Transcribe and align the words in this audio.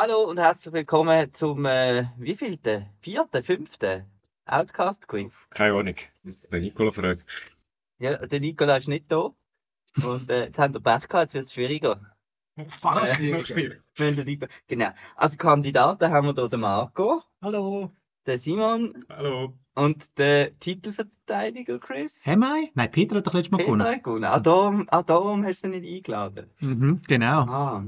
Hallo 0.00 0.30
und 0.30 0.38
herzlich 0.38 0.72
willkommen 0.72 1.34
zum 1.34 1.66
äh, 1.66 2.04
wievielten? 2.16 2.86
Vierten, 3.00 3.42
fünften 3.42 4.04
Outcast-Quiz. 4.46 5.50
Keine 5.50 5.74
Ahnung. 5.74 5.96
Der 6.50 6.60
Nicola 6.60 6.92
fragt. 6.92 7.26
Ja, 7.98 8.16
der 8.26 8.40
Nikola 8.40 8.76
ist 8.76 8.88
nicht 8.88 9.10
da. 9.10 9.34
Und 10.02 10.30
äh, 10.30 10.46
jetzt 10.46 10.58
haben 10.58 10.72
wir 10.72 10.80
Pech 10.80 11.08
gehabt, 11.08 11.24
jetzt 11.24 11.34
wird 11.34 11.46
es 11.46 11.52
schwieriger. 11.52 12.00
Äh, 12.58 13.32
nicht. 13.32 13.54
Wir 13.56 13.80
müssen 13.98 14.26
die- 14.26 14.38
Genau. 14.66 14.88
Also 15.16 15.36
Kandidaten 15.36 16.10
haben 16.10 16.26
wir 16.26 16.34
hier 16.34 16.48
den 16.48 16.60
Marco, 16.60 17.22
Hallo. 17.40 17.90
den 18.26 18.38
Simon 18.38 19.04
Hallo. 19.08 19.54
und 19.74 20.18
den 20.18 20.58
Titelverteidiger 20.58 21.78
Chris. 21.78 22.26
Haben 22.26 22.40
wir? 22.40 22.68
Nein, 22.74 22.90
Peter 22.90 23.16
hat 23.18 23.26
doch 23.26 23.34
letztes 23.34 23.50
Mal 23.52 23.58
Peter 23.58 23.66
gewonnen. 23.72 23.86
hat 23.86 24.02
gewonnen. 24.02 24.24
Ah, 24.24 24.40
darum, 24.40 24.86
darum 25.06 25.44
hast 25.44 25.62
du 25.64 25.70
sie 25.70 25.80
nicht 25.80 25.94
eingeladen. 25.96 26.50
Mhm, 26.60 27.00
genau. 27.06 27.40
Ah. 27.42 27.84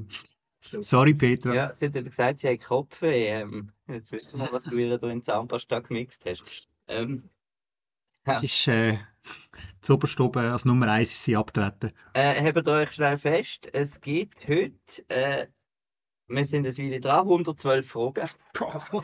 Sorry, 0.61 1.15
Peter. 1.15 1.55
Ja, 1.55 1.73
sie 1.75 1.87
hat 1.87 1.95
gesagt, 1.95 2.39
sie 2.41 2.49
hat 2.49 2.61
Kopfweh. 2.61 3.29
Ähm, 3.29 3.73
jetzt 3.89 4.13
wissen 4.13 4.41
wir, 4.41 4.53
was 4.53 4.65
du 4.65 4.77
ihr 4.77 4.99
da 4.99 5.09
in 5.09 5.23
Zahnpasta 5.25 5.81
gemixt 5.81 6.23
hast. 6.27 6.69
Ähm, 6.87 7.25
Es 8.25 8.43
ist 8.43 8.69
äh, 8.69 8.99
zu 9.81 9.95
oberst 9.95 10.21
oben 10.21 10.45
als 10.45 10.65
Nummer 10.65 10.89
1 10.89 11.13
ist 11.13 11.25
sie 11.25 11.37
abgetreten. 11.37 11.93
äh, 12.15 12.43
habt 12.43 12.69
euch 12.69 12.93
schnell 12.93 13.19
fest, 13.19 13.69
es 13.73 14.01
gibt 14.01 14.47
heute, 14.47 14.75
äh, 15.09 15.47
wir 16.29 16.45
sind 16.45 16.67
ein 16.67 16.77
Weile 16.77 17.01
dran, 17.01 17.21
112 17.21 17.89
Fragen. 17.89 18.29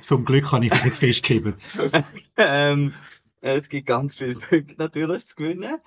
Zum 0.02 0.24
Glück 0.24 0.50
kann 0.50 0.62
ich 0.62 0.72
mich 0.72 0.84
jetzt 0.84 0.98
festgeben. 0.98 1.54
ähm, 2.36 2.94
es 3.40 3.68
gibt 3.68 3.86
ganz 3.86 4.16
viele 4.16 4.34
Punkte 4.34 4.74
natürlich 4.78 5.26
zu 5.26 5.34
gewinnen. 5.36 5.78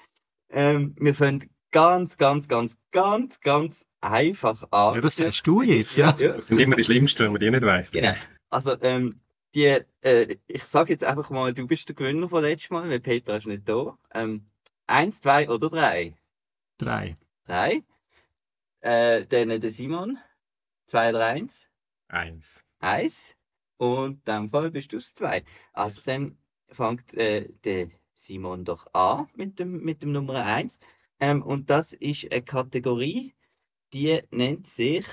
Ähm, 0.49 0.95
wir 0.99 1.13
fangen 1.13 1.49
ganz, 1.71 2.17
ganz, 2.17 2.47
ganz, 2.47 2.75
ganz, 2.91 3.39
ganz 3.41 3.85
einfach 4.01 4.63
an. 4.71 4.95
Ja, 4.95 5.01
das 5.01 5.17
sagst 5.17 5.45
du 5.45 5.61
jetzt, 5.61 5.95
ja. 5.97 6.15
ja. 6.17 6.29
Das 6.29 6.47
sind 6.47 6.59
immer 6.59 6.75
die 6.75 6.83
Schlimmsten, 6.83 7.25
wenn 7.25 7.31
man 7.31 7.39
die 7.39 7.51
nicht 7.51 7.63
weiss. 7.63 7.91
Genau. 7.91 8.13
Also, 8.49 8.75
ähm, 8.81 9.21
die, 9.55 9.79
äh, 10.01 10.37
ich 10.47 10.63
sage 10.63 10.93
jetzt 10.93 11.03
einfach 11.03 11.29
mal, 11.29 11.53
du 11.53 11.67
bist 11.67 11.87
der 11.89 11.95
Gewinner 11.95 12.29
von 12.29 12.43
letztes 12.43 12.69
Mal, 12.69 12.89
weil 12.89 12.99
Peter 12.99 13.37
ist 13.37 13.47
nicht 13.47 13.67
da. 13.67 13.97
Ähm, 14.13 14.45
eins, 14.87 15.19
zwei 15.19 15.49
oder 15.49 15.69
drei? 15.69 16.15
Drei. 16.77 17.17
Drei. 17.45 17.83
Äh, 18.81 19.25
dann 19.25 19.59
der 19.59 19.71
Simon. 19.71 20.17
Zwei 20.85 21.09
oder 21.09 21.25
eins? 21.25 21.67
Eins. 22.07 22.63
Eins. 22.79 23.35
Und 23.77 24.27
dem 24.27 24.49
Fall 24.49 24.71
bist 24.71 24.93
du 24.93 24.97
es 24.97 25.13
zwei. 25.13 25.43
Also 25.73 26.01
dann 26.05 26.37
fängt 26.69 27.13
äh, 27.13 27.49
der 27.63 27.89
Simon 28.13 28.65
doch 28.65 28.87
an 28.93 29.27
mit 29.35 29.59
dem, 29.59 29.83
mit 29.83 30.03
dem 30.03 30.11
Nummer 30.11 30.45
eins. 30.45 30.79
Ähm, 31.19 31.41
und 31.41 31.69
das 31.69 31.93
ist 31.93 32.31
eine 32.31 32.41
Kategorie, 32.41 33.33
die 33.93 34.21
nennt 34.31 34.67
sich 34.67 35.05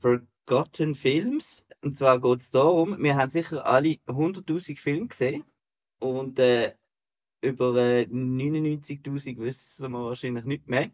Forgotten 0.00 0.94
Films. 0.94 1.65
Und 1.82 1.96
zwar 1.96 2.20
geht 2.20 2.40
es 2.40 2.50
darum, 2.50 3.02
wir 3.02 3.16
haben 3.16 3.30
sicher 3.30 3.66
alle 3.66 3.98
100.000 4.06 4.78
Filme 4.78 5.06
gesehen. 5.06 5.44
Und 5.98 6.38
äh, 6.38 6.74
über 7.40 7.76
äh, 7.76 8.02
99.000 8.04 9.38
wissen 9.38 9.92
wir 9.92 10.04
wahrscheinlich 10.04 10.44
nicht 10.44 10.68
mehr. 10.68 10.90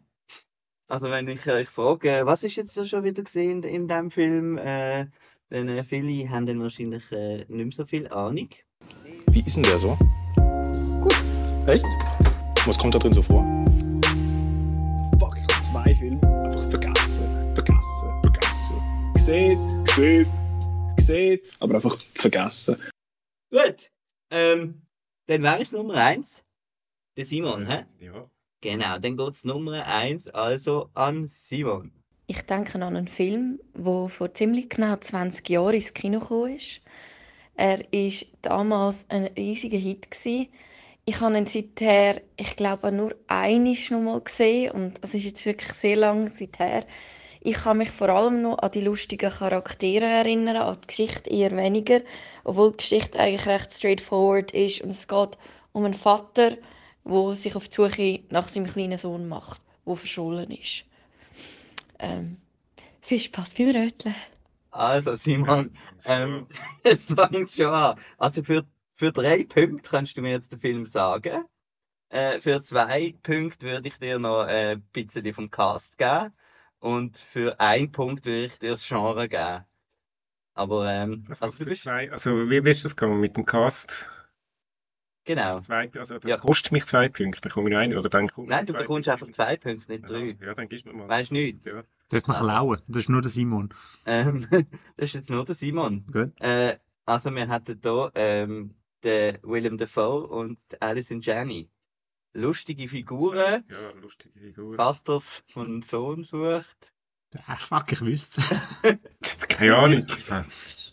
Also 0.87 1.09
wenn 1.09 1.27
ich 1.27 1.47
euch 1.47 1.69
frage, 1.69 2.09
äh, 2.09 2.25
was 2.25 2.43
ist 2.43 2.55
jetzt 2.55 2.77
da 2.77 2.85
schon 2.85 3.03
wieder 3.03 3.23
gesehen 3.23 3.63
in 3.63 3.87
dem 3.87 4.11
Film, 4.11 4.57
äh, 4.57 5.07
dann 5.49 5.69
äh, 5.69 5.83
viele 5.83 6.29
haben 6.29 6.45
dann 6.45 6.61
wahrscheinlich 6.61 7.09
äh, 7.11 7.45
nicht 7.47 7.49
mehr 7.49 7.71
so 7.71 7.85
viel 7.85 8.07
Ahnung. 8.09 8.49
Wie 9.31 9.39
ist 9.39 9.55
denn 9.55 9.63
der 9.63 9.79
so? 9.79 9.97
Gut. 11.01 11.23
Echt? 11.67 11.85
Was 12.65 12.77
kommt 12.77 12.95
da 12.95 12.99
drin 12.99 13.13
so 13.13 13.21
vor? 13.21 13.43
Fuck, 15.19 15.37
ich 15.37 15.43
habe 15.43 15.63
zwei 15.63 15.95
Filme 15.95 16.43
einfach 16.43 16.69
vergessen. 16.69 17.53
Vergessen. 17.55 18.21
Vergessen. 18.21 19.13
Gesehen, 19.13 19.85
gesehen, 19.85 20.42
gesehen, 21.07 21.39
aber 21.59 21.75
einfach 21.75 21.97
vergessen. 22.15 22.77
Gut, 23.51 23.91
ähm, 24.31 24.81
dann 25.27 25.43
wäre 25.43 25.61
es 25.61 25.71
Nummer 25.71 25.95
eins, 25.95 26.43
der 27.17 27.25
Simon, 27.25 27.69
hä? 27.69 27.85
Ja. 27.99 28.29
Genau, 28.61 28.97
dann 28.97 29.17
geht 29.17 29.35
es 29.35 29.43
Nummer 29.43 29.85
eins 29.85 30.27
also 30.29 30.89
an 30.93 31.27
Simon. 31.27 31.91
Ich 32.27 32.41
denke 32.43 32.75
an 32.75 32.83
einen 32.83 33.07
Film, 33.07 33.59
der 33.73 34.09
vor 34.09 34.33
ziemlich 34.33 34.69
genau 34.69 34.95
20 34.95 35.47
Jahren 35.49 35.75
ins 35.75 35.93
Kino 35.93 36.19
gekommen 36.19 36.55
ist. 36.55 36.79
Er 37.55 37.79
war 37.79 38.27
damals 38.41 38.95
ein 39.09 39.25
riesiger 39.25 39.77
Hit. 39.77 40.09
Gewesen. 40.09 40.47
Ich 41.05 41.19
habe 41.19 41.37
ihn 41.37 41.47
seither, 41.47 42.21
ich 42.37 42.55
glaube, 42.55 42.91
nur 42.91 43.13
einmal 43.27 43.75
noch 43.89 44.01
mal 44.01 44.21
gesehen 44.21 44.71
und 44.71 44.99
es 45.01 45.13
ist 45.13 45.23
jetzt 45.25 45.45
wirklich 45.45 45.73
sehr 45.73 45.97
lange 45.97 46.31
seither. 46.39 46.85
Ich 47.45 47.57
kann 47.57 47.79
mich 47.79 47.91
vor 47.91 48.07
allem 48.07 48.41
noch 48.41 48.59
an 48.59 48.71
die 48.71 48.79
lustigen 48.79 49.29
Charaktere 49.29 50.05
erinnern, 50.05 50.55
an 50.55 50.77
die 50.81 50.87
Geschichte 50.87 51.29
eher 51.29 51.51
weniger, 51.51 51.99
obwohl 52.45 52.71
die 52.71 52.77
Geschichte 52.77 53.19
eigentlich 53.19 53.45
recht 53.45 53.73
straightforward 53.73 54.51
ist 54.51 54.79
und 54.79 54.91
es 54.91 55.09
geht 55.09 55.37
um 55.73 55.83
einen 55.83 55.93
Vater, 55.93 56.55
der 57.03 57.35
sich 57.35 57.53
auf 57.57 57.67
die 57.67 57.75
Suche 57.75 58.19
nach 58.29 58.47
seinem 58.47 58.67
kleinen 58.67 58.97
Sohn 58.97 59.27
macht, 59.27 59.61
der 59.85 59.97
verschollen 59.97 60.51
ist. 60.51 60.85
Ähm, 61.99 62.37
viel 63.01 63.19
Spaß 63.19 63.55
beim 63.55 63.71
Röteln. 63.71 64.15
Also 64.71 65.15
Simon, 65.15 65.69
ähm, 66.05 66.47
jetzt 66.85 67.13
fängt 67.13 67.49
es 67.49 67.57
schon 67.57 67.73
an. 67.73 67.99
Also 68.17 68.41
für, 68.41 68.63
für 68.95 69.11
drei 69.11 69.43
Punkte 69.43 69.89
kannst 69.89 70.15
du 70.15 70.21
mir 70.21 70.31
jetzt 70.31 70.53
den 70.53 70.61
Film 70.61 70.85
sagen. 70.85 71.43
Äh, 72.07 72.39
für 72.39 72.61
zwei 72.61 73.15
Punkte 73.21 73.67
würde 73.67 73.89
ich 73.89 73.97
dir 73.97 74.17
noch 74.17 74.47
äh, 74.47 74.75
ein 74.75 74.81
bisschen 74.93 75.33
vom 75.33 75.51
Cast 75.51 75.97
geben. 75.97 76.31
Und 76.83 77.17
für 77.17 77.59
einen 77.59 77.91
Punkt 77.91 78.25
würde 78.25 78.45
ich 78.45 78.59
dir 78.59 78.71
das 78.71 78.87
Genre 78.87 79.27
geben. 79.27 79.65
Aber, 80.55 80.91
ähm, 80.91 81.25
Also, 81.29 81.45
also 81.45 81.57
du 81.59 81.69
bist, 81.69 81.81
zwei, 81.83 82.11
also 82.11 82.49
wie 82.49 82.63
wirst 82.63 82.83
du 82.83 82.85
das 82.85 82.95
gegangen 82.95 83.19
mit 83.19 83.37
dem 83.37 83.45
Cast? 83.45 84.07
genau. 85.25 85.59
Zwei, 85.59 85.89
also 85.97 86.15
das 86.19 86.29
Ja. 86.29 86.37
kostet 86.37 86.71
mich 86.71 86.85
zwei 86.85 87.07
Punkte, 87.09 87.41
dann 87.41 87.51
komme 87.51 87.69
ich 87.69 87.73
noch 87.73 87.79
ein, 87.79 87.95
oder 87.97 88.09
dann 88.09 88.27
komme 88.27 88.47
Nein, 88.49 88.65
du 88.65 88.73
zwei 88.73 88.79
bekommst 88.79 89.07
Punkte. 89.07 89.11
einfach 89.25 89.31
zwei 89.31 89.57
Punkte, 89.57 89.91
nicht 89.91 90.09
drei. 90.09 90.35
Ja, 90.39 90.47
ja, 90.47 90.53
dann 90.53 90.67
gibst 90.69 90.85
du 90.85 90.89
mir 90.91 90.97
mal. 90.97 91.09
Weißt 91.09 91.31
du 91.31 91.35
nicht? 91.35 91.65
Ja. 91.65 91.83
Darf 92.09 92.27
man 92.27 92.35
Also. 92.37 92.47
klauen? 92.47 92.81
Das 92.87 93.03
ist 93.03 93.09
nur 93.09 93.21
der 93.21 93.31
Simon. 93.31 93.73
Ähm, 94.05 94.47
das 94.97 95.07
ist 95.07 95.13
jetzt 95.13 95.29
nur 95.29 95.45
der 95.45 95.55
Simon. 95.55 96.05
Gut. 96.11 96.31
Äh, 96.41 96.77
also 97.05 97.33
wir 97.33 97.47
hatten 97.47 97.79
hier 97.81 98.11
ähm, 98.15 98.75
den 99.03 99.37
Willem 99.43 99.77
Dafoe 99.77 100.27
und 100.27 100.59
Alison 100.81 101.21
Janney. 101.21 101.69
Lustige 102.33 102.87
Figuren, 102.87 103.63
Ja, 103.69 103.91
lustige 104.01 104.39
Figur. 104.39 104.75
Vaters 104.75 105.43
von 105.49 105.81
Sohn 105.81 106.23
sucht. 106.23 106.91
Ach, 107.47 107.67
fuck, 107.67 107.91
ich 107.91 108.01
wüsste 108.01 108.41
Keine 109.49 109.75
Ahnung. 109.75 110.07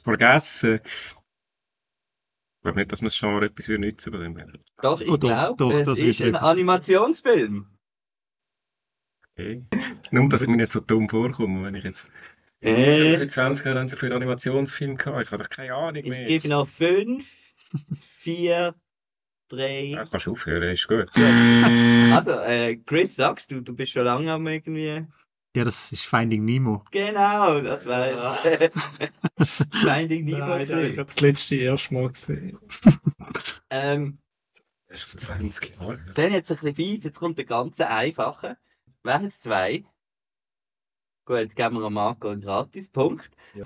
Vergessen. 0.04 0.80
Ich 0.84 2.62
glaube 2.62 2.78
nicht, 2.78 2.92
dass 2.92 3.00
man 3.00 3.06
das 3.08 3.18
Genre 3.18 3.46
etwas 3.46 3.68
würde 3.68 3.80
nützen 3.80 4.12
bei 4.12 4.18
dem. 4.18 4.36
Doch, 4.82 5.00
ich 5.00 5.08
Oh, 5.10 5.16
glaube, 5.18 5.72
es 5.80 5.86
das 5.86 5.98
ist 5.98 6.20
ein 6.20 6.34
etwas. 6.34 6.42
Animationsfilm. 6.48 7.66
Okay. 9.32 9.64
Nur, 10.10 10.28
dass 10.28 10.42
ich 10.42 10.48
mir 10.48 10.56
nicht 10.56 10.72
so 10.72 10.80
dumm 10.80 11.08
vorkomme, 11.08 11.64
wenn 11.64 11.74
ich 11.74 11.84
jetzt. 11.84 12.06
Äh, 12.60 13.16
Für 13.16 13.26
20 13.28 13.64
Jahre 13.64 13.80
haben 13.80 13.88
sie 13.88 13.96
für 13.96 14.06
einen 14.06 14.16
Animationsfilm 14.16 14.96
gehabt. 14.96 15.22
Ich 15.22 15.30
habe 15.32 15.42
doch 15.42 15.48
keine 15.50 15.74
Ahnung 15.74 16.02
ich 16.02 16.10
mehr. 16.10 16.26
gebe 16.26 16.48
noch 16.48 16.68
fünf, 16.68 17.26
vier, 18.02 18.74
drei. 19.50 19.84
Ja, 19.84 20.04
kannst 20.06 20.26
du 20.26 20.32
aufhören, 20.32 20.70
ist 20.70 20.88
gut. 20.88 21.08
Also, 21.14 22.30
äh, 22.40 22.76
Chris, 22.86 23.16
sagst 23.16 23.50
du, 23.50 23.60
du 23.60 23.74
bist 23.74 23.92
schon 23.92 24.04
lange 24.04 24.32
am 24.32 24.46
irgendwie. 24.46 25.06
Ja, 25.56 25.64
das 25.64 25.90
ist 25.92 26.02
Finding 26.06 26.44
Nemo. 26.44 26.84
Genau, 26.92 27.60
das 27.60 27.84
war 27.86 28.34
Finding 29.82 30.24
Nemo. 30.24 30.38
Nein, 30.46 30.60
ich 30.62 30.68
gerade 30.68 31.04
das 31.04 31.20
letzte 31.20 31.56
erste 31.56 31.94
Mal 31.94 32.08
gesehen. 32.08 32.58
Ähm, 33.70 34.18
Das 34.88 35.02
ist 35.14 35.20
20 35.20 35.76
Jahre. 35.78 35.98
Dann 36.14 36.32
jetzt 36.32 36.50
ein 36.50 36.56
bisschen 36.56 36.74
fies, 36.76 37.04
jetzt 37.04 37.18
kommt 37.18 37.38
der 37.38 37.44
ganze 37.46 37.88
einfache. 37.88 38.56
Wären 39.02 39.26
es 39.26 39.40
zwei? 39.40 39.84
Gut, 41.24 41.54
geben 41.54 41.78
wir 41.78 41.84
am 41.86 41.94
Marco 41.94 42.28
einen 42.28 42.40
Gratispunkt. 42.40 43.30
No 43.54 43.64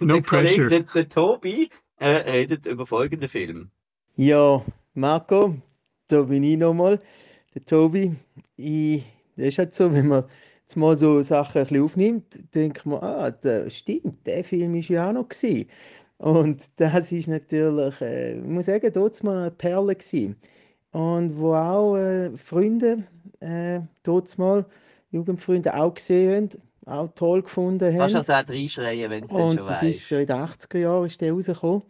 der 0.00 0.22
Kollege, 0.22 0.22
pressure. 0.22 0.68
Der, 0.68 0.82
der 0.82 1.08
Tobi 1.08 1.70
äh, 1.98 2.08
redet 2.08 2.66
über 2.66 2.86
folgenden 2.86 3.28
Film. 3.28 3.70
Ja, 4.16 4.64
Marco, 4.94 5.54
da 6.08 6.22
bin 6.22 6.42
ich 6.42 6.56
nochmal, 6.58 6.98
der 7.54 7.64
Tobi. 7.64 8.16
Ich, 8.56 9.04
das 9.36 9.46
ist 9.48 9.58
halt 9.58 9.74
so, 9.74 9.92
wenn 9.92 10.08
man 10.08 10.24
jetzt 10.62 10.76
mal 10.76 10.96
so 10.96 11.20
Sachen 11.22 11.58
ein 11.60 11.64
bisschen 11.66 11.84
aufnimmt, 11.84 12.54
denkt 12.54 12.86
man, 12.86 13.02
ah, 13.02 13.30
das 13.30 13.76
stimmt, 13.76 14.26
der 14.26 14.44
Film 14.44 14.74
ist 14.76 14.88
ja 14.88 15.08
auch 15.08 15.12
noch 15.12 15.28
gewesen. 15.28 15.68
Und 16.18 16.62
das 16.76 17.12
ist 17.12 17.28
natürlich, 17.28 18.00
äh, 18.00 18.38
ich 18.38 18.44
muss 18.46 18.66
sagen, 18.66 18.90
dort 18.92 19.22
mal 19.24 19.38
eine 19.42 19.50
Perle 19.50 19.94
gewesen. 19.96 20.36
Und 20.92 21.36
wo 21.38 21.54
auch 21.54 21.96
äh, 21.96 22.36
Freunde, 22.38 23.04
äh, 23.40 23.80
dort 24.02 24.36
mal, 24.38 24.64
Jugendfreunde 25.10 25.74
auch 25.74 25.94
gesehen 25.94 26.50
haben. 26.50 26.62
auch 26.86 27.08
toll 27.14 27.42
gefunden 27.42 27.94
Kannst 27.96 28.14
haben. 28.14 28.16
also 28.16 28.32
auch 28.32 28.48
reinschreien, 28.48 29.10
wenn 29.10 29.22
du 29.22 29.28
es 29.28 29.34
dann 29.36 29.50
Und 29.50 29.52
schon 29.52 29.66
das 29.66 29.82
ist 29.82 30.02
weißt. 30.02 30.08
so 30.08 30.16
in 30.16 30.26
den 30.26 30.36
80er 30.36 30.78
Jahren 30.78 31.06
ist 31.06 31.20
der 31.20 31.32
rausgekommen. 31.32 31.82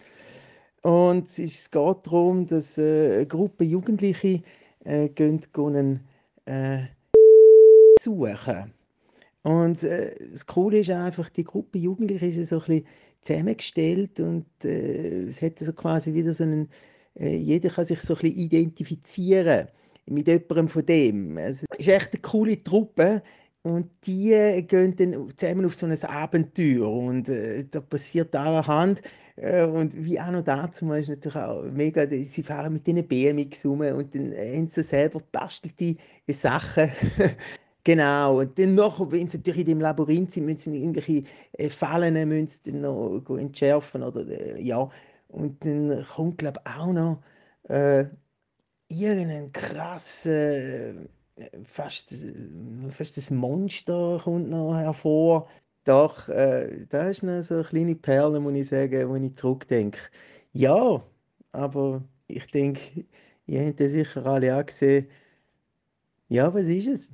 Und 0.83 1.27
es, 1.39 1.71
geht 1.71 1.97
darum, 2.05 2.47
dass 2.47 2.79
äh, 2.79 3.17
eine 3.17 3.27
Gruppe 3.27 3.65
Jugendliche 3.65 4.43
äh, 4.85 5.09
gehen, 5.09 5.41
gehen 5.53 6.01
äh, 6.45 6.85
suchen. 8.01 8.73
Und 9.43 9.83
äh, 9.83 10.15
das 10.31 10.47
Coole 10.47 10.79
ist 10.81 10.91
einfach, 10.91 11.29
die 11.31 11.45
Gruppe 11.45 11.79
Jugendliche 11.79 12.27
ist 12.27 12.51
so 12.51 12.57
ein 12.57 12.61
bisschen 12.61 12.87
zusammengestellt 13.23 14.21
und 14.21 14.47
äh, 14.65 15.25
es 15.25 15.43
hat 15.43 15.59
so 15.59 15.73
quasi 15.73 16.15
wieder 16.15 16.33
so 16.33 16.45
einen, 16.45 16.69
äh, 17.19 17.37
jeder 17.37 17.71
kann 17.71 17.85
sich 17.85 18.01
so 18.01 18.15
ein 18.15 18.21
bisschen 18.21 18.39
identifizieren 18.39 19.69
mit 20.07 20.29
jemandem 20.29 20.69
von 20.69 20.87
dem. 20.87 21.39
Also, 21.39 21.67
es 21.73 21.87
ist 21.87 21.89
echt 21.89 22.13
eine 22.13 22.23
coole 22.23 22.63
Truppe. 22.63 23.23
Und 23.67 23.91
die 24.07 24.33
äh, 24.33 24.63
gehen 24.63 24.95
dann 24.95 25.29
zusammen 25.37 25.67
auf 25.67 25.75
so 25.75 25.87
ein 25.87 26.05
Abenteuer 26.05 26.89
und 26.89 27.29
äh, 27.29 27.65
da 27.69 27.81
passiert 27.81 28.33
allerhand. 28.37 29.03
Äh, 29.35 29.65
und 29.65 29.93
wie 30.05 30.21
auch 30.21 30.31
noch 30.31 30.45
dazu 30.45 30.93
ist 30.93 31.09
natürlich 31.09 31.37
auch 31.37 31.65
mega, 31.65 32.07
sie 32.07 32.43
fahren 32.45 32.75
mit 32.75 32.87
diesen 32.87 33.09
BMX 33.09 33.67
rum 33.67 33.81
und 33.81 34.15
dann 34.15 34.33
haben 34.33 34.69
sie 34.69 34.85
selber 34.85 35.21
bastelte 35.33 35.97
Sachen. 36.29 36.93
Genau, 37.83 38.41
und 38.41 38.59
dann 38.59 38.75
noch, 38.75 39.13
wenn 39.13 39.29
sie 39.29 39.37
natürlich 39.39 39.61
in 39.61 39.67
dem 39.67 39.81
Labyrinth 39.81 40.33
sind, 40.33 40.47
müssen 40.47 40.73
sie 40.73 40.81
irgendwelche 40.81 41.23
äh, 41.53 41.71
Fallen 41.71 42.29
müssen 42.29 42.59
dann 42.65 42.81
noch 42.81 43.23
entschärfen 43.39 44.03
oder 44.03 44.27
äh, 44.27 44.61
ja. 44.61 44.91
Und 45.29 45.65
dann 45.65 46.05
kommt, 46.15 46.39
glaube 46.39 46.61
ich, 46.67 46.73
auch 46.73 46.93
noch 46.93 47.23
äh, 47.69 48.07
irgendein 48.89 49.53
krasser, 49.53 50.31
äh, 50.33 50.95
fast, 51.65 52.15
fast 52.91 53.17
das 53.17 53.31
Monster 53.31 54.21
kommt 54.23 54.49
noch 54.49 54.75
hervor. 54.75 55.49
Doch, 55.85 56.29
äh, 56.29 56.87
da 56.89 57.09
ist 57.09 57.23
noch 57.23 57.43
so 57.43 57.55
eine 57.55 57.65
kleine 57.65 57.95
Perle, 57.95 58.41
muss 58.41 58.55
ich 58.55 58.69
sagen, 58.69 59.13
wenn 59.13 59.25
ich 59.25 59.37
zurückdenke. 59.37 60.01
Ja, 60.53 61.03
aber 61.53 62.03
ich 62.27 62.47
denke, 62.47 63.05
ihr 63.47 63.67
habt 63.67 63.81
das 63.81 63.93
sicher 63.93 64.27
alle 64.27 64.57
auch 64.59 64.67
gesehen. 64.67 65.09
Ja, 66.29 66.53
was 66.53 66.67
ist 66.67 66.89
es? 66.89 67.13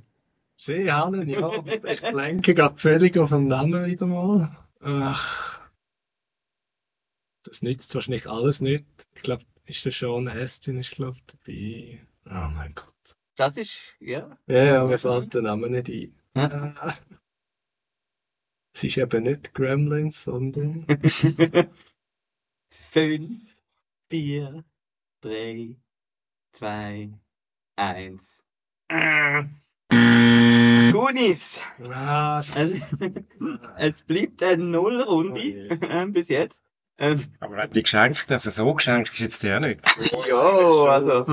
Sie 0.55 0.91
haben, 0.91 1.27
ja. 1.27 1.51
Ich 1.85 2.01
blenke 2.01 2.55
gerade 2.55 2.77
völlig 2.77 3.17
auf 3.17 3.29
den 3.29 3.47
Namen 3.47 3.85
wieder 3.85 4.05
mal. 4.05 4.57
Ach. 4.79 5.59
Das 7.43 7.61
nützt 7.61 7.93
wahrscheinlich 7.93 8.27
alles 8.27 8.61
nicht. 8.61 8.85
Ich 9.15 9.23
glaube, 9.23 9.43
ist 9.65 9.85
der 9.85 9.91
Sean 9.91 10.27
Astin 10.27 10.77
ist, 10.77 10.91
glaube 10.91 11.17
dabei. 11.27 12.01
Oh 12.25 12.49
mein 12.55 12.73
Gott. 12.73 13.15
Das 13.35 13.57
ist, 13.57 13.95
ja. 13.99 14.37
Ja, 14.47 14.63
ja, 14.63 14.85
mir 14.85 14.97
fällt 14.99 15.33
der 15.33 15.41
Name 15.41 15.69
nicht 15.69 15.89
ein. 15.89 16.15
Ja. 16.35 16.73
Ah. 16.79 16.97
Es 18.75 18.83
ist 18.83 18.97
eben 18.97 19.23
nicht 19.23 19.53
Gremlins, 19.53 20.23
sondern. 20.23 20.87
Fünf, 22.91 23.55
vier, 24.09 24.63
drei, 25.21 25.75
zwei, 26.53 27.13
eins. 27.75 28.43
Goonies! 30.91 31.59
Ah, 31.89 32.39
Es, 32.55 32.81
es 33.77 34.01
bleibt 34.03 34.41
eine 34.41 34.63
Nullrunde 34.63 35.67
äh, 35.69 36.05
bis 36.07 36.29
jetzt. 36.29 36.63
Ähm, 36.97 37.23
Aber 37.39 37.67
die 37.67 37.83
geschenkt, 37.83 38.31
also 38.31 38.49
so 38.49 38.73
geschenkt 38.73 39.09
ist 39.09 39.19
jetzt 39.19 39.43
der 39.43 39.59
nicht. 39.59 39.81
ja, 40.27 40.35
also 40.39 41.25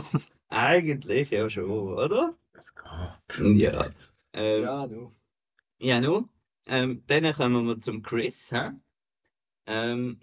eigentlich 0.51 1.31
ja 1.31 1.49
schon, 1.49 1.71
oder? 1.71 2.37
Das 2.53 2.75
geht. 2.75 3.57
Ja. 3.57 3.91
Ähm, 4.33 4.63
ja, 4.63 4.87
du. 4.87 5.13
ja, 5.79 6.01
nun. 6.01 6.29
Ähm, 6.67 7.03
dann 7.07 7.33
kommen 7.33 7.67
wir 7.67 7.81
zum 7.81 8.03
Chris. 8.03 8.51
Hä? 8.53 8.71
Ähm, 9.67 10.21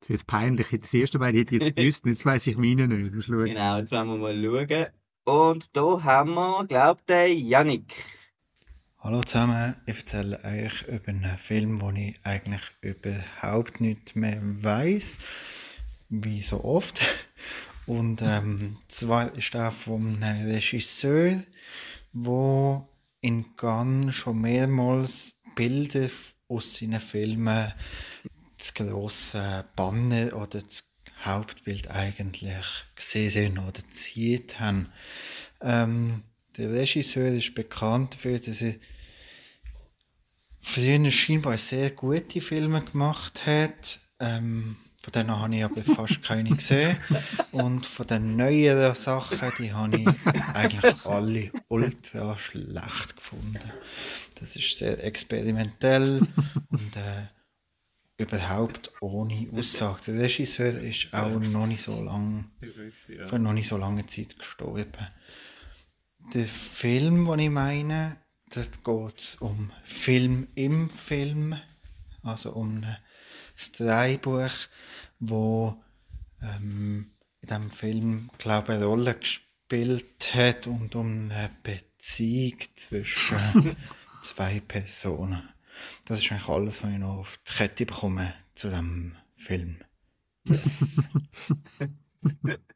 Jetzt 0.00 0.08
wird 0.08 0.20
es 0.20 0.24
peinlich. 0.24 0.68
Das 0.80 0.94
erste 0.94 1.18
Mal 1.18 1.32
hätte 1.32 1.56
ich 1.56 1.62
jetzt 1.62 1.76
gewusst, 1.76 2.06
jetzt 2.06 2.24
weiss 2.24 2.46
ich 2.46 2.56
meine 2.56 2.88
nicht. 2.88 3.12
Musst 3.14 3.28
schauen. 3.28 3.46
genau, 3.46 3.78
jetzt 3.78 3.92
wollen 3.92 4.08
wir 4.08 4.16
mal 4.16 4.68
schauen. 4.68 4.86
Und 5.24 5.76
da 5.76 6.02
haben 6.02 6.34
wir, 6.34 6.64
glaubt 6.66 7.08
der 7.08 7.32
Yannick. 7.32 7.94
Hallo 8.98 9.22
zusammen, 9.22 9.76
ich 9.86 9.98
erzähle 9.98 10.40
euch 10.44 10.82
über 10.88 11.08
einen 11.08 11.36
Film, 11.38 11.78
den 11.78 11.96
ich 11.96 12.20
eigentlich 12.24 12.62
überhaupt 12.82 13.80
nicht 13.80 14.16
mehr 14.16 14.40
weiß, 14.42 15.18
wie 16.08 16.42
so 16.42 16.64
oft. 16.64 17.00
Und 17.90 18.22
ähm, 18.22 18.76
zwar 18.86 19.36
ist 19.36 19.52
er 19.52 19.72
vom 19.72 20.22
Regisseur, 20.22 21.42
wo 22.12 22.88
in 23.20 23.56
Cannes 23.56 24.14
schon 24.14 24.42
mehrmals 24.42 25.38
Bilder 25.56 26.08
aus 26.46 26.76
seinen 26.76 27.00
Filmen 27.00 27.72
das 28.56 28.74
grosse 28.74 29.64
Banner 29.74 30.36
oder 30.36 30.62
das 30.62 30.84
Hauptbild 31.24 31.90
eigentlich 31.90 32.64
gesehen 32.94 33.58
oder 33.58 33.82
gezielt 33.82 34.60
haben. 34.60 34.92
Ähm, 35.60 36.22
der 36.56 36.70
Regisseur 36.70 37.32
ist 37.32 37.56
bekannt 37.56 38.14
dafür, 38.14 38.38
dass 38.38 38.62
er 38.62 38.76
früher 40.60 41.10
scheinbar 41.10 41.58
sehr 41.58 41.90
gute 41.90 42.40
Filme 42.40 42.82
gemacht 42.84 43.46
hat. 43.46 43.98
Ähm, 44.20 44.76
von 45.02 45.12
denen 45.12 45.30
habe 45.38 45.56
ich 45.56 45.64
aber 45.64 45.82
fast 45.82 46.22
keine 46.22 46.50
gesehen. 46.50 46.96
Und 47.52 47.86
von 47.86 48.06
den 48.06 48.36
neueren 48.36 48.94
Sachen, 48.94 49.38
die 49.58 49.72
habe 49.72 49.96
ich 49.98 50.26
eigentlich 50.54 51.06
alle 51.06 51.50
ultra 51.68 52.36
schlecht 52.36 53.16
gefunden. 53.16 53.58
Das 54.38 54.56
ist 54.56 54.76
sehr 54.76 55.02
experimentell 55.04 56.20
und 56.70 56.96
äh, 56.96 58.22
überhaupt 58.22 58.92
ohne 59.00 59.48
Aussage. 59.54 60.12
Der 60.12 60.22
Regisseur 60.24 60.78
ist 60.80 61.12
auch 61.14 61.38
noch 61.40 61.66
nicht 61.66 61.82
so 61.82 62.02
lang, 62.02 62.50
Ja. 63.08 63.26
vor 63.26 63.38
noch 63.38 63.54
nicht 63.54 63.68
so 63.68 63.78
langer 63.78 64.06
Zeit 64.06 64.38
gestorben. 64.38 64.84
Der 66.34 66.46
Film, 66.46 67.26
den 67.26 67.38
ich 67.38 67.50
meine, 67.50 68.16
dort 68.54 68.84
geht 68.84 69.18
es 69.18 69.36
um 69.36 69.70
Film 69.82 70.48
im 70.54 70.90
Film, 70.90 71.58
also 72.22 72.52
um 72.52 72.84
ein 72.84 72.96
Drehbuch, 73.76 74.50
wo 75.20 75.80
ähm, 76.42 77.06
in 77.42 77.48
diesem 77.48 77.70
Film, 77.70 78.30
glaube 78.38 78.72
ich, 78.72 78.78
eine 78.78 78.86
Rolle 78.86 79.14
gespielt 79.14 80.34
hat 80.34 80.66
und 80.66 80.94
um 80.94 81.30
eine 81.30 81.50
Beziehung 81.62 82.58
zwischen 82.74 83.76
zwei 84.22 84.60
Personen. 84.60 85.48
Das 86.06 86.18
ist 86.18 86.30
eigentlich 86.32 86.48
alles, 86.48 86.82
was 86.82 86.90
ich 86.90 86.98
noch 86.98 87.18
auf 87.18 87.38
die 87.48 87.52
Kette 87.52 87.86
bekomme 87.86 88.34
zu 88.54 88.68
diesem 88.68 89.14
Film. 89.34 89.76
Yes. 90.44 91.04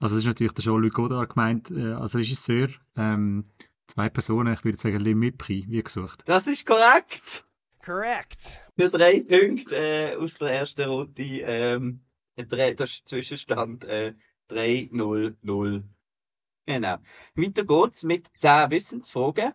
Also 0.00 0.14
das 0.14 0.22
ist 0.22 0.28
natürlich 0.28 0.52
der 0.52 0.62
Jean-Luc 0.62 0.94
Godard 0.94 1.30
gemeint 1.30 1.70
äh, 1.70 1.92
als 1.92 2.14
Regisseur. 2.14 2.68
Ähm, 2.96 3.50
zwei 3.88 4.08
Personen, 4.08 4.54
ich 4.54 4.64
würde 4.64 4.78
sagen 4.78 5.02
Mipri, 5.18 5.66
wie 5.68 5.82
gesucht. 5.82 6.22
Das 6.26 6.46
ist 6.46 6.64
korrekt! 6.64 7.44
Correct. 7.84 8.62
Für 8.76 8.90
drei 8.90 9.20
Punkte 9.20 9.76
äh, 9.76 10.16
aus 10.16 10.34
der 10.34 10.48
ersten 10.50 10.88
Runde. 10.88 11.22
Ähm, 11.22 12.00
drei, 12.36 12.74
das 12.74 12.90
ist 12.90 13.08
Zwischenstand 13.08 13.84
äh, 13.84 14.14
3-0-0. 14.50 15.82
Genau. 16.66 16.96
Weiter 17.34 17.64
geht's 17.64 18.02
mit 18.02 18.26
10 18.36 18.70
Wissensfragen. 18.70 19.52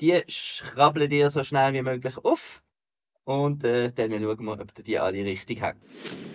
Die 0.00 0.22
schrabbeln 0.28 1.10
dir 1.10 1.30
so 1.30 1.44
schnell 1.44 1.72
wie 1.74 1.82
möglich 1.82 2.16
auf. 2.18 2.62
Und 3.24 3.64
äh, 3.64 3.90
dann 3.92 4.12
schauen 4.12 4.44
wir, 4.44 4.60
ob 4.60 4.78
ihr 4.78 4.84
die 4.84 4.98
alle 4.98 5.24
richtig 5.24 5.62
habt. 5.62 5.80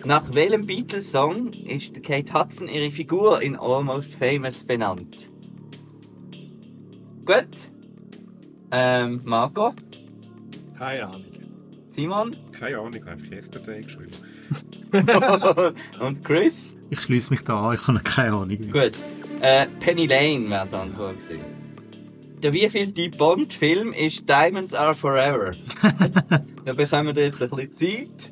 Nach 0.04 0.34
welchem 0.34 0.66
Beatles-Song 0.66 1.50
ist 1.66 2.02
Kate 2.02 2.32
Hudson 2.32 2.68
ihre 2.68 2.90
Figur 2.90 3.42
in 3.42 3.56
Almost 3.56 4.14
Famous 4.16 4.64
benannt? 4.64 5.28
Gut. 7.24 7.70
Ähm, 8.72 9.20
Marco? 9.24 9.72
Keine 10.76 11.06
Ahnung. 11.06 11.29
Simon? 11.90 12.30
Keine 12.52 12.78
Ahnung, 12.78 12.94
ich 12.94 13.00
habe 13.02 13.12
einfach 13.12 13.30
Yesterday 13.30 13.80
geschrieben. 13.80 14.12
Und 16.00 16.24
Chris? 16.24 16.72
Ich 16.90 17.00
schließe 17.00 17.30
mich 17.30 17.42
da 17.42 17.68
an, 17.68 17.74
ich 17.74 17.86
habe 17.86 18.00
keine 18.00 18.36
Ahnung. 18.36 18.58
Gut. 18.72 18.92
Äh, 19.40 19.66
Penny 19.80 20.06
Lane 20.06 20.50
wäre 20.50 20.66
die 20.66 20.76
Antwort 20.76 21.18
gewesen. 21.18 21.40
Der 22.42 22.52
wievielte 22.52 23.10
Bond-Film 23.18 23.92
ist 23.92 24.28
Diamonds 24.28 24.74
Are 24.74 24.94
Forever? 24.94 25.50
da 26.64 26.72
bekommen 26.72 27.14
wir 27.14 27.24
jetzt 27.24 27.42
ein 27.42 27.50
bisschen 27.50 27.72
Zeit, 27.72 28.30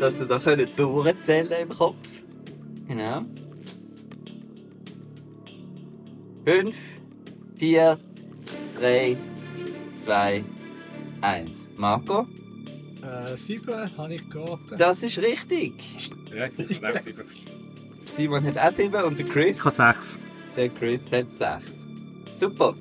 dass 0.00 0.14
ihr 0.18 0.26
da 0.26 0.38
könnt 0.38 0.78
durchzählen 0.78 1.52
im 1.62 1.68
Kopf. 1.68 1.96
Genau. 2.88 3.22
Fünf, 6.44 6.74
vier, 7.56 7.98
drei, 8.76 9.16
zwei, 10.04 10.44
eins. 11.20 11.63
Marco? 11.76 12.26
Äh, 13.02 13.36
sieben 13.36 13.74
habe 13.98 14.14
ich 14.14 14.30
geraten. 14.30 14.76
Das 14.78 15.02
ist 15.02 15.18
richtig. 15.18 15.74
Ja, 16.34 16.46
es 16.46 16.58
ist 16.58 16.74
schnell 16.76 17.02
sieben. 17.02 17.22
Simon 18.16 18.44
hat 18.44 18.58
auch 18.58 18.76
sieben 18.76 19.04
und 19.04 19.18
der 19.18 19.26
Chris? 19.26 19.58
Ich 19.58 19.64
habe 19.64 19.70
sechs. 19.70 20.18
Der 20.56 20.68
Chris 20.68 21.02
hat 21.12 21.26
6. 21.36 21.72
Super. 22.38 22.74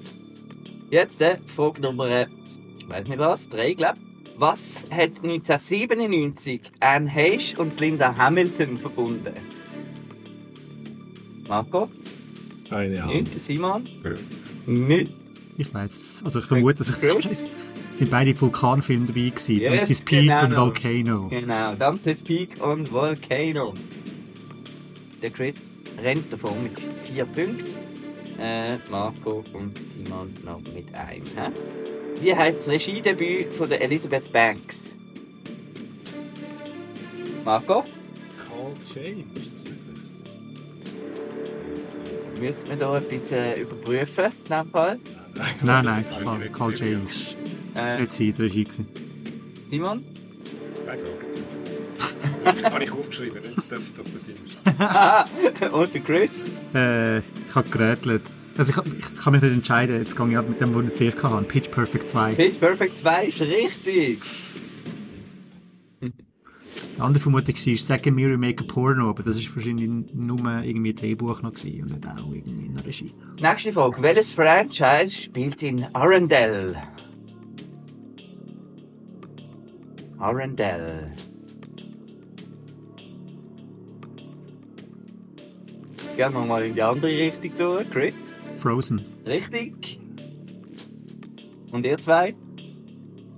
Jetzt 0.92 1.20
äh, 1.22 1.38
Frage 1.56 1.82
Nummer, 1.82 2.08
äh, 2.08 2.28
ich 2.78 2.88
weiß 2.88 3.08
nicht 3.08 3.18
was, 3.18 3.50
drei, 3.50 3.74
glaube 3.74 3.98
Was 4.38 4.84
hat 4.92 5.24
1997 5.24 6.62
Anne 6.80 7.10
Heche 7.10 7.58
und 7.60 7.80
Linda 7.80 8.16
Hamilton 8.16 8.78
verbunden? 8.78 9.34
Marco? 11.50 11.90
Keine 12.70 13.04
Ahnung. 13.04 13.18
Nicht? 13.18 13.40
Simon? 13.40 13.84
Ja. 14.04 14.12
Nicht? 14.66 15.14
Ich 15.58 15.74
weiß 15.74 16.22
Also 16.26 16.40
ich 16.40 16.46
vermute, 16.46 16.84
es 16.84 17.00
Chris? 17.00 17.26
Sind 17.98 18.12
beide 18.12 18.40
Vulkanfilme 18.40 19.08
dabei 19.08 19.30
gewesen. 19.30 19.58
Yes, 19.58 19.80
Dante's 19.80 20.02
Peak 20.02 20.22
genau. 20.22 20.44
und 20.44 20.56
Volcano. 20.56 21.28
Genau, 21.30 21.76
Dante's 21.76 22.22
Peak 22.22 22.64
und 22.64 22.92
Volcano. 22.92 23.74
Der 25.22 25.30
Chris 25.30 25.70
rennt 26.02 26.32
davon 26.32 26.64
mit 26.64 26.74
vier 27.04 27.26
Punkten. 27.26 27.64
Äh, 28.40 28.78
Marco 28.90 29.44
und 29.54 29.78
Simon 29.78 30.34
noch 30.44 30.60
mit 30.74 30.94
einem. 30.96 31.24
Hä? 31.24 31.52
Wie 32.22 32.36
heißt 32.36 32.60
das 32.60 32.68
Regiedebüt 32.68 33.54
von 33.54 33.70
der 33.70 33.82
Elizabeth 33.82 34.32
Banks? 34.34 34.96
Marco? 37.46 37.84
Cold 38.50 38.78
Shame. 38.92 39.26
Müssen 42.40 42.70
wir 42.70 42.76
da 42.76 42.98
etwas 42.98 43.32
äh, 43.32 43.62
überprüfen, 43.62 44.26
in 44.26 44.50
dem 44.50 44.70
Fall? 44.72 45.00
Nein, 45.62 45.86
nein, 45.86 46.52
Carl 46.52 46.76
James. 46.76 47.36
Äh, 47.76 48.02
Nicht 48.02 48.14
sie, 48.14 48.32
der 48.32 48.46
Regie 48.46 48.64
gewesen. 48.64 48.88
Simon? 49.70 50.04
Zwei 50.84 50.98
Fragen. 50.98 52.64
Habe 52.74 52.84
ich 52.84 52.92
aufgeschrieben, 52.92 53.42
nicht, 53.42 53.72
dass 53.72 53.94
das 53.96 54.06
nicht 54.06 54.46
ist. 54.46 54.60
und 55.74 55.94
der 55.94 56.02
Chris? 56.02 56.30
Äh, 56.76 57.20
ich 57.20 57.56
habe 57.56 57.70
gerätselt. 57.70 58.24
Also 58.58 58.72
ich, 58.72 58.94
ich 59.00 59.16
kann 59.16 59.34
mich 59.34 59.42
nicht 59.42 59.54
entscheiden. 59.54 59.98
Jetzt 59.98 60.16
gehe 60.16 60.30
ich 60.30 60.36
halt 60.36 60.50
mit 60.50 60.62
dem, 60.62 60.76
was 60.76 60.86
ich 60.86 60.94
sehr 60.94 61.12
kann. 61.12 61.46
Pitch 61.46 61.72
Perfect 61.72 62.10
2. 62.10 62.34
Pitch 62.34 62.60
Perfect 62.60 62.98
2 62.98 63.26
ist 63.28 63.42
richtig. 63.42 64.20
Die 66.02 67.02
andere 67.02 67.22
Vermutung 67.22 67.56
war, 67.56 67.78
Second 67.78 68.16
Mirror 68.16 68.38
Make 68.38 68.64
a 68.64 68.68
Porno, 68.72 69.10
aber 69.10 69.24
das 69.24 69.38
ist 69.38 69.56
wahrscheinlich 69.56 69.90
nur 70.14 70.38
irgendwie 70.64 70.92
ein 70.92 70.96
Drehbuch 70.96 71.42
noch 71.42 71.54
gewesen 71.54 71.84
und 71.84 71.92
nicht 71.94 72.08
auch 72.08 72.32
irgendwie 72.32 72.66
in 72.68 72.76
der 72.76 72.86
Regie. 72.86 73.14
Nächste 73.42 73.74
Frage. 73.74 74.02
Welches 74.02 74.32
Franchise 74.32 75.10
spielt 75.10 75.64
in 75.64 75.86
Arendelle? 75.94 76.76
Arendelle. 80.24 81.12
Gehen 86.16 86.34
wir 86.34 86.46
mal 86.46 86.64
in 86.64 86.76
die 86.76 86.82
andere 86.82 87.12
Richtung 87.12 87.52
durch. 87.58 87.90
Chris? 87.90 88.16
Frozen. 88.58 89.02
Richtig. 89.28 90.00
Und 91.74 91.86
ihr 91.86 91.98
zwei? 91.98 92.34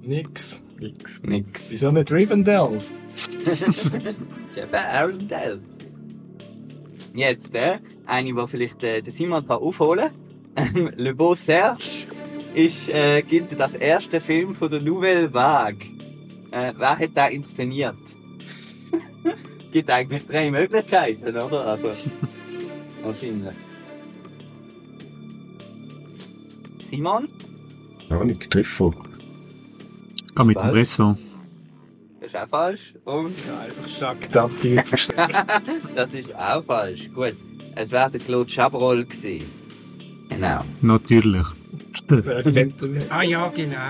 Nix. 0.04 0.62
Nix. 0.80 1.24
Nix. 1.24 1.72
Wieso 1.72 1.90
nicht 1.90 2.12
Rivendell? 2.12 2.78
Eben 4.56 4.76
Arendelle. 4.76 5.60
Jetzt, 7.16 7.56
äh, 7.56 7.80
eine, 8.06 8.34
die 8.34 8.48
vielleicht 8.48 8.84
äh, 8.84 9.02
der 9.02 9.12
Simon 9.12 9.48
kann 9.48 9.58
aufholen 9.58 10.12
kann. 10.56 10.92
Le 10.98 11.16
Beau 11.16 11.34
Serge 11.34 11.84
ist, 12.54 12.90
äh, 12.90 13.24
gilt 13.24 13.60
als 13.60 13.74
erster 13.74 14.22
Film 14.22 14.54
von 14.54 14.70
der 14.70 14.84
Nouvelle 14.84 15.34
Vague. 15.34 15.95
Äh, 16.56 16.74
wer 16.78 16.98
hat 16.98 17.18
den 17.18 17.32
inszeniert? 17.42 17.98
Gibt 19.74 19.90
eigentlich 19.90 20.26
drei 20.26 20.50
Möglichkeiten, 20.50 21.28
oder? 21.28 21.68
Also, 21.68 21.92
wahrscheinlich. 23.04 23.54
Simon? 26.90 27.28
Ja, 28.10 28.24
nicht 28.24 28.50
Trüffel. 28.50 28.92
Ich 30.16 30.36
gehe 30.36 30.46
mit 30.46 30.58
dem 30.58 30.70
Bresson. 30.70 31.18
Das 32.22 32.30
ist 32.30 32.38
auch 32.38 32.48
falsch. 32.48 32.94
Und 33.04 33.36
Ja, 33.46 33.60
einfach 33.60 34.88
verstehen. 34.88 35.18
das 35.96 36.14
ist 36.14 36.34
auch 36.36 36.64
falsch. 36.64 37.10
Gut. 37.14 37.36
Es 37.76 37.92
wäre 37.92 38.12
der 38.12 38.22
Claude 38.22 38.50
Chabrol 38.50 39.04
gewesen. 39.04 39.50
Genau. 40.30 40.62
Natürlich. 40.82 41.46
Ah 43.10 43.24
ja, 43.24 43.48
genau. 43.50 43.90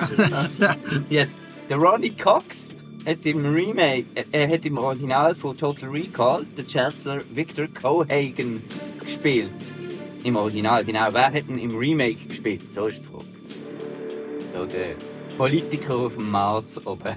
Jetzt, 1.10 1.34
der 1.70 1.78
Ronnie 1.78 2.12
Cox 2.12 2.68
hat 3.06 3.26
im 3.26 3.46
Remake, 3.46 4.06
äh, 4.16 4.24
er 4.32 4.48
hat 4.50 4.66
im 4.66 4.78
Original 4.78 5.36
von 5.36 5.58
Total 5.58 5.90
Recall 5.90 6.46
den 6.58 6.68
Chancellor 6.68 7.22
Victor 7.34 7.68
Cohagen 7.68 8.62
gespielt. 9.04 9.52
Im 10.24 10.36
Original, 10.36 10.84
genau. 10.84 11.08
Wer 11.12 11.26
hat 11.26 11.48
ihn 11.48 11.60
im 11.60 11.76
Remake 11.78 12.26
gespielt? 12.28 12.74
So 12.74 12.88
ist 12.88 13.00
die 13.00 13.06
Frage. 13.06 13.26
So 14.54 14.66
der 14.66 14.96
Politiker 15.38 15.96
auf 15.96 16.16
dem 16.16 16.32
Mars 16.32 16.86
oben. 16.86 17.16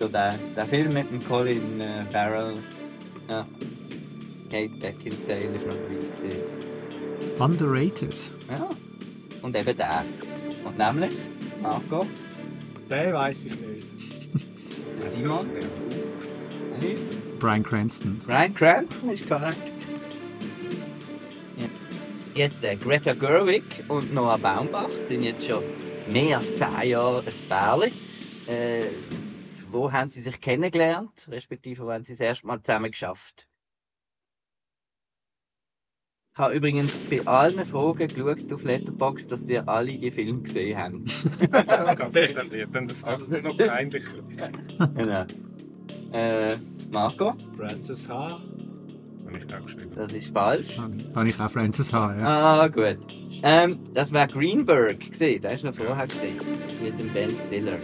So 0.00 0.08
der, 0.08 0.34
der 0.56 0.66
Film 0.66 0.92
mit 0.92 1.10
dem 1.10 1.24
Colin 1.26 1.80
äh, 1.80 2.04
Farrell. 2.10 2.54
Ja. 3.28 3.46
Kate 4.50 4.68
Beckinsale 4.80 5.40
ist 5.40 5.66
noch 5.66 5.74
dabei. 5.74 7.44
Underrated. 7.44 8.14
Ja. 8.48 8.68
Und 9.42 9.56
eben 9.56 9.76
der. 9.76 10.04
Und 10.64 10.78
nämlich, 10.78 11.16
Marco, 11.62 12.06
Den 12.90 13.12
weiß 13.12 13.44
ich 13.44 13.60
nicht. 13.60 13.92
Simon? 15.12 15.50
Brian 17.38 17.62
Cranston. 17.62 18.20
Brian 18.26 18.54
Cranston 18.54 19.10
ist 19.10 19.28
korrekt. 19.28 19.60
Ja. 21.56 21.66
Jetzt 22.34 22.62
äh, 22.64 22.76
Greta 22.76 23.14
Gerwig 23.14 23.64
und 23.88 24.14
Noah 24.14 24.38
Baumbach 24.38 24.90
sind 24.90 25.22
jetzt 25.22 25.46
schon 25.46 25.62
mehr 26.12 26.38
als 26.38 26.56
zehn 26.56 26.90
Jahre 26.90 27.22
ein 27.26 27.48
Pärchen. 27.48 27.92
Äh, 28.46 28.84
wo 29.70 29.90
haben 29.90 30.08
sie 30.08 30.22
sich 30.22 30.40
kennengelernt? 30.40 31.26
Respektive, 31.28 31.84
wo 31.84 31.92
haben 31.92 32.04
sie 32.04 32.12
das 32.12 32.20
erste 32.20 32.46
Mal 32.46 32.62
zusammen 32.62 32.90
geschafft? 32.90 33.46
Ich 36.36 36.42
habe 36.42 36.52
übrigens 36.52 36.92
bei 37.08 37.26
allen 37.26 37.64
Fragen 37.64 38.08
geschaut 38.08 38.52
auf 38.52 38.62
Letterboxd, 38.62 39.32
dass 39.32 39.46
die 39.46 39.58
alle 39.58 39.86
die 39.86 40.10
Filme 40.10 40.42
gesehen 40.42 40.76
haben. 40.76 41.04
Ganz 41.50 42.12
detailliert, 42.12 42.68
dann 42.74 42.86
das 42.86 43.00
macht 43.00 43.22
es 43.22 43.28
nicht 43.28 43.44
noch 43.44 43.56
peinlicher. 43.56 44.10
genau. 44.94 45.24
Äh, 46.12 46.56
Marco, 46.92 47.32
Francis 47.56 48.06
H. 48.06 48.28
Habe 48.28 49.38
ich 49.38 49.54
auch 49.54 49.64
geschrieben. 49.64 49.92
das 49.94 50.12
ist 50.12 50.30
falsch. 50.34 50.76
Da 50.76 51.20
habe 51.20 51.28
ich 51.30 51.40
auch 51.40 51.50
Francis 51.50 51.90
H. 51.94 52.16
Ja. 52.18 52.26
Ah, 52.26 52.68
gut. 52.68 52.98
Ähm, 53.42 53.78
das 53.94 54.12
war 54.12 54.26
Greenberg 54.26 55.10
gesehen, 55.10 55.40
der 55.40 55.52
ist 55.52 55.64
noch 55.64 55.74
vorher 55.74 56.06
gesehen. 56.06 56.36
Mit 56.82 57.00
dem 57.00 57.14
Ben 57.14 57.30
Stiller. 57.30 57.78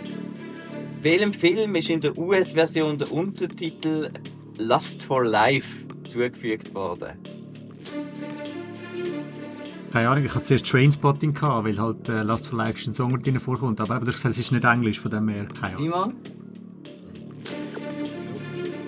Welchem 1.00 1.32
Film 1.32 1.75
ist 1.75 1.88
in 1.88 2.02
der 2.02 2.18
US-Version 2.18 2.99
der 2.99 3.11
Untertitel 3.12 4.11
Lust 4.59 5.04
for 5.04 5.25
Life 5.25 5.87
zugefügt 6.02 6.75
worden? 6.75 7.12
Keine 9.93 10.09
Ahnung, 10.09 10.25
ich 10.25 10.35
hatte 10.35 10.47
zuerst 10.47 10.67
Trainspotting 10.67 11.35
gehabt, 11.35 11.67
weil 11.67 11.79
halt 11.79 12.09
äh, 12.09 12.23
Last 12.23 12.47
for 12.47 12.57
Life 12.57 12.89
ein 12.89 12.95
Song 12.95 13.23
drin 13.23 13.39
vorkommt. 13.39 13.79
Aber 13.79 13.97
eben, 13.97 14.07
du 14.07 14.11
hast 14.11 14.17
gesagt, 14.17 14.33
es 14.33 14.39
ist 14.39 14.51
nicht 14.51 14.65
Englisch, 14.65 14.99
von 14.99 15.11
dem 15.11 15.29
her 15.29 15.47
keine 15.61 15.77
Ahnung. 15.77 15.83
Simon? 15.83 16.15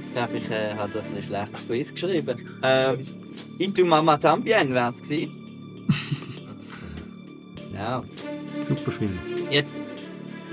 Ich 0.07 0.13
glaube, 0.15 0.37
ich 0.37 0.51
äh, 0.51 0.75
habe 0.75 0.93
doch 0.95 1.03
ein 1.05 1.23
schlechtes 1.23 1.67
Quiz 1.67 1.93
geschrieben. 1.93 2.37
Ähm, 2.63 3.07
Into 3.59 3.85
Mama 3.85 4.17
Tambien 4.17 4.73
wäre 4.73 4.91
es 4.91 5.03
gewesen. 5.03 5.47
ja. 7.75 8.03
Super 8.55 8.93
Film. 8.93 9.19
Jetzt, 9.51 9.75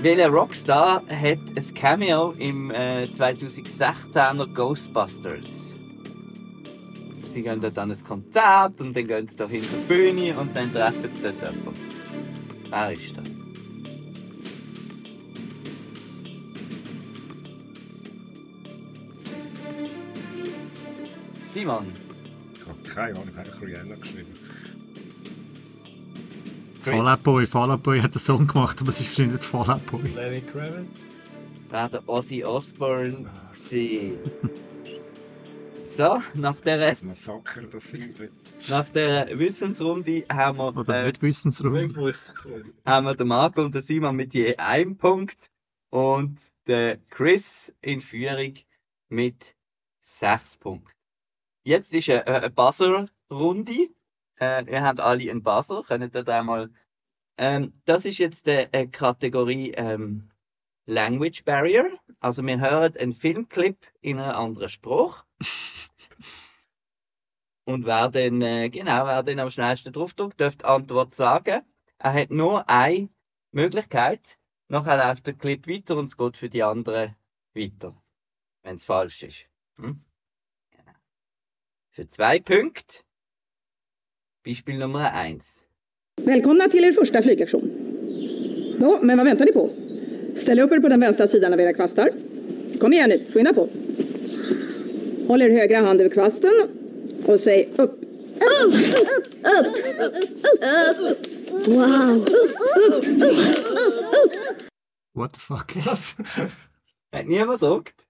welcher 0.02 0.28
Rockstar 0.28 1.02
hat 1.08 1.38
ein 1.56 1.74
Cameo 1.74 2.34
im 2.36 2.70
äh, 2.72 3.04
2016er 3.04 4.52
Ghostbusters? 4.52 5.61
Sie 7.32 7.42
gehen 7.42 7.60
dort 7.62 7.78
an 7.78 7.90
ein 7.90 8.04
Konzert 8.04 8.78
und 8.80 8.94
dann 8.94 9.06
gehen 9.06 9.26
sie 9.26 9.36
da 9.36 9.48
hinter 9.48 9.76
die 9.76 9.94
Bühne 9.94 10.38
und 10.38 10.54
dann 10.54 10.70
treffen 10.72 11.10
sie 11.14 11.22
dort 11.22 11.34
jemanden. 11.40 11.80
Wer 12.68 12.92
ist 12.92 13.16
das? 13.16 13.24
Simon. 21.54 21.86
Ich 22.54 22.66
habe 22.66 22.82
keine 22.82 23.18
Ahnung, 23.18 23.28
ich 23.30 23.50
habe 23.50 23.66
Rihanna 23.66 23.94
geschrieben. 23.94 24.32
Fallout 26.82 27.22
Boy. 27.22 27.46
Fallout 27.46 27.82
Boy 27.82 28.00
hat 28.00 28.12
einen 28.12 28.20
Song 28.20 28.46
gemacht, 28.46 28.78
aber 28.80 28.90
es 28.90 29.00
ist 29.00 29.08
wahrscheinlich 29.08 29.40
nicht 29.40 29.44
Fallout 29.44 29.86
Boy. 29.86 30.02
Lenny 30.14 30.40
Kravitz. 30.40 31.00
Das 31.70 31.92
wäre 31.92 32.02
der 32.02 32.08
Ozzy 32.08 32.44
Osbourne 32.44 33.26
gewesen. 33.70 34.18
So, 35.96 36.22
nach 36.34 36.56
der, 36.60 36.78
Das 36.78 37.02
Massaker, 37.02 37.62
das 37.62 37.92
nach 38.70 38.88
der 38.88 39.38
Wissensrunde 39.38 40.24
haben 40.32 40.58
wir, 40.58 40.76
Oder 40.76 41.04
äh, 41.04 41.12
nicht 41.20 41.38
so. 41.38 41.64
haben 42.86 43.06
wir 43.06 43.14
den 43.14 43.28
Marco 43.28 43.62
und 43.62 43.74
den 43.74 43.82
Simon 43.82 44.16
mit 44.16 44.32
je 44.32 44.56
einem 44.56 44.96
Punkt 44.96 45.50
und 45.90 46.38
der 46.66 46.96
Chris 47.10 47.72
in 47.82 48.00
Führung 48.00 48.54
mit 49.10 49.54
sechs 50.00 50.56
Punkten. 50.56 50.90
Jetzt 51.64 51.92
ist 51.92 52.08
eine, 52.08 52.26
eine 52.26 52.50
Buzzer-Runde. 52.50 53.88
Äh, 54.40 54.72
ihr 54.72 54.82
habt 54.82 55.00
alle 55.00 55.30
einen 55.30 55.42
Buzzer, 55.42 55.82
könnt 55.86 56.14
ihr 56.14 56.24
da 56.24 56.42
mal 56.42 56.70
Ähm, 57.36 57.72
das 57.84 58.04
ist 58.04 58.18
jetzt 58.18 58.46
äh, 58.48 58.68
eine 58.72 58.88
Kategorie 58.88 59.72
ähm, 59.72 60.30
Language 60.86 61.44
Barrier. 61.44 61.98
Also 62.20 62.42
wir 62.46 62.60
hören 62.60 62.96
einen 62.96 63.14
Filmclip 63.14 63.76
in 64.00 64.18
einem 64.18 64.36
anderen 64.36 64.68
Spruch. 64.68 65.24
Und 67.64 67.86
wer 67.86 68.08
dann, 68.08 68.42
äh, 68.42 68.68
genau, 68.70 69.06
wer 69.06 69.22
dann 69.22 69.38
am 69.38 69.50
schnellsten 69.50 69.92
draufdrückt, 69.92 70.40
darf 70.40 70.56
die 70.56 70.64
Antwort 70.64 71.12
sagen. 71.12 71.62
Er 71.98 72.12
hat 72.12 72.30
nur 72.30 72.68
eine 72.68 73.08
Möglichkeit. 73.52 74.36
Nachher 74.68 74.96
läuft 74.96 75.26
der 75.26 75.34
Clip 75.34 75.66
weiter 75.68 75.96
und 75.96 76.06
es 76.06 76.16
geht 76.16 76.36
für 76.36 76.48
die 76.48 76.62
anderen 76.62 77.14
weiter. 77.54 77.94
Wenn 78.62 78.76
es 78.76 78.86
falsch 78.86 79.22
ist. 79.22 79.44
Hm? 79.76 80.00
Genau. 80.70 80.92
För 81.90 82.08
zwei 82.08 82.40
Punkte. 82.40 83.02
Beispiel 84.44 84.78
nummer 84.78 85.12
eins. 85.12 85.64
Välkomna 86.16 86.68
till 86.68 86.84
er 86.84 86.92
första 86.92 87.22
flygaktion. 87.22 87.62
Nå, 88.78 88.98
men 89.02 89.18
vad 89.18 89.26
väntar 89.26 89.44
ni 89.44 89.52
på? 89.52 89.70
Ställ 90.34 90.60
upp 90.60 90.72
er 90.72 90.80
på 90.80 90.88
den 90.88 91.00
vänstra 91.00 91.26
sidan 91.26 91.52
av 91.52 91.60
era 91.60 91.72
kvastar. 91.72 92.10
Kom 92.80 92.92
igen 92.92 93.08
nu, 93.08 93.26
skynda. 93.30 93.54
Håll 95.28 95.42
er 95.42 95.50
högra 95.50 95.78
hand 95.86 96.00
över 96.00 96.10
kvasten 96.10 96.68
och 97.26 97.40
säg 97.40 97.68
upp. 97.78 98.00
Wow. 101.66 102.26
What 105.14 105.34
the 105.34 105.40
fuck? 105.40 105.72
Hat 107.12 107.26
niemand 107.26 107.60
gedruckt? 107.60 108.06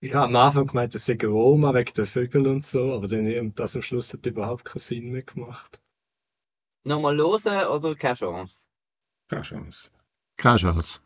Ich 0.00 0.14
habe 0.14 0.26
am 0.26 0.36
Anfang 0.36 0.66
gemeint, 0.66 0.94
das 0.94 1.06
sei 1.06 1.18
Roma 1.22 1.74
wegen 1.74 1.92
der 1.94 2.06
Vögel 2.06 2.46
und 2.46 2.64
so, 2.64 2.92
aber 2.92 3.08
dann, 3.08 3.52
das 3.54 3.74
am 3.74 3.82
Schluss 3.82 4.12
hat 4.12 4.26
überhaupt 4.26 4.64
keinen 4.64 4.80
Sinn 4.80 5.10
mehr 5.10 5.22
gemacht. 5.22 5.80
Nochmal 6.84 7.16
hören 7.16 7.66
oder 7.68 7.94
keine 7.96 8.14
Chance? 8.14 8.66
Keine 9.28 9.42
Chance. 9.42 9.90
Keine 10.36 10.58
Chance. 10.58 11.00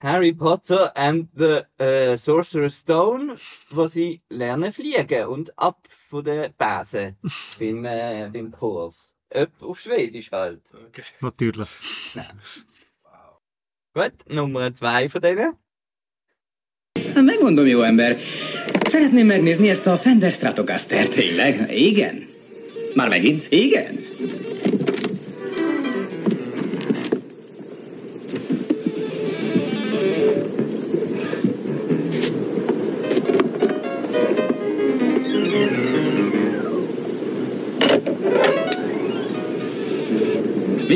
Harry 0.00 0.32
Potter 0.32 0.92
and 0.94 1.28
the 1.34 1.66
äh, 1.78 2.16
Sorcerer's 2.16 2.78
Stone, 2.78 3.36
wo 3.70 3.88
sie 3.88 4.20
lernen 4.28 4.72
fliegen 4.72 5.26
und 5.26 5.58
ab 5.58 5.88
von 6.08 6.24
der 6.24 6.50
Base 6.50 7.16
beim, 7.58 7.84
äh, 7.84 8.28
beim 8.32 8.52
Kurs. 8.52 9.14
Öp 9.34 9.50
auf 9.60 9.80
Schwedisch 9.80 10.30
halt. 10.32 10.62
Okay. 10.72 11.02
Natürlich. 11.20 11.68
Gut, 13.94 14.12
Nummer 14.28 14.72
zwei 14.72 15.08
von 15.08 15.20
denen. 15.20 15.56
Megmondom, 17.14 17.66
jó 17.66 17.82
ember. 17.82 18.16
Szeretném 18.88 19.26
megnézni 19.26 19.68
ezt 19.68 19.86
a 19.86 19.96
Fender 19.96 20.32
Stratocaster, 20.32 21.08
tényleg? 21.08 21.72
Igen? 21.72 22.28
Már 22.94 23.08
megint? 23.08 23.52
Igen? 23.52 24.07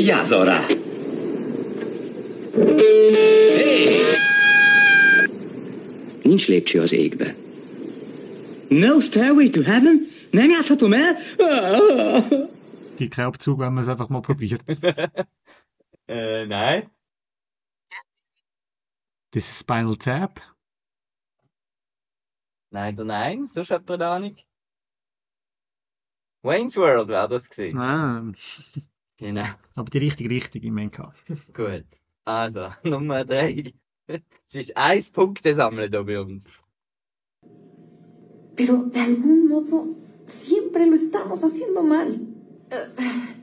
Rá! 0.07 0.67
Hé! 2.55 4.01
Nincs 6.23 6.47
lépcső 6.47 6.81
az 6.81 6.91
égbe. 6.91 7.35
No 8.69 8.99
stairway 8.99 9.49
to 9.49 9.61
heaven? 9.61 10.07
Nem 10.31 10.49
játszhatom 10.49 10.93
el? 10.93 11.15
Gibt 12.97 13.13
keinen 13.13 13.27
Abzug, 13.27 13.59
wenn 13.59 13.73
man 13.73 13.83
es 13.83 13.89
einfach 13.89 14.09
mal 14.09 14.21
probiert. 14.21 14.61
Äh, 16.05 16.45
nein. 16.45 16.89
Das 19.31 19.47
ist 19.49 19.59
Spinal 19.59 19.95
Tap. 19.95 20.41
Leider 22.71 23.05
nein. 23.05 23.47
Sonst 23.47 23.69
hat 23.69 23.87
man 23.87 24.01
eine 24.01 24.11
Ahnung. 24.11 24.35
Wayne's 26.41 26.75
World 26.75 27.07
wäre 27.07 27.29
das 27.29 27.49
gewesen. 27.49 27.79
Ah, 27.79 28.21
Genau. 29.17 29.45
aber 29.75 29.89
die 29.89 29.99
richtige 29.99 30.29
Richtung 30.29 30.61
im 30.63 30.77
NK. 30.77 31.13
Gut. 31.53 31.85
Also, 32.25 32.69
Nummer 32.83 33.25
drei. 33.25 33.73
Es 34.07 34.55
ist 34.55 34.77
ein 34.77 35.03
Punkte 35.13 35.53
sammeln 35.55 35.91
hier 35.91 36.03
bei 36.03 36.19
uns. 36.19 36.43
Pero 38.55 38.83
de 38.83 38.99
algún 38.99 39.47
modo 39.47 39.95
siempre 40.25 40.85
lo 40.85 40.95
estamos 40.95 41.43
haciendo 41.43 41.83
mal. 41.83 42.19
Eh, 42.69 43.33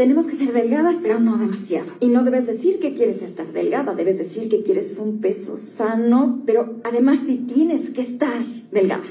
Tenemos 0.00 0.24
que 0.24 0.34
ser 0.34 0.54
delgadas, 0.54 0.96
pero 1.02 1.20
no 1.20 1.36
demasiado. 1.36 1.92
Y 2.00 2.08
no 2.08 2.24
debes 2.24 2.46
decir 2.46 2.80
que 2.80 2.94
quieres 2.94 3.20
estar 3.20 3.46
delgada, 3.52 3.94
debes 3.94 4.16
decir 4.16 4.48
que 4.48 4.62
quieres 4.62 4.98
un 4.98 5.20
peso 5.20 5.58
sano, 5.58 6.40
pero 6.46 6.76
además 6.84 7.18
sí 7.26 7.44
tienes 7.46 7.90
que 7.90 8.00
estar 8.00 8.42
delgada. 8.72 9.04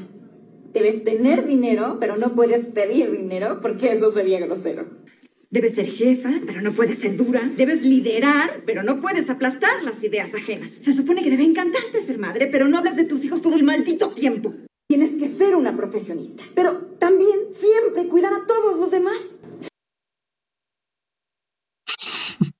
Debes 0.73 1.03
tener 1.03 1.45
dinero, 1.45 1.97
pero 1.99 2.17
no 2.17 2.33
puedes 2.33 2.65
pedir 2.65 3.11
dinero 3.11 3.59
porque 3.61 3.91
eso 3.91 4.11
sería 4.11 4.39
grosero. 4.39 4.85
Debes 5.51 5.73
ser 5.73 5.87
jefa, 5.87 6.29
pero 6.45 6.61
no 6.61 6.73
puedes 6.73 6.99
ser 6.99 7.17
dura. 7.17 7.41
Debes 7.57 7.81
liderar, 7.81 8.61
pero 8.67 8.83
no 8.83 9.01
puedes 9.01 9.31
aplastar 9.31 9.81
las 9.83 10.03
ideas 10.03 10.31
ajenas. 10.35 10.71
Se 10.71 10.93
supone 10.93 11.23
que 11.23 11.31
debe 11.31 11.43
encantarte 11.43 12.05
ser 12.05 12.19
madre, 12.19 12.45
pero 12.47 12.67
no 12.67 12.77
hablas 12.77 12.95
de 12.95 13.05
tus 13.05 13.23
hijos 13.25 13.41
todo 13.41 13.55
el 13.55 13.63
maldito 13.63 14.09
tiempo. 14.09 14.53
Tienes 14.87 15.11
que 15.17 15.27
ser 15.27 15.55
una 15.55 15.75
profesionista, 15.75 16.43
pero 16.53 16.77
también 16.99 17.51
siempre 17.53 18.07
cuidar 18.07 18.33
a 18.33 18.45
todos 18.45 18.79
los 18.79 18.91
demás. 18.91 19.21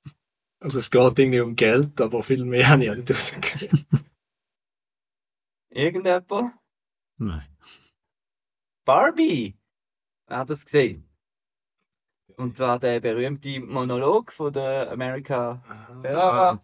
Also 0.62 0.80
es 0.80 0.90
geht 0.90 1.18
irgendwie 1.18 1.40
um 1.40 1.56
Geld, 1.56 2.02
aber 2.02 2.22
viel 2.22 2.44
mehr 2.44 2.68
habe 2.68 2.84
ich 2.84 2.90
auch 2.92 2.96
nicht 2.96 3.10
rausgekriegt. 3.10 3.74
Irgendjemand? 5.70 6.54
Nein. 7.18 7.48
Barbie! 8.84 9.58
Wer 10.28 10.40
hat 10.40 10.50
das 10.50 10.66
gesehen? 10.66 11.09
Und 12.40 12.56
zwar 12.56 12.80
der 12.80 13.02
berühmte 13.02 13.60
Monolog 13.60 14.32
von 14.32 14.54
der 14.54 14.90
America 14.92 15.62
Ferrara. 16.02 16.62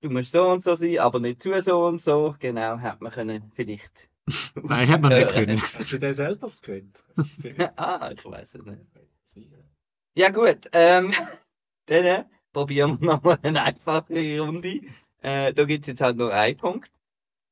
Du 0.00 0.08
musst 0.08 0.32
so 0.32 0.48
und 0.48 0.64
so 0.64 0.74
sein, 0.76 0.98
aber 0.98 1.20
nicht 1.20 1.42
zu 1.42 1.60
so 1.60 1.84
und 1.84 2.00
so. 2.00 2.34
Genau, 2.38 2.78
hätte 2.78 3.04
man 3.04 3.12
können 3.12 3.52
vielleicht. 3.54 4.08
Nein, 4.54 4.88
hat 4.88 5.02
man 5.02 5.12
nicht 5.12 5.28
können. 5.28 5.60
Hast 5.60 5.92
du 5.92 5.98
den 5.98 6.14
selber 6.14 6.50
gewählt? 6.62 7.04
ah, 7.76 8.12
ich 8.16 8.24
weiß 8.24 8.54
es 8.54 8.64
nicht. 8.64 8.80
Ja 10.14 10.30
gut, 10.30 10.70
ähm, 10.72 11.12
dann 11.86 12.04
äh, 12.04 12.24
probieren 12.54 12.98
wir 12.98 13.06
nochmal 13.08 13.38
eine 13.42 13.62
einfache 13.62 14.40
Runde. 14.40 14.80
Äh, 15.20 15.52
da 15.52 15.64
gibt 15.64 15.82
es 15.82 15.88
jetzt 15.88 16.00
halt 16.00 16.16
nur 16.16 16.32
einen 16.32 16.56
Punkt. 16.56 16.90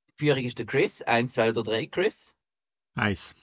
Die 0.08 0.24
Führung 0.24 0.44
ist 0.44 0.58
der 0.58 0.64
Chris. 0.64 1.02
Eins, 1.02 1.34
zwei 1.34 1.50
oder 1.50 1.64
drei, 1.64 1.84
Chris. 1.84 2.34
Eins. 2.94 3.34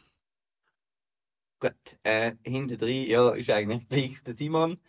Gut, 1.60 2.00
äh, 2.04 2.36
hinter 2.44 2.78
drin, 2.78 3.08
ja, 3.08 3.32
ist 3.32 3.50
eigentlich 3.50 3.88
gleich 3.90 4.24
der 4.24 4.34
Simon. 4.34 4.80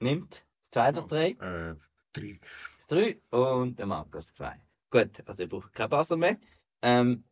Nimmt 0.00 0.46
das 0.60 0.70
zweite, 0.70 1.00
das 1.00 1.08
drei. 1.08 1.30
Äh, 1.30 1.74
drei. 2.12 2.40
Das 2.78 2.86
drei 2.86 3.20
und 3.30 3.78
der 3.78 3.86
Markus 3.86 4.32
zwei. 4.32 4.60
Gut, 4.90 5.26
also 5.26 5.42
ich 5.42 5.48
brauche 5.48 5.70
kein 5.70 5.90
Buzzer 5.90 6.16
mehr. 6.16 6.38
Ähm, 6.82 7.24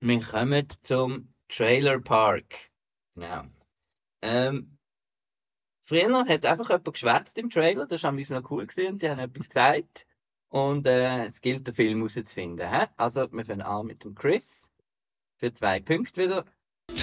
wir 0.00 0.20
kommen 0.22 0.68
zum 0.82 1.34
Trailer 1.48 2.00
Park. 2.00 2.70
Genau. 3.14 3.44
Ähm, 4.22 4.78
früher 5.86 6.26
hat 6.26 6.46
einfach 6.46 6.68
jemand 6.68 6.92
geschwätzt 6.92 7.38
im 7.38 7.50
Trailer, 7.50 7.86
das 7.86 8.02
war 8.04 8.12
ein 8.12 8.24
noch 8.28 8.50
cool 8.50 8.66
gewesen, 8.66 8.94
und 8.94 9.02
die 9.02 9.10
haben 9.10 9.18
etwas 9.18 9.48
gesagt. 9.48 10.06
Und 10.48 10.86
äh, 10.86 11.24
es 11.24 11.40
gilt, 11.40 11.66
den 11.66 11.74
Film 11.74 11.98
herauszufinden. 11.98 12.70
hä? 12.70 12.86
Also, 12.96 13.30
wir 13.32 13.44
fangen 13.44 13.62
an 13.62 13.86
mit 13.86 14.04
dem 14.04 14.14
Chris. 14.14 14.70
Für 15.38 15.52
zwei 15.52 15.80
Punkte 15.80 16.22
wieder. 16.22 16.44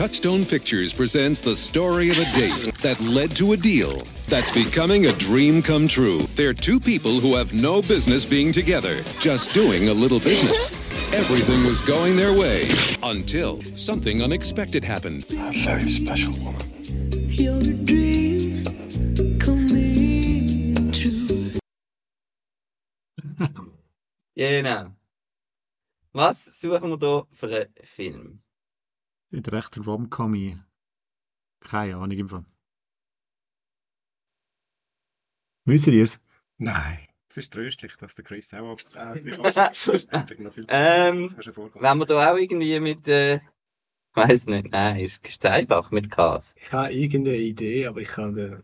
Touchstone 0.01 0.45
Pictures 0.45 0.93
presents 0.93 1.41
the 1.41 1.55
story 1.55 2.09
of 2.09 2.17
a 2.17 2.23
date 2.33 2.73
that 2.81 2.99
led 3.01 3.35
to 3.35 3.51
a 3.51 3.55
deal 3.57 4.01
that's 4.27 4.49
becoming 4.49 5.05
a 5.07 5.11
dream 5.13 5.61
come 5.61 5.87
true. 5.87 6.21
They're 6.33 6.55
two 6.55 6.79
people 6.79 7.19
who 7.19 7.35
have 7.35 7.53
no 7.53 7.83
business 7.83 8.25
being 8.25 8.51
together, 8.51 9.03
just 9.19 9.53
doing 9.53 9.89
a 9.89 9.93
little 9.93 10.19
business. 10.19 10.71
Everything 11.13 11.63
was 11.65 11.81
going 11.81 12.15
their 12.15 12.35
way 12.35 12.69
until 13.03 13.61
something 13.75 14.23
unexpected 14.23 14.83
happened. 14.83 15.25
A 15.29 15.51
very 15.65 15.89
special 15.89 16.33
woman. 16.43 16.61
Your 17.27 17.61
dream 17.61 18.63
coming 19.39 20.91
true. 20.91 21.51
Genau. 24.35 24.93
Was 26.13 26.39
suchen 26.59 26.89
wir 26.89 26.97
da 26.97 27.23
für 27.33 27.47
einen 27.47 27.67
Film? 27.83 28.40
Nicht 29.31 29.51
recht 29.51 29.85
Rom-Com. 29.85 30.63
Keine 31.61 31.95
Ahnung 31.95 32.17
im 32.17 32.29
Fall. 32.29 32.45
Wisst 35.65 35.87
ihr 35.87 36.03
es? 36.03 36.19
Nein. 36.57 37.07
Es 37.29 37.37
ist 37.37 37.53
tröstlich, 37.53 37.95
dass 37.97 38.15
der 38.15 38.25
Chris 38.25 38.53
auch 38.53 38.71
abstreitet. 38.71 39.39
ähm, 40.67 41.33
wenn 41.37 41.97
wir 41.97 42.05
da 42.05 42.31
auch 42.31 42.37
irgendwie 42.37 42.79
mit 42.79 43.07
äh, 43.07 43.39
Weiß 44.13 44.45
nicht, 44.47 44.71
nein, 44.71 44.99
es 44.99 45.19
ist 45.19 45.45
einfach 45.45 45.89
mit 45.91 46.11
Ks. 46.11 46.55
Ich 46.57 46.73
habe 46.73 46.91
irgendeine 46.93 47.37
Idee, 47.37 47.87
aber 47.87 48.01
ich 48.01 48.09
kann 48.09 48.33
den, 48.33 48.61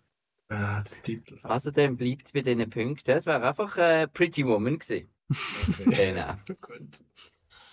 äh, 0.49 0.83
den 0.83 1.03
Titel. 1.03 1.39
Also 1.41 1.71
dann 1.71 1.95
bleibt 1.95 2.25
es 2.25 2.31
bei 2.33 2.41
diesen 2.41 2.69
Punkten. 2.69 3.11
Es 3.11 3.25
wäre 3.25 3.47
einfach 3.47 3.77
äh, 3.77 4.07
Pretty 4.07 4.45
Woman 4.45 4.77
gewesen. 4.77 5.09
Genau. 5.85 6.33
Gut. 6.61 6.99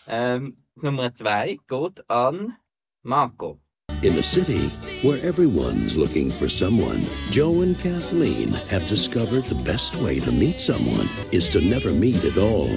Ähm, 0.07 0.57
Nummer 0.76 1.14
zwei 1.14 1.59
geht 1.66 2.09
an 2.09 2.57
Marco. 3.05 3.61
In 4.03 4.19
a 4.19 4.23
city 4.23 4.69
where 5.07 5.23
everyone's 5.25 5.97
looking 5.97 6.31
for 6.31 6.49
someone, 6.49 7.03
Joe 7.31 7.61
and 7.62 7.79
Kathleen 7.79 8.49
have 8.69 8.87
discovered 8.87 9.45
the 9.45 9.62
best 9.62 9.97
way 9.97 10.21
to 10.21 10.33
meet 10.33 10.61
someone 10.61 11.09
is 11.33 11.49
to 11.51 11.61
never 11.61 11.90
meet 11.93 12.25
at 12.25 12.38
all. 12.38 12.69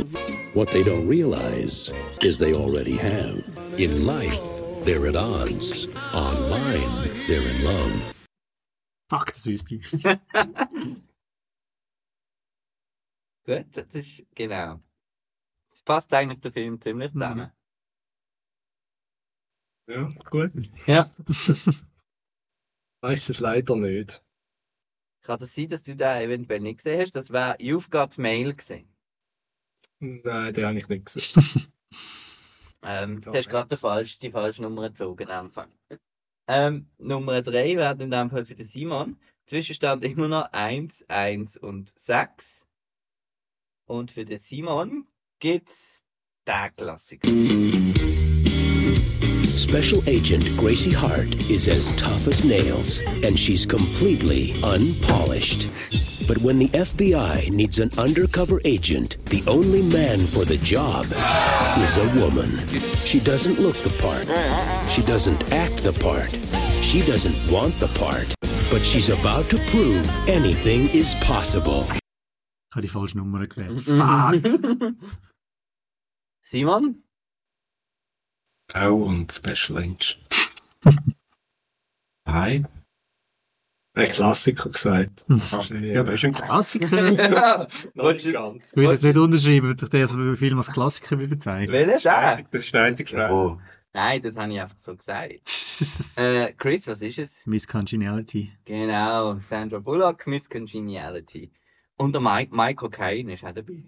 What 0.53 0.69
they 0.69 0.83
don't 0.83 1.07
realize 1.07 1.89
is 2.21 2.37
they 2.37 2.53
already 2.53 2.97
have. 2.97 3.43
In 3.77 4.05
life, 4.05 4.41
they're 4.83 5.07
at 5.07 5.15
odds. 5.15 5.87
Online, 6.13 7.09
they're 7.27 7.47
in 7.47 7.63
love. 7.63 8.13
Fuck, 9.09 9.33
das 9.33 9.45
wüsste 9.45 9.75
ich. 9.75 9.91
Gut, 13.45 13.65
das 13.71 13.95
ist 13.95 14.23
genau. 14.35 14.81
Das 15.69 15.81
passt 15.83 16.13
eigentlich 16.13 16.41
der 16.41 16.51
Film 16.51 16.81
ziemlich 16.81 17.13
zusammen. 17.13 17.51
Ja, 19.87 20.13
gut. 20.29 20.51
Ja. 20.85 21.09
Weiß 23.01 23.29
es 23.29 23.39
leider 23.39 23.75
nicht. 23.75 24.21
Kann 25.21 25.39
das 25.39 25.55
sein, 25.55 25.69
dass 25.69 25.83
du 25.83 25.95
den 25.95 26.21
eventuell 26.21 26.59
nicht 26.59 26.77
gesehen 26.77 27.01
hast? 27.01 27.15
Das 27.15 27.31
wäre 27.31 27.55
You've 27.57 27.89
Got 27.89 28.17
Mail 28.17 28.53
gesehen. 28.53 28.87
Nein, 29.99 30.53
den 30.53 30.65
habe 30.65 30.77
ich 30.77 30.87
nicht 30.87 31.05
gesehen. 31.05 31.67
Ähm, 32.83 33.19
du 33.21 33.33
hast 33.33 33.49
gerade 33.49 33.67
die 33.67 33.75
falsche, 33.75 34.19
die 34.19 34.31
falsche 34.31 34.61
Nummer 34.61 34.89
gezogen 34.89 35.29
am 35.29 35.47
Anfang. 35.47 35.71
Ähm, 36.49 36.87
Nummer 36.97 37.41
3 37.41 37.75
wäre 37.75 38.01
in 38.01 38.09
dem 38.09 38.29
Fall 38.29 38.45
für 38.45 38.55
den 38.55 38.65
Simon. 38.65 39.19
Zwischenstand 39.47 40.05
immer 40.05 40.29
noch 40.29 40.53
1, 40.53 41.03
1 41.09 41.57
und 41.57 41.89
6. 41.99 42.65
Und 43.85 44.11
für 44.11 44.23
den 44.23 44.37
Simon 44.37 45.07
gibt's 45.39 46.05
den 46.47 46.73
Klassiker. 46.73 47.27
Special 49.57 50.07
Agent 50.07 50.45
Gracie 50.55 50.93
Hart 50.93 51.49
is 51.49 51.67
as 51.67 51.89
tough 51.95 52.27
as 52.27 52.45
nails, 52.45 52.99
and 53.23 53.37
she's 53.37 53.65
completely 53.65 54.53
unpolished. 54.63 55.67
But 56.27 56.37
when 56.37 56.59
the 56.59 56.67
FBI 56.69 57.49
needs 57.49 57.79
an 57.79 57.89
undercover 57.97 58.61
agent, 58.65 59.17
the 59.25 59.43
only 59.47 59.81
man 59.81 60.19
for 60.19 60.45
the 60.45 60.57
job 60.57 61.05
is 61.83 61.97
a 61.97 62.07
woman. 62.21 62.55
She 63.03 63.19
doesn't 63.19 63.59
look 63.59 63.75
the 63.77 63.89
part. 63.99 64.27
She 64.89 65.01
doesn't 65.01 65.51
act 65.51 65.77
the 65.83 65.93
part. 65.93 66.29
She 66.83 67.01
doesn't 67.01 67.51
want 67.51 67.73
the 67.79 67.87
part. 67.99 68.27
But 68.69 68.83
she's 68.83 69.09
about 69.09 69.45
to 69.45 69.57
prove 69.71 70.07
anything 70.29 70.87
is 70.89 71.15
possible. 71.15 71.87
Ich 71.89 72.75
habe 72.75 72.83
die 72.83 72.89
falsche 72.89 73.17
Nummer 73.17 73.47
gewählt. 73.47 73.83
Fuck! 73.85 74.93
Simon? 76.43 77.06
Auch 78.73 79.05
und 79.05 79.31
Special 79.31 79.77
Agent. 79.77 80.19
Hi. 82.27 82.65
Ein 83.95 84.09
Klassiker 84.09 84.69
gesagt. 84.69 85.25
Ja, 85.27 86.03
das 86.03 86.15
ist 86.15 86.25
ein 86.25 86.33
Klassiker. 86.33 86.87
Du- 87.95 88.31
ganz. 88.33 88.71
Du 88.71 88.81
willst 88.81 88.95
es 88.95 89.01
nicht 89.01 89.17
unterschreiben, 89.17 89.67
würde 89.67 89.85
ich 89.85 89.89
den 89.89 90.07
so 90.07 90.35
Film 90.35 90.57
als 90.57 90.71
Klassiker 90.71 91.15
bezeichnen. 91.15 91.71
Welcher 91.73 91.99
der? 91.99 92.43
Das 92.51 92.61
ist 92.61 92.73
der 92.73 92.83
einzige 92.83 93.09
Frage. 93.09 93.33
Oh. 93.33 93.59
Nein, 93.93 94.21
das 94.21 94.35
habe 94.35 94.51
ich 94.53 94.61
einfach 94.61 94.77
so 94.77 94.95
gesagt. 94.95 95.33
Äh, 96.17 96.53
Chris, 96.53 96.87
was 96.87 97.01
ist 97.03 97.19
es? 97.19 97.45
Miss 97.45 97.67
Congeniality. 97.67 98.51
Genau, 98.65 99.35
Sandra 99.39 99.77
Bullock, 99.77 100.25
Miss 100.25 100.49
Congeniality. 100.49 101.51
Und 101.97 102.13
der 102.13 102.21
Mike, 102.21 102.55
Michael 102.55 102.89
Caine 102.89 103.33
ist 103.35 103.43
auch 103.43 103.51
dabei. 103.53 103.83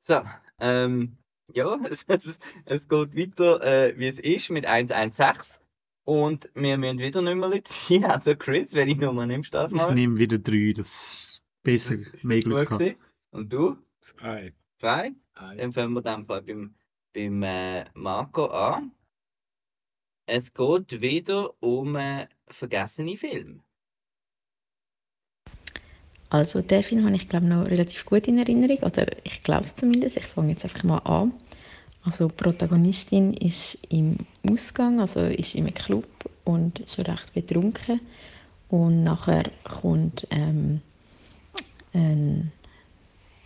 So, 0.00 0.22
ähm, 0.60 1.16
ja, 1.56 1.78
es, 1.90 2.04
es, 2.08 2.38
es 2.64 2.88
geht 2.88 3.16
weiter, 3.16 3.62
äh, 3.62 3.98
wie 3.98 4.06
es 4.06 4.18
ist, 4.18 4.50
mit 4.50 4.66
116. 4.66 5.62
Und 6.04 6.50
wir 6.54 6.76
müssen 6.76 6.98
wieder 6.98 7.22
nicht 7.22 7.36
mehr 7.36 7.64
ziehen. 7.64 8.04
Also 8.06 8.34
Chris, 8.34 8.74
welche 8.74 8.98
Nummer 9.00 9.26
nimmst 9.26 9.54
du 9.54 9.58
das 9.58 9.72
Ich 9.72 9.76
mal? 9.78 9.94
nehme 9.94 10.18
wieder 10.18 10.38
drei, 10.38 10.72
das 10.76 10.86
ist 10.86 11.42
besser, 11.62 11.96
mehr 12.22 12.38
Gut 12.38 12.44
Glück 12.44 12.68
gehabt. 12.68 12.96
Und 13.30 13.52
du? 13.52 13.76
Zwei. 14.00 14.52
Zwei? 14.78 15.12
Hi. 15.36 15.56
Dann 15.56 15.72
fangen 15.72 15.92
wir 15.94 16.02
dann 16.02 16.26
beim, 16.26 16.74
beim 17.14 17.42
äh, 17.42 17.84
Marco 17.94 18.46
an. 18.46 18.92
Es 20.26 20.52
geht 20.54 21.00
wieder 21.00 21.54
um 21.62 21.96
äh, 21.96 22.26
vergessene 22.48 23.16
Filme. 23.16 23.60
Also 26.30 26.62
der 26.62 26.82
Film 26.82 27.04
habe 27.04 27.14
ich 27.14 27.28
glaube 27.28 27.46
noch 27.46 27.66
relativ 27.66 28.06
gut 28.06 28.26
in 28.26 28.38
Erinnerung, 28.38 28.78
oder 28.78 29.06
ich 29.24 29.42
glaube 29.42 29.66
es 29.66 29.76
zumindest. 29.76 30.16
Ich 30.16 30.26
fange 30.26 30.52
jetzt 30.52 30.64
einfach 30.64 30.82
mal 30.82 30.98
an. 30.98 31.34
Also 32.04 32.28
die 32.28 32.34
Protagonistin 32.34 33.34
ist 33.34 33.78
im 33.88 34.16
Ausgang, 34.48 35.00
also 35.00 35.20
ist 35.20 35.54
im 35.54 35.72
Club 35.72 36.06
und 36.44 36.80
ist 36.80 36.96
schon 36.96 37.06
recht 37.06 37.32
betrunken. 37.32 38.00
Und 38.68 39.04
nachher 39.04 39.44
kommt 39.64 40.26
ähm, 40.30 40.80
ein 41.94 42.50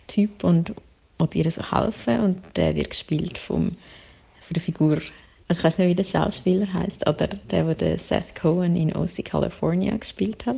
Typ 0.07 0.43
und 0.43 0.73
will 1.19 1.29
ihr 1.33 1.51
so 1.51 1.61
helfen 1.71 2.19
und 2.21 2.41
der 2.55 2.75
wird 2.75 2.91
gespielt 2.91 3.37
vom, 3.37 3.71
von 3.71 4.53
der 4.53 4.61
Figur, 4.61 5.01
also 5.47 5.59
ich 5.59 5.63
weiß 5.63 5.77
nicht, 5.77 5.89
wie 5.89 5.95
der 5.95 6.03
Schauspieler 6.03 6.71
heißt, 6.71 7.07
oder 7.07 7.27
der, 7.27 7.63
der 7.63 7.75
den 7.75 7.97
Seth 7.97 8.35
Cohen 8.35 8.75
in 8.75 8.95
OC 8.95 9.25
California 9.25 9.95
gespielt 9.97 10.45
hat. 10.45 10.57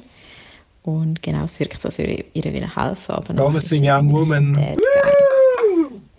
Und 0.83 1.21
genau, 1.21 1.43
es 1.45 1.59
wirkt 1.59 1.81
so, 1.81 1.89
als 1.89 1.97
würde 1.97 2.23
ihr 2.33 2.45
ihr 2.45 2.75
helfen, 2.75 3.11
aber 3.11 3.33
Promising 3.33 3.83
Young 3.85 4.11
Woman. 4.11 4.77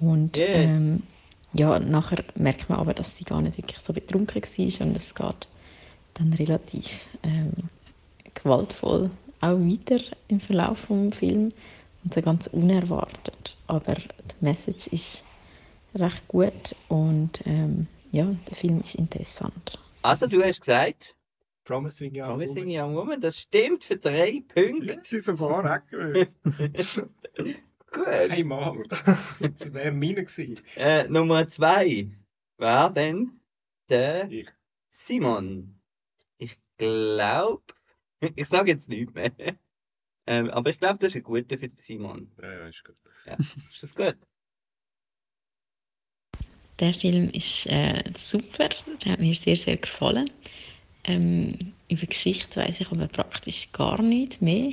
Und 0.01 0.37
Yes. 0.37 0.49
ähm, 0.53 1.03
ja, 1.53 1.79
nachher 1.79 2.25
merkt 2.37 2.69
man 2.69 2.79
aber, 2.79 2.95
dass 2.95 3.17
sie 3.17 3.25
gar 3.25 3.41
nicht 3.41 3.59
wirklich 3.59 3.81
so 3.81 3.93
betrunken 3.93 4.43
war 4.43 4.87
und 4.87 4.97
es 4.97 5.15
geht 5.15 5.49
dann 6.15 6.33
relativ 6.35 7.07
ähm, 7.23 7.53
gewaltvoll 8.35 9.11
auch 9.41 9.59
weiter 9.59 10.01
im 10.29 10.41
Verlauf 10.41 10.79
vom 10.79 11.11
Film 11.13 11.49
und 12.05 12.15
so 12.15 12.23
ganz 12.23 12.47
unerwartet. 12.49 13.57
Aber 13.67 13.95
die 13.95 14.45
Message 14.45 14.87
ist 14.89 15.25
recht 15.95 16.29
gut 16.29 16.77
und 16.89 17.41
ähm, 17.47 17.87
ja, 18.13 18.27
der 18.49 18.57
Film 18.57 18.81
ist 18.83 18.95
interessant. 18.97 19.79
Also, 20.03 20.27
du 20.27 20.43
hast 20.43 20.61
gesagt, 20.61 21.15
Promising 21.65 22.13
Young 22.15 22.29
Promising 22.29 22.67
Woman. 22.67 22.81
Young 22.81 22.95
Woman, 22.97 23.21
das 23.21 23.39
stimmt 23.39 23.85
für 23.85 23.97
drei 23.97 24.43
Punkte. 24.53 25.01
Sie 25.05 25.21
sogar 25.21 25.65
auch 25.65 25.91
gewusst. 25.91 26.39
Gut. 27.93 28.07
Einmal. 28.07 28.83
Das 29.41 29.73
wäre 29.73 29.93
meine 29.93 30.25
gewesen. 30.25 30.61
Äh, 30.77 31.09
Nummer 31.09 31.49
zwei 31.49 32.09
war 32.57 32.93
denn 32.93 33.41
der 33.89 34.31
Ich. 34.31 34.49
Simon. 34.91 35.81
Ich 36.39 36.57
glaube, 36.79 37.63
ich 38.37 38.49
sage 38.49 38.73
jetzt 38.73 38.89
nichts 38.89 39.15
mehr. 39.15 39.33
Ähm, 40.27 40.51
aber 40.51 40.71
ich 40.71 40.79
glaube, 40.79 40.99
das 40.99 41.09
ist 41.09 41.17
ein 41.17 41.23
guter 41.23 41.59
für 41.59 41.69
den 41.69 41.77
Simon. 41.77 42.31
Ja, 42.41 42.53
ja, 42.53 42.69
ist 42.69 42.85
gut. 42.85 42.97
Ja, 43.27 43.35
ist 43.35 43.83
das 43.83 43.95
gut? 43.95 44.17
Der 46.79 46.95
Film 46.95 47.31
ist 47.31 47.67
äh, 47.67 48.03
super, 48.17 48.71
der 49.05 49.13
hat 49.13 49.21
mir 49.21 49.35
sehr, 49.35 49.57
sehr 49.57 49.77
gefallen. 49.77 50.31
Ähm, 51.05 51.75
über 51.89 52.07
Geschichte 52.07 52.61
weiß 52.61 52.81
ich 52.81 52.91
aber 52.91 53.09
praktisch 53.09 53.73
gar 53.73 54.01
nicht 54.01 54.41
mehr. 54.41 54.73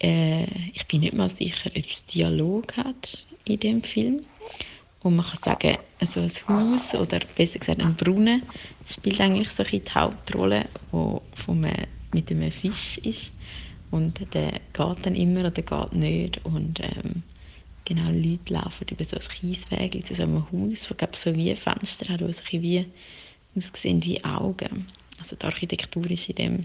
Äh, 0.00 0.44
ich 0.72 0.86
bin 0.86 1.00
nicht 1.00 1.14
mal 1.14 1.28
sicher, 1.28 1.70
ob 1.74 1.90
es 1.90 2.04
Dialog 2.06 2.76
hat 2.76 3.26
in 3.44 3.60
dem 3.60 3.82
Film. 3.82 4.24
Und 5.02 5.16
man 5.16 5.24
kann 5.24 5.42
sagen, 5.42 5.78
also 5.98 6.20
ein 6.20 6.32
Haus 6.48 6.94
oder 6.94 7.20
besser 7.36 7.58
gesagt 7.58 7.80
ein 7.80 7.96
Brunnen 7.96 8.42
spielt 8.86 9.20
eigentlich 9.20 9.50
so 9.50 9.62
ein 9.62 9.70
die 9.70 9.90
Hauptrolle, 9.94 10.66
wo 10.90 11.22
vom, 11.34 11.64
mit 12.12 12.30
einem 12.30 12.52
Fisch 12.52 12.98
ist. 12.98 13.32
Und 13.90 14.20
der 14.34 14.60
geht 14.72 15.06
dann 15.06 15.14
immer 15.14 15.40
oder 15.40 15.62
geht 15.62 15.92
nicht. 15.92 16.44
Und 16.44 16.80
ähm, 16.80 17.22
genau, 17.84 18.10
Leute 18.10 18.52
laufen 18.52 18.86
über 18.90 19.04
so 19.04 19.16
ein 19.16 19.22
Kiesweg 19.22 20.06
zu 20.06 20.14
so 20.14 20.22
einem 20.22 20.44
Haus, 20.52 20.90
wo 20.90 20.94
glaub, 20.94 21.16
so 21.16 21.34
wie 21.34 21.54
Fenster 21.56 22.12
hat, 22.12 22.20
ein 22.20 22.28
bisschen 22.28 22.62
wie 22.62 22.86
aussehen 23.56 24.04
wie 24.04 24.22
Augen. 24.24 24.86
Also 25.18 25.34
die 25.36 25.44
Architektur 25.44 26.08
ist 26.10 26.28
in 26.28 26.34
dem 26.36 26.60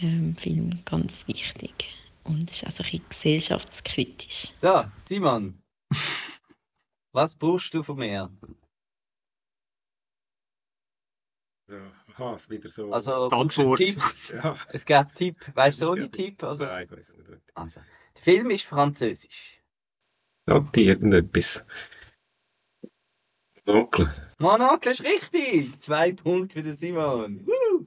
ähm, 0.00 0.36
Film 0.36 0.80
ganz 0.84 1.26
wichtig. 1.28 1.86
Und 2.24 2.50
es 2.50 2.56
ist 2.62 2.66
auch 2.66 2.72
so 2.72 2.82
ein 2.84 2.90
bisschen 2.90 3.08
gesellschaftskritisch. 3.08 4.52
So, 4.58 4.84
Simon. 4.96 5.62
Was 7.12 7.34
brauchst 7.36 7.74
du 7.74 7.82
von 7.82 7.98
mir? 7.98 8.30
So, 11.66 11.76
aha, 12.14 12.38
wieder 12.48 12.70
so. 12.70 12.92
Also, 12.92 13.28
Antwort. 13.28 13.78
Tipp? 13.78 14.00
Ja. 14.32 14.56
Es 14.72 14.84
gibt 14.84 15.14
Tipp. 15.14 15.36
Weißt 15.54 15.82
du 15.82 15.90
ohne 15.90 16.10
Tipp? 16.10 16.42
Also, 16.42 16.64
Nein, 16.64 16.84
ich 16.84 16.90
weiß 16.92 17.14
nicht. 17.16 17.28
also, 17.54 17.80
der 18.16 18.22
Film 18.22 18.50
ist 18.50 18.64
französisch. 18.64 19.60
Sagt 20.46 20.76
irgendetwas. 20.76 21.64
Monokel. 23.64 24.12
Monokel 24.38 24.92
ist 24.92 25.04
richtig! 25.04 25.80
Zwei 25.80 26.12
Punkte 26.12 26.54
für 26.54 26.62
den 26.62 26.76
Simon. 26.76 27.46
Woo! 27.46 27.86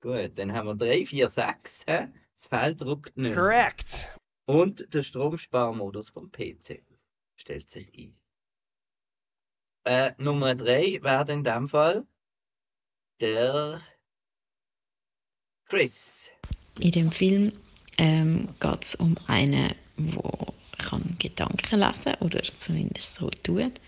Gut, 0.00 0.38
dann 0.38 0.52
haben 0.52 0.68
wir 0.68 0.74
3, 0.76 1.06
4, 1.06 1.28
6. 1.28 1.84
hä? 1.86 2.08
Das 2.44 2.60
Feld 2.60 2.80
druckt 2.82 3.16
nicht. 3.16 3.34
Correct. 3.34 4.18
Und 4.44 4.92
der 4.92 5.02
Stromsparmodus 5.02 6.10
vom 6.10 6.30
PC 6.30 6.82
stellt 7.36 7.70
sich 7.70 7.90
ein. 7.96 8.16
Äh, 9.84 10.12
Nummer 10.18 10.54
3 10.54 11.02
wäre 11.02 11.32
in 11.32 11.42
dem 11.42 11.68
Fall 11.70 12.06
der 13.20 13.80
Chris. 15.66 16.30
In 16.78 16.90
dem 16.90 17.10
Film 17.10 17.52
ähm, 17.96 18.54
geht 18.60 18.84
es 18.84 18.94
um 18.96 19.16
einen, 19.26 19.74
der 19.96 20.54
kann 20.78 21.16
Gedanken 21.18 21.80
lesen 21.80 22.14
oder 22.20 22.42
zumindest 22.58 23.14
so 23.14 23.30
tut. 23.30 23.80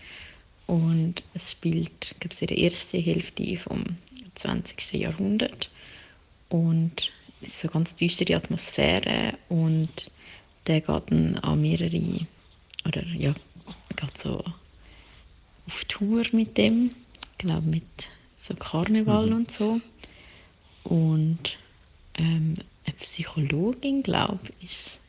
Und 0.65 1.23
es 1.35 1.51
spielt 1.51 2.15
ich, 2.23 2.41
in 2.41 2.47
der 2.47 2.57
ersten 2.57 3.01
Hälfte 3.01 3.57
vom 3.57 3.97
20. 4.35 4.93
Jahrhundert. 4.93 5.69
Und 6.49 7.11
ist 7.41 7.61
so 7.61 7.67
ganz 7.67 7.95
düstere 7.95 8.35
Atmosphäre 8.35 9.33
und 9.49 10.09
der 10.65 10.81
geht 10.81 11.03
dann 11.09 11.37
an 11.37 11.61
mehrere, 11.61 12.27
oder 12.85 13.03
ja, 13.05 13.33
geht 13.95 14.21
so 14.21 14.43
auf 15.67 15.85
Tour 15.85 16.23
mit 16.31 16.57
dem, 16.57 16.91
ich 17.33 17.37
glaube 17.37 17.67
mit 17.67 17.83
so 18.47 18.55
Karneval 18.55 19.27
Mhm. 19.27 19.35
und 19.35 19.51
so. 19.51 19.81
Und 20.83 21.57
ähm, 22.15 22.53
eine 22.85 22.95
Psychologin, 22.99 24.03
glaube 24.03 24.39
ich, 24.59 24.71
ist, 24.71 24.99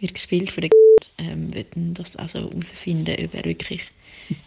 wird 0.00 0.14
gespielt 0.14 0.50
von 0.50 0.62
der 0.62 0.70
ähm, 1.18 1.54
wird 1.54 1.68
das 1.74 2.16
also 2.16 2.38
herausfinden, 2.40 3.24
ob 3.24 3.34
er 3.34 3.44
wirklich, 3.44 3.82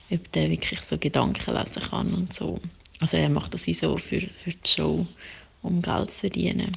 ob 0.10 0.32
der 0.34 0.50
wirklich 0.50 0.80
so 0.82 0.98
Gedanken 0.98 1.54
lesen 1.54 1.82
kann 1.90 2.14
und 2.14 2.34
so. 2.34 2.60
Also 3.00 3.18
er 3.18 3.30
macht 3.30 3.54
das 3.54 3.68
wie 3.68 3.74
so 3.74 3.98
für, 3.98 4.22
für 4.22 4.52
die 4.52 4.70
Show, 4.70 5.08
um 5.62 5.82
Geld 5.82 6.12
zu 6.12 6.22
verdienen. 6.22 6.76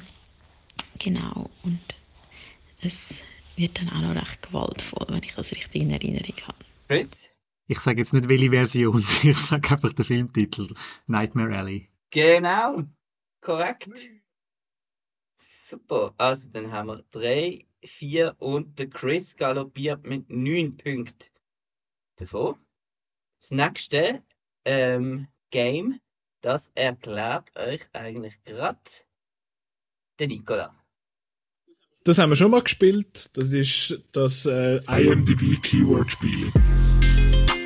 Genau, 0.99 1.49
und 1.63 1.79
es 2.81 2.93
wird 3.55 3.79
dann 3.79 3.89
auch 3.89 4.01
noch 4.01 4.15
recht 4.15 4.41
gewaltvoll, 4.41 5.07
wenn 5.09 5.23
ich 5.23 5.33
das 5.33 5.51
richtig 5.51 5.81
in 5.81 5.91
Erinnerung 5.91 6.35
habe. 6.47 6.65
Chris? 6.87 7.29
Ich 7.67 7.79
sage 7.79 7.99
jetzt 7.99 8.13
nicht, 8.13 8.29
welche 8.29 8.51
Version, 8.51 9.01
ich 9.23 9.37
sage 9.37 9.71
einfach 9.71 9.93
den 9.93 10.05
Filmtitel. 10.05 10.73
Nightmare 11.07 11.57
Alley. 11.57 11.89
Genau, 12.11 12.83
korrekt. 13.41 13.89
Super, 15.37 16.13
also 16.17 16.49
dann 16.49 16.71
haben 16.71 16.87
wir 16.87 17.03
3, 17.11 17.65
4 17.83 18.35
und 18.39 18.79
der 18.79 18.89
Chris 18.89 19.35
galoppiert 19.35 20.05
mit 20.05 20.29
9 20.29 20.77
Punkten 20.77 21.29
davon. 22.15 22.55
Das 23.41 23.51
nächste 23.51 24.23
ähm, 24.65 25.27
Game, 25.51 25.99
das 26.41 26.71
erklärt 26.75 27.55
euch 27.57 27.81
eigentlich 27.93 28.41
gerade 28.43 28.79
der 30.19 30.27
Nicola. 30.27 30.73
Das 32.03 32.17
haben 32.19 32.29
wir 32.29 32.35
schon 32.37 32.51
mal 32.51 32.61
gespielt. 32.61 33.29
Das 33.33 33.51
ist 33.51 34.01
das 34.13 34.45
äh, 34.45 34.79
IMDb 34.87 35.61
Keyword 35.61 36.11
Spiel. 36.11 36.51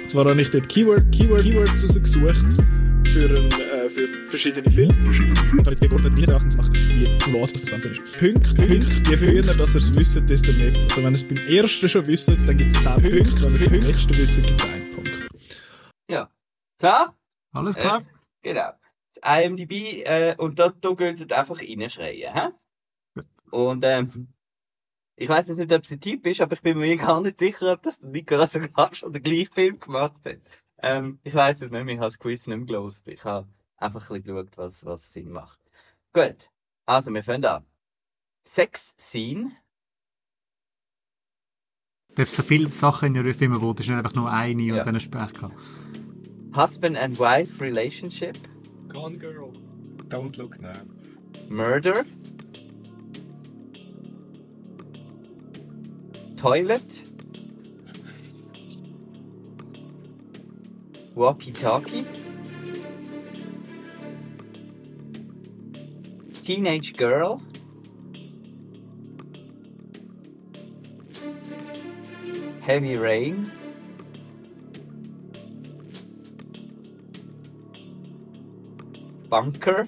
Zwar 0.08 0.26
habe 0.26 0.42
ich 0.42 0.50
dort 0.50 0.68
Keyword, 0.68 1.12
Keyword, 1.12 1.44
Keywords 1.44 1.84
rausgesucht 1.84 2.64
für, 3.14 3.30
ein, 3.30 3.52
äh, 3.52 3.90
für 3.90 4.30
verschiedene 4.30 4.70
Filme. 4.72 4.94
Und 5.52 5.60
habe 5.60 5.70
jetzt 5.70 5.82
geordnet, 5.82 6.14
meines 6.14 6.30
Erachtens 6.30 6.58
nach 6.58 6.70
die 6.70 7.08
was 7.34 7.54
das 7.54 7.66
Ganze 7.66 7.90
ist. 7.90 8.20
Punkt, 8.20 8.58
Punkt. 8.58 9.08
Je 9.08 9.18
früher, 9.18 9.42
dass 9.44 9.76
ihr 9.76 9.80
es 9.80 9.96
wisst, 9.96 10.30
desto 10.30 10.52
mehr. 10.54 10.74
Also 10.74 11.04
wenn 11.04 11.06
ihr 11.06 11.12
es 11.12 11.24
beim 11.24 11.48
ersten 11.48 11.90
schon 11.90 12.08
wisst, 12.08 12.30
dann 12.30 12.58
gibt 12.58 12.76
es 12.76 12.84
10 12.84 12.94
Punkte. 12.94 13.12
Wenn 13.12 13.54
ihr 13.54 13.62
es 13.62 13.70
beim 13.70 13.80
nächsten 13.80 14.18
wisst, 14.18 14.36
gibt 14.38 14.62
es 14.62 14.70
1 14.70 14.96
Punkt. 14.96 15.30
Ja, 16.10 16.30
klar? 16.80 17.16
Alles 17.52 17.76
klar. 17.76 18.02
Äh, 18.02 18.50
genau. 18.50 18.72
IMDb 19.24 20.04
äh, 20.06 20.36
und 20.38 20.60
das, 20.60 20.74
da 20.82 20.92
gilt 20.94 21.32
einfach 21.34 21.60
reinschreien. 21.60 22.34
Hä? 22.34 22.50
Und 23.52 23.84
ähm, 23.86 24.28
ich 25.16 25.30
weiß 25.30 25.50
jetzt 25.50 25.58
nicht, 25.58 25.72
ob 25.72 25.84
es 25.84 25.92
ein 25.92 26.00
Typ 26.02 26.26
ist, 26.26 26.42
aber 26.42 26.54
ich 26.54 26.62
bin 26.62 26.80
mir 26.80 26.96
gar 26.98 27.22
nicht 27.22 27.38
sicher, 27.38 27.74
ob 27.74 27.82
das 27.84 28.00
der 28.00 28.10
Nicola 28.10 28.48
sogar 28.48 28.94
schon 28.96 29.14
den 29.14 29.22
gleichen 29.24 29.54
Film 29.54 29.80
gemacht 29.80 30.22
hat. 30.26 30.40
Ähm, 30.80 31.20
ich 31.24 31.34
weiß 31.34 31.62
es 31.62 31.70
nicht 31.70 31.84
mehr, 31.84 31.94
ich 31.94 32.00
habe 32.00 32.08
das 32.08 32.18
Quiz 32.20 32.48
nicht 32.48 32.58
mehr 32.58 32.66
gelost. 32.66 33.08
Ich 33.08 33.24
habe 33.24 33.48
einfach 33.78 34.10
ein 34.10 34.22
bisschen 34.22 34.36
geschaut, 34.36 34.58
was, 34.58 34.86
was 34.86 35.14
Sinn 35.14 35.30
macht. 35.30 35.60
Gut, 36.14 36.50
also 36.86 37.14
wir 37.14 37.24
fangen 37.24 37.46
an. 37.46 37.66
Sex 38.44 38.96
Scene. 38.98 39.52
Darf 42.16 42.30
so 42.30 42.44
viele 42.44 42.70
Sachen 42.72 43.16
in 43.16 43.22
einer 43.24 43.34
Film, 43.34 43.62
wo 43.62 43.74
du 43.74 43.84
einfach 43.94 44.16
nur 44.16 44.30
eine 44.32 44.62
Ja. 44.64 44.74
und 44.74 44.80
dann 44.80 44.88
einen 44.90 45.00
Sprech 45.00 45.34
gehabt. 45.34 45.56
Husband 46.56 46.98
and 46.98 47.18
Wife 47.20 47.62
Relationship. 47.62 48.38
Gone 48.94 49.18
Girl. 49.18 49.52
Don't 50.10 50.38
look 50.38 50.60
now. 50.60 50.74
Murder. 51.50 52.06
Toilet. 56.36 57.02
Walkie 61.16 61.54
Talkie. 61.54 62.06
Teenage 66.44 66.98
Girl. 66.98 67.42
Heavy 72.62 72.98
Rain. 72.98 73.52
Bunker. 79.32 79.88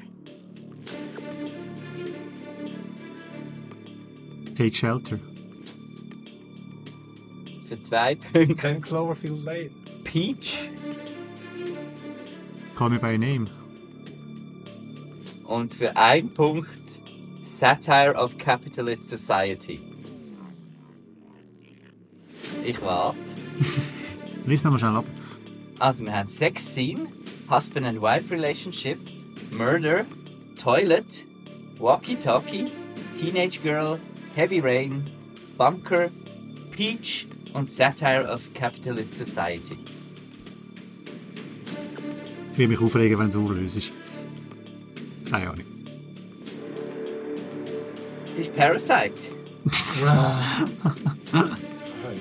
Take 4.57 4.73
Shelter. 4.73 5.19
Für 7.67 7.83
zwei 7.83 8.15
Punkte. 8.15 8.55
Ten 8.55 8.81
Cloverfield 8.81 9.43
Lane. 9.43 9.69
Peach. 10.05 10.71
Call 12.75 12.91
Me 12.91 12.99
By 12.99 13.11
Your 13.11 13.17
Name. 13.17 13.45
Und 15.43 15.73
für 15.73 15.95
einen 15.97 16.33
Punkt 16.33 16.69
Satire 17.45 18.15
of 18.15 18.37
Capitalist 18.37 19.09
Society. 19.09 19.81
Ich 22.63 22.81
warte. 22.81 23.19
Lies 24.45 24.63
nochmal 24.63 24.79
schnell 24.79 24.95
ab. 24.95 25.05
Also 25.79 26.05
wir 26.05 26.15
haben 26.15 26.29
Sex 26.29 26.65
Scene, 26.73 27.07
Husband 27.49 27.85
and 27.85 28.01
Wife 28.01 28.31
Relationship, 28.31 28.97
Murder, 29.57 30.05
Toilet, 30.57 31.25
Walkie 31.79 32.15
Talkie, 32.15 32.65
Teenage 33.19 33.61
Girl, 33.61 33.99
Heavy 34.35 34.59
Rain, 34.59 35.03
Bunker, 35.57 36.09
Peach 36.71 37.27
und 37.53 37.69
Satire 37.71 38.25
of 38.27 38.41
Capitalist 38.53 39.15
Society. 39.15 39.77
Ich 42.53 42.57
will 42.59 42.67
mich 42.67 42.79
aufregen, 42.79 43.17
wenn 43.19 43.29
es 43.29 43.35
urlös 43.35 43.75
ist. 43.75 43.91
Keine 45.29 45.49
Ahnung. 45.49 45.65
Es 48.25 48.39
ist 48.39 48.55
Parasite. 48.55 49.13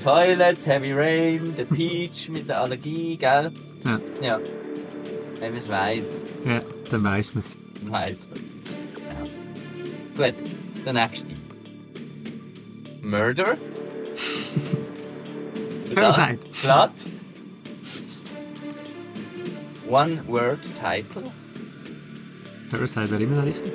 Toilet, 0.05 0.67
Heavy 0.67 0.93
Rain, 0.93 1.55
The 1.57 1.65
Peach 1.65 2.29
mit 2.29 2.49
der 2.49 2.61
Allergie, 2.63 3.17
gell? 3.17 3.53
Ja. 3.85 4.01
Ja. 4.21 4.41
Wenn 5.41 5.53
man 5.53 5.59
es 5.61 5.69
weiss, 5.69 6.05
Ja, 6.47 6.61
dann 6.93 7.03
weiss 7.05 7.35
man 7.35 7.43
es. 7.43 7.57
weiss 7.91 8.27
man 8.29 8.39
es. 8.39 8.45
Ja. 10.17 10.31
Gut, 10.31 10.35
der 10.85 10.93
nächste. 10.93 11.33
Murder. 13.03 13.57
Parasite. 15.95 16.41
Blood. 16.63 16.91
One 19.89 20.21
Word 20.27 20.59
Title. 20.81 21.23
Parasite 22.71 23.11
wäre 23.11 23.23
immer 23.23 23.37
noch 23.37 23.47
richtig. 23.47 23.73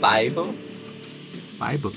Bible. 0.00 0.54
Bible. 1.58 1.92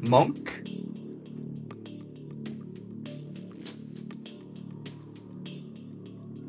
Monk. 0.00 0.59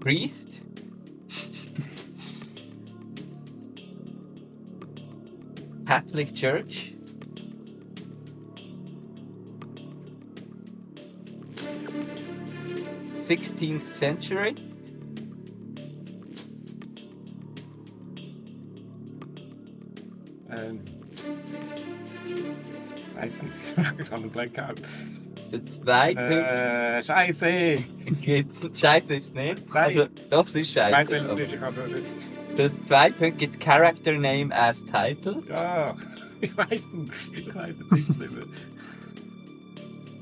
Priest. 0.01 0.61
Catholic 5.85 6.33
Church. 6.33 6.95
Sixteenth 13.15 13.85
century. 13.93 14.55
Ähm. 20.49 20.79
Weiß 23.13 23.43
nicht. 23.43 23.53
ich 23.99 24.11
habe 24.11 24.23
einen 24.23 24.31
Blackout. 25.51 25.65
Für 25.65 25.65
zwei 25.65 26.15
Punkte. 26.15 26.39
Äh, 26.41 27.03
Scheiße! 27.03 27.75
Gibt's, 28.21 28.79
Scheiße 28.79 29.15
ist 29.15 29.27
es 29.27 29.33
nicht. 29.33 29.73
Nein. 29.73 29.83
Also, 29.97 30.07
doch, 30.29 30.45
es 30.47 30.55
ist 30.55 30.69
Ich 30.71 30.75
weiß, 30.77 31.09
Scheiße. 31.09 31.15
ich 31.43 31.59
habe 31.59 31.87
nicht. 31.89 32.03
Das 32.55 32.83
zwei 32.83 33.09
Punkte 33.11 33.31
gibt 33.33 33.53
es 33.53 33.59
Character 33.59 34.11
Name 34.13 34.53
as 34.55 34.83
Title. 34.85 35.41
Ja, 35.49 35.95
ich 36.41 36.55
weiß 36.55 36.87
nicht. 36.93 37.11
Ich 37.39 37.55
weiß 37.55 37.69
es 37.69 37.91
nicht 37.91 38.19
mehr. 38.19 38.29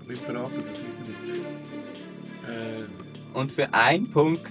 Nicht 0.07 0.21
verraten, 0.23 0.63
das 0.67 0.79
ist 0.79 0.99
nicht. 1.01 1.45
Äh, 2.47 2.83
Und 3.33 3.51
für 3.51 3.71
einen 3.73 4.09
Punkt 4.09 4.41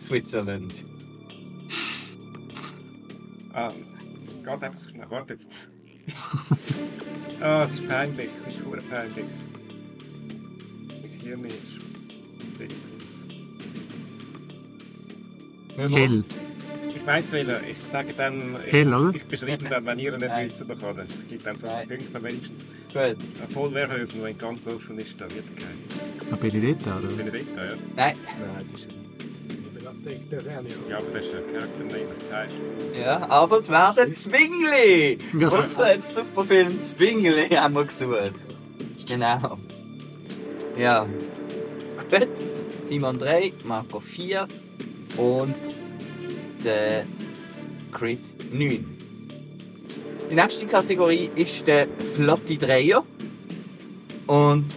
Switzerland. 0.00 0.84
ah, 3.52 3.68
geht 3.68 4.48
einfach 4.48 4.78
so 4.78 4.88
schnell. 4.90 5.06
Warte 5.10 5.34
jetzt. 5.34 5.48
Ah, 7.40 7.64
es 7.64 7.74
ist 7.74 7.88
peinlich. 7.88 8.28
Es 8.46 8.54
ist 8.54 8.90
peinlich. 8.90 9.24
Ist. 11.24 11.74
Hell. 15.76 16.24
Ich 16.88 17.06
weiß 17.06 17.32
welcher. 17.32 17.60
Ich 17.68 17.78
sage 17.90 18.14
dann. 18.16 18.56
Ich, 18.66 18.72
Hell, 18.72 18.94
oder? 18.94 19.14
Ich 19.14 19.24
beschreibe 19.24 19.64
dann, 19.64 19.86
wenn 19.86 19.98
ihr 19.98 20.16
nicht 20.16 20.30
wisst, 20.38 20.62
oder 20.62 20.76
kann. 20.76 21.06
Ich 21.08 21.28
gebe 21.30 21.42
dann 21.42 21.58
so 21.58 21.66
einen 21.66 21.88
Punkt 21.88 22.22
wenigstens. 22.22 22.64
Gut. 22.92 23.16
Obwohl 23.42 23.74
Wehrhöfen, 23.74 24.22
wenn 24.22 24.38
ganz 24.38 24.60
offen 24.66 24.98
ist, 24.98 25.20
da 25.20 25.24
wird 25.24 25.44
kein. 25.56 26.30
Ah, 26.30 26.36
Benedetta, 26.36 26.98
oder? 26.98 27.08
Benedetta, 27.08 27.64
ja. 27.64 27.74
Nein. 27.96 28.16
Nein, 28.38 28.66
das 28.70 28.82
ist. 28.82 28.98
Ja, 30.88 30.98
aber 30.98 31.06
das 31.14 31.26
ist 31.26 31.34
ein 31.34 31.52
Charakter 31.52 31.84
Name 31.84 32.10
as 32.12 32.18
Title. 32.18 33.00
Ja, 33.00 33.26
aber 33.30 33.58
es 33.58 33.68
wäre 33.70 33.94
der 33.96 34.12
Zwingli! 34.12 35.18
Unser 35.32 36.00
Superfilm 36.02 36.84
Zwingli 36.84 37.48
haben 37.48 37.74
wir 37.74 37.84
gesucht. 37.84 38.34
Genau. 39.08 39.58
Ja. 40.76 41.06
Gut. 42.10 42.28
Simon 42.88 43.18
3, 43.18 43.52
Marco 43.64 44.00
4 44.00 44.46
und 45.16 45.54
der 46.64 47.06
Chris 47.92 48.36
9. 48.52 48.84
Die 50.30 50.34
nächste 50.34 50.66
Kategorie 50.66 51.30
ist 51.36 51.66
der 51.66 51.86
Flotti 52.14 52.58
Dreier. 52.58 53.04
Und 54.26 54.70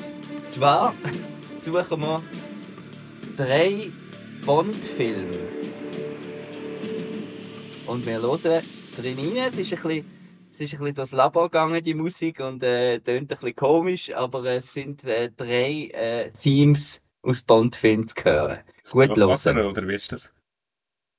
zwar 0.52 0.94
suchen 1.62 2.02
wir 2.02 2.22
drei 3.36 3.90
Bond-Filme. 4.46 5.38
Und 7.88 8.06
wir 8.06 8.22
hören 8.22 8.62
drin 8.96 9.18
rein. 9.18 9.50
Es 9.50 9.58
ist 9.58 9.74
ein 9.74 9.82
bisschen, 9.82 10.06
es 10.58 10.62
ist 10.62 10.74
ein 10.74 10.80
bisschen 10.80 10.96
durchs 10.96 11.12
Labor 11.12 11.50
gegangen, 11.50 11.84
die 11.84 11.93
Musik, 11.93 12.39
und 12.39 12.63
äh, 12.63 13.00
tönt 13.00 13.22
ein 13.22 13.28
bisschen 13.28 13.56
komisch, 13.56 14.13
aber 14.13 14.43
es 14.46 14.74
sind 14.74 15.04
äh, 15.04 15.30
drei 15.30 15.89
äh, 15.93 16.32
Themes 16.32 17.02
aus 17.22 17.43
Bond-Filmen 17.43 18.08
zu 18.08 18.15
hören. 18.24 18.60
Gut 18.89 19.15
hören. 19.15 19.60
Oder 19.60 19.88
wie 19.88 19.93
ist 19.93 20.12
das? 20.12 20.32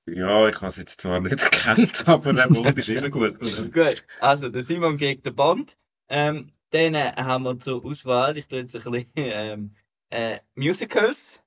Ja, 0.07 0.49
ich 0.49 0.57
habe 0.57 0.67
es 0.67 0.77
jetzt 0.77 1.01
zwar 1.01 1.21
nicht 1.21 1.41
erkannt, 1.43 2.09
aber 2.09 2.33
der 2.33 2.51
Mond 2.51 2.77
ist 2.79 2.89
immer 2.89 3.11
gut. 3.11 3.39
Gut, 3.73 4.05
also 4.21 4.49
der 4.49 4.65
Simon 4.65 4.97
gegen 4.97 5.23
den 5.23 5.35
Bond. 5.35 5.77
Ähm, 6.09 6.53
dann 6.71 6.95
äh, 6.95 7.13
haben 7.17 7.45
wir 7.45 7.61
zur 7.61 7.85
Auswahl, 7.85 8.37
ich 8.37 8.49
tue 8.49 8.59
jetzt 8.61 8.75
ein 8.75 8.91
bisschen 8.91 9.07
ähm, 9.17 9.77
äh, 10.11 10.39
Musicals 10.55 11.41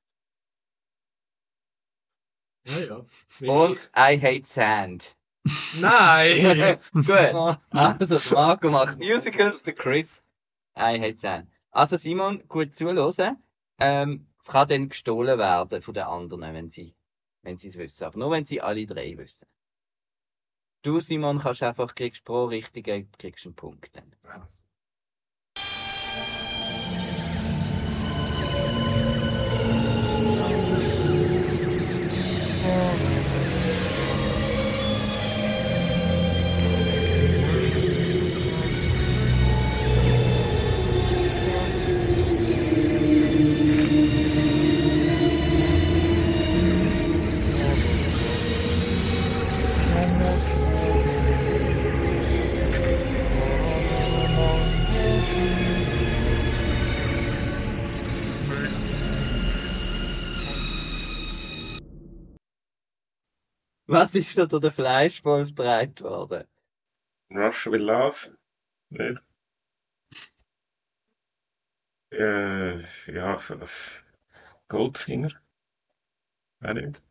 Ja, 2.66 2.80
ja. 3.40 3.52
Und 3.52 3.90
I 3.98 4.20
Hate 4.22 4.46
Sand. 4.46 5.16
Nein! 5.80 6.78
Gut, 6.94 7.10
also 7.72 8.36
Marco 8.36 8.70
macht 8.70 8.98
Musicals, 9.00 9.62
der 9.64 9.74
Chris 9.74 10.24
Sand. 11.16 11.50
Also 11.72 11.98
Simon, 11.98 12.48
gut 12.48 12.76
zuhören. 12.76 13.38
Ähm, 13.80 14.28
es 14.44 14.52
kann 14.52 14.68
dann 14.68 14.90
gestohlen 14.90 15.38
werden 15.40 15.82
von 15.82 15.94
den 15.94 16.04
anderen, 16.04 16.54
wenn 16.54 16.70
sie 16.70 16.96
wenn 17.44 17.58
sie 17.58 17.70
es 17.70 17.78
wissen. 17.78 18.04
Aber 18.04 18.18
nur 18.20 18.32
wenn 18.32 18.46
sie 18.46 18.62
alle 18.62 18.86
drei 18.86 19.18
wissen. 19.18 19.48
Du, 20.84 21.00
Simon, 21.00 21.40
kannst 21.40 21.64
einfach, 21.64 21.94
kriegst 21.94 22.26
pro 22.26 22.46
richtige, 22.46 23.06
kriegst 23.18 23.46
einen 23.46 23.56
Punkt 23.56 23.96
dann. 23.96 24.16
Was 24.24 24.61
ist 64.16 64.38
da 64.38 64.46
durch 64.46 64.62
den 64.62 64.72
Fleischwolf 64.72 65.50
gedreht 65.50 66.02
worden? 66.02 66.44
Rush 67.32 67.66
with 67.68 67.82
Love? 67.82 68.38
Nicht? 68.90 69.24
Äh, 72.12 72.82
ja, 73.12 73.36
f- 73.36 73.50
f- 73.62 74.04
Goldfinger? 74.68 75.32
Auch 76.62 76.74
nicht. 76.74 77.02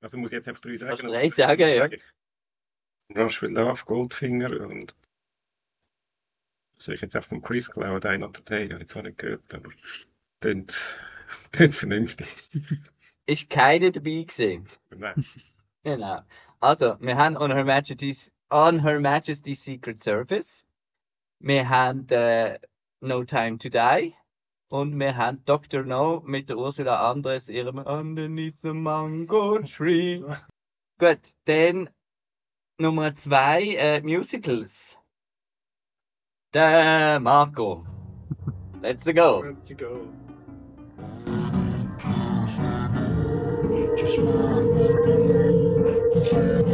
Also 0.00 0.18
muss 0.18 0.32
ich 0.32 0.36
jetzt 0.36 0.48
einfach 0.48 0.62
drei 0.62 0.76
sagen. 0.76 0.96
Kannst 0.96 1.14
drei 1.14 1.28
sagen, 1.28 1.68
ja. 1.68 1.88
Rush 3.14 3.42
with 3.42 3.50
Love, 3.50 3.84
Goldfinger 3.84 4.60
und 4.68 4.94
soll 6.78 6.94
ich 6.94 7.00
jetzt 7.02 7.16
auf 7.16 7.26
vom 7.26 7.42
Chris 7.42 7.70
klauen, 7.70 8.00
Day 8.00 8.16
Not 8.18 8.48
Day? 8.48 8.64
Ich 8.64 8.70
habe 8.72 8.80
jetzt 8.80 8.92
zwar 8.92 9.02
nicht 9.02 9.18
gehört, 9.18 9.52
aber 9.52 9.70
klingt, 10.40 10.98
klingt 11.52 11.74
vernünftig. 11.74 12.26
Ist 13.26 13.50
keine 13.50 13.92
dabei 13.92 14.24
gewesen. 14.24 14.66
Nein. 14.90 15.24
Genau. 15.82 16.20
Also, 16.60 16.96
wir 17.00 17.16
haben 17.16 17.36
On 17.36 17.50
Her 17.50 17.64
Majesty's, 17.64 18.30
On 18.50 18.82
Her 18.82 19.00
Majesty's 19.00 19.62
Secret 19.62 20.02
Service. 20.02 20.64
Wir 21.38 21.68
haben 21.68 22.06
äh, 22.10 22.58
uh, 22.62 22.66
No 23.00 23.24
Time 23.24 23.58
to 23.58 23.68
Die. 23.70 24.14
Und 24.70 24.98
wir 25.00 25.16
haben 25.16 25.42
Dr. 25.46 25.82
No 25.82 26.22
mit 26.24 26.48
der 26.48 26.58
Ursula 26.58 27.10
Andres, 27.10 27.48
ihrem 27.48 27.78
Underneath 27.78 28.60
the 28.62 28.72
Mango 28.72 29.58
Tree. 29.62 30.22
Gut, 30.98 31.20
dann 31.46 31.90
Nummer 32.78 33.16
zwei, 33.16 33.74
äh, 33.74 34.00
Musicals. 34.02 34.98
Der 36.52 37.18
Marco. 37.20 37.84
Let's 38.82 39.04
go. 39.06 39.42
Let's 39.42 39.74
go. 39.76 40.08
Genau. 46.22 46.70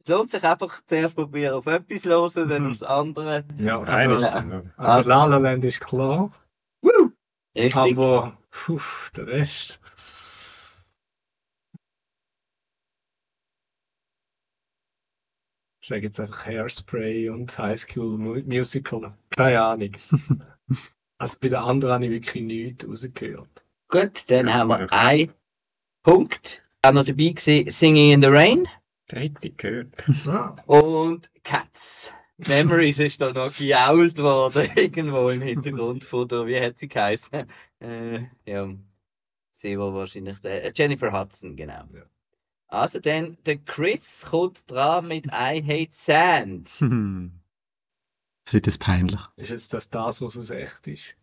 Es 0.00 0.08
lohnt 0.08 0.30
sich 0.30 0.42
einfach 0.42 0.80
zuerst 0.86 1.14
probieren 1.14 1.54
auf 1.54 1.66
etwas 1.66 2.04
hören, 2.04 2.48
dann 2.48 2.70
aufs 2.70 2.82
andere. 2.82 3.44
Ja, 3.58 3.80
also, 3.82 4.14
ist 4.16 4.22
Ja. 4.22 4.62
also 4.76 5.08
La 5.08 5.24
La 5.26 5.36
Land 5.36 5.64
ist 5.64 5.80
klar. 5.80 6.32
Richtig. 7.54 7.74
Aber 7.76 8.38
puh, 8.50 8.80
der 9.16 9.26
Rest. 9.26 9.78
Ich 15.82 15.88
sage 15.88 16.02
jetzt 16.02 16.20
einfach 16.20 16.44
Hairspray 16.46 17.30
und 17.30 17.56
High 17.58 17.78
School 17.78 18.18
Mu- 18.18 18.42
Musical. 18.44 19.14
Keine 19.30 19.62
Ahnung. 19.62 19.92
Also 21.18 21.36
bei 21.38 21.48
den 21.48 21.58
anderen 21.58 21.92
habe 21.96 22.06
ich 22.06 22.12
wirklich 22.12 22.42
nichts 22.42 22.88
rausgehört. 22.88 23.66
Gut, 23.88 24.30
dann 24.30 24.54
haben 24.54 24.68
wir 24.68 24.90
einen 24.90 25.30
Punkt. 26.02 26.62
Auch 26.80 26.92
noch 26.92 27.04
dabei 27.04 27.28
gewesen, 27.28 27.68
Singing 27.68 28.12
in 28.12 28.22
the 28.22 28.28
Rain. 28.30 28.66
Ich 29.12 29.56
gehört. 29.56 29.88
Und 30.66 31.30
Cats. 31.42 32.12
Memories 32.48 32.98
ist 32.98 33.20
da 33.20 33.32
noch 33.32 33.54
gejault 33.54 34.18
worden, 34.18 34.68
irgendwo 34.76 35.28
im 35.28 35.42
Hintergrund 35.42 36.04
von 36.04 36.26
der, 36.26 36.46
wie 36.46 36.60
hat 36.60 36.78
sie 36.78 36.88
geheißen? 36.88 37.46
Äh, 37.80 38.20
ja, 38.46 38.68
sie 39.52 39.78
war 39.78 39.92
wahrscheinlich 39.94 40.38
der, 40.38 40.64
äh, 40.64 40.72
Jennifer 40.74 41.12
Hudson, 41.12 41.56
genau. 41.56 41.84
Also 42.68 43.00
dann, 43.00 43.36
der 43.44 43.58
Chris 43.58 44.26
kommt 44.30 44.70
dran 44.70 45.08
mit 45.08 45.26
I 45.26 45.62
Hate 45.62 45.92
Sand. 45.92 46.68
Hm. 46.78 47.32
Das 48.44 48.54
wird 48.54 48.66
jetzt 48.66 48.80
peinlich. 48.80 49.20
Ist 49.36 49.50
jetzt 49.50 49.74
das 49.74 49.90
das, 49.90 50.20
was 50.22 50.34
es 50.34 50.50
echt 50.50 50.88
ist? 50.88 51.14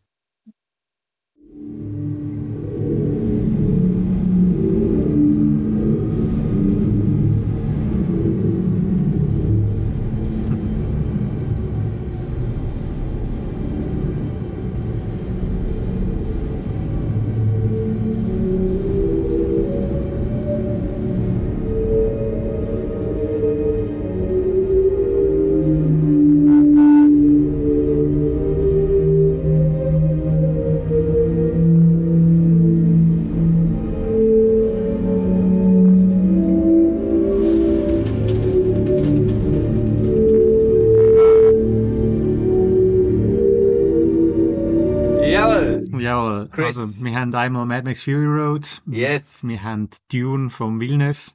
Chris. 46.63 46.77
also 46.77 47.03
wir 47.03 47.15
haben 47.19 47.33
einmal 47.33 47.65
Mad 47.65 47.83
Max 47.87 48.01
Fury 48.01 48.25
Road, 48.25 48.81
Yes. 48.87 49.39
wir 49.43 49.61
haben 49.63 49.89
Dune 50.11 50.49
vom 50.49 50.79
Villeneuve 50.79 51.31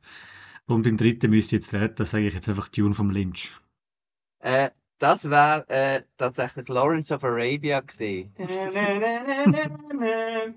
und 0.66 0.82
beim 0.82 0.96
dritten 0.96 1.30
müsst 1.30 1.52
ihr 1.52 1.58
jetzt 1.58 1.72
raten, 1.74 1.94
da 1.96 2.04
sage 2.04 2.26
ich 2.26 2.34
jetzt 2.34 2.48
einfach 2.48 2.68
Dune 2.68 2.94
vom 2.94 3.10
Lynch. 3.10 3.52
Äh, 4.40 4.70
das 4.98 5.28
wäre 5.28 5.68
äh, 5.68 6.02
tatsächlich 6.16 6.68
Lawrence 6.68 7.12
of 7.14 7.24
Arabia 7.24 7.80
gewesen. 7.80 8.34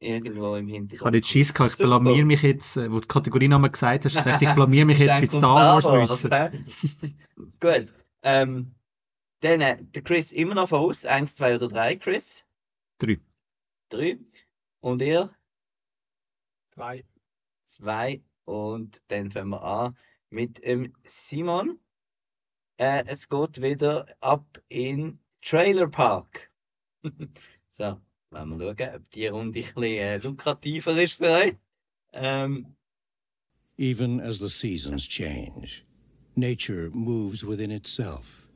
Irgendwo 0.00 0.56
im 0.56 0.68
Ich 0.68 0.74
Hintergrund. 0.74 1.06
habe 1.06 1.16
jetzt 1.16 1.28
Schiss 1.28 1.54
gehabt, 1.54 1.72
ich 1.72 1.78
blamier 1.78 2.24
mich 2.26 2.42
jetzt, 2.42 2.76
äh, 2.76 2.90
wo 2.90 2.96
du 2.96 3.00
die 3.02 3.08
Kategorienamen 3.08 3.70
gesagt 3.72 4.04
hast, 4.04 4.16
dachte 4.16 4.44
ich, 4.44 4.48
ich 4.48 4.54
blamier 4.54 4.84
mich 4.84 4.96
Ich 5.00 5.06
jetzt 5.06 5.14
denke, 5.14 5.36
Star 5.36 5.82
Wars 5.82 5.86
wissen. 5.86 6.30
Gut. 7.60 7.92
Ähm, 8.22 8.74
dann 9.40 9.60
äh, 9.60 9.82
der 9.82 10.02
Chris 10.02 10.32
immer 10.32 10.54
noch 10.54 10.68
voraus. 10.68 11.04
Eins, 11.06 11.34
zwei 11.36 11.54
oder 11.56 11.68
drei, 11.68 11.96
Chris? 11.96 12.44
Drei. 12.98 13.18
Drei. 13.94 14.18
Und 14.80 15.02
ihr? 15.02 15.30
Zwei. 16.70 17.04
Zwei. 17.66 18.22
Und 18.44 19.00
dann 19.06 19.30
fangen 19.30 19.50
wir 19.50 19.62
an 19.62 19.96
mit 20.30 20.58
ähm, 20.64 20.92
Simon. 21.04 21.78
Äh, 22.76 23.04
es 23.06 23.28
geht 23.28 23.62
wieder 23.62 24.06
ab 24.20 24.60
in 24.68 25.20
Trailer 25.42 25.86
Park. 25.86 26.50
so, 27.68 28.00
wollen 28.30 28.58
wir 28.58 28.74
schauen, 28.76 28.96
ob 28.96 29.10
die 29.12 29.28
Runde 29.28 29.60
ein 29.60 29.72
bisschen 29.72 29.82
äh, 29.84 30.18
lukrativer 30.18 31.00
ist 31.00 31.14
für 31.14 31.30
euch. 31.30 31.54
Ähm, 32.12 32.74
Even 33.78 34.20
as 34.20 34.38
the 34.38 34.48
seasons 34.48 35.06
change, 35.06 35.84
nature 36.34 36.90
moves 36.90 37.44
within 37.44 37.70
itself, 37.70 38.48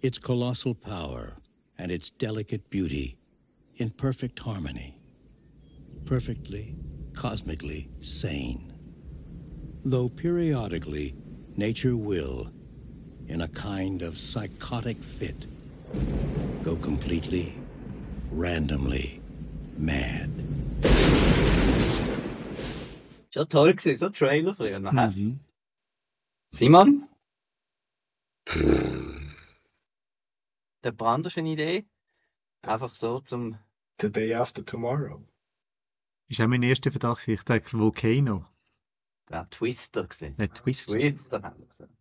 its 0.00 0.18
colossal 0.18 0.74
power 0.74 1.38
and 1.76 1.90
its 1.90 2.10
delicate 2.10 2.70
beauty 2.70 3.16
in 3.76 3.90
perfect 3.90 4.38
harmony, 4.38 4.98
perfectly, 6.04 6.76
cosmically 7.14 7.88
sane. 8.00 8.72
Though 9.84 10.08
periodically, 10.08 11.14
nature 11.56 11.96
will, 11.96 12.50
in 13.28 13.42
a 13.42 13.48
kind 13.48 14.02
of 14.02 14.18
psychotic 14.18 14.96
fit, 14.98 15.46
go 16.62 16.76
completely, 16.76 17.54
randomly 18.30 19.20
mad. 19.76 20.30
schon 23.36 23.46
toll 23.48 23.72
gewesen, 23.72 23.96
so 23.96 24.08
Trailer 24.08 24.54
früher. 24.54 24.78
noch, 24.78 24.92
hä? 24.92 25.08
Mhm. 25.08 25.40
Simon? 26.50 27.08
Der 30.84 30.92
Brand 30.92 31.26
ist 31.26 31.36
eine 31.36 31.50
Idee. 31.50 31.84
Einfach 32.66 32.94
so 32.94 33.20
zum. 33.20 33.58
The 33.98 34.10
Day 34.10 34.34
After 34.34 34.62
Tomorrow. 34.62 35.22
Ist 36.28 36.40
auch 36.40 36.48
mein 36.48 36.62
erster 36.62 36.90
Verdacht, 36.90 37.22
gewesen. 37.24 37.38
ich 37.38 37.44
dachte 37.44 37.78
Volcano. 37.78 38.44
Ja, 39.30 39.44
Twister 39.50 40.06
gesehen. 40.06 40.38
Äh, 40.38 40.48
Twister. 40.48 40.94
Twister 40.94 41.42
haben 41.42 41.58
wir 41.60 41.66
gesehen. 41.66 41.96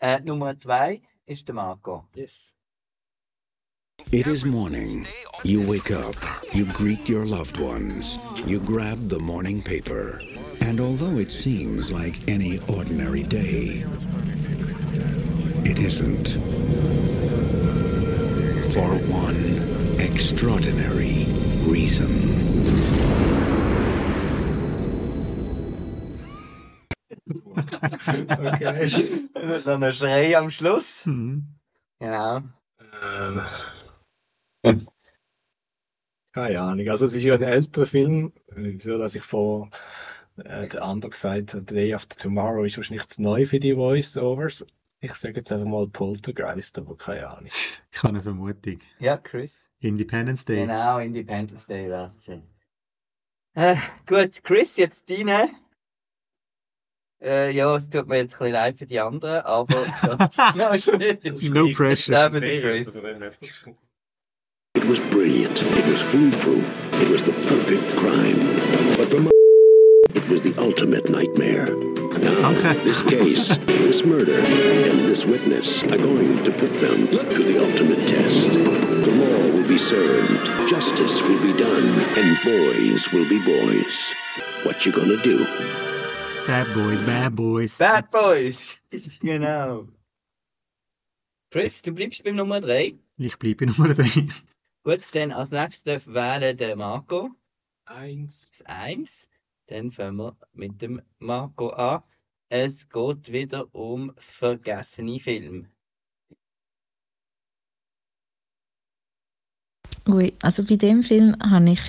Äh, 0.00 0.20
Nummer 0.20 0.58
zwei 0.58 1.02
ist 1.26 1.46
der 1.46 1.54
Marco. 1.54 2.08
Yes. 2.14 2.52
It 4.10 4.26
is 4.26 4.44
morning. 4.44 5.06
You 5.44 5.62
wake 5.62 5.92
up. 5.92 6.16
You 6.52 6.66
greet 6.66 7.08
your 7.08 7.24
loved 7.24 7.58
ones. 7.60 8.18
You 8.44 8.58
grab 8.58 8.98
the 9.08 9.20
morning 9.20 9.62
paper. 9.62 10.20
And 10.66 10.80
although 10.80 11.18
it 11.18 11.30
seems 11.30 11.92
like 11.92 12.28
any 12.28 12.58
ordinary 12.68 13.22
day, 13.22 13.84
it 15.64 15.78
isn't. 15.78 16.40
For 18.72 18.98
one 19.08 19.63
extraordinary 19.98 21.26
reason. 21.66 22.08
Okay. 28.06 29.28
Dann 29.64 29.82
ein 29.82 29.92
Schrei 29.92 30.36
am 30.36 30.50
Schluss. 30.50 31.06
Mhm. 31.06 31.46
Genau. 31.98 32.42
Ähm, 34.62 34.86
keine 36.32 36.60
Ahnung. 36.60 36.88
Also 36.88 37.06
es 37.06 37.14
ist 37.14 37.22
ja 37.22 37.34
ein 37.34 37.42
älterer 37.42 37.86
Film, 37.86 38.32
so 38.78 38.98
dass 38.98 39.14
ich 39.14 39.22
vor 39.22 39.70
äh, 40.36 40.66
der 40.68 40.82
andere 40.82 41.10
gesagt 41.10 41.54
habe, 41.54 41.64
The 41.66 41.74
Day 41.74 41.94
After 41.94 42.16
Tomorrow 42.16 42.64
ist 42.64 42.76
wahrscheinlich 42.76 43.06
zu 43.06 43.22
neu 43.22 43.46
für 43.46 43.60
die 43.60 43.74
Voice-Overs. 43.74 44.66
Ich 45.04 45.14
sage 45.16 45.36
jetzt 45.36 45.52
einfach 45.52 45.66
mal 45.66 45.86
Poltergeist, 45.86 46.78
aber 46.78 46.96
keine 46.96 47.28
Ahnung. 47.28 47.50
Ich 47.92 47.98
habe 48.02 48.08
eine 48.08 48.22
Vermutung. 48.22 48.80
Ja, 48.98 49.16
Chris. 49.18 49.70
Independence 49.80 50.44
Day. 50.44 50.62
Genau, 50.62 50.98
Independence 50.98 51.66
Day 51.66 51.88
es 51.88 52.12
gewesen. 52.14 52.42
Äh, 53.54 53.76
gut, 54.06 54.42
Chris, 54.42 54.76
jetzt 54.76 55.08
deine. 55.08 55.50
Äh, 57.22 57.54
ja, 57.54 57.76
es 57.76 57.88
tut 57.88 58.08
mir 58.08 58.16
jetzt 58.16 58.32
ein 58.34 58.38
bisschen 58.38 58.52
leid 58.52 58.78
für 58.78 58.86
die 58.86 58.98
anderen, 58.98 59.42
aber 59.42 59.86
das 60.56 60.86
ist 60.88 61.50
No 61.50 61.70
pressure. 61.72 62.26
Eben 62.26 62.40
der 62.40 62.60
Chris. 62.62 62.96
It 64.76 64.88
was 64.88 65.00
brilliant. 65.10 65.56
It 65.60 65.86
was 65.86 66.02
foolproof. 66.02 67.00
It 67.00 67.10
was 67.10 67.22
the 67.24 67.32
perfect 67.32 67.96
crime. 67.96 68.40
But 68.96 69.08
for 69.08 69.20
my 69.20 69.30
it 70.14 70.28
was 70.28 70.42
the 70.42 70.54
ultimate 70.58 71.08
nightmare. 71.08 71.68
Now, 72.24 72.72
this 72.84 73.02
case, 73.02 73.48
this 73.66 74.04
murder, 74.04 74.38
and 74.40 75.06
this 75.06 75.26
witness 75.26 75.84
are 75.84 75.98
going 75.98 76.42
to 76.44 76.50
put 76.52 76.72
them 76.80 77.06
to 77.08 77.42
the 77.44 77.60
ultimate 77.60 78.08
test. 78.08 78.48
The 78.50 79.12
law 79.12 79.54
will 79.54 79.68
be 79.68 79.76
served, 79.76 80.68
justice 80.68 81.20
will 81.20 81.42
be 81.42 81.52
done, 81.52 81.86
and 82.16 82.38
boys 82.42 83.12
will 83.12 83.28
be 83.28 83.44
boys. 83.44 84.14
What 84.64 84.86
you 84.86 84.92
gonna 84.92 85.20
do? 85.22 85.44
Bad 86.46 86.72
Boys, 86.72 87.00
Bad 87.02 87.36
Boys. 87.36 87.78
Bad 87.78 88.10
Boys! 88.10 88.80
genau. 89.20 89.86
Chris, 91.50 91.82
du 91.82 91.92
bleibst 91.92 92.24
beim 92.24 92.36
Nummer 92.36 92.60
3. 92.60 92.94
Ich 93.18 93.38
bleibe 93.38 93.66
Nummer 93.66 93.94
3. 93.94 94.28
Gut, 94.82 95.00
dann 95.12 95.30
als 95.30 95.50
nächstes 95.50 95.84
darf 95.84 96.06
wählen 96.06 96.56
der 96.56 96.74
Marco. 96.76 97.30
Eins. 97.84 98.50
Das 98.50 98.62
1. 98.66 99.28
Dann 99.66 99.90
fangen 99.90 100.16
wir 100.16 100.36
mit 100.54 100.80
dem 100.80 101.02
Marco 101.18 101.68
an. 101.68 102.02
Es 102.56 102.88
geht 102.88 103.32
wieder 103.32 103.66
um 103.74 104.12
vergessene 104.16 105.18
Filme. 105.18 105.68
Ui, 110.06 110.32
also 110.40 110.62
bei 110.62 110.76
dem 110.76 111.02
Film 111.02 111.34
habe 111.42 111.72
ich 111.72 111.80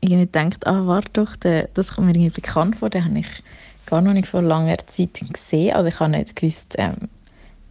irgendwie 0.00 0.26
gedacht, 0.26 0.68
ah, 0.68 0.86
warte 0.86 1.10
doch, 1.14 1.34
der, 1.34 1.66
das 1.74 1.94
kommt 1.94 2.06
mir 2.06 2.14
irgendwie 2.14 2.40
bekannt 2.40 2.76
vor, 2.76 2.90
den 2.90 3.06
habe 3.06 3.18
ich 3.18 3.42
gar 3.86 4.02
noch 4.02 4.12
nicht 4.12 4.28
vor 4.28 4.40
langer 4.40 4.78
Zeit 4.86 5.20
gesehen, 5.32 5.74
also 5.74 5.88
ich 5.88 5.98
habe 5.98 6.12
nicht 6.12 6.36
gewusst, 6.36 6.76
ähm, 6.78 7.08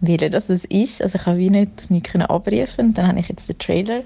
welcher 0.01 0.27
das 0.27 0.49
ist. 0.49 1.01
Also 1.01 1.17
ich 1.17 1.25
habe 1.25 1.37
wie 1.37 1.49
nicht, 1.49 1.89
nicht 1.89 2.07
können 2.07 2.25
abrufen. 2.25 2.93
Dann 2.93 3.07
habe 3.07 3.21
ich 3.21 3.29
jetzt 3.29 3.47
den 3.47 3.57
Trailer 3.57 4.03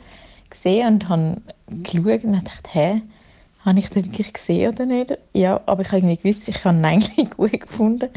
gesehen 0.52 0.88
und 0.94 1.10
habe 1.10 1.42
geschaut 1.70 2.24
und 2.24 2.34
gedacht, 2.34 2.68
hä, 2.72 3.02
habe 3.68 3.80
ich 3.80 3.90
den 3.90 4.06
wirklich 4.06 4.34
gesehen 4.34 4.74
oder 4.74 4.86
nicht? 4.86 5.18
Ja, 5.34 5.62
aber 5.66 5.82
ich 5.82 5.90
habe 5.90 5.98
irgendwie 5.98 6.18
gewusst, 6.18 6.48
ich 6.48 6.64
habe 6.64 6.78
ihn 6.78 6.86
eigentlich 6.86 7.30
gut 7.32 7.60
gefunden. 7.60 8.10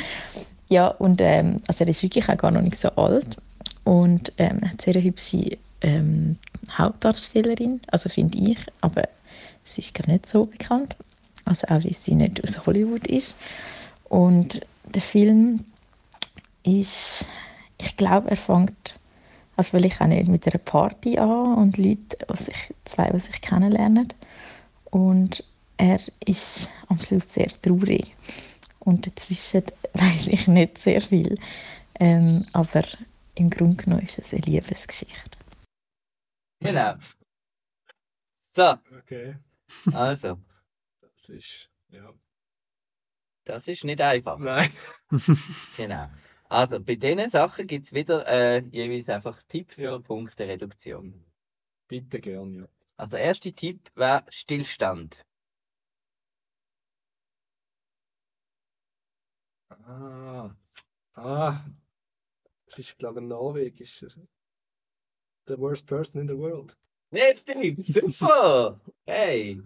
Ja, 0.69 0.89
und 0.89 1.21
ähm, 1.21 1.57
also 1.67 1.85
er 1.85 1.91
ist 1.91 2.03
wirklich 2.03 2.29
auch 2.29 2.37
gar 2.37 2.53
noch 2.53 2.63
nicht 2.63 2.77
so 2.77 2.89
alt 2.91 3.37
und 3.85 4.33
ähm, 4.39 4.61
hat 4.63 4.81
sehr 4.81 4.95
hübsche 5.03 5.59
ähm, 5.81 6.37
Hauptdarstellerin, 6.71 7.81
also 7.89 8.09
finde 8.09 8.39
ich, 8.39 8.59
aber 8.81 9.09
sie 9.65 9.81
ist 9.81 9.95
gar 9.95 10.07
nicht 10.07 10.27
so 10.27 10.47
bekannt, 10.47 10.95
also 11.45 11.67
auch 11.67 11.83
weil 11.83 11.93
sie 11.93 12.15
nicht 12.15 12.43
aus 12.45 12.65
Hollywood 12.67 13.09
ist. 13.09 13.37
Und 14.09 14.61
der 14.95 15.03
Film 15.03 15.65
ist, 16.65 17.27
ich 17.79 17.97
glaube, 17.97 18.31
er 18.31 18.37
fängt, 18.37 19.01
also 19.57 19.73
will 19.73 19.87
ich 19.87 20.01
auch 20.01 20.07
nicht 20.07 20.29
mit 20.29 20.47
einer 20.47 20.59
Party 20.59 21.19
an 21.19 21.55
und 21.55 21.77
Leute, 21.77 22.17
die 22.33 22.43
sich, 22.43 22.75
zwei, 22.85 23.11
die 23.11 23.19
sich 23.19 23.41
kennenlernen. 23.41 24.13
Und 24.91 25.45
er 25.77 26.01
ist 26.27 26.71
am 26.89 27.01
Schluss 27.01 27.33
sehr 27.33 27.49
traurig. 27.49 28.15
Und 28.81 29.07
dazwischen 29.07 29.65
weiß 29.95 30.29
ich 30.29 30.47
nicht 30.49 30.79
sehr 30.79 31.01
viel. 31.01 31.39
Ähm, 31.99 32.47
aber 32.53 32.85
im 33.35 33.51
Grunde 33.51 33.83
genommen 33.85 34.03
ist 34.05 34.19
es 34.19 34.33
eine 34.33 34.43
Liebesgeschichte. 34.43 35.39
Genau. 36.61 36.95
So, 38.55 38.75
Okay. 38.99 39.37
also, 39.93 40.39
Das 41.01 41.29
ist, 41.29 41.71
ja. 41.91 42.13
das 43.45 43.69
ist 43.69 43.85
nicht 43.85 44.01
einfach. 44.01 44.39
Nein. 44.39 44.71
Genau. 45.77 46.11
Also, 46.49 46.81
bei 46.81 46.97
diesen 46.97 47.31
Sachen 47.31 47.67
gibt 47.69 47.87
es 47.87 47.93
wieder 47.93 48.27
äh, 48.27 48.59
jeweils 48.73 49.09
einfach 49.09 49.41
Tipp 49.45 49.71
für 49.73 50.01
Punktereduktion. 50.01 51.25
Bitte 51.89 52.21
gern, 52.21 52.55
ja. 52.55 52.69
Also, 53.01 53.13
der 53.13 53.21
erste 53.21 53.51
Tipp 53.55 53.91
wäre 53.95 54.27
Stillstand. 54.29 55.25
Ah. 59.71 60.55
Ah. 61.15 61.65
Das 62.67 62.79
ist, 62.79 62.99
glaube 62.99 63.21
ich, 63.21 63.25
ein 63.25 63.29
norwegischer. 63.29 64.09
The 65.47 65.57
worst 65.57 65.87
person 65.87 66.21
in 66.21 66.29
the 66.29 66.37
world. 66.37 66.77
Richtig, 67.11 67.79
super! 67.79 68.79
Hey! 69.07 69.63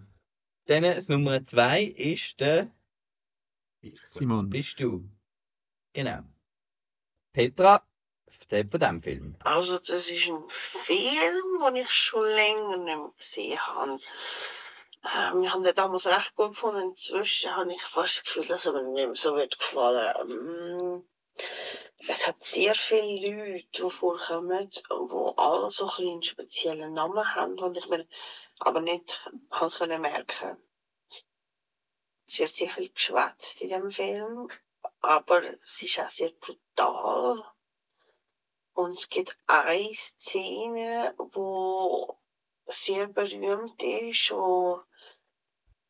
Dann 0.67 0.83
das 0.83 1.09
Nummer 1.09 1.43
zwei 1.43 1.83
ist 1.83 2.39
der 2.39 2.71
Simon. 3.81 4.49
Bist 4.49 4.79
du. 4.79 5.09
Genau. 5.91 6.23
Petra, 7.33 7.85
erzähl 8.27 8.69
von 8.69 8.79
diesem 8.79 9.03
Film. 9.03 9.35
Also, 9.43 9.79
das 9.79 10.09
ist 10.09 10.27
ein 10.27 10.43
Film, 10.49 11.59
den 11.65 11.75
ich 11.75 11.91
schon 11.91 12.25
länger 12.25 12.77
nicht 12.77 12.97
mehr 12.97 13.11
gesehen 13.17 13.59
habe. 13.59 13.99
Ähm, 15.03 15.43
ich 15.43 15.51
habe 15.51 15.63
den 15.63 15.75
damals 15.75 16.07
recht 16.07 16.35
gut 16.35 16.49
gefunden. 16.49 16.89
Inzwischen 16.89 17.55
habe 17.55 17.71
ich 17.71 17.81
fast 17.81 18.17
das 18.17 18.23
Gefühl, 18.23 18.45
dass 18.47 18.65
er 18.65 18.73
mir 18.73 18.83
nicht 18.83 19.05
mehr 19.05 19.15
so 19.15 19.35
wird 19.35 19.59
gefallen. 19.59 20.29
Ähm, 20.29 21.07
es 22.07 22.27
hat 22.27 22.43
sehr 22.43 22.75
viele 22.75 23.53
Leute, 23.53 23.67
die 23.73 23.89
vorkommen, 23.89 24.69
die 24.69 24.81
alle 25.37 25.71
so 25.71 25.89
einen 25.97 26.23
speziellen 26.23 26.93
Namen 26.93 27.35
haben, 27.35 27.57
den 27.57 27.75
ich 27.75 27.87
mir 27.87 28.07
aber 28.59 28.81
nicht 28.81 29.21
merken 29.99 30.57
Es 32.27 32.39
wird 32.39 32.51
sehr 32.51 32.69
viel 32.69 32.89
geschwätzt 32.89 33.61
in 33.61 33.69
diesem 33.69 33.91
Film, 33.91 34.49
aber 35.01 35.43
es 35.43 35.81
ist 35.81 35.99
auch 35.99 36.09
sehr 36.09 36.31
brutal. 36.31 37.43
Und 38.75 38.91
es 38.91 39.07
gibt 39.09 39.37
eine 39.47 39.93
Szene, 39.93 41.15
wo 41.33 42.19
sehr 42.65 43.07
berühmt 43.07 43.81
ist, 43.81 44.31
wo 44.31 44.81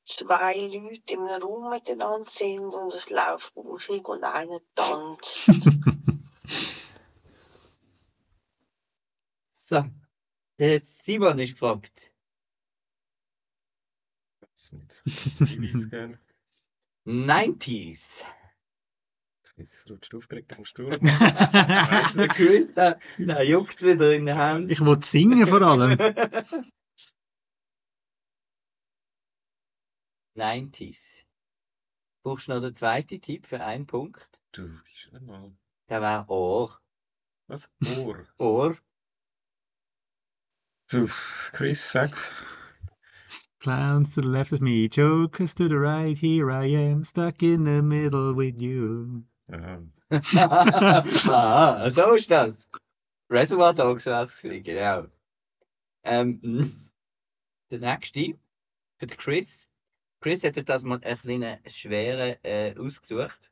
zwei 0.04 0.56
Leute 0.56 1.14
in 1.14 1.22
einem 1.22 1.42
Raum 1.42 1.72
miteinander 1.72 2.30
sind 2.30 2.74
und 2.74 2.94
es 2.94 3.10
läuft 3.10 3.56
Musik 3.56 4.08
und 4.08 4.24
einer 4.24 4.62
tanzt. 4.76 5.50
So, 9.68 9.84
der 10.60 10.80
Simon 10.80 11.40
ist 11.40 11.54
gefragt. 11.54 12.12
Ich 15.04 15.60
weiß 15.60 15.90
gerne. 15.90 16.20
90s. 17.08 18.24
Jetzt 19.58 19.90
rutscht 19.90 20.14
auf 20.14 20.28
direkt 20.28 20.52
am 20.54 20.66
Stuhl. 20.66 21.00
Weißt 21.02 22.16
du, 22.16 22.28
gehört, 22.28 22.78
da, 22.78 23.00
da 23.18 23.42
juckt 23.42 23.82
wieder 23.82 24.14
in 24.14 24.26
der 24.26 24.38
Hand. 24.38 24.70
Ich 24.70 24.82
will 24.82 25.02
singen 25.02 25.48
vor 25.48 25.62
allem. 25.62 25.98
90s. 30.36 31.24
Brauchst 32.24 32.48
du 32.48 32.54
noch 32.54 32.62
den 32.62 32.76
zweiten 32.76 33.22
Tipp 33.22 33.46
für 33.48 33.64
einen 33.64 33.88
Punkt? 33.88 34.30
Du 34.52 34.68
bist 34.84 35.22
mal. 35.22 35.56
Der 35.90 36.02
wäre 36.02 36.26
Ohr. 36.28 36.78
Was? 37.48 37.70
Ohr. 37.98 38.26
Ohr. 38.38 38.78
Du, 40.90 41.08
Chris, 41.54 41.92
sag's. 41.92 42.32
Clowns 43.60 44.14
to 44.14 44.22
the 44.22 44.28
left 44.28 44.52
of 44.52 44.62
me, 44.62 44.88
jokers 44.88 45.56
to 45.56 45.68
the 45.68 45.78
right, 45.78 46.18
here 46.18 46.52
I 46.52 46.66
am, 46.66 47.04
stuck 47.04 47.42
in 47.42 47.64
the 47.64 47.82
middle 47.82 48.36
with 48.36 48.62
you. 48.62 49.24
Ja. 49.48 49.82
ah, 51.30 51.90
so 51.92 52.16
ist 52.16 52.32
das. 52.32 52.68
Reservoir 53.30 53.74
Dogs 53.74 54.06
war 54.06 54.24
es, 54.24 54.42
genau. 54.42 55.08
Ähm, 56.04 56.90
der 57.72 57.80
nächste 57.80 58.38
für 58.98 59.08
den 59.08 59.18
Chris. 59.18 59.68
Chris 60.22 60.44
hat 60.44 60.56
sich 60.56 60.66
das 60.66 60.84
mal 60.84 61.00
ein 61.04 61.18
bisschen 61.18 61.58
schwerer 61.68 62.38
äh, 62.44 62.76
ausgesucht. 62.78 63.52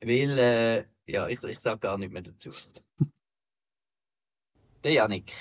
Weil, 0.00 0.38
äh, 0.38 0.84
ja, 1.06 1.28
ich, 1.28 1.42
ich 1.44 1.60
sage 1.60 1.78
gar 1.78 1.96
nicht 1.98 2.12
mehr 2.12 2.22
dazu. 2.22 2.50
Der 4.84 4.92
Janik. 4.92 5.32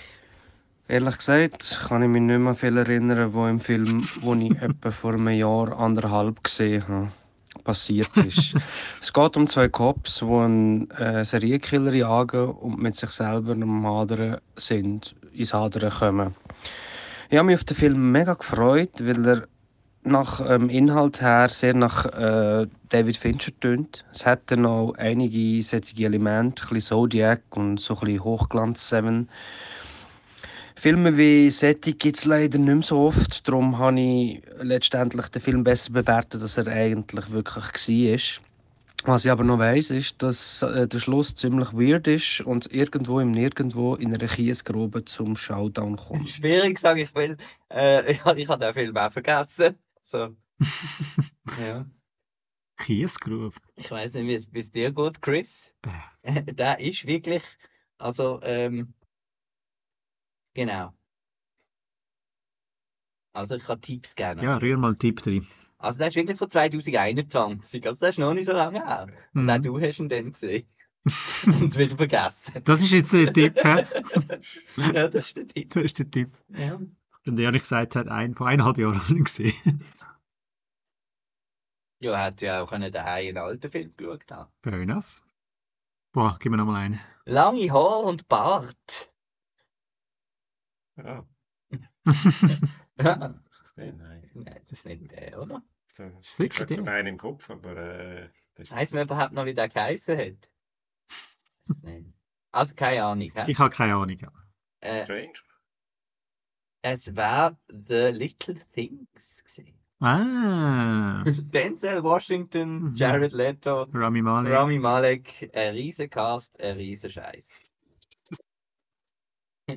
Ehrlich 0.88 1.18
gesagt 1.18 1.80
kann 1.88 2.03
ich 2.03 2.09
mich 2.09 2.22
nicht 2.22 2.38
mehr 2.38 2.53
viel 2.53 2.78
erinnern, 2.78 3.34
wo 3.34 3.47
im 3.47 3.59
Film, 3.59 4.05
wo 4.22 4.36
ich 4.36 4.51
etwa 4.62 4.91
vor 4.91 5.14
einem 5.14 5.30
Jahr, 5.30 5.78
anderthalb 5.80 6.43
gesehen 6.43 6.88
habe, 6.88 7.12
passiert 7.64 8.16
ist. 8.18 8.56
es 9.02 9.14
geht 9.14 9.38
um 9.38 9.47
zwei 9.47 9.70
Cops, 9.70 10.20
die 10.20 10.26
einen 10.26 10.89
äh, 10.91 11.24
Serienkiller 11.24 11.93
jagen 11.93 12.49
und 12.49 12.82
mit 12.82 12.95
sich 12.95 13.12
selber 13.12 13.54
am 13.54 13.86
Hadern 13.86 14.38
sind, 14.56 15.16
ins 15.34 15.54
Hadern 15.54 15.91
kommen. 15.91 16.36
Ich 17.30 17.38
habe 17.38 17.45
mich 17.45 17.56
auf 17.56 17.64
den 17.64 17.78
Film 17.78 18.12
mega 18.12 18.34
gefreut, 18.34 18.91
weil 18.99 19.26
er 19.26 19.47
nach 20.04 20.41
ähm, 20.47 20.70
Inhalt 20.70 21.22
her 21.22 21.47
sehr 21.49 21.74
nach 21.74 22.06
äh, 22.06 22.68
David 22.89 23.18
Fincher 23.18 23.52
tönt. 23.60 24.04
Es 24.12 24.26
hat 24.26 24.41
dann 24.47 24.62
noch 24.62 24.95
einige 24.97 25.62
solche 25.62 26.04
Elemente, 26.04 26.64
ein 26.64 26.70
bisschen 26.74 26.82
Zodiac 26.82 27.41
und 27.52 27.80
so 27.80 27.93
ein 27.95 27.99
bisschen 28.02 28.24
Hochglanz 28.24 28.89
7. 28.89 29.30
Filme 30.82 31.15
wie 31.15 31.51
Setting 31.51 31.95
gibt 31.95 32.17
es 32.17 32.25
leider 32.25 32.57
nicht 32.57 32.67
mehr 32.67 32.82
so 32.82 33.01
oft. 33.01 33.47
Darum 33.47 33.77
habe 33.77 34.01
ich 34.01 34.41
letztendlich 34.61 35.27
den 35.27 35.39
Film 35.39 35.63
besser 35.63 35.91
bewertet, 35.93 36.41
als 36.41 36.57
er 36.57 36.65
eigentlich 36.69 37.29
wirklich 37.29 38.41
war. 39.03 39.11
Was 39.13 39.23
ich 39.23 39.29
aber 39.29 39.43
noch 39.43 39.59
weiss, 39.59 39.91
ist, 39.91 40.23
dass 40.23 40.63
äh, 40.63 40.88
der 40.88 40.97
Schluss 40.97 41.36
ziemlich 41.36 41.71
weird 41.71 42.07
ist 42.07 42.41
und 42.41 42.73
irgendwo 42.73 43.19
im 43.19 43.29
Nirgendwo 43.29 43.93
in 43.93 44.11
einer 44.11 44.27
Kiesgrube 44.27 45.05
zum 45.05 45.36
Showdown 45.36 45.97
kommt. 45.97 46.27
Schwierig, 46.32 46.79
sage 46.79 47.03
ich, 47.03 47.13
weil 47.13 47.38
äh, 47.71 48.13
ich, 48.13 48.25
ich 48.25 48.47
habe 48.47 48.65
den 48.65 48.73
Film 48.73 48.97
auch 48.97 49.11
vergessen. 49.11 49.75
So. 50.01 50.36
ja. 51.61 51.86
Kiesgrube. 52.77 53.55
Ich 53.75 53.91
weiß 53.91 54.15
nicht, 54.15 54.25
wie 54.25 54.34
es 54.34 54.49
bis 54.49 54.71
dir 54.71 54.91
geht, 54.91 55.21
Chris. 55.21 55.75
der 56.23 56.79
ist 56.79 57.05
wirklich, 57.05 57.43
also, 57.99 58.39
ähm, 58.41 58.95
genau. 60.54 60.93
Also, 63.34 63.56
ich 63.56 63.64
kann 63.64 63.82
Tipps 63.82 64.16
gerne. 64.16 64.43
Ja, 64.43 64.58
rühr 64.58 64.78
mal 64.78 64.89
einen 64.89 64.99
Tipp 64.99 65.22
drin. 65.22 65.47
Also, 65.78 65.97
der 65.99 66.08
ist 66.10 66.16
wirklich 66.16 66.38
von 66.38 66.49
2021. 66.49 67.86
Also, 67.88 67.99
der 67.99 68.10
ist 68.10 68.20
noch 68.20 68.34
nicht 68.34 68.45
so 68.45 68.52
lange 68.54 68.84
her. 68.86 69.08
Und 69.34 69.49
auch 69.49 69.58
Mhm. 69.58 69.64
du 69.64 69.80
hast 69.80 69.99
ihn 69.99 70.10
dann 70.10 70.34
gesehen. 70.34 70.68
Und 71.45 71.76
wieder 71.78 71.95
vergessen. 71.97 72.62
Das 72.66 72.82
ist 72.84 72.91
jetzt 72.91 73.12
der 73.14 73.34
Tipp, 73.34 73.56
hä? 73.64 73.86
ja, 74.93 75.08
das 75.08 75.28
ist 75.28 75.38
der 75.38 75.47
Tipp. 75.47 75.74
Das 75.74 75.84
ist 75.86 75.99
der 75.99 76.12
Tipp. 76.12 76.38
Ja. 76.49 76.76
Und 76.76 77.36
der 77.36 77.45
Janik 77.45 77.62
gesagt 77.62 77.95
hat, 77.95 78.08
ein, 78.08 78.36
vor 78.36 78.47
eineinhalb 78.47 78.78
Jahren 78.78 78.99
gesehen. 79.24 79.84
Ja, 81.99 82.14
er 82.14 82.26
hätte 82.26 82.45
ja 82.47 82.62
auch 82.64 82.70
können 82.70 82.91
daheim 82.91 83.28
einen 83.30 83.38
alten 83.38 83.72
Film 83.72 83.93
geschaut. 83.95 84.26
Fair 84.64 84.74
enough. 84.74 85.24
Boah, 86.14 86.38
gib 86.39 86.52
mir 86.52 86.58
nochmal 86.58 86.82
einen. 86.84 86.99
Lange 87.26 87.72
Haare 87.72 88.06
und 88.06 88.28
Bart. 88.28 89.11
Ja. 90.98 91.26
ja. 92.98 93.34
Das 93.34 93.62
ist 93.64 93.78
der? 93.78 93.94
Nein. 93.94 94.30
Nein, 94.34 94.62
das 94.70 94.72
ist 94.80 94.86
nicht 94.86 95.12
der, 95.12 95.42
oder? 95.42 95.64
So, 95.96 96.04
Ist 96.22 96.39
wirklich 96.39 96.70
ich 96.72 96.78
habe 96.78 96.84
der? 96.86 96.94
einen 96.94 97.08
im 97.10 97.18
Kopf, 97.18 97.50
aber 97.50 97.76
äh, 97.78 98.30
das 98.56 98.72
Weiss 98.72 98.92
man 98.94 99.04
überhaupt 99.04 99.34
noch, 99.34 99.46
wie 99.46 99.54
der 99.54 99.70
geheißen 99.70 100.18
hat? 100.18 100.52
Nein. 101.82 102.14
Also 102.52 102.76
keine 102.76 103.04
Ahnung. 103.06 103.32
hä? 103.34 103.46
Ich 103.48 103.60
habe 103.60 103.70
keine 103.70 103.96
Ahnung. 103.96 104.18
ja. 104.18 104.32
Äh, 104.82 105.04
Strange. 105.04 105.34
es 106.82 107.16
war 107.16 107.58
The 107.70 108.10
Little 108.12 108.56
Things. 108.74 109.44
gewesen. 109.44 109.78
Ah, 110.00 111.24
Denzel 111.54 112.04
Washington, 112.04 112.94
Jared 112.96 113.32
Leto, 113.34 113.84
Rami 113.94 114.22
Malek. 114.24 114.52
Rami 114.52 114.80
Malek, 114.80 115.52
ein 115.54 115.74
riesen 115.74 116.10
Cast, 116.10 116.60
ein 116.60 116.76
riesen 116.78 117.12
Scheiß. 117.12 117.48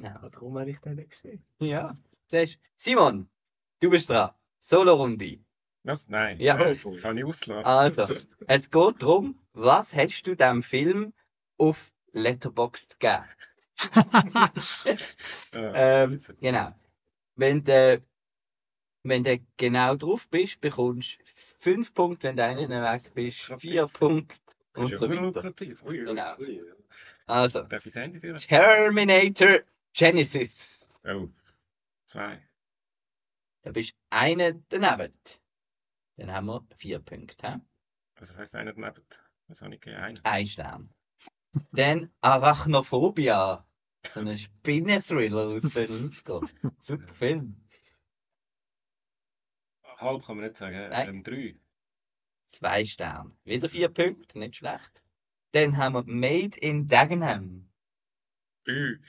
Genau. 0.03 0.28
Darum 0.28 0.59
habe 0.59 0.70
ich 0.70 0.78
den 0.78 0.97
nicht 0.97 1.11
gesehen. 1.11 1.45
Ja. 1.59 1.95
Siehst? 2.26 2.59
Simon, 2.76 3.28
du 3.80 3.90
bist 3.90 4.11
dran. 4.11 4.30
Solo-Runde. 4.59 5.38
Was? 5.82 6.09
Nein. 6.09 6.40
Ja. 6.40 6.59
Oh, 6.84 6.97
kann 6.97 7.18
ich 7.18 7.24
auslassen. 7.24 7.64
Also, 7.64 8.14
es 8.47 8.70
geht 8.70 9.03
darum, 9.03 9.38
was 9.53 9.95
hast 9.95 10.22
du 10.22 10.34
dem 10.34 10.62
Film 10.62 11.12
auf 11.59 11.92
Letterboxd 12.12 12.99
gegeben? 12.99 13.24
ähm, 15.53 16.20
genau. 16.40 16.74
Wenn 17.36 17.64
du, 17.64 18.03
wenn 19.03 19.24
du 19.24 19.38
genau 19.57 19.97
drauf 19.97 20.28
bist, 20.28 20.61
bekommst 20.61 21.18
du 21.18 21.24
5 21.61 21.92
Punkte, 21.92 22.28
wenn 22.28 22.36
du 22.36 22.45
einen 22.45 22.82
weg 22.82 23.03
bist, 23.14 23.53
4 23.59 23.86
Punkte 23.88 24.36
und 24.76 24.99
so 24.99 25.11
weiter. 25.11 25.53
Genau. 25.53 26.36
Also? 27.26 27.62
Terminator 27.62 29.61
Genesis. 29.95 31.01
Oh. 31.05 31.28
Zwei. 32.07 32.42
Da 33.62 33.70
bist 33.70 33.95
einer 34.11 34.53
daneben. 34.68 35.14
Dann 36.16 36.32
haben 36.32 36.47
wir 36.47 36.66
4 36.76 36.99
Punkte. 36.99 37.47
hä? 37.47 37.61
Also 38.16 38.32
das 38.32 38.38
heisst 38.38 38.55
einer 38.57 38.72
daneben. 38.72 39.05
Was 39.47 39.62
habe 39.62 39.76
ich? 39.76 39.86
Einen. 39.86 40.20
Ein 40.24 40.47
Stern. 40.47 40.92
Dann 41.72 42.11
Arachnophobia. 42.20 43.64
So 44.12 44.20
ein 44.20 44.36
Spinnenthriller 44.36 45.49
aus 45.49 45.62
den 45.62 46.11
90ern. 46.11 46.51
Super 46.80 47.14
Film. 47.14 47.64
Halb 49.97 50.26
kann 50.26 50.36
man 50.36 50.47
nicht 50.47 50.59
sagen. 50.59 50.88
Nein. 50.90 51.09
Ähm, 51.09 51.22
drei. 51.22 51.57
Zwei 52.51 52.84
Sterne. 52.84 53.36
Wieder 53.45 53.68
vier 53.68 53.88
Punkte, 53.88 54.40
nicht 54.40 54.57
schlecht. 54.57 55.03
Dann 55.53 55.76
haben 55.76 55.95
wir 55.95 56.05
Made 56.05 56.59
in 56.59 56.88
Dagenham. 56.88 57.70
Ü. 58.66 59.01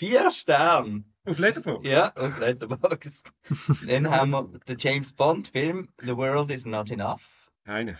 Vier 0.00 0.30
Sterne. 0.30 1.04
Auf 1.26 1.38
Letterboxd? 1.38 1.86
Ja, 1.86 2.14
auf 2.14 2.38
Letterboxd. 2.38 3.30
Dann 3.86 4.10
haben 4.10 4.30
wir 4.30 4.44
den 4.66 4.78
James 4.78 5.12
Bond 5.12 5.48
Film 5.48 5.90
The 6.00 6.16
World 6.16 6.50
is 6.50 6.64
Not 6.64 6.90
Enough. 6.90 7.52
Eine. 7.64 7.98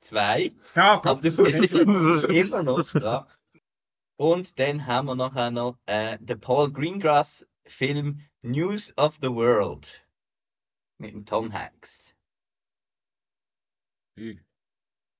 Zwei. 0.00 0.52
Ja, 0.76 0.92
Aber 0.92 1.16
Gott. 1.16 1.24
du 1.24 1.42
bist 1.42 1.74
immer 1.74 2.62
noch 2.62 2.88
dran. 2.88 3.26
Und 4.16 4.60
dann 4.60 4.86
haben 4.86 5.06
wir 5.06 5.16
nachher 5.16 5.50
noch 5.50 5.76
äh, 5.86 6.18
den 6.20 6.38
Paul 6.38 6.72
Greengrass 6.72 7.44
Film 7.66 8.20
News 8.42 8.96
of 8.96 9.18
the 9.20 9.28
World. 9.28 10.06
Mit 10.98 11.14
dem 11.14 11.26
Tom 11.26 11.52
Hanks. 11.52 12.14
Ü. 14.16 14.38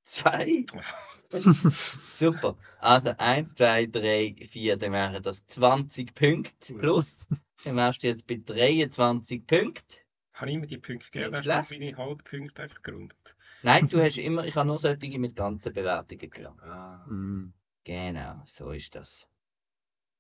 Zwei. 0.05 0.64
Super. 1.31 2.57
Also 2.81 3.14
1, 3.18 3.55
2, 3.55 3.87
3, 3.87 4.37
4, 4.51 4.76
dann 4.76 4.93
wären 4.93 5.22
das 5.22 5.47
20 5.47 6.14
Punkte 6.14 6.74
plus. 6.74 7.26
Dann 7.64 7.76
wärst 7.76 8.03
du 8.03 8.07
jetzt 8.07 8.26
bei 8.26 8.41
23 8.45 9.47
Punkten. 9.47 9.97
Habe 10.33 10.51
ich 10.51 10.57
immer 10.57 10.66
die 10.66 10.79
Punkte 10.79 11.11
gegeben? 11.11 11.37
Hast 11.37 11.47
du 11.47 11.74
meine 11.79 11.97
Halbpunkte 11.97 12.62
einfach 12.62 12.83
gerundet? 12.83 13.37
Nein, 13.62 13.89
du 13.89 14.01
hast 14.01 14.16
immer, 14.18 14.47
ich 14.47 14.55
habe 14.55 14.68
nur 14.68 14.79
solche 14.79 15.18
mit 15.18 15.35
ganzen 15.35 15.72
Bewertungen 15.72 16.31
genommen. 16.31 16.61
Ah. 16.61 17.05
Mm. 17.09 17.53
Genau, 17.85 18.43
so 18.47 18.70
ist 18.70 18.95
das. 18.95 19.26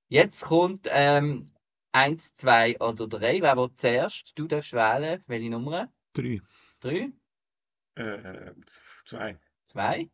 Jetzt 0.08 0.46
kommt 0.46 0.88
ähm, 0.90 1.52
1, 1.92 2.34
2 2.34 2.80
oder 2.80 3.06
3. 3.06 3.42
Wer 3.42 3.56
will 3.56 3.70
zuerst? 3.76 4.32
Du 4.36 4.48
darfst 4.48 4.72
wählen. 4.72 5.22
Welche 5.26 5.50
Nummer? 5.50 5.92
Drei. 6.14 6.40
3, 6.80 7.12
Äh, 7.96 8.02
äh, 8.02 8.54
zwei. 9.04 9.38
2. 9.66 10.10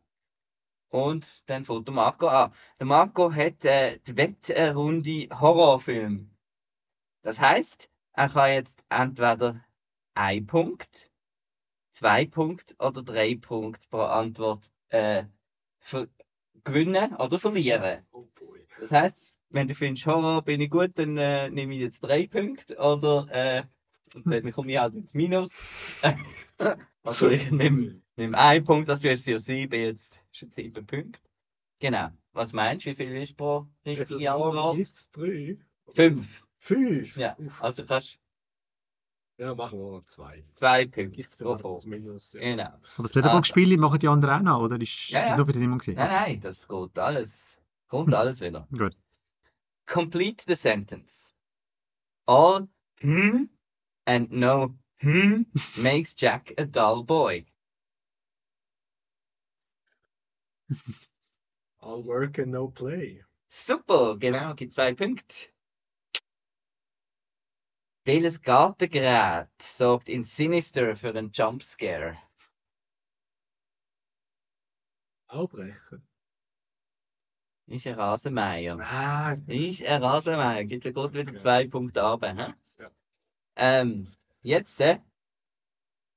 Und 0.88 1.26
dann 1.46 1.64
fängt 1.64 1.88
der 1.88 1.94
Marco 1.94 2.28
an. 2.28 2.52
Der 2.78 2.86
Marco 2.86 3.32
hat 3.32 3.64
äh, 3.64 3.98
die 4.06 4.16
Wettrunde 4.16 5.28
Horrorfilm. 5.40 6.30
Das 7.22 7.40
heißt, 7.40 7.90
er 8.12 8.28
kann 8.28 8.52
jetzt 8.52 8.84
entweder 8.88 9.64
ein 10.14 10.46
Punkt, 10.46 11.10
zwei 11.92 12.26
Punkte 12.26 12.74
oder 12.78 13.02
drei 13.02 13.36
Punkte 13.36 13.88
pro 13.88 14.02
Antwort 14.02 14.70
äh, 14.90 15.24
gewinnen 16.62 17.16
oder 17.16 17.38
verlieren. 17.38 18.06
Das 18.78 18.90
heißt, 18.90 19.34
wenn 19.50 19.68
du 19.68 19.74
findest, 19.74 20.06
Horror 20.06 20.42
bin 20.42 20.60
ich 20.60 20.70
gut, 20.70 20.92
dann 20.94 21.16
äh, 21.16 21.50
nehme 21.50 21.74
ich 21.74 21.80
jetzt 21.80 22.00
drei 22.00 22.26
Punkte 22.26 22.76
oder 22.76 23.26
äh, 23.30 23.62
und 24.14 24.26
dann 24.26 24.52
komme 24.52 24.70
ich 24.72 24.78
halt 24.78 24.94
ins 24.94 25.14
Minus. 25.14 25.50
also 27.02 27.28
ich 27.28 27.50
nehme, 27.50 28.00
nehme 28.16 28.38
einen 28.38 28.64
Punkt, 28.64 28.88
dass 28.88 29.00
du 29.00 29.10
hast 29.10 29.26
ja 29.26 29.38
sieben, 29.38 29.74
jetzt 29.74 30.22
schon 30.32 30.50
sieben 30.50 30.86
Punkte. 30.86 31.20
Genau. 31.80 32.10
Was 32.32 32.52
meinst 32.52 32.86
du, 32.86 32.90
wie 32.90 32.94
viel 32.94 33.14
ist 33.22 33.36
pro 33.36 33.66
richtige 33.84 34.32
Antwort? 34.32 34.78
Jetzt 34.78 35.16
drei. 35.16 35.58
Fünf. 35.94 36.44
Fünf? 36.58 37.16
Ja, 37.16 37.36
also 37.60 37.84
kannst 37.84 38.18
Ja, 39.38 39.54
machen 39.54 39.78
wir 39.78 39.90
noch 39.98 40.04
zwei. 40.04 40.44
zwei 40.54 40.84
Punkte 40.86 41.10
Gibt's 41.10 41.36
das 41.38 41.86
Minus? 41.86 42.32
Ja. 42.32 42.40
Genau. 42.40 42.72
Aber 42.96 43.08
das 43.08 43.14
Letterbox-Spiele 43.14 43.76
machen 43.76 43.98
die 43.98 44.08
anderen 44.08 44.48
auch 44.48 44.58
noch, 44.58 44.64
oder? 44.64 44.80
Ist 44.80 45.10
Ja, 45.10 45.26
ja. 45.26 45.36
nur 45.36 45.46
für 45.46 45.52
die 45.52 45.58
Simon 45.58 45.78
gesehen? 45.78 45.96
Nein, 45.96 46.08
nein, 46.10 46.40
das 46.40 46.66
geht 46.66 46.98
alles. 46.98 47.58
Kommt 47.88 48.14
alles 48.14 48.40
wieder. 48.40 48.66
Gut. 48.70 48.96
Complete 49.86 50.44
the 50.48 50.54
sentence. 50.54 51.34
All 52.26 52.66
hmm 53.00 53.44
and 54.06 54.30
no 54.30 54.74
hmm 55.00 55.42
makes 55.82 56.14
Jack 56.16 56.54
a 56.56 56.64
dull 56.64 57.04
boy. 57.04 57.44
All 61.80 62.02
work 62.02 62.38
and 62.38 62.52
no 62.52 62.68
play. 62.68 63.22
Super, 63.46 64.16
genau, 64.16 64.54
gibt 64.54 64.72
zwei 64.72 64.94
Punkte. 64.94 65.48
Welches 68.06 68.42
Gartengerät 68.42 69.48
sorgt 69.62 70.08
in 70.08 70.24
Sinister 70.24 70.94
für 70.96 71.10
einen 71.10 71.30
Jumpscare? 71.32 72.18
Aufbrechen. 75.26 76.06
Ist 77.66 77.86
ein 77.86 77.94
Rasenmäher. 77.94 78.78
Ah, 78.80 79.36
Ist 79.46 79.82
ein 79.84 80.02
Rasenmäher. 80.02 80.64
Gibt 80.66 80.84
ja 80.84 80.90
gerade 80.90 81.14
wieder 81.14 81.38
zwei 81.38 81.66
Punkte 81.66 82.02
hä? 82.22 82.52
Ja. 82.78 82.90
Ähm, 83.56 84.12
jetzt 84.42 84.80
äh, 84.80 84.98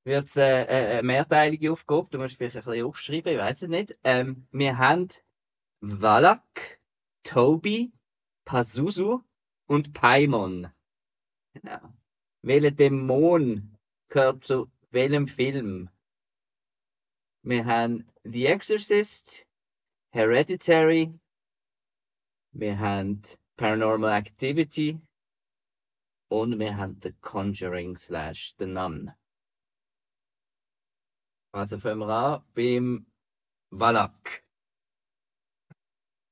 wird 0.08 0.28
es 0.28 0.38
äh, 0.38 0.64
äh, 0.64 0.92
eine 0.94 1.04
mehrteilige 1.04 1.70
Aufgabe. 1.74 2.08
Du 2.10 2.18
musst 2.18 2.38
vielleicht 2.38 2.56
ein 2.56 2.64
bisschen 2.64 2.86
aufschreiben, 2.86 3.34
ich 3.34 3.40
weiß 3.40 3.62
es 3.64 3.68
nicht. 3.68 4.00
Ähm, 4.06 4.48
wir 4.52 4.78
haben 4.78 5.10
Valak, 5.82 6.80
Toby, 7.24 7.92
Pazuzu 8.46 9.22
und 9.68 9.94
Paimon. 9.94 10.70
Genau. 11.54 11.94
Welcher 12.42 12.72
Dämon 12.72 13.78
gehört 14.08 14.46
zu 14.46 14.72
welchem 14.92 15.28
Film? 15.28 15.90
Wir 17.44 17.66
haben 17.66 18.08
The 18.24 18.48
Exorcist, 18.48 19.46
Hereditary, 20.12 21.14
wir 22.54 22.80
haben 22.80 23.22
Paranormal 23.58 24.12
Activity 24.12 25.02
und 26.30 26.58
wir 26.60 26.78
haben 26.78 26.98
The 27.04 27.12
Conjuring 27.20 27.98
slash 27.98 28.56
The 28.58 28.68
Nun. 28.68 29.12
Also 31.58 31.84
wir 31.84 32.08
an 32.08 32.44
beim 32.54 33.08
Valak. 33.72 34.44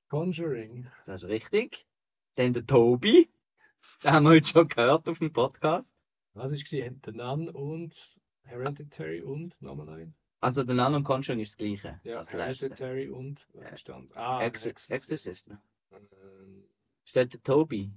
Conjuring. 0.10 0.88
Das 1.08 1.24
ist 1.24 1.30
richtig. 1.30 1.88
Dann 2.36 2.54
der 2.54 2.64
Tobi. 2.68 3.32
Den 4.04 4.12
haben 4.12 4.26
wir 4.26 4.30
heute 4.34 4.48
schon 4.48 4.68
gehört 4.68 5.10
auf 5.10 5.18
dem 5.18 5.34
Podcast. 5.34 5.96
Was 6.34 6.52
ist 6.52 6.64
gesehen? 6.64 7.02
The 7.04 7.12
Nun 7.12 7.50
und 7.50 7.96
Hereditary 8.44 9.22
und 9.24 9.60
nochmal 9.64 9.90
ein. 9.90 10.16
Also 10.42 10.64
der 10.64 10.76
Nun 10.76 10.94
und 10.94 11.04
Conjuring 11.04 11.40
ist 11.42 11.54
das 11.54 11.58
gleiche. 11.58 12.00
Ja, 12.04 12.24
Das 12.24 12.32
letzte. 12.34 12.66
Hereditary 12.68 13.10
und 13.10 13.48
was 13.54 13.72
ist 13.72 13.90
dann? 13.90 14.12
Ah, 14.14 14.44
Exor 14.44 14.70
Exorcist. 14.70 14.92
Exorcist. 14.92 15.50
Ähm, 15.92 16.70
Steht 17.04 17.34
der 17.34 17.42
Tobi. 17.42 17.92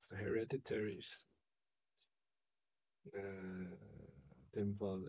so 0.00 0.16
Hereditary 0.16 0.96
ist. 0.96 1.24
Äh, 3.12 3.20
in 3.20 4.50
dem 4.56 4.76
Fall 4.76 5.08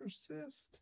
Exorcist. 0.00 0.80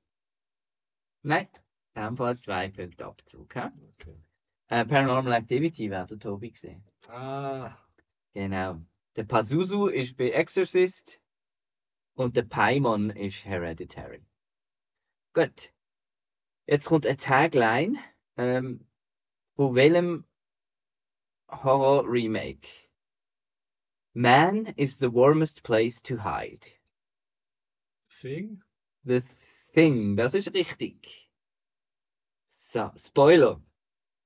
Nein. 1.22 1.48
In 1.94 2.02
dem 2.02 2.16
Fall 2.16 2.38
zwei 2.38 2.68
Punkte 2.68 3.06
Abzug. 3.06 3.56
Okay. 3.56 4.22
Äh, 4.68 4.84
Paranormal 4.84 5.32
Activity 5.32 5.90
wäre 5.90 6.06
der 6.06 6.18
Tobi 6.18 6.50
gesehen. 6.50 6.84
Ah, 7.08 7.76
Genau. 8.34 8.80
Der 9.16 9.24
Pazuzu 9.24 9.86
ist 9.86 10.16
bei 10.18 10.30
Exorcist 10.30 11.18
und 12.14 12.36
der 12.36 12.42
Paimon 12.42 13.10
ist 13.10 13.44
Hereditary. 13.46 14.22
Gut. 15.32 15.72
Jetzt 16.66 16.86
kommt 16.88 17.06
eine 17.06 17.16
Tagline. 17.16 17.98
Ähm, 18.36 18.86
Von 19.56 19.74
welchem 19.74 20.24
Horror-Remake? 21.50 22.68
Man 24.12 24.66
is 24.76 24.98
the 24.98 25.10
warmest 25.10 25.62
place 25.62 26.02
to 26.02 26.16
hide. 26.18 26.66
Thing? 28.10 28.62
The 29.06 29.22
Thing, 29.72 30.16
das 30.16 30.34
ist 30.34 30.52
richtig. 30.52 31.30
So, 32.48 32.90
Spoiler. 32.96 33.62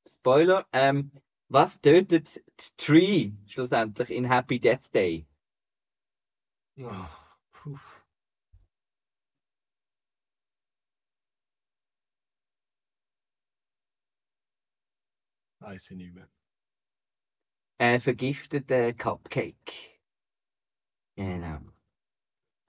Spoiler, 0.06 0.66
ähm, 0.72 1.12
was 1.48 1.82
tötet 1.82 2.36
die 2.36 2.76
Tree 2.78 3.32
schlussendlich 3.46 4.10
in 4.10 4.24
Happy 4.24 4.58
Death 4.58 4.90
Day? 4.94 5.26
Oh. 6.78 7.08
Weiß 15.58 15.90
ich 15.90 15.96
nicht 15.98 16.14
mehr. 16.14 16.30
Ein 17.76 18.00
vergifteter 18.00 18.94
Cupcake. 18.94 20.00
Genau 21.16 21.60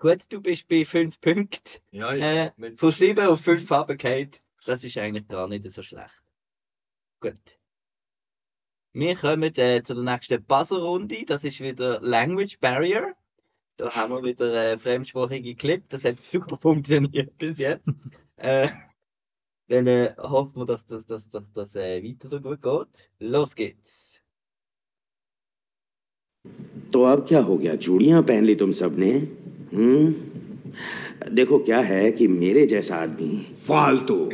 Gut, 0.01 0.25
du 0.29 0.41
bist 0.41 0.69
bei 0.69 0.85
5 0.85 1.21
Punkten. 1.21 1.81
Ja, 1.91 2.13
ja, 2.15 2.45
Äh, 2.45 2.53
nicht 2.57 2.79
von 2.79 2.91
so 2.93 2.99
7 2.99 3.27
auf 3.27 3.41
5 3.41 3.71
runtergefallen. 3.71 4.31
Das 4.67 4.85
ist 4.85 4.99
eigentlich 4.99 5.27
gar 5.29 5.49
nicht 5.49 5.69
so 5.71 5.83
schlecht. 5.83 6.23
Gut. 7.21 7.59
Wir 8.93 9.17
kommen 9.17 9.55
äh, 9.57 9.83
zu 9.83 9.95
der 9.95 10.05
nächsten 10.05 10.43
Buzzer-Runde. 10.45 11.25
Das 11.27 11.45
ist 11.45 11.61
wieder 11.61 12.01
Language 12.01 12.59
Barrier. 12.61 13.15
Da 13.79 13.95
haben 13.95 14.13
wir 14.13 14.23
wieder 14.23 14.73
äh, 14.73 14.79
fremdsprachige 14.79 15.55
Clip. 15.55 15.83
Das 15.89 16.05
hat 16.05 16.19
super 16.19 16.57
funktioniert 16.57 17.37
bis 17.39 17.59
jetzt. 17.59 17.89
äh, 18.37 18.69
dann 19.69 19.87
äh, 19.87 20.15
hoffen 20.19 20.57
wir, 20.57 20.67
dass 20.67 20.87
das, 20.87 21.07
dass, 21.07 21.29
dass, 21.29 21.53
das 21.53 21.75
äh, 21.75 22.03
weiter 22.03 22.29
so 22.29 22.41
gut 22.41 22.63
geht. 22.63 23.11
Los 23.19 23.55
geht's. 23.55 24.21
तो 26.93 27.03
अब 27.05 27.25
क्या 27.29 27.41
हो 27.43 27.57
गया 27.59 27.75
चूड़ियां 27.77 28.23
पहन 28.23 28.45
ली 28.45 28.55
तुम 28.57 28.73
सबने 28.81 29.09
हम्म? 29.74 30.16
देखो 31.36 31.60
क्या 31.60 31.80
है 31.80 32.12
कि 32.12 32.28
मेरे 32.28 32.66
जैसा 32.68 32.96
आदमी 32.96 33.56
फालतू। 33.68 34.32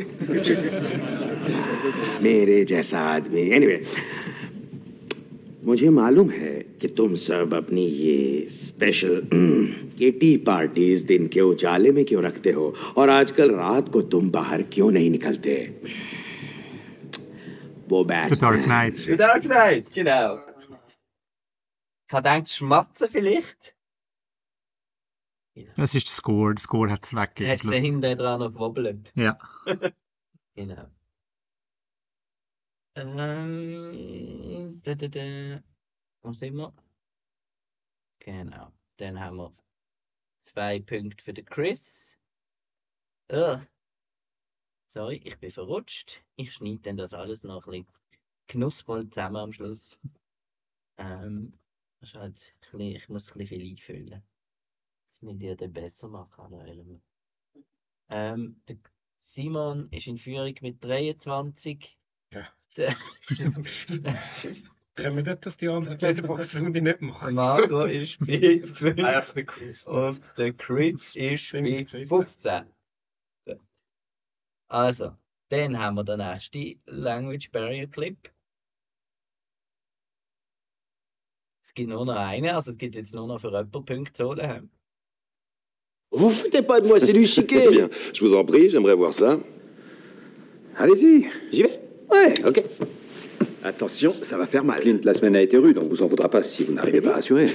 मेरे 2.22 2.64
जैसा 2.64 3.00
आदमी। 3.00 3.40
एनीवे 3.40 3.84
मुझे 5.64 5.90
मालूम 5.90 6.30
है 6.30 6.66
कि 6.80 6.88
तुम 6.88 7.12
सब 7.12 7.54
अपनी 7.54 7.86
ये 7.86 8.46
स्पेशल 8.50 9.22
किटी 9.98 10.36
पार्टीज़ 10.36 11.06
दिन 11.06 11.26
के 11.26 11.40
उजाले 11.40 11.92
में 11.92 12.04
क्यों 12.04 12.22
रखते 12.22 12.50
हो? 12.50 12.74
और 12.96 13.08
आजकल 13.08 13.50
रात 13.50 13.88
को 13.88 14.02
तुम 14.02 14.30
बाहर 14.30 14.62
क्यों 14.62 14.90
नहीं 14.90 15.10
निकलते? 15.10 15.76
वो 17.88 18.04
bat 18.04 18.30
Dark 18.30 18.62
Knight. 18.62 18.96
The 18.96 19.18
Dark 19.20 19.42
Knight, 19.44 19.84
genau. 19.98 20.38
Ich 22.10 22.14
habe 22.14 22.44
gedacht, 23.10 23.77
vielleicht. 25.64 25.78
Das 25.78 25.94
ist 25.94 26.06
der 26.06 26.12
Score. 26.14 26.54
Der 26.54 26.60
Score 26.62 26.90
hat 26.90 27.04
es 27.04 27.12
Hat 27.12 27.36
sie 27.36 27.44
weggegeben. 27.44 27.72
hinten 27.82 28.18
dran 28.18 28.40
noch 28.40 28.52
gewobbelt. 28.52 29.12
Ja. 29.14 29.38
Genau. 30.54 30.90
Ähm, 32.96 34.80
da, 34.82 34.94
da, 34.96 35.06
da. 35.06 35.62
Wo 36.22 36.32
sind 36.32 36.56
wir? 36.56 36.72
Genau. 38.18 38.72
Dann 38.96 39.20
haben 39.20 39.36
wir 39.36 39.52
zwei 40.40 40.80
Punkte 40.80 41.22
für 41.22 41.32
den 41.32 41.44
Chris. 41.44 42.18
Ugh. 43.30 43.60
Sorry, 44.88 45.20
ich 45.24 45.38
bin 45.38 45.52
verrutscht. 45.52 46.20
Ich 46.34 46.54
schneide 46.54 46.80
dann 46.80 46.96
das 46.96 47.12
alles 47.12 47.44
noch 47.44 47.66
ein 47.68 47.84
bisschen 47.84 47.86
genussvoll 48.48 49.08
zusammen 49.10 49.36
am 49.36 49.52
Schluss. 49.52 49.98
Ähm, 50.96 51.52
halt 52.14 52.52
bisschen, 52.60 52.80
ich 52.80 53.08
muss 53.08 53.28
ein 53.30 53.38
bisschen 53.38 53.46
viel 53.60 53.70
einfüllen. 53.70 54.22
Müsst 55.20 55.42
ihr 55.42 55.56
dann 55.56 55.72
besser 55.72 56.08
machen 56.08 56.54
an. 56.54 57.02
Ähm, 58.10 58.62
der 58.68 58.76
Simon 59.18 59.88
ist 59.90 60.06
in 60.06 60.18
Führung 60.18 60.54
mit 60.60 60.82
23. 60.82 61.98
Ja. 62.32 62.48
Können 64.94 65.16
wir 65.16 65.22
dort, 65.22 65.46
dass 65.46 65.56
die 65.56 65.68
anderen 65.68 65.98
Letterboxd-Runde 65.98 66.82
nicht 66.82 67.00
machen? 67.00 67.34
Marco 67.34 67.84
ist 67.84 68.18
bei 68.18 68.60
5 68.64 68.98
Einfach 68.98 69.32
der 69.32 69.46
Chris. 69.46 69.86
und 69.86 70.20
der 70.36 70.52
Chris 70.52 71.14
ist 71.16 71.52
bei 71.52 71.86
15. 71.86 72.66
Gut. 73.44 73.60
Also, 74.68 75.16
dann 75.50 75.78
haben 75.78 75.94
wir 75.94 76.04
den 76.04 76.18
nächsten 76.18 76.80
Language 76.86 77.50
Barrier 77.52 77.88
Clip. 77.88 78.18
Es 81.62 81.74
gibt 81.74 81.90
nur 81.90 82.04
noch 82.04 82.16
einen, 82.16 82.48
also 82.48 82.70
es 82.70 82.78
gibt 82.78 82.96
jetzt 82.96 83.14
nur 83.14 83.26
noch 83.26 83.40
für 83.40 83.48
jemanden 83.48 83.84
Punkte 83.84 84.12
zu 84.12 84.24
holen. 84.26 84.70
Vous 86.10 86.30
foutez 86.30 86.62
pas 86.62 86.80
de 86.80 86.86
moi, 86.86 86.98
c'est 87.00 87.12
du 87.12 87.24
chiquet. 87.24 87.68
Bien, 87.70 87.88
je 88.12 88.24
vous 88.24 88.34
en 88.34 88.44
prie, 88.44 88.70
j'aimerais 88.70 88.94
voir 88.94 89.12
ça. 89.12 89.38
Allez-y, 90.76 91.26
j'y 91.52 91.62
vais. 91.62 91.80
Ouais, 92.10 92.34
ok. 92.46 92.62
Attention, 93.62 94.14
ça 94.22 94.38
va 94.38 94.46
faire 94.46 94.64
mal. 94.64 94.80
Clint, 94.80 95.00
la 95.04 95.12
semaine 95.12 95.36
a 95.36 95.42
été 95.42 95.58
rude, 95.58 95.78
on 95.78 95.86
vous 95.86 96.02
en 96.02 96.06
voudra 96.06 96.30
pas 96.30 96.42
si 96.42 96.64
vous 96.64 96.72
n'arrivez 96.72 97.00
pas 97.00 97.14
à 97.14 97.16
assurer. 97.16 97.46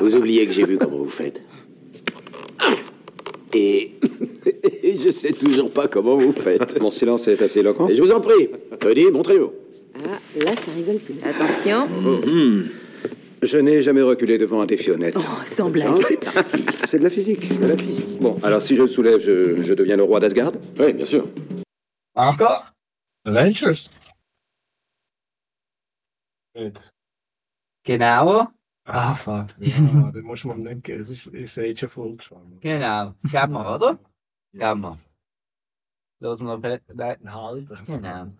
vous 0.00 0.14
oubliez 0.14 0.46
que 0.46 0.52
j'ai 0.52 0.64
vu 0.64 0.78
comment 0.78 0.98
vous 0.98 1.08
faites. 1.08 1.42
Et... 3.54 3.92
et 4.82 4.96
je 5.04 5.10
sais 5.10 5.32
toujours 5.32 5.70
pas 5.70 5.88
comment 5.88 6.16
vous 6.16 6.32
faites. 6.32 6.80
Mon 6.80 6.90
silence 6.90 7.26
est 7.28 7.42
assez 7.42 7.60
éloquent. 7.60 7.88
Et 7.88 7.94
je 7.94 8.02
vous 8.02 8.12
en 8.12 8.20
prie, 8.20 8.48
Tony, 8.78 9.10
montrez-vous. 9.10 9.52
Ah, 9.96 10.18
là, 10.44 10.52
ça 10.54 10.70
rigole 10.76 10.98
plus. 10.98 11.16
Attention. 11.24 11.86
Mhm. 11.88 12.68
Je 13.42 13.58
n'ai 13.58 13.82
jamais 13.82 14.02
reculé 14.02 14.38
devant 14.38 14.60
un 14.62 14.66
défi 14.66 14.90
honnête. 14.90 15.16
Oh, 15.18 15.46
sans 15.46 15.68
blague. 15.70 15.88
Non, 15.88 16.00
c'est 16.00 16.16
pas- 16.16 16.44
C'est 16.86 16.98
de 16.98 17.04
la 17.04 17.10
physique, 17.10 17.58
de 17.58 17.66
la 17.66 17.76
physique. 17.76 18.18
Bon, 18.20 18.38
alors 18.44 18.62
si 18.62 18.76
je 18.76 18.82
le 18.82 18.88
soulève, 18.88 19.18
je, 19.20 19.62
je 19.62 19.74
deviens 19.74 19.96
le 19.96 20.04
roi 20.04 20.20
d'Asgard? 20.20 20.52
Oui, 20.78 20.92
bien 20.92 21.06
sûr. 21.06 21.26
Encore? 22.14 22.72
Avengers? 23.24 23.90
Genau, 27.84 28.46
Ah, 28.84 29.14
fuck. 29.14 29.50
Ja, 29.60 30.10
den 30.10 30.24
musst 30.24 30.44
du 30.44 30.52
geben. 30.54 31.00
Es 31.00 31.08
ist, 31.08 31.26
ist 31.28 31.56
Age 31.58 31.84
of 31.84 31.96
Ultron. 31.96 32.58
genau. 32.60 33.14
Geben 33.22 33.52
wir, 33.52 33.74
oder? 33.74 33.98
Geben 34.52 34.80
wir. 34.82 34.98
Los 36.20 36.40
wir 36.40 36.46
noch 36.46 36.60
nein, 36.60 36.80
Ein 37.24 37.32
halber. 37.34 37.80
Genau. 37.86 38.32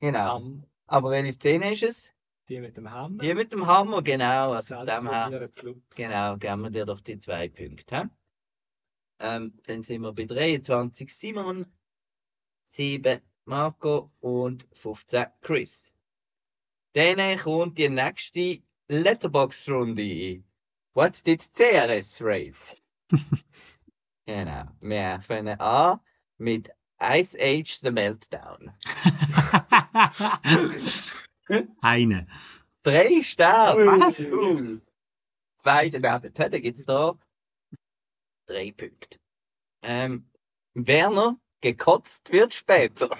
Genau. 0.00 0.42
Aber 0.86 1.10
welche 1.10 1.32
Szene 1.32 1.72
ist 1.72 1.82
es? 1.82 2.13
Die 2.48 2.60
mit 2.60 2.76
dem 2.76 2.90
Hammer. 2.90 3.22
Die 3.22 3.34
mit 3.34 3.52
dem 3.52 3.66
Hammer, 3.66 4.02
genau. 4.02 4.52
Also 4.52 4.76
von 4.76 4.86
dem 4.86 5.08
her, 5.08 5.48
genau, 5.94 6.36
geben 6.36 6.62
wir 6.62 6.70
dir 6.70 6.84
doch 6.84 7.00
die 7.00 7.18
zwei 7.18 7.48
Punkte. 7.48 7.96
hä? 7.96 8.08
Ähm, 9.18 9.54
dann 9.66 9.82
sind 9.82 10.02
wir 10.02 10.12
bei 10.12 10.24
23 10.24 11.14
Simon, 11.14 11.66
7 12.64 13.20
Marco 13.46 14.12
und 14.20 14.66
15 14.74 15.26
Chris. 15.40 15.92
Dann 16.92 17.38
kommt 17.38 17.78
die 17.78 17.88
nächste 17.88 18.62
Letterbox-Runde. 18.88 20.42
What 20.92 21.24
did 21.24 21.48
CRS 21.54 22.20
rate? 22.22 22.76
genau. 24.26 24.64
Wir 24.80 25.20
fangen 25.20 25.58
an 25.58 26.00
mit 26.38 26.70
Ice 27.00 27.36
Age 27.40 27.78
The 27.80 27.90
Meltdown. 27.90 28.72
Eine. 31.80 32.26
Drei 32.82 33.22
Sterne. 33.22 33.86
Was? 33.86 34.16
Zwei 35.58 35.88
daneben. 35.88 36.34
Da 36.34 36.48
gibt 36.58 36.78
es 36.78 36.84
da 36.84 37.18
drei 38.46 38.72
Punkte. 38.72 39.18
Ähm, 39.82 40.30
Werner, 40.74 41.38
gekotzt 41.60 42.32
wird 42.32 42.54
später. 42.54 43.10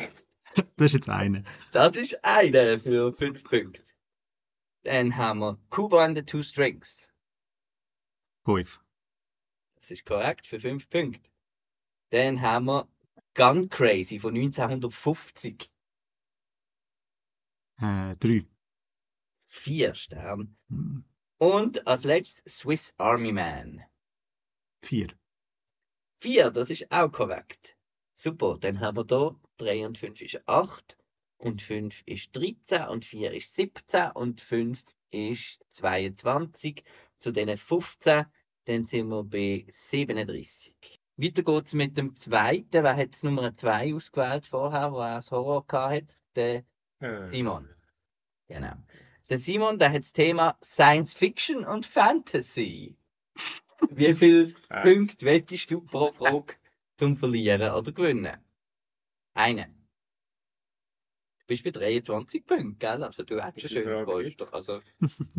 Das 0.76 0.92
ist 0.92 0.92
jetzt 0.92 1.08
eine. 1.08 1.42
Das 1.72 1.96
ist 1.96 2.24
eine 2.24 2.78
für 2.78 3.12
fünf 3.12 3.42
Punkte. 3.42 3.82
Dann 4.84 5.16
haben 5.16 5.40
wir 5.40 5.58
Kuba 5.68 6.04
and 6.04 6.16
the 6.16 6.24
Two 6.24 6.44
Strings. 6.44 7.08
Fünf. 8.44 8.80
Das 9.74 9.90
ist 9.90 10.06
korrekt 10.06 10.46
für 10.46 10.60
fünf 10.60 10.88
Punkte. 10.88 11.28
Dann 12.10 12.40
haben 12.40 12.66
wir 12.66 12.86
Gun 13.34 13.68
Crazy 13.68 14.20
von 14.20 14.36
1950. 14.36 15.72
Äh, 17.80 18.16
drei. 18.16 18.46
Vier 19.46 19.94
Sterne. 19.94 20.54
Und 21.38 21.86
als 21.86 22.04
letztes 22.04 22.58
Swiss 22.58 22.94
Army 22.98 23.32
Man. 23.32 23.84
Vier. 24.82 25.08
Vier, 26.20 26.50
das 26.50 26.70
ist 26.70 26.90
auch 26.90 27.10
korrekt. 27.10 27.76
Super, 28.14 28.56
dann 28.60 28.80
haben 28.80 28.96
wir 28.96 29.04
da 29.04 29.34
3 29.58 29.86
und 29.86 29.98
5 29.98 30.20
ist 30.20 30.40
8 30.46 30.96
und 31.38 31.60
5 31.62 32.02
ist 32.06 32.34
13 32.34 32.88
und 32.88 33.04
4 33.04 33.32
ist 33.32 33.54
17 33.54 34.12
und 34.12 34.40
5 34.40 34.82
ist 35.10 35.64
22. 35.70 36.84
Zu 37.18 37.32
diesen 37.32 37.56
15, 37.56 38.26
dann 38.64 38.86
sind 38.86 39.08
wir 39.08 39.24
bei 39.24 39.66
37. 39.68 41.00
Weiter 41.16 41.42
geht's 41.42 41.74
mit 41.74 41.96
dem 41.96 42.16
zweiten. 42.16 42.82
Wer 42.82 42.96
hat 42.96 43.22
Nummer 43.22 43.56
2 43.56 43.94
ausgewählt 43.94 44.46
vorher, 44.46 44.92
wo 44.92 44.98
er 44.98 45.16
das 45.16 45.30
Horror 45.30 45.64
hatte? 45.68 46.14
Der 46.34 46.64
Simon. 47.00 47.68
Genau. 48.48 48.74
Der 49.28 49.38
Simon, 49.38 49.78
der 49.78 49.90
hat 49.90 50.02
das 50.02 50.12
Thema 50.12 50.58
Science 50.62 51.14
Fiction 51.14 51.64
und 51.64 51.86
Fantasy. 51.86 52.96
Wie 53.90 54.14
viele 54.14 54.54
Eins. 54.68 54.82
Punkte 54.82 55.26
wettest 55.26 55.70
du 55.70 55.80
pro 55.80 56.12
Frage 56.12 56.54
zum 56.96 57.16
Verlieren 57.16 57.72
oder 57.72 57.92
Gewinnen? 57.92 58.36
Einen. 59.34 59.84
Du 61.40 61.48
bist 61.48 61.64
bei 61.64 61.70
23 61.72 62.46
Punkten, 62.46 62.78
gell? 62.78 63.02
Also 63.02 63.22
du 63.22 63.42
hättest 63.44 63.72
schon 63.72 63.82
schön 63.82 64.06
gefreut. 64.06 64.52
Also, 64.52 64.80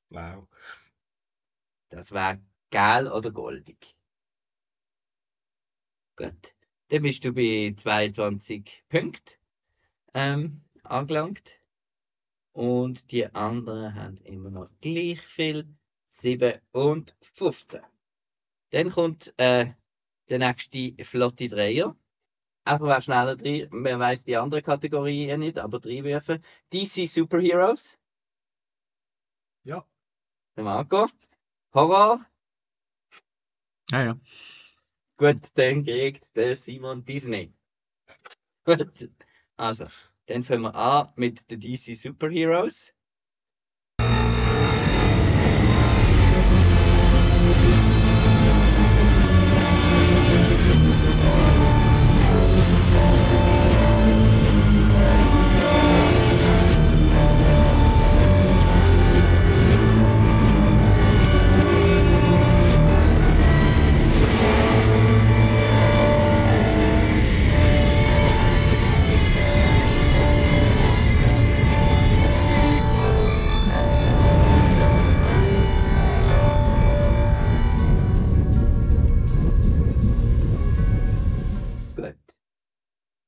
Wow. 0.09 0.47
Das 1.89 2.11
war 2.11 2.39
gel 2.71 3.07
oder 3.11 3.29
goldig. 3.29 3.95
Gut. 6.15 6.54
Dann 6.89 7.01
bist 7.01 7.23
du 7.25 7.33
bei 7.33 7.73
22 7.75 8.83
Punkten 8.89 9.33
ähm, 10.13 10.61
angelangt. 10.83 11.59
Und 12.53 13.11
die 13.11 13.25
anderen 13.33 13.95
haben 13.95 14.17
immer 14.17 14.49
noch 14.49 14.69
gleich 14.81 15.21
viel. 15.21 15.67
7 16.17 16.59
und 16.71 17.15
15. 17.33 17.81
Dann 18.71 18.89
kommt 18.89 19.33
äh, 19.37 19.73
der 20.29 20.39
nächste 20.39 20.95
flotte 21.03 21.47
Dreier. 21.49 21.95
Einfach 22.63 22.87
wer 22.87 23.01
schneller 23.01 23.35
drei, 23.35 23.67
man 23.69 23.99
weiß 23.99 24.23
die 24.23 24.37
andere 24.37 24.61
Kategorie 24.63 25.27
ja 25.27 25.37
nicht, 25.37 25.59
aber 25.59 25.79
drei 25.79 26.03
werfen. 26.03 26.43
DC 26.73 27.07
Superheroes. 27.07 27.97
Ja. 29.63 29.85
Der 30.55 30.63
Marco. 30.63 31.07
Horror. 31.73 32.25
Ja, 33.91 34.03
ja. 34.03 34.19
Gut, 35.17 35.49
dann 35.53 35.85
kriegt 35.85 36.35
der 36.35 36.57
Simon 36.57 37.01
Disney. 37.03 37.53
Gut, 38.65 39.09
also, 39.55 39.85
dann 40.25 40.43
fangen 40.43 40.63
wir 40.63 40.75
an 40.75 41.13
mit 41.15 41.49
den 41.49 41.61
DC 41.61 41.95
Superheroes. 41.95 42.91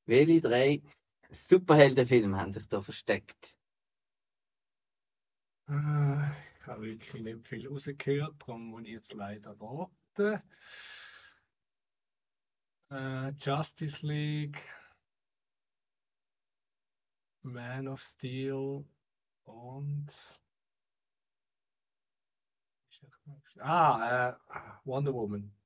Welche 0.08 0.42
drei 0.42 0.82
Superheldenfilme 1.30 2.40
haben 2.40 2.54
sich 2.54 2.68
da 2.68 2.82
versteckt? 2.82 3.56
Äh, 5.70 6.32
Ich 6.60 6.68
habe 6.68 6.82
wirklich 6.84 7.24
nicht 7.24 7.48
viel 7.48 7.68
rausgehört, 7.68 8.36
darum 8.40 8.68
muss 8.68 8.84
ich 8.84 8.90
jetzt 8.90 9.14
leider 9.14 9.56
raten. 9.60 10.42
Äh, 12.92 13.32
Justice 13.40 14.06
League, 14.06 14.60
Man 17.44 17.88
of 17.88 18.02
Steel 18.02 18.86
und. 19.46 20.40
Ah, 23.60 24.38
äh, 24.50 24.58
Wonder 24.86 25.14
Woman. 25.14 25.57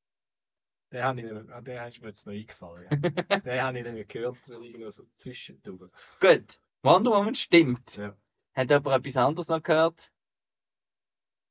Den, 0.91 1.03
habe 1.03 1.19
ich, 1.19 1.25
nicht 1.25 1.33
mehr- 1.33 1.55
ah, 1.55 1.61
den 1.61 1.87
ist 1.87 2.01
mir 2.01 2.07
jetzt 2.07 2.25
noch 2.25 2.33
eingefallen. 2.33 2.87
Ja. 2.89 2.97
den 3.39 3.61
habe 3.61 3.77
ich 3.79 3.83
nicht 3.85 3.93
mehr 3.93 4.05
gehört, 4.05 4.37
irgendwo 4.47 4.89
so 4.91 5.05
zwischendurch. 5.15 5.91
Gut, 6.19 6.59
Wonder 6.83 7.11
Woman 7.11 7.35
stimmt. 7.35 7.95
Ja. 7.97 8.15
Hat 8.53 8.69
jemand 8.69 8.87
etwas 9.05 9.17
anderes 9.17 9.47
noch 9.47 9.63
gehört? 9.63 10.11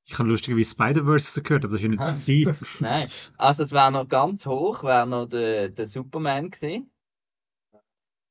Ich 0.04 0.18
habe 0.18 0.28
lustigerweise 0.28 0.70
Spider-Verse 0.70 1.42
gehört, 1.42 1.64
aber 1.64 1.72
das 1.74 1.82
ist 1.82 1.84
ja 1.84 1.88
nicht 2.06 2.18
sie. 2.18 2.48
Nein. 2.80 3.08
Also 3.38 3.62
es 3.62 3.72
wäre 3.72 3.92
noch 3.92 4.08
ganz 4.08 4.44
hoch, 4.44 4.82
wäre 4.82 5.06
noch 5.06 5.26
der, 5.26 5.68
der 5.68 5.86
Superman 5.86 6.50
gewesen. 6.50 6.90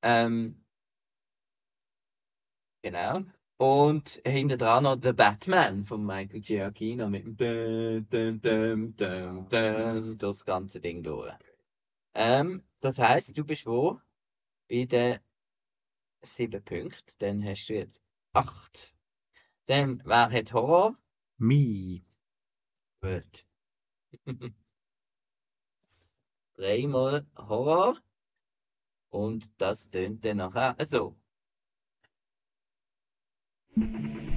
Ähm, 0.02 0.64
genau. 2.82 3.24
Und 3.60 4.22
hinter 4.26 4.56
dran 4.56 4.86
noch 4.86 4.96
der 4.96 5.12
Batman 5.12 5.84
von 5.84 6.06
Michael 6.06 6.40
Giacchino 6.40 7.10
mit 7.10 7.26
dem 7.26 7.36
dum, 7.36 8.40
dum, 8.40 8.96
dum, 8.96 9.50
dum, 9.50 10.18
das 10.18 10.46
ganze 10.46 10.80
Ding 10.80 11.04
durch. 11.04 11.34
Ähm, 12.14 12.64
das 12.80 12.98
heißt, 12.98 13.38
du 13.38 13.44
bist 13.44 13.66
wo? 13.66 14.00
Bei 14.70 14.86
den 14.86 15.20
sieben 16.22 16.64
Punkten. 16.64 17.14
Dann 17.18 17.44
hast 17.44 17.68
du 17.68 17.74
jetzt 17.74 18.02
acht. 18.32 18.96
Dann, 19.66 20.02
wer 20.06 20.32
hat 20.32 20.54
Horror? 20.54 20.98
Mi. 21.38 22.02
Gut. 23.02 23.46
Dreimal 26.56 27.28
Horror. 27.36 27.98
Und 29.10 29.52
das 29.58 29.90
tönt 29.90 30.24
dann 30.24 30.38
nachher 30.38 30.76
so. 30.78 30.80
Also 30.80 31.19
you 33.78 34.29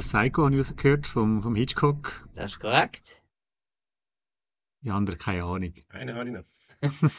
Psycho 0.00 0.44
habe 0.44 0.54
ich 0.54 0.58
rausgehört 0.60 1.06
vom, 1.06 1.42
vom 1.42 1.54
Hitchcock. 1.54 2.26
Das 2.34 2.52
ist 2.52 2.60
korrekt. 2.60 3.22
Die 4.82 4.90
anderen 4.90 5.18
keine 5.18 5.44
Ahnung. 5.44 5.72
Einen 5.90 6.14
habe 6.16 6.28
ich 6.28 6.34
noch. 6.34 6.44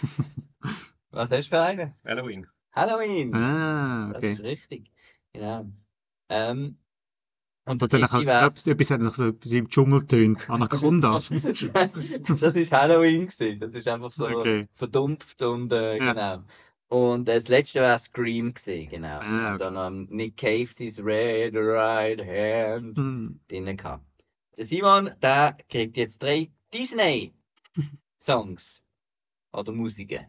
Was 1.12 1.30
hast 1.32 1.52
du 1.52 1.56
für 1.56 1.62
einen? 1.64 1.94
Halloween. 2.04 2.48
Halloween. 2.74 3.34
Ah, 3.36 4.08
Das 4.10 4.18
okay. 4.18 4.32
ist 4.34 4.42
richtig. 4.42 4.92
Genau. 5.32 5.66
Ähm, 6.30 6.78
und 7.66 7.82
dann 7.82 7.88
dritte 7.90 8.26
wär's- 8.26 8.66
etwas, 8.66 8.68
etwas 8.68 8.90
hat 8.92 9.02
noch 9.02 9.16
so 9.16 9.28
etwas 9.28 9.52
im 9.54 9.70
Dschungel 9.70 10.06
tönt. 10.06 10.50
Anaconda. 10.50 11.12
das 11.20 11.30
ist 11.32 12.72
Halloween 12.72 13.28
gewesen. 13.28 13.60
Das 13.60 13.74
ist 13.74 13.88
einfach 13.88 14.12
so 14.12 14.28
Okay. 14.28 14.68
verdumpft 14.74 15.42
und 15.44 15.72
äh, 15.72 15.98
Ja. 15.98 16.14
genau. 16.14 16.44
Und 16.94 17.26
das 17.28 17.48
letzte 17.48 17.82
war 17.82 17.98
Scream 17.98 18.54
gewesen, 18.54 18.88
genau. 18.88 19.18
Ah, 19.20 19.54
Und 19.54 19.60
dann 19.62 19.76
ähm, 19.78 20.08
Nick 20.12 20.38
Cave 20.38 20.68
sein 20.68 21.04
Red 21.04 21.56
Right 21.56 22.22
Hand 22.22 22.98
Hm. 23.00 23.40
drinnen 23.48 23.78
gehabt. 23.78 24.06
Der 24.56 24.66
Simon, 24.68 25.10
der 25.20 25.58
kriegt 25.70 25.98
jetzt 25.98 26.22
drei 26.22 26.52
Disney 26.72 27.34
Songs 28.20 28.84
oder 29.52 29.72
Musiken. 29.72 30.28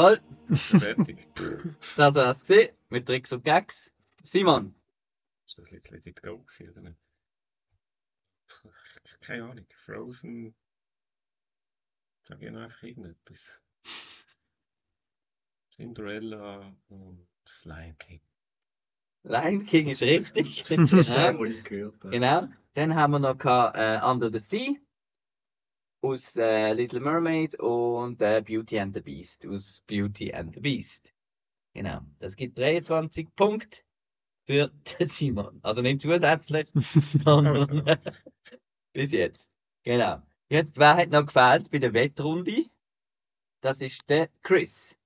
Jawohl. 0.00 0.20
Fertig. 0.56 1.28
Das 1.96 2.14
war 2.14 2.30
es 2.30 2.40
gesehen 2.40 2.74
mit 2.88 3.06
Tricks 3.06 3.32
und 3.32 3.44
Gags. 3.44 3.92
Simon. 4.24 4.74
Ist 5.46 5.58
das 5.58 5.70
jetzt 5.70 5.90
Let 5.90 6.06
It 6.06 6.22
Go 6.22 6.38
gewesen, 6.38 6.70
oder 6.70 6.80
nicht? 6.80 6.98
Keine 9.20 9.44
Ahnung. 9.44 9.66
Frozen. 9.84 10.54
Sag 12.22 12.40
ich 12.40 12.50
noch 12.50 12.62
einfach 12.62 12.82
irgendetwas. 12.82 13.60
Cinderella 15.74 16.74
und 16.88 17.26
Lion 17.64 17.98
King. 17.98 18.20
Lion 19.22 19.64
King 19.64 19.88
ist 19.88 20.02
richtig. 20.02 20.62
Das 20.62 20.92
ist 20.92 21.08
genau. 21.08 21.44
den 21.44 21.52
ich 21.52 21.64
gehört 21.64 22.04
habe. 22.04 22.10
genau. 22.10 22.48
Dann 22.74 22.94
haben 22.94 23.12
wir 23.12 23.18
noch 23.18 23.36
gehabt, 23.36 23.76
äh, 23.76 24.00
Under 24.02 24.30
the 24.30 24.38
Sea 24.38 24.76
aus 26.02 26.36
äh, 26.36 26.72
Little 26.72 27.00
Mermaid 27.00 27.58
und 27.60 28.20
äh, 28.22 28.42
Beauty 28.44 28.78
and 28.78 28.94
the 28.94 29.00
Beast 29.00 29.46
aus 29.46 29.82
Beauty 29.86 30.32
and 30.32 30.54
the 30.54 30.60
Beast. 30.60 31.12
Genau. 31.74 32.00
Das 32.18 32.36
gibt 32.36 32.58
23 32.58 33.34
Punkte 33.34 33.80
für 34.46 34.72
Simon. 35.08 35.60
Also 35.62 35.82
nicht 35.82 36.00
zusätzlich, 36.00 36.68
sondern 36.74 37.84
bis 38.92 39.12
jetzt. 39.12 39.48
Genau. 39.84 40.22
Jetzt, 40.48 40.78
wer 40.78 40.96
hat 40.96 41.10
noch 41.10 41.26
gefehlt 41.26 41.70
bei 41.70 41.78
der 41.78 41.94
Wettrunde? 41.94 42.66
Das 43.60 43.80
ist 43.80 44.08
der 44.08 44.28
Chris. 44.42 44.98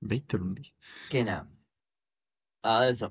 Wettrunde. 0.00 0.62
Genau. 1.10 1.42
Also, 2.62 3.08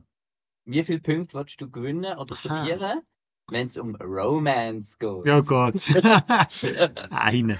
wie 0.65 0.83
viele 0.83 0.99
Punkte 0.99 1.37
willst 1.37 1.61
du 1.61 1.69
gewinnen 1.69 2.17
oder 2.17 2.35
verlieren, 2.35 3.01
wenn 3.49 3.67
es 3.67 3.77
um 3.77 3.95
Romance 3.95 4.97
geht? 4.97 5.25
Ja 5.25 5.39
Gott. 5.41 5.89
Eine. 7.11 7.57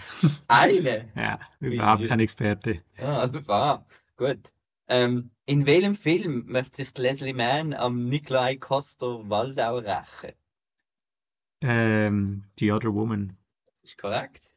Eine? 0.48 1.12
Ja, 1.16 1.40
Wie- 1.60 1.76
überhaupt 1.76 2.08
kein 2.08 2.20
Experte. 2.20 2.82
Ja, 2.98 3.20
also, 3.20 3.40
ah, 3.48 3.86
gut. 4.18 4.52
Ähm, 4.90 5.32
in 5.46 5.66
welchem 5.66 5.96
Film 5.96 6.46
möchte 6.48 6.78
sich 6.84 6.98
Leslie 6.98 7.34
Mann 7.34 7.74
am 7.74 8.08
Nikolai 8.10 8.56
Coster-Waldau 8.56 9.78
rächen? 9.80 10.34
Ähm, 11.62 12.44
The 12.60 12.72
Other 12.72 12.94
Woman. 12.94 13.38
Ist 13.82 13.98
korrekt. 13.98 14.50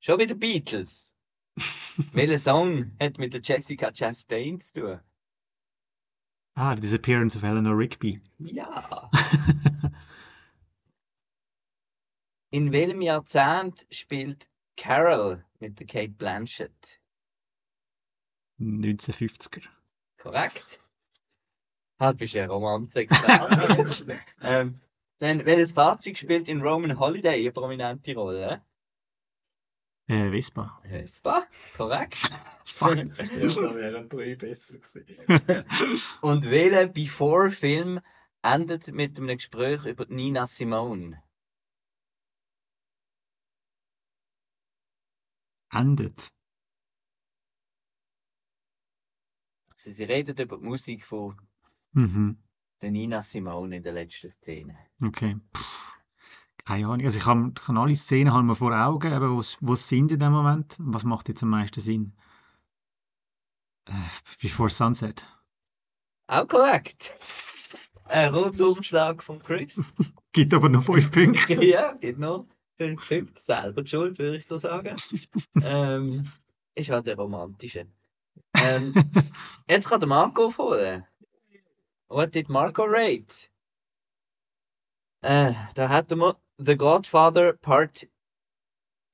Schon 0.00 0.20
wieder 0.20 0.34
Beatles. 0.34 1.14
Welcher 2.12 2.38
Song 2.38 2.92
hat 3.00 3.18
mit 3.18 3.32
der 3.34 3.40
Jessica 3.42 3.90
Chastain 3.92 4.60
zu 4.60 4.80
tun? 4.80 5.00
Ah, 6.56 6.74
The 6.74 6.82
Disappearance 6.82 7.34
of 7.34 7.42
Eleanor 7.42 7.76
Rigby. 7.76 8.20
Ja. 8.38 9.10
In 12.50 12.70
welchem 12.70 13.02
Jahrzehnt 13.02 13.84
spielt 13.90 14.48
Carol 14.76 15.44
mit 15.58 15.80
der 15.80 15.86
Kate 15.88 16.12
Blanchett? 16.12 17.00
1950er. 18.60 19.62
Korrekt. 20.16 20.78
Halt, 21.98 22.18
bist 22.18 22.34
du 22.34 22.42
ein 22.42 22.50
Romanzexperte. 22.50 24.20
ähm, 24.42 24.80
dann, 25.18 25.44
welches 25.46 25.72
Fahrzeug 25.72 26.16
spielt 26.18 26.48
in 26.48 26.62
Roman 26.62 27.00
Holiday 27.00 27.40
eine 27.40 27.50
prominente 27.50 28.14
Rolle? 28.14 28.62
Äh, 30.06 30.30
Vespa. 30.30 30.80
Vespa, 30.82 31.46
korrekt. 31.76 32.30
Ja, 32.80 33.46
da 33.48 33.74
wären 33.74 34.08
drei 34.08 34.36
besser 34.36 34.78
gewesen. 34.78 35.24
Und 36.22 36.44
welcher 36.44 36.86
Before-Film 36.88 38.00
endet 38.42 38.92
mit 38.92 39.18
einem 39.18 39.36
Gespräch 39.36 39.84
über 39.84 40.06
Nina 40.08 40.46
Simone? 40.46 41.22
Endet. 45.72 46.32
Also, 49.70 49.90
sie 49.90 50.04
redet 50.04 50.40
über 50.40 50.56
die 50.58 50.64
Musik 50.64 51.04
von 51.04 51.36
Mhm. 51.92 52.38
der 52.82 52.90
Nina 52.90 53.22
Simone 53.22 53.76
in 53.76 53.82
der 53.82 53.92
letzten 53.92 54.28
Szene. 54.28 54.76
Okay. 55.02 55.36
Puh. 55.52 55.93
Keine 56.66 56.86
Ahnung. 56.86 57.04
Also 57.04 57.18
ich 57.18 57.26
habe 57.26 57.52
ich 57.60 57.68
habe 57.68 57.80
alle 57.80 57.96
Szenen 57.96 58.32
haben 58.32 58.46
wir 58.46 58.54
vor 58.56 58.72
Augen, 58.72 59.12
eben, 59.12 59.30
wo 59.36 59.42
sie- 59.42 59.76
sind 59.76 60.12
in 60.12 60.20
dem 60.20 60.32
Moment. 60.32 60.76
Was 60.78 61.04
macht 61.04 61.28
jetzt 61.28 61.42
am 61.42 61.50
meisten 61.50 61.80
Sinn? 61.80 62.12
Äh, 63.86 63.92
Before 64.40 64.70
Sunset. 64.70 65.26
Auch 66.26 66.48
korrekt. 66.48 67.12
Ein 68.06 68.34
Rundumschlag 68.34 69.22
von 69.22 69.42
Chris. 69.42 69.76
Gibt 70.32 70.54
aber 70.54 70.68
noch 70.70 70.84
fünf 70.84 71.10
Punkte. 71.10 71.54
ja, 71.64 71.92
geht 71.94 72.18
noch. 72.18 72.46
Fünf 72.78 73.06
Punkte. 73.08 73.40
Selber 73.40 73.82
die 73.82 73.90
schuld, 73.90 74.18
würde 74.18 74.38
ich 74.38 74.46
so 74.46 74.56
sagen. 74.58 74.96
ähm, 75.62 76.30
ist 76.74 76.90
halt 76.90 77.06
der 77.06 77.16
romantische. 77.16 77.86
Ähm, 78.56 78.94
jetzt 79.68 79.88
kann 79.88 80.00
der 80.00 80.08
Marco 80.08 80.50
vorne. 80.50 81.06
What 82.08 82.34
did 82.34 82.48
Marco 82.48 82.84
rate? 82.86 83.48
Äh, 85.22 85.52
da 85.74 85.88
hätten 85.88 86.18
wir 86.18 86.36
The 86.58 86.76
Godfather 86.76 87.54
Part 87.54 88.06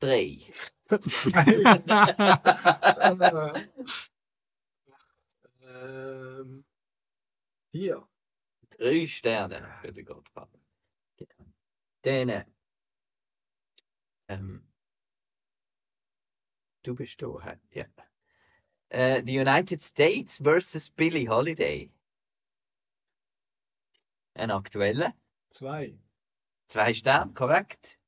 3. 0.01 0.38
ähm, 5.62 6.64
hier. 7.72 8.07
Drei 8.70 9.07
Sterne 9.07 9.66
für 9.80 9.93
den 9.93 10.05
Godfather. 10.05 10.59
Genau. 11.16 12.45
Ähm, 14.28 14.62
du 16.82 16.95
bist 16.95 17.22
da, 17.22 17.59
ja. 17.72 17.86
Äh, 18.91 19.22
the 19.24 19.38
United 19.38 19.80
States 19.80 20.38
versus 20.38 20.91
Billie 20.91 21.28
Holiday. 21.28 21.91
Ein 24.34 24.51
aktueller. 24.51 25.14
Zwei. 25.49 25.99
Zwei 26.70 26.94
Sterne, 26.94 27.34
korrekt. 27.34 27.98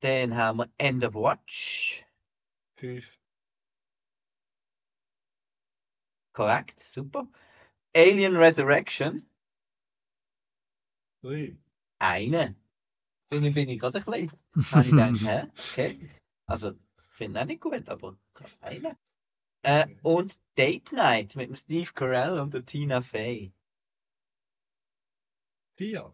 Dann 0.00 0.34
haben 0.34 0.60
wir 0.60 0.72
End 0.78 1.04
of 1.04 1.14
Watch. 1.14 2.06
Fünf. 2.78 3.18
Korrekt, 6.32 6.80
super. 6.80 7.28
Alien 7.94 8.34
Resurrection. 8.34 9.28
Drei. 11.20 11.54
Eine. 11.98 12.56
Bin 13.28 13.44
ich, 13.44 13.54
bin 13.54 13.68
ich 13.68 13.78
gerade 13.78 13.98
ein 13.98 14.04
bisschen. 14.04 14.32
Habe 14.72 14.84
ich 14.84 14.90
gedacht, 14.90 15.20
hä? 15.20 15.50
Okay. 15.52 16.08
Also, 16.46 16.70
ich 16.70 16.78
finde 17.10 17.38
ihn 17.38 17.42
auch 17.42 17.46
nicht 17.46 17.60
gut, 17.60 17.90
aber 17.90 18.16
eine. 18.62 18.96
Äh, 19.60 19.88
und 20.02 20.38
Date 20.56 20.92
Night 20.92 21.36
mit 21.36 21.50
dem 21.50 21.56
Steve 21.56 21.92
Carell 21.92 22.40
und 22.40 22.54
der 22.54 22.64
Tina 22.64 23.02
Fey. 23.02 23.52
Vier. 25.76 26.12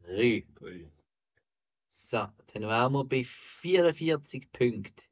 Drei. 0.00 0.46
Drei. 0.54 0.90
So, 1.88 2.28
dann 2.52 2.62
wären 2.62 2.92
wir 2.92 3.04
bei 3.04 3.24
44 3.24 4.50
Punkten. 4.52 5.04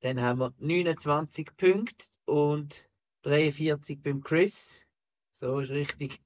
Dann 0.00 0.20
haben 0.20 0.40
wir 0.40 0.52
29 0.58 1.56
Punkte 1.56 2.06
und 2.24 2.88
43 3.22 4.02
beim 4.02 4.22
Chris. 4.22 4.80
So 5.32 5.60
ist 5.60 5.70
richtig. 5.70 6.20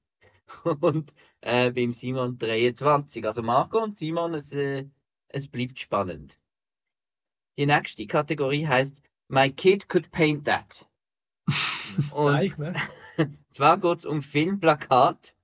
Und 0.81 1.13
äh, 1.41 1.71
beim 1.71 1.93
Simon 1.93 2.37
23. 2.37 3.25
Also 3.25 3.43
Marco 3.43 3.83
und 3.83 3.97
Simon, 3.97 4.33
es, 4.33 4.53
äh, 4.53 4.85
es 5.27 5.47
bleibt 5.47 5.77
spannend. 5.77 6.39
Die 7.57 7.65
nächste 7.65 8.07
Kategorie 8.07 8.65
heißt 8.65 9.01
My 9.27 9.51
Kid 9.51 9.89
Could 9.89 10.09
Paint 10.11 10.45
That. 10.45 10.87
Zeig, 12.09 12.57
ne? 12.57 12.73
Zwar 13.57 13.79
geht 13.79 13.99
es 13.99 14.05
um 14.05 14.21
Filmplakat. 14.21 15.35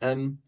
Ähm, 0.00 0.40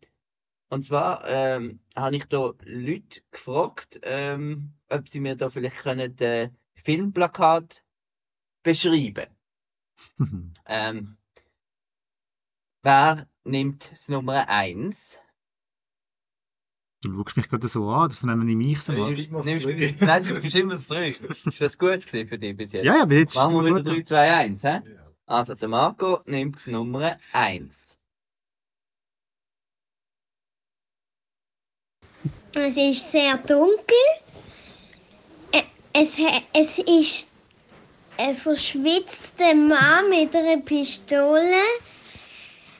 und 0.68 0.86
zwar 0.86 1.26
ähm, 1.26 1.80
habe 1.96 2.16
ich 2.16 2.24
da 2.26 2.52
Leute 2.64 3.20
gefragt, 3.30 4.00
ähm, 4.02 4.74
ob 4.88 5.08
sie 5.08 5.20
mir 5.20 5.36
da 5.36 5.50
vielleicht 5.50 5.78
können 5.78 6.16
äh, 6.18 6.50
Filmplakat 6.74 7.84
beschreiben. 8.62 9.26
ähm, 10.66 11.18
wer 12.82 13.28
nimmt 13.44 13.90
das 13.90 14.08
Nummer 14.08 14.48
1? 14.48 15.18
Du 17.02 17.12
schaust 17.16 17.36
mich 17.36 17.48
gerade 17.48 17.66
so 17.66 17.90
an, 17.90 18.10
das 18.10 18.22
nehmen 18.22 18.48
ich 18.48 18.56
mich 18.56 18.80
so 18.80 18.92
an. 18.92 19.12
Nimmst, 19.12 19.44
nimmst 19.44 19.64
du, 19.64 19.74
nein, 20.06 20.22
du 20.22 20.40
bist 20.40 20.54
immer 20.54 20.74
das 20.74 20.86
3. 20.86 21.08
Ist 21.08 21.60
das 21.60 21.76
gut 21.76 22.06
gewesen 22.06 22.28
für 22.28 22.38
dich 22.38 22.56
bis 22.56 22.70
jetzt? 22.70 22.84
Ja, 22.84 22.98
ja, 22.98 23.04
bis 23.04 23.18
jetzt 23.18 23.34
Machen 23.34 23.56
wir 23.56 23.64
wieder 23.64 23.82
3, 23.82 24.02
2, 24.02 24.34
1, 24.34 24.62
hä? 24.62 24.80
Also, 25.32 25.54
der 25.54 25.68
Marco 25.68 26.20
nimmt 26.26 26.56
das 26.56 26.66
Nummer 26.66 27.18
1. 27.32 27.96
Es 32.54 32.76
ist 32.76 33.10
sehr 33.10 33.38
dunkel. 33.38 33.96
Es, 35.94 36.18
es 36.52 36.78
ist 36.80 37.30
ein 38.18 38.34
verschwitzter 38.34 39.54
Mann 39.54 40.10
mit 40.10 40.36
einer 40.36 40.60
Pistole, 40.60 41.64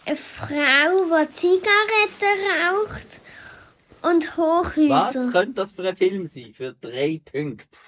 eine 0.04 0.16
Frau, 0.16 1.24
die 1.24 1.30
Zigaretten 1.32 2.38
raucht 2.68 3.22
und 4.02 4.26
Was 4.26 4.36
Hochhäuser. 4.36 5.32
könnte 5.32 5.54
das 5.54 5.72
für 5.72 5.88
ein 5.88 5.96
Film 5.96 6.26
sein? 6.26 6.52
Für 6.52 6.74
drei 6.74 7.18
Punkte. 7.24 7.78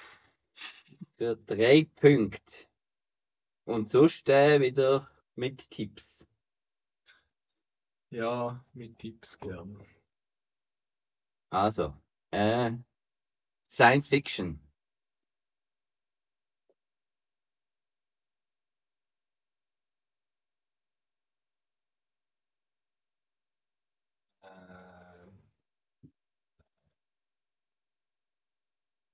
Für 1.19 1.35
drei 1.35 1.85
Punkte. 2.01 2.64
Und 3.65 3.89
sonst 3.89 4.29
äh, 4.29 4.61
wieder 4.61 5.09
mit 5.35 5.69
Tipps. 5.71 6.27
Ja, 8.11 8.63
mit 8.73 8.99
Tipps 8.99 9.39
gern. 9.39 9.83
Also, 11.49 11.93
äh, 12.31 12.71
Science 13.69 14.07
Fiction. 14.09 14.59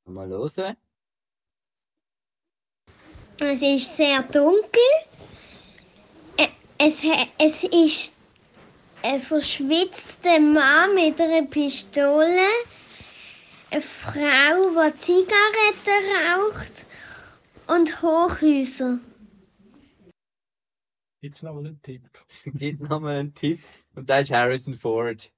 Mal 0.06 0.28
hören. 0.30 0.76
Es 3.43 3.59
ist 3.63 3.97
sehr 3.97 4.21
dunkel. 4.21 4.81
Es, 6.77 7.03
es 7.39 7.63
ist 7.63 8.15
ein 9.01 9.19
verschwitzter 9.19 10.39
Mann 10.39 10.93
mit 10.93 11.19
einer 11.19 11.47
Pistole, 11.47 12.47
eine 13.71 13.81
Frau, 13.81 14.91
die 14.91 14.95
Zigaretten 14.95 16.05
raucht 16.29 16.85
und 17.65 18.01
Hochhäuser. 18.03 18.99
Jetzt 21.21 21.41
noch 21.41 21.55
mal 21.55 21.65
ein 21.65 21.81
Tipp. 21.81 22.03
Gib 22.45 22.79
nochmal 22.79 23.21
einen 23.21 23.33
Tipp. 23.33 23.59
Und 23.95 24.07
da 24.07 24.19
ist 24.19 24.29
Harrison 24.29 24.75
Ford. 24.75 25.33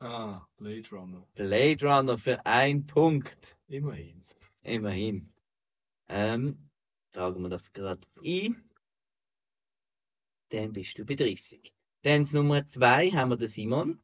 Ah, 0.00 0.46
Blade 0.58 0.90
Runner. 0.92 1.26
Blade 1.34 1.86
Runner 1.86 2.18
für 2.18 2.44
einen 2.44 2.86
Punkt. 2.86 3.56
Immerhin. 3.68 4.25
Immerhin. 4.66 5.32
Ähm, 6.08 6.70
tragen 7.12 7.42
wir 7.42 7.48
das 7.48 7.72
gerade 7.72 8.06
ein. 8.24 8.68
Dann 10.50 10.72
bist 10.72 10.98
du 10.98 11.04
bei 11.04 11.14
30. 11.14 11.72
Dann 12.02 12.28
Nummer 12.32 12.66
2 12.66 13.10
haben 13.12 13.30
wir 13.30 13.36
den 13.36 13.48
Simon. 13.48 14.00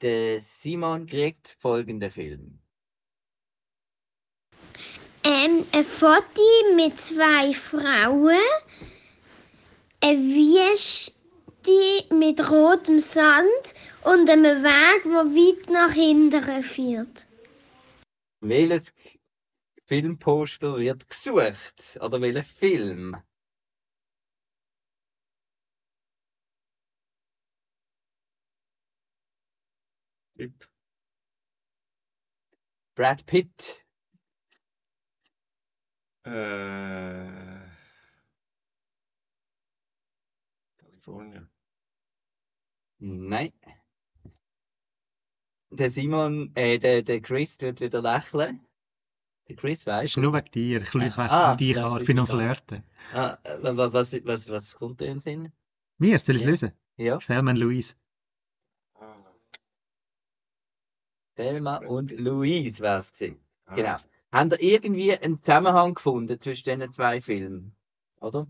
Der 0.00 0.40
Simon 0.40 1.06
kriegt 1.06 1.56
folgenden 1.58 2.10
Film. 2.10 2.60
Ähm, 5.24 5.66
ein 5.72 5.84
Foto 5.84 6.42
mit 6.74 6.98
zwei 6.98 7.52
Frauen, 7.52 8.38
eine 10.00 10.18
Wieste 10.18 11.12
mit 12.10 12.50
rotem 12.50 13.00
Sand 13.00 13.74
und 14.04 14.30
einem 14.30 14.62
Weg, 14.62 15.02
der 15.04 15.12
weit 15.12 15.70
nach 15.70 15.92
hinten 15.92 16.62
führt. 16.62 17.26
Welches 18.40 18.92
Filmposter 19.86 20.78
wird 20.78 21.08
gesucht? 21.08 21.98
Oder 22.00 22.20
welcher 22.22 22.42
Film? 22.42 23.16
Brad 32.94 33.26
Pitt. 33.26 33.84
Äh, 36.24 37.60
California. 40.78 41.48
Nein. 42.98 43.52
Der 45.72 45.90
Simon, 45.90 46.50
äh, 46.56 46.78
der, 46.78 47.02
der 47.02 47.20
Chris 47.20 47.56
tut 47.56 47.80
wieder 47.80 48.02
lächeln. 48.02 48.60
Der 49.48 49.56
Chris 49.56 49.84
Das 49.84 49.94
weiß. 49.94 50.10
ist 50.10 50.16
nur 50.16 50.32
wegen 50.32 50.50
dir. 50.50 50.82
Ich 50.82 50.88
schaue 50.90 51.12
Ah, 51.16 51.54
dich 51.56 51.76
ja, 51.76 51.88
an, 51.88 52.00
ich 52.00 52.06
bin 52.06 52.18
am 52.18 52.26
ja. 52.26 52.34
Flirten. 52.34 52.82
Ah, 53.12 53.38
wa- 53.62 53.92
was, 53.92 54.12
was, 54.24 54.48
was 54.48 54.74
kommt 54.76 55.00
dir 55.00 55.06
in 55.06 55.12
den 55.14 55.20
Sinn? 55.20 55.52
Mir, 55.98 56.18
soll 56.18 56.36
ich 56.36 56.42
es 56.42 56.44
Ja. 56.44 56.50
lösen? 56.50 56.72
Ja. 56.96 57.18
Thelma 57.18 57.50
und 57.52 57.56
Louise. 57.58 57.94
Thelma 61.36 61.76
und 61.78 62.10
Louise 62.12 62.80
wäre 62.80 62.98
es. 62.98 63.12
Ah. 63.66 63.74
Genau. 63.74 63.96
Haben 64.32 64.50
ihr 64.60 64.72
irgendwie 64.84 65.16
einen 65.16 65.42
Zusammenhang 65.42 65.94
gefunden 65.94 66.38
zwischen 66.40 66.64
diesen 66.78 66.92
zwei 66.92 67.20
Filmen? 67.20 67.74
Oder? 68.20 68.46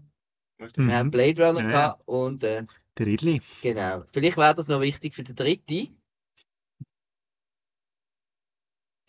Wir 0.58 0.94
haben 0.94 1.06
Mhm. 1.06 1.10
Blade 1.10 1.46
Runner 1.46 1.70
Ja, 1.70 1.90
und 2.04 2.42
äh, 2.42 2.66
Der 2.98 3.06
Ridley. 3.06 3.40
genau. 3.62 4.04
Vielleicht 4.12 4.36
wäre 4.36 4.54
das 4.54 4.68
noch 4.68 4.80
wichtig 4.80 5.14
für 5.14 5.22
den 5.22 5.36
dritten. 5.36 5.96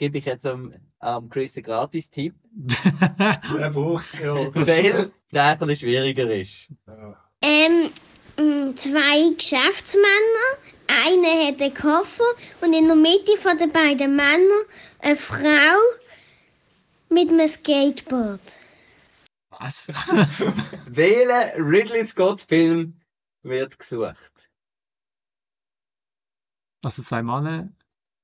Gebe 0.01 0.17
ich 0.17 0.25
jetzt 0.25 0.47
am, 0.47 0.73
am 0.97 1.29
Chris 1.29 1.55
einen 1.55 1.63
Gratis-Tipp. 1.63 2.33
Er 3.59 3.69
braucht 3.69 4.19
ja. 4.19 4.33
Weil 4.55 5.11
der 5.31 5.43
ein 5.43 5.59
bisschen 5.59 5.75
schwieriger 5.75 6.27
ist. 6.33 6.69
Ähm, 7.43 7.91
zwei 8.75 9.31
Geschäftsmänner, 9.37 10.57
einer 10.87 11.45
hat 11.47 11.61
einen 11.61 11.75
Koffer 11.75 12.23
und 12.61 12.73
in 12.73 12.87
der 12.87 12.95
Mitte 12.95 13.37
von 13.37 13.55
den 13.59 13.71
beiden 13.71 14.15
Männern 14.15 14.65
eine 15.01 15.15
Frau 15.15 15.77
mit 17.09 17.29
einem 17.29 17.47
Skateboard. 17.47 18.57
Was? 19.51 19.87
Welcher 20.87 21.57
Ridley 21.57 22.07
Scott-Film 22.07 22.99
wird 23.43 23.77
gesucht? 23.77 24.49
Also 26.81 27.03
zwei 27.03 27.21
Männer 27.21 27.69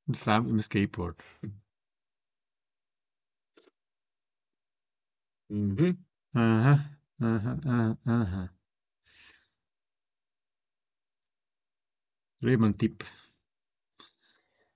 und 0.08 0.16
eine 0.16 0.18
Frau 0.18 0.42
mit 0.42 0.50
einem 0.50 0.62
Skateboard. 0.62 1.24
Mhm. 5.50 6.06
Aha, 6.34 6.98
aha, 7.22 7.60
aha, 7.66 7.98
aha. 8.06 8.50
Gib 12.42 12.60
mal 12.60 12.68
einen 12.68 12.78
Tipp. 12.78 13.04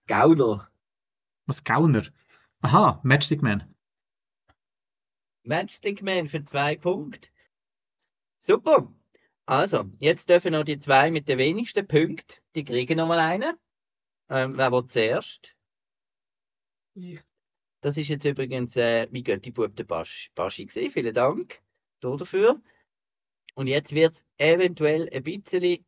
Gauner. 0.07 0.72
Was, 1.45 1.64
Gauner? 1.64 2.07
Aha, 2.61 2.99
Matchstick 3.03 3.41
Man. 3.41 3.76
Matchstick 5.43 6.02
Man 6.02 6.27
für 6.27 6.43
zwei 6.45 6.76
Punkte. 6.76 7.30
Super. 8.39 8.91
Also, 9.45 9.91
jetzt 9.99 10.30
dürfen 10.30 10.53
noch 10.53 10.64
die 10.64 10.80
zwei 10.80 11.11
mit 11.11 11.27
den 11.27 11.38
wenigsten 11.38 11.88
Punkten, 11.88 12.41
die 12.56 12.64
kriegen 12.64 12.98
nochmal 12.98 13.19
einen. 13.19 13.57
Ähm, 14.30 14.57
wer 14.57 14.72
will 14.72 14.88
zuerst? 14.88 15.56
Ich. 16.95 17.22
Das 17.81 17.97
ist 17.97 18.09
jetzt 18.09 18.25
übrigens 18.25 18.75
äh, 18.77 19.07
mein 19.11 19.23
Göttibub, 19.23 19.75
der 19.75 19.83
Basch, 19.85 20.31
Baschi 20.35 20.65
gewesen. 20.65 20.91
Vielen 20.91 21.13
Dank 21.13 21.61
da 21.99 22.15
dafür. 22.15 22.61
Und 23.55 23.67
jetzt 23.67 23.93
wird 23.93 24.15
es 24.15 24.25
eventuell 24.37 25.09
ein 25.11 25.23
bisschen, 25.23 25.85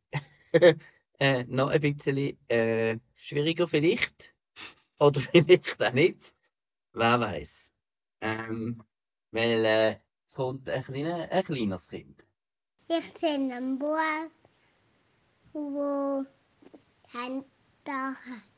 äh, 1.18 1.44
noch 1.44 1.68
ein 1.68 1.80
bisschen 1.80 2.36
äh, 2.48 2.98
schwieriger 3.14 3.68
vielleicht. 3.68 4.34
Oder 4.98 5.20
vielleicht 5.32 5.82
auch 5.82 5.92
nicht. 5.92 6.34
Wer 6.92 7.20
weiß. 7.20 7.72
Ähm, 8.20 8.82
weil 9.30 9.64
äh, 9.64 9.96
es 10.26 10.34
kommt 10.34 10.68
ein, 10.68 10.82
kleiner, 10.82 11.30
ein 11.30 11.44
kleineres 11.44 11.88
Kind. 11.88 12.24
Ich 12.88 13.18
sehe 13.18 13.34
einen 13.34 13.78
Bub, 13.78 14.30
wo 15.52 16.24
Hände 17.12 17.44
hat. 17.94 18.53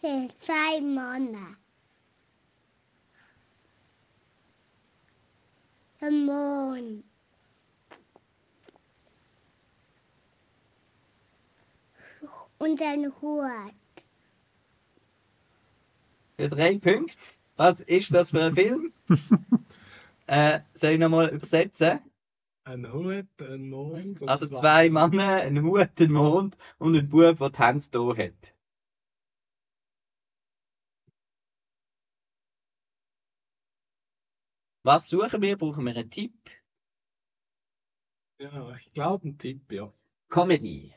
Sehe 0.00 0.28
zwei 0.38 0.80
Männer. 0.80 1.56
Der 6.00 6.10
Mond. 6.10 7.04
Und 12.58 12.80
ein 12.80 13.12
Hut. 13.20 13.74
Für 16.36 16.48
drei 16.48 16.78
Punkte. 16.78 17.14
Was 17.56 17.80
ist 17.80 18.14
das 18.14 18.30
für 18.30 18.44
ein 18.44 18.54
Film? 18.54 18.92
äh, 20.26 20.60
soll 20.72 20.92
ich 20.92 20.98
nochmal 20.98 21.28
übersetzen? 21.28 22.00
Ein 22.64 22.90
Hut, 22.90 23.26
ein 23.42 23.68
Mond. 23.68 24.22
und 24.22 24.28
Also 24.30 24.46
zwei 24.46 24.88
Männer, 24.88 25.42
ein 25.42 25.62
Hut, 25.62 25.90
ein 25.98 26.12
Mond 26.12 26.56
und 26.78 26.96
ein 26.96 27.08
Bub, 27.10 27.38
der 27.38 27.50
die 27.50 27.58
Hände 27.58 27.86
da 27.90 28.16
hat. 28.16 28.54
Was 34.82 35.08
suchen 35.10 35.42
wir? 35.42 35.58
Brauchen 35.58 35.84
wir 35.84 35.94
einen 35.94 36.10
Tipp? 36.10 36.32
Ja, 38.38 38.74
ich 38.74 38.90
glaube 38.94 39.28
ein 39.28 39.36
Tipp, 39.36 39.70
ja. 39.70 39.92
Comedy. 40.30 40.94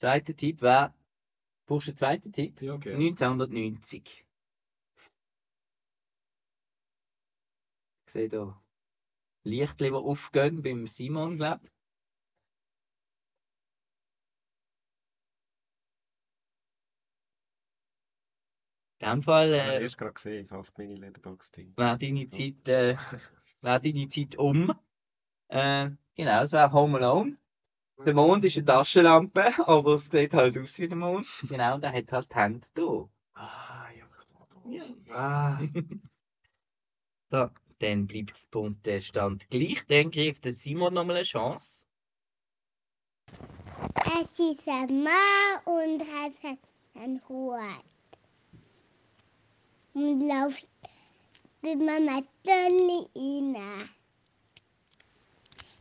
Zweiter 0.00 0.34
Tipp 0.34 0.60
wäre, 0.62 0.94
brauchst 1.66 1.86
du 1.86 1.90
einen 1.90 1.98
zweiten 1.98 2.32
Tipp? 2.32 2.60
Ja, 2.62 2.76
gerne. 2.76 2.98
1990. 2.98 4.24
Ich 8.06 8.12
sehe 8.12 8.28
da 8.28 8.60
Licht, 9.44 9.80
die 9.80 9.92
aufgehen 9.92 10.62
beim 10.62 10.86
Simon, 10.88 11.36
glaube 11.36 11.66
ich. 11.66 11.77
In 19.00 19.08
dem 19.08 19.22
Fall 19.22 19.52
Ich 19.54 19.60
habe 19.60 19.72
äh, 19.76 19.82
erst 19.82 19.98
gerade 19.98 20.12
gesehen, 20.12 20.48
fast 20.48 20.76
meine 20.76 20.94
Letterboxd-Ding. 20.94 21.72
wäre 21.76 21.98
deine 21.98 22.28
Zeit, 22.28 22.68
äh, 22.68 22.96
wäre 23.60 23.80
deine 23.80 24.08
Zeit 24.08 24.36
um. 24.36 24.72
Äh, 25.48 25.90
genau, 26.16 26.42
es 26.42 26.52
wäre 26.52 26.72
Home 26.72 26.98
Alone. 26.98 27.38
Der 28.04 28.14
Mond 28.14 28.44
ist 28.44 28.56
eine 28.56 28.66
Taschenlampe, 28.66 29.52
aber 29.68 29.94
es 29.94 30.06
sieht 30.06 30.34
halt 30.34 30.58
aus 30.58 30.78
wie 30.78 30.88
der 30.88 30.98
Mond. 30.98 31.26
Genau, 31.48 31.76
und 31.76 31.84
er 31.84 31.92
hat 31.92 32.12
halt 32.12 32.30
die 32.30 32.34
Hände 32.36 32.66
da. 32.74 33.08
Ah, 33.34 33.88
ja. 33.96 34.06
Ja. 34.70 34.84
Ah, 35.14 35.60
So, 37.30 37.50
dann 37.80 38.06
bleibt 38.06 38.30
der 38.30 38.48
bunte 38.50 39.02
Stand 39.02 39.50
gleich. 39.50 39.84
Dann 39.86 40.10
kriegt 40.10 40.44
der 40.44 40.52
Simon 40.54 40.94
nochmal 40.94 41.16
eine 41.16 41.24
Chance. 41.24 41.86
Es 43.94 44.38
ist 44.38 44.66
ein 44.66 45.04
Mann 45.04 45.60
und 45.66 46.00
hat 46.00 46.58
einen 46.94 47.20
Hut. 47.28 47.58
Und 49.98 50.22
rein. 53.16 53.90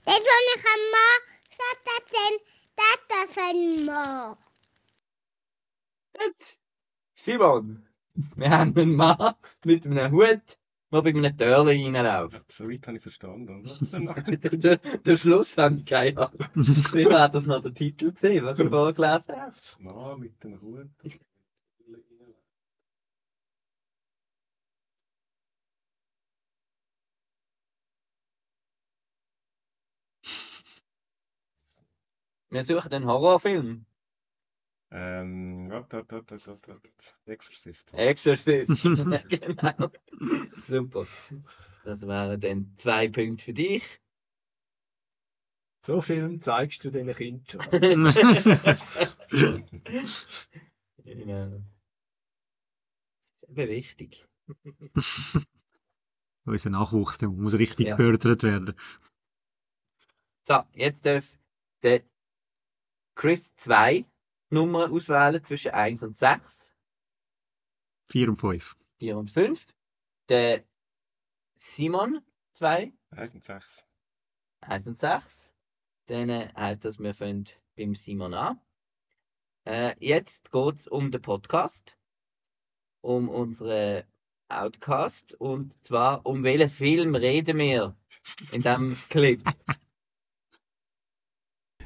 Das, 0.05 0.15
was 0.15 0.45
ich 0.55 0.65
am 0.65 0.83
Mann 0.95 1.21
gesagt 1.51 1.85
habe, 1.93 2.07
das 2.77 3.29
ist 3.29 3.37
ein 3.37 3.85
Mann. 3.85 4.37
Gut. 6.13 6.41
Simon, 7.15 7.87
wir 8.35 8.49
haben 8.49 8.75
einen 8.75 8.95
Mann 8.95 9.35
mit 9.63 9.85
einem 9.85 10.11
Hut, 10.11 10.57
der 10.91 11.01
bei 11.01 11.09
einem 11.09 11.37
Törli 11.37 11.85
reinläuft. 11.85 12.51
So 12.51 12.67
weit 12.67 12.87
habe 12.87 12.97
ich 12.97 13.03
verstanden, 13.03 13.69
der, 14.61 14.77
der 14.77 15.17
Schluss 15.17 15.57
habe 15.59 15.75
ich 15.75 15.85
keine 15.85 16.17
Ahnung. 16.17 16.47
Wie 16.55 17.05
war 17.05 17.29
das 17.29 17.45
noch 17.45 17.61
der 17.61 17.73
Titel 17.73 18.11
gesehen, 18.11 18.45
was 18.45 18.57
du 18.57 18.67
vorgelesen 18.71 19.35
hast? 19.35 19.79
Mann 19.79 20.19
mit 20.19 20.43
dem 20.43 20.59
Hut. 20.59 20.89
Wir 32.49 32.63
suchen 32.63 32.91
einen 32.91 33.05
Horrorfilm. 33.07 33.85
Ähm, 34.89 35.69
warte, 35.69 35.97
warte, 35.97 36.15
warte, 36.31 36.47
warte, 36.47 36.67
warte. 36.73 36.91
Exorcist. 37.25 37.93
Exorcist. 37.93 38.69
genau. 38.83 39.91
Super. 40.67 41.05
Das 41.83 42.01
wären 42.01 42.39
dann 42.39 42.73
zwei 42.77 43.09
Punkte 43.09 43.43
für 43.45 43.53
dich. 43.53 43.83
so 45.85 46.01
Film 46.01 46.39
zeigst 46.39 46.83
du 46.83 46.91
den 46.91 47.13
Kindern 47.13 47.45
schon. 47.47 47.61
genau. 51.03 51.61
Das 53.19 53.31
ist 53.31 53.43
eben 53.49 53.69
wichtig. 53.69 54.27
Unser 56.45 56.69
Nachwuchs, 56.69 57.17
der 57.17 57.29
muss 57.29 57.53
richtig 57.57 57.87
Ja. 57.87 57.95
gefördert 57.97 58.43
werden. 58.43 58.73
So, 60.43 60.61
jetzt 60.73 61.05
darf 61.05 61.25
der 61.83 62.03
Chris 63.17 63.51
zwei 63.57 64.05
Nummern 64.51 64.91
auswählen 64.91 65.43
zwischen 65.43 65.71
1 65.71 66.03
und 66.03 66.15
6, 66.15 66.71
Vier 68.09 68.29
und 68.29 68.37
fünf. 68.37 68.77
4 68.99 69.17
und 69.17 69.31
5. 69.31 69.65
Der 70.29 70.63
Simon 71.55 72.21
zwei, 72.53 72.93
1 73.09 73.33
und 73.33 73.43
6. 73.43 73.83
1 74.61 74.87
und 74.87 74.99
6. 74.99 75.51
Dann 76.05 76.29
äh, 76.29 76.49
heisst 76.55 76.85
das, 76.85 76.99
wir 76.99 77.13
fangen 77.13 77.45
beim 77.75 77.95
Simon 77.95 78.35
an. 78.35 78.61
Äh, 79.65 79.95
jetzt 79.99 80.51
geht 80.51 80.75
es 80.75 80.87
um 80.87 81.11
den 81.11 81.21
Podcast, 81.21 81.97
um 83.01 83.29
unseren 83.29 84.03
Outcast 84.47 85.33
und 85.33 85.83
zwar 85.83 86.23
um 86.25 86.43
welchen 86.43 86.69
Film 86.69 87.15
reden 87.15 87.57
wir 87.57 87.97
in 88.51 88.61
diesem 88.61 88.95
Clip. 89.09 89.41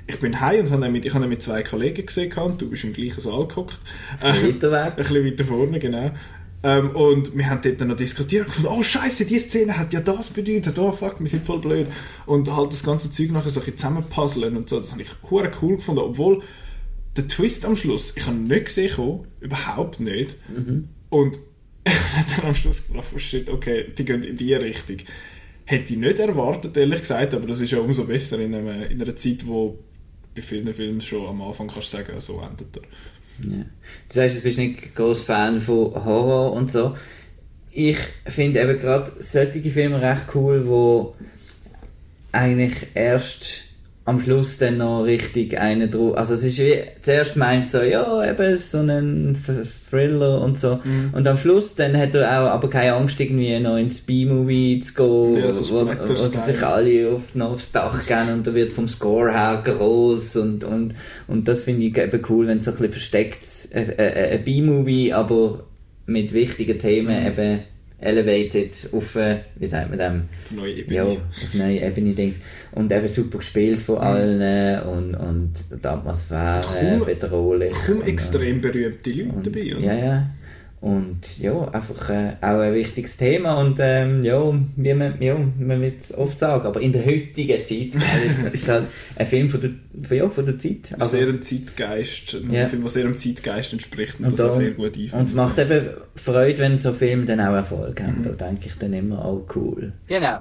Ich 0.08 0.20
bin 0.20 0.42
heim 0.42 0.66
und 0.66 0.72
habe 0.72 0.90
mit, 0.90 1.06
ich 1.06 1.14
habe 1.14 1.28
mit 1.28 1.42
zwei 1.42 1.64
Kollegen 1.64 2.06
gesehen 2.06 2.34
und 2.34 2.62
du 2.62 2.70
bist 2.70 2.84
im 2.84 2.94
gleichen 2.94 3.22
Saal 3.22 3.48
gehockt. 3.48 3.80
Ein 4.20 4.34
bisschen 4.34 4.56
weiter 4.56 4.72
weg. 4.72 4.92
Ein 4.92 4.96
bisschen 4.96 5.26
weiter 5.26 5.46
vorne, 5.46 5.80
genau. 5.80 6.12
Ähm, 6.64 6.96
und 6.96 7.36
wir 7.36 7.50
haben 7.50 7.62
dort 7.64 7.82
dann 7.82 7.88
noch 7.88 7.96
diskutiert 7.96 8.46
und 8.46 8.54
gefunden, 8.54 8.70
oh 8.72 8.84
Scheiße, 8.84 9.26
die 9.26 9.40
Szene 9.40 9.78
hat 9.78 9.94
ja 9.94 10.02
das 10.02 10.30
bedeutet, 10.30 10.78
oh 10.78 10.92
fuck, 10.92 11.20
wir 11.20 11.28
sind 11.28 11.44
voll 11.44 11.60
blöd. 11.60 11.88
Und 12.26 12.56
halt 12.56 12.72
das 12.72 12.84
ganze 12.84 13.10
Zeug 13.10 13.32
nachher 13.32 13.50
so 13.50 13.60
ein 13.60 13.66
bisschen 13.66 13.78
zusammenpuzzeln 13.78 14.56
und 14.56 14.70
so, 14.70 14.80
das 14.80 14.92
habe 14.92 15.02
ich 15.02 15.10
hure 15.30 15.52
cool 15.62 15.78
gefunden, 15.78 16.02
obwohl 16.02 16.44
der 17.18 17.28
Twist 17.28 17.66
am 17.66 17.76
Schluss, 17.76 18.14
ich 18.16 18.26
habe 18.28 18.38
ihn 18.38 18.44
nicht 18.44 18.66
gesehen, 18.66 18.94
kommen, 18.96 19.28
überhaupt 19.40 20.00
nicht. 20.00 20.36
Und 21.10 21.40
ich 21.84 21.94
habe 21.94 22.26
dann 22.36 22.46
am 22.50 22.56
Schluss 22.56 22.86
gedacht, 22.88 23.08
oh 23.14 23.18
shit, 23.18 23.50
okay, 23.50 23.88
die 23.98 24.06
gehen 24.06 24.24
in 24.24 24.38
die 24.38 24.54
Richtung. 24.54 24.98
Hätte 25.66 25.94
ich 25.94 26.00
nicht 26.00 26.20
erwartet, 26.20 26.78
ehrlich 26.78 27.00
gesagt, 27.00 27.34
aber 27.34 27.48
das 27.48 27.60
ist 27.60 27.72
ja 27.72 27.80
umso 27.80 28.04
besser 28.04 28.40
in, 28.40 28.54
einem, 28.54 28.84
in 28.84 29.02
einer 29.02 29.16
Zeit, 29.16 29.48
wo 29.48 29.80
bei 30.36 30.42
vielen 30.42 30.74
Filmen 30.74 31.02
schon 31.02 31.28
am 31.28 31.42
Anfang 31.42 31.68
kannst 31.68 31.94
du 31.94 31.98
sagen, 31.98 32.20
so 32.20 32.42
endet 32.42 32.78
er. 32.78 32.84
Ja. 33.50 33.66
Du 34.10 34.16
sagst, 34.16 34.38
du 34.38 34.42
bist 34.42 34.58
nicht 34.58 34.96
groß 34.96 35.24
Fan 35.24 35.60
von 35.60 35.94
Horror 35.94 36.54
und 36.54 36.72
so. 36.72 36.96
Ich 37.72 37.98
finde 38.26 38.62
eben 38.62 38.78
gerade 38.78 39.12
solche 39.20 39.62
Filme 39.70 40.02
recht 40.02 40.26
cool, 40.36 40.68
wo 40.68 41.16
eigentlich 42.32 42.88
erst 42.94 43.64
am 44.04 44.20
Schluss 44.20 44.58
dann 44.58 44.78
noch 44.78 45.04
richtig 45.04 45.60
einen 45.60 45.92
drauf. 45.92 46.18
Also 46.18 46.34
es 46.34 46.44
ist 46.44 46.58
wie, 46.58 46.74
zuerst 47.04 47.36
meinst 47.36 47.74
du 47.74 47.78
so, 47.80 47.84
ja, 47.84 48.30
eben 48.32 48.56
so 48.58 48.80
ein 48.80 49.36
Th- 49.36 49.68
Thriller 49.90 50.42
und 50.42 50.58
so. 50.60 50.80
Mhm. 50.84 51.10
Und 51.14 51.28
am 51.28 51.38
Schluss 51.38 51.76
dann 51.76 51.96
hat 51.96 52.16
er 52.16 52.28
auch 52.42 52.50
aber 52.50 52.68
keine 52.70 52.94
Angst, 52.96 53.20
irgendwie 53.20 53.60
noch 53.60 53.78
ins 53.78 54.02
B-Movie 54.02 54.80
zu 54.82 54.94
gehen, 54.96 55.44
Ja, 55.46 55.52
so 55.52 55.86
wo, 55.86 56.16
sie 56.16 56.38
sich 56.40 56.64
alle 56.64 57.10
auf, 57.12 57.36
noch 57.36 57.52
aufs 57.52 57.72
Dach 57.72 58.06
gehen 58.08 58.34
und 58.34 58.48
er 58.48 58.56
wird 58.56 58.74
vom 58.74 58.88
Score 58.88 59.32
her 59.32 59.62
groß 59.64 60.36
und, 60.38 60.64
und, 60.64 60.96
und 61.28 61.48
das 61.48 61.64
finde 61.64 61.86
ich 61.86 61.96
eben 61.98 62.22
cool, 62.28 62.48
wenn 62.48 62.58
es 62.58 62.66
so 62.66 62.72
ein 62.72 62.78
bisschen 62.78 62.94
versteckt, 62.94 63.46
äh, 63.72 63.82
äh, 63.98 64.38
ein 64.40 64.44
B-Movie, 64.44 65.14
aber 65.14 65.64
mit 66.08 66.34
wichtigen 66.34 66.80
Themen 66.80 67.22
Mhm. 67.22 67.28
eben 67.28 67.60
elevated 68.02 68.72
auf, 68.92 69.16
äh, 69.16 69.38
wie 69.56 69.68
sagt 69.68 69.90
man 69.90 70.00
dem? 70.00 70.22
Auf 70.44 70.52
neue 70.52 70.74
Ebene. 70.74 70.96
Ja, 70.96 71.04
auf 71.04 71.54
neue 71.54 71.80
Ebene 71.82 72.14
Dings. 72.14 72.42
Und 72.72 72.92
eben 72.92 73.08
super 73.08 73.38
gespielt 73.38 73.82
von 73.82 73.96
Mhm. 73.96 74.02
allen 74.02 74.42
äh, 74.42 74.82
und, 74.86 75.16
und 75.16 75.54
die 75.84 75.88
Atmosphäre 75.88 76.62
Kaum- 76.64 77.06
bedrohlich. 77.06 77.74
Kaum 77.86 78.00
Und, 78.00 78.08
extrem 78.08 78.60
berühmte 78.62 79.12
Leute 79.12 79.34
und, 79.34 79.46
dabei, 79.48 79.76
oder? 79.76 79.86
Ja, 79.86 79.94
ja. 79.94 80.30
Und 80.82 81.38
ja, 81.38 81.68
einfach 81.70 82.10
äh, 82.10 82.38
auch 82.42 82.60
ein 82.60 82.74
wichtiges 82.74 83.16
Thema 83.16 83.60
und 83.62 83.78
ähm, 83.80 84.24
ja, 84.24 84.42
wie 84.76 84.94
man, 84.96 85.22
ja, 85.22 85.36
man 85.38 85.80
wird 85.80 86.02
es 86.02 86.18
oft 86.18 86.40
sagen, 86.40 86.66
aber 86.66 86.82
in 86.82 86.92
der 86.92 87.06
heutigen 87.06 87.64
Zeit 87.64 87.92
ist, 88.26 88.40
ist 88.54 88.68
halt 88.68 88.88
ein 89.16 89.28
Film 89.28 89.48
von 89.52 89.62
der, 89.62 89.70
von, 90.04 90.18
ja, 90.18 90.28
von 90.28 90.44
der 90.44 90.58
Zeit. 90.58 90.96
Also, 91.00 91.18
sehr 91.18 91.28
ein 91.28 91.42
Zeitgeist, 91.44 92.34
ein 92.34 92.50
Ja. 92.50 92.68
Film, 92.68 92.82
der 92.82 92.90
sehr 92.90 93.04
dem 93.04 93.16
Zeitgeist 93.16 93.74
entspricht 93.74 94.20
und, 94.20 94.26
und, 94.26 94.34
das 94.34 94.40
da, 94.40 94.50
auch 94.50 94.54
sehr 94.54 94.72
gut 94.72 94.98
einfängt. 94.98 95.14
und 95.14 95.26
es 95.26 95.34
macht 95.34 95.60
eben 95.60 95.98
Freude, 96.16 96.58
wenn 96.60 96.80
so 96.80 96.94
Filme 96.94 97.26
dann 97.26 97.42
auch 97.42 97.54
Erfolg 97.54 98.02
haben. 98.02 98.24
Da 98.24 98.32
denke 98.32 98.66
ich 98.68 98.76
dann 98.78 98.94
immer, 98.94 99.24
oh 99.24 99.46
cool. 99.56 99.94
Genau. 100.08 100.40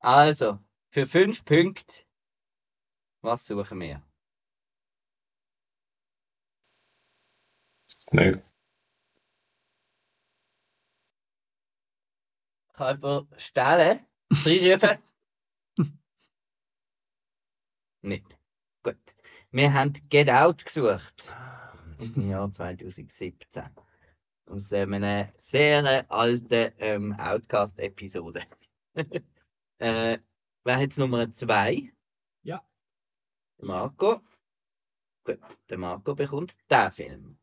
Also, 0.00 0.58
für 0.90 1.06
fünf 1.06 1.44
Punkte, 1.46 2.04
was 3.22 3.46
suchen 3.46 3.80
wir? 3.80 4.02
Nicht. 8.12 8.42
Kann 12.74 13.00
jemand 13.00 13.40
stellen? 13.40 14.00
Reinrufen? 14.32 14.98
Nicht. 18.02 18.36
Gut. 18.82 18.96
Wir 19.52 19.72
haben 19.72 19.92
Get 20.08 20.28
Out 20.28 20.64
gesucht. 20.64 21.32
Im 22.00 22.28
Jahr 22.28 22.50
2017. 22.50 23.62
Aus 24.46 24.72
ähm, 24.72 24.92
einer 24.92 25.32
sehr 25.36 26.04
alten 26.10 26.72
ähm, 26.78 27.12
Outcast-Episode. 27.12 28.42
äh, 29.78 30.18
wer 30.64 30.74
hat 30.74 30.80
jetzt 30.80 30.98
Nummer 30.98 31.32
zwei? 31.32 31.92
Ja. 32.42 32.60
Der 33.58 33.66
Marco. 33.66 34.20
Gut, 35.24 35.38
der 35.70 35.78
Marco 35.78 36.14
bekommt 36.16 36.56
den 36.68 36.90
Film. 36.90 37.38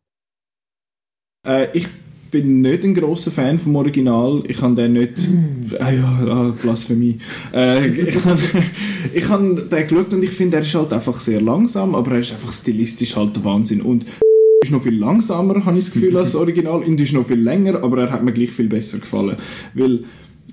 Äh, 1.46 1.76
ich 1.76 1.88
bin 2.32 2.62
nicht 2.62 2.84
ein 2.84 2.96
großer 2.96 3.30
Fan 3.30 3.60
vom 3.60 3.76
Original. 3.76 4.42
Ich 4.48 4.62
habe 4.62 4.74
den 4.74 4.94
nicht. 4.94 5.20
Ah 5.80 5.92
ja, 5.92 6.20
ah, 6.28 6.54
Blasphemie. 6.62 7.18
Äh, 7.54 7.88
ich 9.14 9.28
habe 9.28 9.68
den 9.70 9.88
geschaut 9.88 10.14
und 10.14 10.24
ich 10.24 10.32
finde, 10.32 10.58
er 10.58 10.64
ist 10.64 10.74
halt 10.74 10.94
einfach 10.94 11.20
sehr 11.20 11.42
langsam, 11.42 11.94
aber 11.94 12.14
er 12.14 12.20
ist 12.20 12.32
einfach 12.32 12.54
stilistisch 12.54 13.16
halt 13.16 13.36
der 13.36 13.44
Wahnsinn. 13.44 13.82
Und 13.82 14.06
ist 14.64 14.72
noch 14.72 14.82
viel 14.82 14.98
langsamer, 14.98 15.66
habe 15.66 15.78
ich 15.78 15.86
das 15.86 15.94
Gefühl, 15.94 16.18
als 16.18 16.32
das 16.32 16.40
Original. 16.40 16.82
Und 16.82 17.00
ist 17.00 17.14
noch 17.14 17.28
viel 17.28 17.40
länger, 17.40 17.84
aber 17.84 18.04
er 18.04 18.12
hat 18.12 18.24
mir 18.24 18.32
gleich 18.32 18.52
viel 18.52 18.68
besser 18.68 19.00
gefallen. 19.00 19.36
Weil 19.74 20.04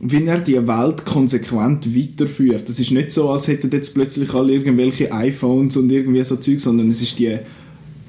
wie 0.01 0.25
er 0.25 0.39
die 0.39 0.67
Welt 0.67 1.05
konsequent 1.05 1.97
weiterführt. 1.97 2.69
Das 2.69 2.79
ist 2.79 2.93
nicht 2.93 3.11
so, 3.11 3.31
als 3.31 3.49
hätten 3.49 3.71
jetzt 3.73 3.95
plötzlich 3.95 4.33
alle 4.33 4.53
irgendwelche 4.53 5.13
iPhones 5.13 5.77
und 5.77 5.91
irgendwie 5.91 6.23
so 6.23 6.37
Zeug, 6.37 6.61
sondern 6.61 6.89
es 6.91 7.03
ist 7.03 7.19
die 7.19 7.37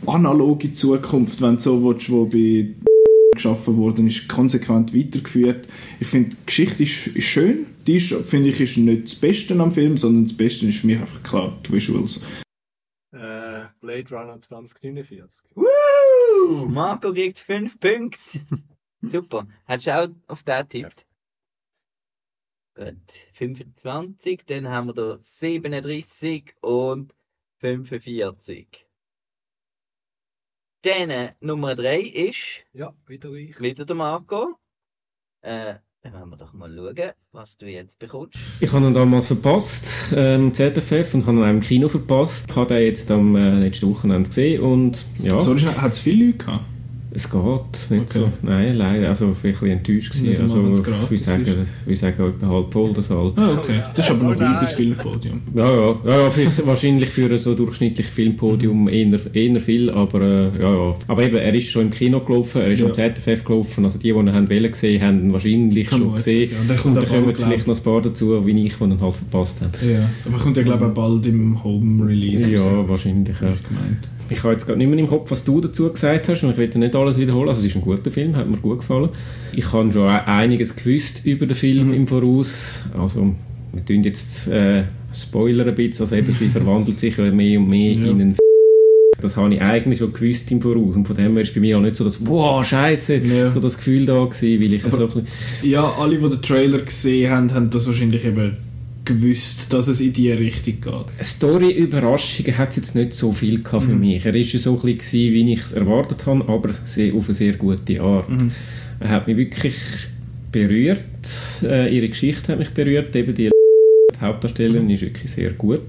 analoge 0.05 0.71
Zukunft, 0.73 1.41
wenn 1.41 1.55
du 1.55 1.61
so 1.61 1.83
willst, 1.83 2.11
wo 2.11 2.25
bei 2.25 2.67
geschaffen 3.33 3.77
worden 3.77 4.07
ist, 4.07 4.27
konsequent 4.27 4.95
weitergeführt. 4.95 5.67
Ich 5.99 6.07
finde, 6.07 6.35
die 6.35 6.45
Geschichte 6.45 6.83
ist, 6.83 7.07
ist 7.07 7.25
schön. 7.25 7.67
Die 7.87 7.95
ist, 7.95 8.13
finde 8.13 8.49
ich, 8.49 8.59
ist 8.59 8.77
nicht 8.77 9.03
das 9.03 9.15
Beste 9.15 9.59
am 9.59 9.71
Film, 9.71 9.97
sondern 9.97 10.23
das 10.23 10.35
Beste 10.35 10.67
ist 10.67 10.79
für 10.79 10.87
mich 10.87 10.99
einfach 10.99 11.23
klar 11.23 11.57
die 11.65 11.71
Visuals. 11.71 12.23
Äh, 13.11 13.65
Blade 13.79 14.09
Runner 14.11 14.39
2049. 14.39 15.47
Woo! 15.55 16.65
Marco 16.67 17.13
kriegt 17.13 17.39
fünf 17.39 17.79
Punkte. 17.79 18.19
Super. 19.01 19.47
Hast 19.65 19.87
du 19.87 19.95
auch 19.95 20.09
auf 20.27 20.43
den 20.43 20.69
tippt? 20.69 21.05
Gut. 22.75 22.95
25, 23.33 24.45
dann 24.45 24.69
haben 24.69 24.87
wir 24.87 24.93
da 24.93 25.17
37 25.19 26.55
und 26.61 27.13
45. 27.59 28.88
Dann 30.83 31.31
Nummer 31.41 31.75
3 31.75 31.99
ist 31.99 32.63
Ja, 32.73 32.93
wieder 33.05 33.31
ich. 33.33 33.59
wieder 33.59 33.85
der 33.85 33.95
Marco. 33.95 34.55
Äh, 35.41 35.75
dann 36.01 36.13
werden 36.13 36.29
wir 36.29 36.37
doch 36.37 36.53
mal 36.53 36.73
schauen, 36.73 37.11
was 37.33 37.57
du 37.57 37.65
jetzt 37.65 37.99
bekommst. 37.99 38.37
Ich 38.61 38.71
habe 38.71 38.85
ihn 38.85 38.93
damals 38.93 39.27
verpasst, 39.27 40.13
ähm, 40.15 40.53
ZFF, 40.53 41.13
und 41.13 41.25
habe 41.25 41.37
ihn 41.37 41.43
auch 41.43 41.49
im 41.49 41.59
Kino 41.59 41.89
verpasst. 41.89 42.49
Ich 42.49 42.55
habe 42.55 42.73
den 42.73 42.83
jetzt 42.85 43.11
am 43.11 43.35
äh, 43.35 43.59
letzten 43.59 43.89
Wochenende 43.89 44.29
gesehen 44.29 44.61
und 44.61 45.05
ja. 45.21 45.41
So, 45.41 45.53
hat 45.57 45.91
es 45.91 45.99
viele 45.99 46.27
Leute 46.27 46.37
gehabt? 46.37 46.65
Es 47.11 47.27
geht 47.29 47.41
nicht 47.89 48.13
so. 48.13 48.29
Nein, 48.43 48.75
leider. 48.75 49.09
Also, 49.09 49.31
ich 49.31 49.43
war 49.43 49.49
ein 49.49 49.81
bisschen 49.81 49.97
enttäuscht. 49.99 50.13
Gewesen. 50.13 50.41
Also, 50.41 50.61
ich 50.61 51.09
würde 51.09 51.17
sagen, 51.23 51.45
ich 51.87 51.99
sagen, 51.99 52.23
etwa 52.23 52.47
halb 52.47 52.71
voll 52.71 52.93
der 52.93 53.01
Saal. 53.01 53.33
Ah, 53.35 53.53
okay. 53.57 53.81
Das 53.95 54.05
ist 54.05 54.11
aber 54.11 54.25
noch 54.25 54.35
viel 54.37 54.55
fürs 54.57 54.73
Filmpodium. 54.73 55.41
Ja, 55.55 55.73
ja, 55.73 55.95
ja, 56.05 56.21
ja 56.23 56.29
für, 56.29 56.67
wahrscheinlich 56.67 57.09
für 57.09 57.31
ein 57.31 57.39
so 57.39 57.55
durchschnittliches 57.55 58.13
Filmpodium 58.13 58.87
eher, 58.89 59.19
eher 59.33 59.59
viel, 59.59 59.89
aber 59.89 60.21
äh, 60.21 60.61
ja, 60.61 60.71
ja. 60.71 60.95
Aber 61.07 61.23
eben, 61.23 61.37
er 61.37 61.53
ist 61.55 61.69
schon 61.69 61.83
im 61.83 61.89
Kino 61.89 62.19
gelaufen, 62.19 62.61
er 62.61 62.71
ist 62.71 62.79
Ja. 62.79 62.85
am 62.85 62.93
ZFF 62.93 63.43
gelaufen, 63.43 63.85
also 63.85 63.97
die, 63.97 64.13
die 64.13 64.19
ihn 64.19 64.31
haben 64.31 64.47
wollen 64.49 64.69
gesehen, 64.71 65.01
haben 65.01 65.19
ihn 65.23 65.33
wahrscheinlich 65.33 65.89
schon 65.89 65.99
Vermutlich, 65.99 66.25
gesehen. 66.25 66.51
ja. 66.51 66.59
Und 66.61 66.67
der 66.69 66.77
kommt 66.77 66.97
und 66.97 67.03
auch 67.03 67.09
da 67.09 67.15
kommen 67.15 67.35
vielleicht 67.35 67.67
noch 67.67 67.77
ein 67.77 67.83
paar 67.83 68.01
dazu, 68.03 68.45
wie 68.45 68.65
ich, 68.67 68.75
die 68.75 68.83
ihn 68.83 69.01
halt 69.01 69.13
verpasst 69.15 69.61
haben. 69.61 69.71
Ja, 69.81 70.07
aber 70.27 70.37
kommt 70.37 70.57
ja, 70.57 70.63
glaube 70.63 70.85
ich, 70.87 70.93
bald 70.93 71.25
im 71.25 71.63
Home-Release. 71.63 72.51
Ja, 72.51 72.87
wahrscheinlich. 72.87 73.35
Ja. 73.41 73.51
Ich 73.53 74.18
habe 74.43 74.53
jetzt 74.53 74.65
gerade 74.67 74.77
nicht 74.77 74.89
mehr 74.89 74.99
im 74.99 75.07
Kopf, 75.07 75.31
was 75.31 75.43
du 75.43 75.59
dazu 75.59 75.91
gesagt 75.91 76.27
hast 76.29 76.43
und 76.43 76.51
ich 76.51 76.57
will 76.57 76.69
nicht 76.75 76.95
alles 76.95 77.17
wiederholen. 77.17 77.49
Also 77.49 77.61
es 77.61 77.65
ist 77.67 77.75
ein 77.75 77.81
guter 77.81 78.11
Film, 78.11 78.35
hat 78.35 78.47
mir 78.49 78.57
gut 78.57 78.79
gefallen. 78.79 79.09
Ich 79.53 79.71
habe 79.73 79.91
schon 79.91 80.07
einiges 80.07 80.75
gewusst 80.75 81.25
über 81.25 81.45
den 81.45 81.55
Film 81.55 81.87
Mhm. 81.87 81.93
im 81.93 82.07
Voraus. 82.07 82.81
Also 82.97 83.33
wir 83.73 83.85
tun 83.85 84.03
jetzt 84.03 84.47
äh, 84.49 84.83
Spoiler 85.13 85.65
ein 85.65 85.75
bisschen, 85.75 86.03
also 86.03 86.15
eben, 86.15 86.33
sie 86.33 86.47
verwandelt 86.49 86.99
sich 86.99 87.17
ja 87.17 87.31
mehr 87.31 87.59
und 87.59 87.67
mehr 87.69 87.91
in 87.93 88.05
einen 88.07 88.35
das 89.21 89.35
habe 89.35 89.53
ich 89.53 89.61
eigentlich 89.61 89.99
schon 89.99 90.13
gewusst 90.13 90.49
im 90.49 90.61
Voraus. 90.61 90.95
Und 90.95 91.05
von 91.05 91.13
dem 91.13 91.33
her 91.33 91.41
ist 91.41 91.53
bei 91.53 91.59
mir 91.59 91.77
auch 91.77 91.81
nicht 91.81 91.97
so 91.97 92.05
das 92.05 92.25
«Wow, 92.25 92.65
scheiße!» 92.65 93.21
so 93.51 93.59
das 93.59 93.75
Gefühl 93.75 94.05
da 94.05 94.23
gewesen, 94.23 94.61
weil 94.61 94.73
ich 94.73 94.85
Aber- 94.85 94.95
so 94.95 95.07
ein 95.07 95.23
bisschen 95.23 95.71
Ja, 95.71 95.93
alle, 95.99 96.15
die 96.15 96.29
den 96.29 96.41
Trailer 96.41 96.79
gesehen 96.79 97.29
haben, 97.29 97.53
haben 97.53 97.69
das 97.69 97.85
wahrscheinlich 97.87 98.23
eben 98.23 98.55
gewusst, 99.13 99.71
dass 99.73 99.87
es 99.87 100.01
in 100.01 100.13
die 100.13 100.31
Richtung 100.31 100.79
geht. 100.81 101.25
Story-Überraschungen 101.25 102.57
hat 102.57 102.69
es 102.69 102.75
jetzt 102.77 102.95
nicht 102.95 103.13
so 103.13 103.31
viel 103.31 103.61
gehabt 103.63 103.83
für 103.85 103.91
Mhm. 103.91 103.99
mich. 103.99 104.25
Er 104.25 104.33
war 104.33 104.43
so 104.43 104.79
ein 104.79 104.95
bisschen, 104.97 105.33
wie 105.33 105.53
ich 105.53 105.59
es 105.61 105.71
erwartet 105.73 106.25
habe, 106.25 106.41
aber 106.47 106.69
auf 106.69 107.25
eine 107.25 107.33
sehr 107.33 107.53
gute 107.53 108.01
Art. 108.01 108.29
Mhm. 108.29 108.51
Er 108.99 109.09
hat 109.09 109.27
mich 109.27 109.37
wirklich 109.37 109.75
berührt. 110.51 110.99
Äh, 111.63 111.95
ihre 111.95 112.09
Geschichte 112.09 112.51
hat 112.51 112.59
mich 112.59 112.69
berührt. 112.69 113.15
Eben 113.15 113.33
die 113.33 113.49
Hauptdarstellerin 114.19 114.89
ist 114.89 115.01
wirklich 115.01 115.31
sehr 115.31 115.51
gut. 115.51 115.81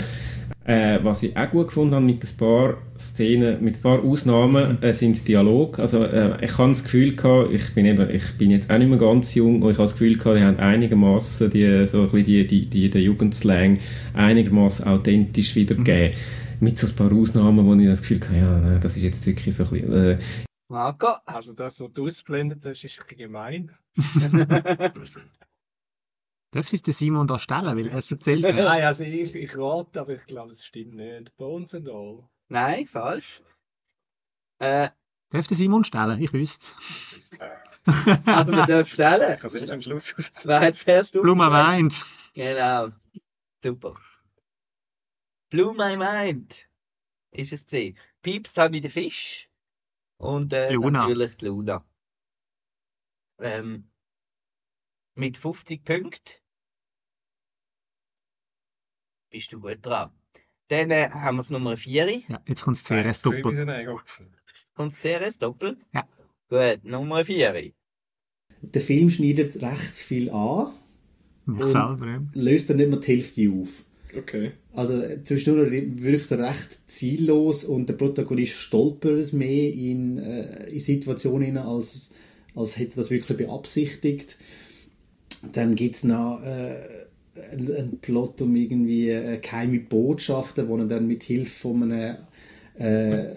Äh, 0.70 1.02
was 1.02 1.24
ich 1.24 1.36
auch 1.36 1.50
gut 1.50 1.66
gefunden 1.66 1.96
habe 1.96 2.04
mit 2.04 2.22
ein 2.22 2.36
paar 2.36 2.76
Szenen, 2.96 3.60
mit 3.60 3.78
ein 3.78 3.82
paar 3.82 4.04
Ausnahmen, 4.04 4.80
äh, 4.82 4.92
sind 4.92 5.26
Dialog. 5.26 5.80
Also 5.80 6.04
äh, 6.04 6.44
ich 6.44 6.56
habe 6.58 6.68
das 6.68 6.84
Gefühl 6.84 7.16
gehabt, 7.16 7.52
ich 7.52 7.74
bin 7.74 7.86
eben, 7.86 8.08
ich 8.08 8.38
bin 8.38 8.50
jetzt 8.50 8.70
auch 8.70 8.78
nicht 8.78 8.86
mehr 8.86 8.98
ganz 8.98 9.34
jung 9.34 9.62
und 9.62 9.70
ich 9.72 9.78
habe 9.78 9.88
das 9.88 9.94
Gefühl 9.94 10.16
gehabt, 10.16 10.36
die 10.36 10.44
haben 10.44 10.60
einigermaßen 10.60 11.50
die 11.50 11.86
so 11.88 12.02
ein 12.02 12.04
bisschen 12.04 12.24
die, 12.24 12.46
die, 12.46 12.66
die, 12.66 12.88
den 12.88 13.02
Jugendslang 13.02 13.80
einigermaßen 14.14 14.86
authentisch 14.86 15.56
wiedergegeben. 15.56 16.16
Mit 16.60 16.78
so 16.78 16.86
ein 16.86 16.94
paar 16.94 17.18
Ausnahmen, 17.18 17.66
wo 17.66 17.74
ich 17.74 17.88
das 17.88 18.02
Gefühl 18.02 18.20
hatte, 18.20 18.36
ja, 18.36 18.60
nein, 18.60 18.80
das 18.80 18.96
ist 18.96 19.02
jetzt 19.02 19.26
wirklich 19.26 19.56
so 19.56 19.64
ein 19.64 19.70
bisschen, 19.70 19.92
äh, 19.92 20.18
Marco? 20.68 21.08
Also 21.26 21.52
das, 21.52 21.80
was 21.80 21.92
du 21.92 22.06
ausgeblendet 22.06 22.64
hast, 22.64 22.84
ist 22.84 23.00
ein 23.00 23.06
bisschen 23.08 23.18
gemein. 23.18 23.70
Darf 26.52 26.68
sich 26.68 26.82
der 26.82 26.94
Simon 26.94 27.26
da 27.28 27.38
stellen, 27.38 27.76
weil 27.76 27.86
er 27.86 27.96
es 27.98 28.10
erzählt 28.10 28.44
hat? 28.44 28.54
Nein, 28.54 28.82
also 28.84 29.04
ich, 29.04 29.34
ich 29.34 29.56
rate, 29.56 30.00
aber 30.00 30.14
ich 30.14 30.26
glaube, 30.26 30.50
es 30.50 30.64
stimmt 30.64 30.94
nicht. 30.94 31.36
Bones 31.36 31.74
and 31.74 31.88
all. 31.88 32.28
Nein, 32.48 32.86
falsch. 32.86 33.42
Äh, 34.58 34.90
Darf 35.30 35.46
der 35.46 35.56
Simon 35.56 35.84
stellen? 35.84 36.20
Ich 36.20 36.32
wüsste 36.32 36.74
es. 37.16 37.30
also 38.26 38.52
man 38.52 38.66
darf 38.68 38.88
stellen. 38.88 39.34
Ich 39.34 39.40
kann 39.40 39.54
es 39.54 39.70
am 39.70 39.80
Schluss 39.80 40.14
aus. 40.18 40.32
Wer 40.42 40.60
hat 40.60 40.76
zuerst 40.76 41.12
Blue? 41.12 41.36
Mind. 41.36 42.02
Genau. 42.34 42.88
Super. 43.62 43.94
Blue 45.50 45.74
My 45.74 45.96
Mind 45.96 46.68
ist 47.30 47.52
es 47.52 47.64
gesehen. 47.64 47.96
Piepst 48.22 48.58
habe 48.58 48.76
ich 48.76 48.82
den 48.82 48.90
Fisch 48.90 49.48
und 50.16 50.52
äh, 50.52 50.72
Luna. 50.72 51.02
natürlich 51.06 51.36
die 51.36 51.46
Luna. 51.46 51.84
Ähm, 53.38 53.88
mit 55.14 55.38
50 55.38 55.84
Punkten 55.84 56.39
bist 59.30 59.52
du 59.52 59.60
gut 59.60 59.78
dran. 59.82 60.10
Dann 60.68 60.90
äh, 60.90 61.08
haben 61.10 61.36
wir 61.36 61.42
das 61.42 61.50
Nummer 61.50 61.76
4. 61.76 62.22
Ja, 62.28 62.42
jetzt 62.46 62.62
kommt 62.62 62.76
das 62.76 62.84
CRS 62.84 63.22
doppelt. 63.22 63.42
Kommt 64.74 64.92
das 64.92 65.00
CRS 65.00 65.38
doppelt? 65.38 65.78
Ja. 65.92 66.06
Gut, 66.48 66.84
Nummer 66.84 67.24
4. 67.24 67.72
Der 68.62 68.80
Film 68.82 69.10
schneidet 69.10 69.60
recht 69.62 69.94
viel 69.94 70.30
an. 70.30 70.72
Mich 71.46 71.62
und 71.62 71.68
selber, 71.68 72.06
ja. 72.06 72.22
löst 72.34 72.70
dann 72.70 72.76
nicht 72.76 72.90
mehr 72.90 73.00
die 73.00 73.06
Hälfte 73.06 73.50
auf. 73.50 73.84
Okay. 74.16 74.52
Also 74.72 75.00
äh, 75.00 75.22
zwischendurch 75.22 75.70
wirkt 75.72 76.30
er 76.30 76.50
recht 76.50 76.88
ziellos 76.88 77.64
und 77.64 77.88
der 77.88 77.94
Protagonist 77.94 78.54
stolpert 78.54 79.32
mehr 79.32 79.72
in, 79.72 80.18
äh, 80.18 80.68
in 80.70 80.80
Situationen 80.80 81.56
als, 81.56 82.10
als 82.54 82.78
hätte 82.78 82.92
er 82.92 82.96
das 82.96 83.10
wirklich 83.10 83.38
beabsichtigt. 83.38 84.36
Dann 85.52 85.74
gibt 85.74 85.94
es 85.96 86.04
noch 86.04 86.42
äh, 86.42 86.99
einen 87.52 87.98
Plot 88.00 88.40
um 88.42 88.54
irgendwie 88.56 89.10
äh, 89.10 89.38
geheime 89.38 89.80
Botschaften, 89.80 90.68
wo 90.68 90.76
er 90.78 90.84
dann 90.86 91.06
mit 91.06 91.22
Hilfe 91.22 91.50
von 91.50 91.82
einem 91.92 92.16
äh, 92.78 93.34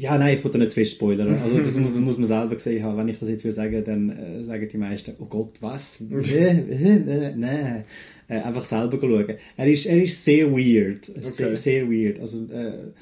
ja, 0.00 0.16
nein, 0.16 0.36
ich 0.38 0.44
wollte 0.44 0.58
nicht 0.58 0.70
zu 0.70 0.76
fest 0.76 0.92
spoilern. 0.92 1.36
Also 1.42 1.58
das 1.58 1.76
muss, 1.76 1.92
muss 1.92 2.18
man 2.18 2.26
selber 2.28 2.54
gesehen 2.54 2.84
haben. 2.84 2.96
Wenn 2.96 3.08
ich 3.08 3.18
das 3.18 3.28
jetzt 3.28 3.44
will 3.44 3.50
sagen, 3.50 3.82
dann 3.84 4.10
äh, 4.10 4.44
sagen 4.44 4.68
die 4.70 4.76
meisten, 4.78 5.14
oh 5.18 5.24
Gott, 5.24 5.60
was? 5.60 6.04
Äh, 6.10 7.34
Nein. 7.36 7.84
Äh, 8.28 8.34
einfach 8.40 8.62
selber 8.64 8.98
schauen. 9.00 9.34
Er 9.56 9.66
ist, 9.66 9.86
er 9.86 10.00
ist 10.00 10.24
sehr 10.24 10.52
weird. 10.52 11.06
Sehr, 11.06 11.46
Okay. 11.48 11.56
sehr 11.56 11.90
weird. 11.90 12.20
Also 12.20 12.44
äh, 12.52 12.92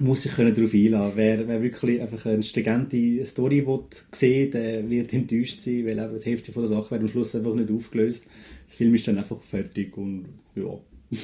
muss 0.00 0.22
sich 0.22 0.32
können 0.32 0.54
darauf 0.54 0.72
einlassen. 0.72 1.12
Wer, 1.16 1.48
wer 1.48 1.62
wirklich 1.62 2.00
einfach 2.00 2.24
eine 2.26 2.42
stringente 2.42 3.24
Story 3.24 3.66
will, 3.66 3.80
sehen 4.12 4.50
der 4.50 4.88
wird 4.88 5.12
enttäuscht 5.12 5.60
sein, 5.60 5.86
weil 5.86 6.18
die 6.18 6.24
Hälfte 6.30 6.52
von 6.52 6.62
der 6.62 6.70
Sache 6.70 6.90
wird 6.90 7.02
am 7.02 7.08
Schluss 7.08 7.34
einfach 7.34 7.54
nicht 7.54 7.70
aufgelöst. 7.70 8.26
Der 8.70 8.76
Film 8.76 8.94
ist 8.94 9.06
dann 9.08 9.18
einfach 9.18 9.40
fertig 9.42 9.96
und 9.96 10.26
ja. 10.54 10.78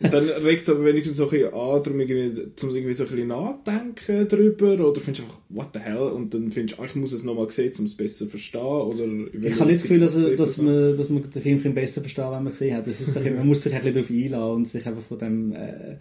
Dann 0.00 0.28
regt 0.28 0.62
es 0.62 0.68
aber 0.68 0.84
wenigstens 0.84 1.16
so 1.16 1.24
ein 1.24 1.30
bisschen 1.30 1.52
an, 1.52 1.82
darum 1.82 2.00
irgendwie, 2.00 2.54
zum 2.56 2.74
irgendwie 2.74 2.94
so 2.94 3.04
ein 3.04 3.10
bisschen 3.10 3.28
nachdenken 3.28 4.28
drüber, 4.28 4.88
oder 4.88 5.00
findest 5.00 5.20
du 5.20 5.24
einfach, 5.24 5.40
what 5.50 5.68
the 5.74 5.80
hell, 5.80 5.98
und 5.98 6.32
dann 6.32 6.52
findest 6.52 6.78
du, 6.78 6.84
ich 6.84 6.94
muss 6.94 7.12
es 7.12 7.22
nochmal 7.22 7.50
sehen, 7.50 7.72
um 7.78 7.84
es 7.84 7.96
besser 7.96 8.24
zu 8.24 8.30
verstehen, 8.30 8.60
oder... 8.60 9.04
Ich 9.42 9.60
habe 9.60 9.70
nicht 9.70 9.76
das 9.76 9.82
Gefühl, 9.82 10.00
dass, 10.00 10.36
dass, 10.36 10.58
man, 10.58 10.96
dass 10.96 11.10
man 11.10 11.22
den 11.22 11.60
Film 11.60 11.74
besser 11.74 12.00
verstehen 12.00 12.24
kann, 12.24 12.32
wenn 12.34 12.44
man 12.44 12.52
gesehen 12.52 12.76
hat. 12.76 12.86
Das 12.86 13.00
ist 13.00 13.12
so 13.12 13.20
man 13.20 13.46
muss 13.46 13.62
sich 13.62 13.74
ein 13.74 13.80
bisschen 13.82 13.94
darauf 13.94 14.10
einlassen 14.10 14.56
und 14.56 14.68
sich 14.68 14.86
einfach 14.86 15.02
von 15.02 15.18
dem... 15.18 15.52
Äh, 15.52 15.96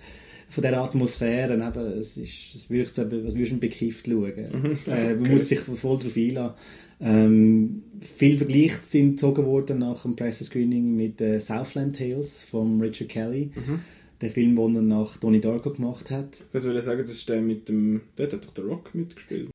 von 0.50 0.64
dieser 0.64 0.82
Atmosphäre, 0.82 1.54
eben, 1.54 2.00
es, 2.00 2.18
ist, 2.18 2.56
es 2.56 2.70
wirkt 2.70 2.94
so, 2.94 3.04
als 3.04 3.12
würdest 3.12 3.38
du 3.38 3.46
einen 3.52 3.60
Bekifft 3.60 4.06
schauen. 4.08 4.34
Mhm. 4.52 4.78
Äh, 4.88 5.14
man 5.14 5.20
Okay. 5.22 5.32
muss 5.32 5.48
sich 5.48 5.60
voll 5.60 5.98
darauf 5.98 6.18
einlassen. 6.18 6.56
Ähm, 7.02 7.84
viele 8.02 8.38
Vergleiche 8.38 8.80
sind 8.84 9.12
gezogen 9.12 9.46
worden 9.46 9.80
nach 9.80 10.02
dem 10.02 10.16
Presse-Screening 10.16 10.96
mit 10.96 11.22
äh, 11.22 11.40
Southland 11.40 11.98
Tales 11.98 12.42
von 12.44 12.82
Richard 12.82 13.10
Kelly. 13.10 13.52
Mhm. 13.56 13.80
Der 14.22 14.32
Film, 14.32 14.56
den 14.58 14.76
er 14.76 14.82
nach 14.82 15.16
Donnie 15.18 15.40
Darko 15.40 15.72
gemacht 15.72 16.12
hat. 16.12 16.44
Ich 16.54 16.64
würde 16.64 16.82
sagen, 16.82 17.00
das 17.00 17.10
ist 17.10 17.30
der 17.30 17.42
mit 17.42 17.70
dem, 17.70 18.02
der 18.18 18.30
hat 18.30 18.46
doch 18.46 18.54
der 18.54 18.66
Rock 18.66 18.94
mitgespielt. 18.94 19.50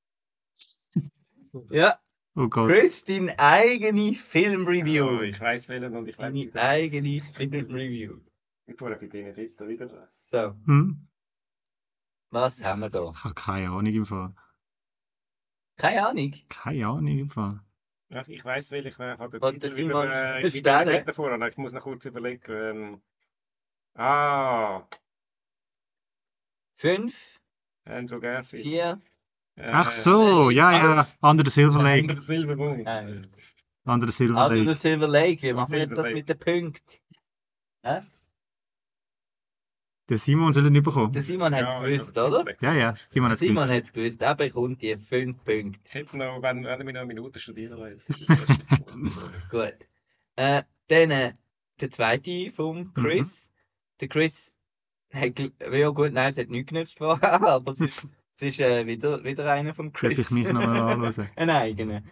Ja. 1.71 1.97
Oh 2.37 2.49
Gott. 2.49 2.69
Chris, 2.69 3.05
deine 3.05 3.39
eigene 3.39 4.15
Filmreview. 4.15 5.05
Oh, 5.05 5.23
ich 5.23 5.41
weiß 5.41 5.69
welchen 5.69 5.95
und 5.95 6.09
ich 6.09 6.19
weiß 6.19 6.33
Deine 6.33 6.51
eigene 6.55 7.21
Filmreview. 7.37 8.15
Ich 8.67 8.77
fahre 8.79 8.97
bei 8.97 9.07
denen 9.07 9.35
dort 9.35 9.69
wieder 9.69 9.91
was. 9.93 10.31
So, 10.31 10.55
Hm? 10.67 11.07
was 12.31 12.63
haben 12.65 12.81
wir 12.81 12.91
da? 12.91 13.11
Ich 13.15 13.25
habe 13.25 13.35
keine 13.35 13.69
Ahnung 13.71 13.87
im 13.95 14.07
Fall. 14.07 14.35
Keine 15.77 16.07
Ahnung. 16.07 16.33
Keine 16.49 16.87
Ahnung 16.87 17.19
im 17.19 17.29
Fall. 17.29 17.61
Ja, 18.11 18.23
ich 18.27 18.45
weiß 18.45 18.71
welchen, 18.71 18.89
ich 18.89 18.99
habe 18.99 19.39
den 19.41 19.61
Titel 19.61 19.77
wieder, 19.77 20.37
äh, 20.37 20.43
ich 20.47 20.57
Sterne? 20.57 20.93
wieder 20.93 21.05
davor, 21.05 21.31
aber 21.33 21.49
ich 21.49 21.57
muss 21.57 21.73
noch 21.73 21.83
kurz 21.83 22.05
überlegen. 22.05 22.43
Ähm, 22.53 23.03
ah, 23.95 24.87
Fünf, 26.77 27.15
Andrew 27.85 28.21
Garfield. 28.21 28.65
vier, 28.65 29.01
Äh, 29.57 29.71
Ach 29.73 29.91
so, 29.91 30.51
ja, 30.51 30.73
ja. 30.73 31.07
Under 31.21 31.45
the 31.45 31.51
Silver 31.51 31.79
Under 31.79 31.85
Lake. 31.97 32.15
the 32.15 32.21
Silver 32.21 32.57
Moon. 32.57 32.85
eins. 32.87 33.37
Under 33.85 34.07
the 34.07 34.13
Silver 34.13 34.45
Under 34.47 34.57
the 34.57 34.65
Lake. 34.65 34.79
Silver 34.79 35.07
Lake. 35.09 35.43
Wie 35.43 35.53
machen 35.53 35.73
wir 35.73 35.79
jetzt 35.81 35.91
Silver 35.91 36.03
das 36.03 36.07
Lake. 36.07 36.15
mit 36.17 36.29
den 36.29 36.39
Punkten? 36.39 36.99
Hä? 37.85 38.01
Der 40.09 40.19
Simon 40.19 40.53
soll 40.53 40.67
ihn 40.67 40.83
bekommen. 40.83 41.13
Der 41.13 41.23
Simon 41.23 41.55
hat 41.55 41.63
es 41.63 41.69
Ja, 41.69 41.81
gewusst, 41.83 42.17
ja, 42.17 42.27
oder? 42.27 42.45
Ja, 42.61 42.75
ja. 42.75 42.95
Simon 43.09 43.31
hat 43.31 43.35
es 43.35 43.41
Simon 43.41 43.69
gewusst. 43.69 43.71
hat 43.77 43.85
es 43.85 43.93
gewusst. 43.93 44.23
Er 44.23 44.35
bekommt 44.35 44.83
die 44.83 44.97
fünf 44.99 45.43
Punkte. 45.45 45.81
Ich 45.89 45.95
hätte 45.95 46.19
noch, 46.19 46.43
wenn, 46.43 46.65
wenn 46.65 46.67
er 46.67 46.85
mich 46.85 46.95
noch 46.95 47.01
eine 47.01 47.07
Minute 47.09 47.39
studieren 47.39 47.79
lässt. 47.79 48.07
Gut. 49.51 49.75
Äh, 50.37 50.63
dann 50.89 51.11
äh, 51.11 51.33
der 51.81 51.91
zweite 51.91 52.53
vom 52.55 52.93
Chris. 52.93 53.51
Der 54.01 54.09
Chris 54.09 54.59
hat, 55.13 55.39
ja 55.73 55.89
gut, 55.91 56.13
nein, 56.13 56.31
es 56.33 56.39
hat 56.39 56.49
nichts 56.51 56.69
genützt 56.69 56.99
vorher, 56.99 57.41
aber 57.49 57.73
es 57.73 57.81
ist, 57.81 58.09
es 58.35 58.43
ist 58.43 58.61
äh, 58.61 58.87
wieder, 58.87 59.23
wieder 59.25 59.51
einer 59.51 59.73
vom 59.73 59.93
Darf 59.93 60.01
Chris. 60.01 60.19
ich 60.19 60.31
mich 60.31 60.45
noch 60.53 60.67
mal 60.67 60.81
anhören? 60.93 61.29
Ein 61.37 61.51
eigener. 61.51 62.03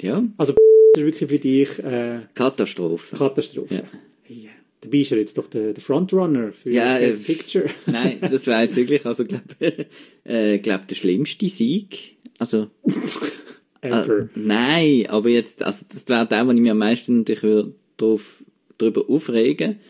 Ja. 0.00 0.22
Also, 0.38 0.54
ist 0.54 1.02
wirklich 1.02 1.30
für 1.30 1.38
dich 1.38 1.78
äh, 1.84 2.22
Katastrophe. 2.34 3.16
Katastrophe. 3.16 3.84
Ja. 4.26 4.34
Ja. 4.34 4.50
Dabei 4.82 4.98
ist 4.98 5.12
er 5.12 5.18
jetzt 5.18 5.38
doch 5.38 5.46
der, 5.46 5.72
der 5.72 5.82
Frontrunner 5.82 6.52
für 6.52 6.70
Ja, 6.70 6.98
Best 6.98 7.22
äh, 7.22 7.32
Picture. 7.32 7.70
Nein, 7.86 8.18
das 8.20 8.46
wäre 8.48 8.62
jetzt 8.62 8.76
wirklich, 8.76 9.06
also 9.06 9.24
glaub, 9.24 9.42
äh, 10.24 10.58
glaub 10.58 10.86
der 10.88 10.94
schlimmste 10.96 11.48
Sieg. 11.48 12.16
Also. 12.38 12.68
Ever. 13.80 14.18
Äh, 14.20 14.26
nein, 14.36 15.06
aber 15.08 15.28
jetzt, 15.28 15.64
also 15.64 15.84
das 15.88 16.08
wäre 16.08 16.24
der, 16.24 16.46
wo 16.46 16.52
ich 16.52 16.60
mich 16.60 16.70
am 16.70 16.78
meisten 16.78 17.18
natürlich 17.18 17.42
würde 17.42 17.74
drauf, 17.96 18.44
drüber 18.78 19.08
aufregen. 19.08 19.80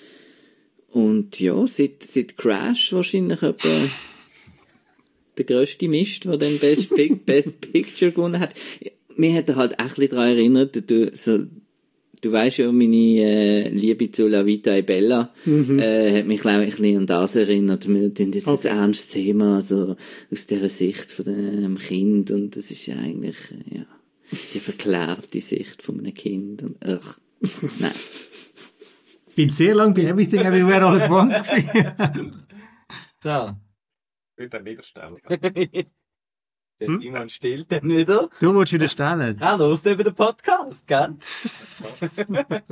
Und 0.88 1.38
ja, 1.40 1.66
seit, 1.66 2.02
seit 2.02 2.38
Crash 2.38 2.94
wahrscheinlich 2.94 3.42
etwa 3.42 3.68
der 5.36 5.44
grösste 5.44 5.88
Mist, 5.88 6.24
der 6.24 6.38
dann 6.38 6.58
Best, 6.58 6.90
Best 7.26 7.60
Picture 7.60 8.12
gewonnen 8.12 8.40
hat. 8.40 8.54
Mir 9.16 9.34
hat 9.34 9.48
er 9.50 9.56
halt 9.56 9.72
echt 9.72 9.80
ein 9.80 9.88
bisschen 9.88 10.10
daran 10.10 10.28
erinnert, 10.28 10.90
du, 10.90 11.10
so, 11.14 11.44
du 12.22 12.32
weißt 12.32 12.58
ja, 12.58 12.72
meine 12.72 12.96
äh, 12.96 13.68
Liebe 13.68 14.10
zu 14.10 14.26
La 14.28 14.46
Vita 14.46 14.74
e 14.74 14.80
Bella 14.82 15.32
Mhm. 15.44 15.78
äh, 15.78 16.18
hat 16.20 16.26
mich 16.26 16.40
glaube 16.40 16.64
ich 16.64 16.74
ein 16.76 16.82
bisschen 16.82 16.96
an 16.98 17.06
das 17.06 17.36
erinnert. 17.36 17.86
Wir 17.88 18.10
sind 18.16 18.34
jetzt 18.34 18.46
Okay. 18.48 18.68
ein 18.70 18.78
ernstes 18.78 19.08
Thema, 19.10 19.56
also 19.56 19.96
aus 20.30 20.46
dieser 20.46 20.70
Sicht 20.70 21.12
von 21.12 21.24
dem 21.26 21.76
Kind 21.78 22.30
und 22.30 22.56
das 22.56 22.70
ist 22.70 22.86
ja 22.86 22.96
eigentlich, 22.96 23.36
äh, 23.50 23.78
ja, 23.78 23.86
die 24.54 24.60
verklärte 24.60 25.40
Sicht 25.40 25.82
von 25.82 25.98
einem 25.98 26.14
Kind 26.14 26.62
und, 26.62 26.76
ach, 26.84 27.18
nein. 27.40 27.90
Ich 29.26 29.34
bin 29.36 29.50
sehr 29.50 29.74
lange 29.74 29.94
bei 29.94 30.04
Everything 30.04 30.40
Everywhere 30.40 30.84
All 30.86 31.00
at 31.02 31.10
Once 31.10 31.50
gewesen. 31.50 32.44
Dann 33.22 34.64
wieder 34.64 34.82
stellen. 34.82 35.16
Der 36.82 36.88
Hm? 36.88 37.00
Simon 37.00 37.28
stillt 37.28 37.70
dann 37.70 37.88
wieder. 37.88 38.28
Du 38.40 38.54
willst 38.54 38.72
wieder 38.72 38.88
stellen. 38.88 39.38
Er 39.40 39.58
hört 39.58 39.86
eben 39.86 40.02
den 40.04 40.14
Podcast, 40.14 40.86
gell? 40.86 41.16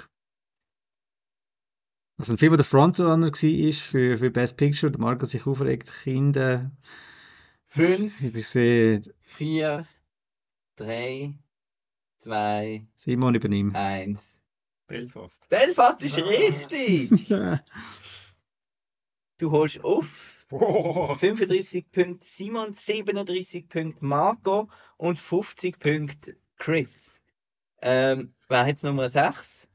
Also 2.18 2.32
ein 2.34 2.38
Film, 2.38 2.54
der 2.56 2.64
Frontrunner 2.64 3.18
war 3.32 3.72
für, 3.72 4.18
für 4.18 4.30
Best 4.30 4.56
Picture, 4.58 4.92
der 4.92 5.00
Marco 5.00 5.24
sich 5.24 5.46
aufregt, 5.46 5.90
Kinder. 6.02 6.70
Fünf, 7.68 8.12
Ich 8.16 8.20
bin 8.20 8.32
gesehen, 8.34 9.12
vier, 9.22 9.86
drei, 10.76 11.32
zwei, 12.18 12.86
Simon 12.96 13.34
übernimmt. 13.36 13.74
eins. 13.74 14.42
Belfast. 14.86 15.48
Belfast 15.48 16.02
ist 16.02 16.18
richtig! 16.18 17.10
Du 19.38 19.50
holst 19.52 19.82
auf. 19.82 20.39
Oh. 20.50 21.14
35 21.14 21.90
Punkte 21.92 22.26
Simon, 22.26 22.72
37 22.72 23.68
Punkte 23.68 24.04
Marco 24.04 24.68
und 24.96 25.18
50 25.18 25.78
Punkte 25.78 26.36
Chris. 26.58 27.20
Ähm, 27.80 28.34
wer 28.48 28.60
hat 28.60 28.68
jetzt 28.68 28.84
Nummer 28.84 29.08
6? 29.08 29.68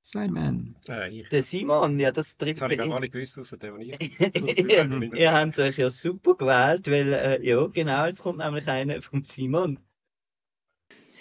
Simon. 0.00 0.76
Äh, 0.88 1.20
ich. 1.20 1.28
Der 1.30 1.42
Simon, 1.42 1.98
ja, 1.98 2.12
das 2.12 2.28
Das 2.28 2.36
trifft 2.36 2.62
habe 2.62 2.74
ich 2.74 2.78
gar 2.78 3.00
nicht 3.00 3.12
gewusst, 3.12 3.38
außer 3.38 3.56
der, 3.56 3.76
ich. 3.78 4.20
ihr, 4.20 5.12
ihr 5.14 5.32
habt 5.32 5.58
euch 5.58 5.78
ja 5.78 5.88
super 5.90 6.34
gewählt, 6.34 6.90
weil, 6.90 7.12
äh, 7.12 7.46
ja, 7.46 7.66
genau, 7.66 8.06
jetzt 8.06 8.22
kommt 8.22 8.38
nämlich 8.38 8.68
einer 8.68 9.00
vom 9.00 9.24
Simon. 9.24 9.78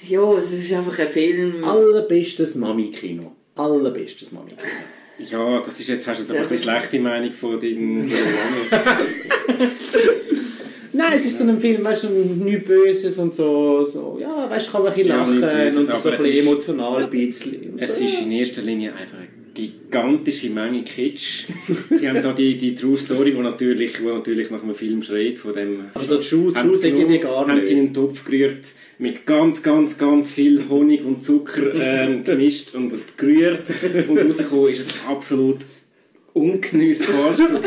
Ja, 0.01 0.33
es 0.33 0.51
ist 0.51 0.73
einfach 0.73 0.99
ein 0.99 1.07
Film. 1.07 1.63
Allerbestes 1.63 2.55
Mami-Kino. 2.55 3.35
Allerbestes 3.55 4.33
Mami-Kino. 4.33 4.67
Ja, 5.19 5.59
das 5.59 5.79
ist 5.79 5.87
jetzt, 5.87 6.07
hast 6.07 6.17
du 6.19 6.23
jetzt 6.23 6.31
aber 6.35 6.49
eine 6.49 6.59
schlechte 6.59 6.99
Meinung 6.99 7.31
von 7.31 7.59
deinem 7.59 8.09
Nein, 10.95 11.13
es 11.15 11.25
ist 11.25 11.39
so 11.39 11.43
ein 11.45 11.59
Film, 11.59 11.83
weißt 11.83 12.03
du, 12.03 12.09
nichts 12.09 12.67
Böses 12.67 13.17
und 13.17 13.33
so, 13.33 13.83
so 13.83 14.17
ja, 14.21 14.47
weißt 14.49 14.67
du, 14.67 14.71
kann 14.71 14.83
man 14.83 14.91
ein 14.91 14.95
bisschen 14.95 15.09
Ja, 15.09 15.17
lachen 15.17 15.41
Böses, 15.41 15.89
und 15.89 15.97
so 15.97 16.09
ein 16.09 16.15
bisschen 16.17 16.31
ist- 16.33 16.39
emotional 16.45 17.03
ein 17.03 17.09
bisschen. 17.09 17.73
Es 17.79 17.97
so. 17.99 18.05
ist 18.05 18.21
in 18.21 18.31
erster 18.31 18.61
Linie 18.61 18.93
einfach 18.93 19.17
eine 19.17 19.27
gigantische 19.55 20.49
Menge 20.51 20.83
Kitsch. 20.83 21.45
Sie 21.89 22.07
haben 22.07 22.21
da 22.21 22.31
die, 22.31 22.57
die 22.57 22.75
True 22.75 22.97
Story, 22.97 23.35
wo 23.35 23.41
natürlich, 23.41 24.03
wo 24.03 24.09
natürlich 24.09 24.51
nach 24.51 24.61
einem 24.61 24.75
Film 24.75 25.01
schreit, 25.01 25.39
von 25.39 25.53
dem... 25.55 25.85
Aber 25.93 26.05
so 26.05 26.17
die 26.17 26.27
die 26.29 26.55
haben 26.59 26.71
sie 26.71 26.77
sagen 26.77 26.99
nur- 26.99 27.07
die 27.09 27.19
gar 27.19 27.47
Haben 27.47 27.55
nicht. 27.55 27.65
sie 27.65 27.73
in 27.73 27.79
einen 27.79 27.93
Topf 27.93 28.23
gerührt, 28.25 28.65
mit 29.03 29.25
ganz, 29.25 29.61
ganz, 29.61 29.97
ganz 29.97 30.31
viel 30.31 30.69
Honig 30.69 31.03
und 31.03 31.21
Zucker 31.25 31.73
ähm, 31.75 32.23
gemischt 32.23 32.73
und 32.73 33.17
gerührt 33.17 33.67
und 34.07 34.17
rausgekommen 34.17 34.69
ist 34.69 34.79
es 34.79 34.87
absolut 35.05 35.57
ungenüss 36.31 37.01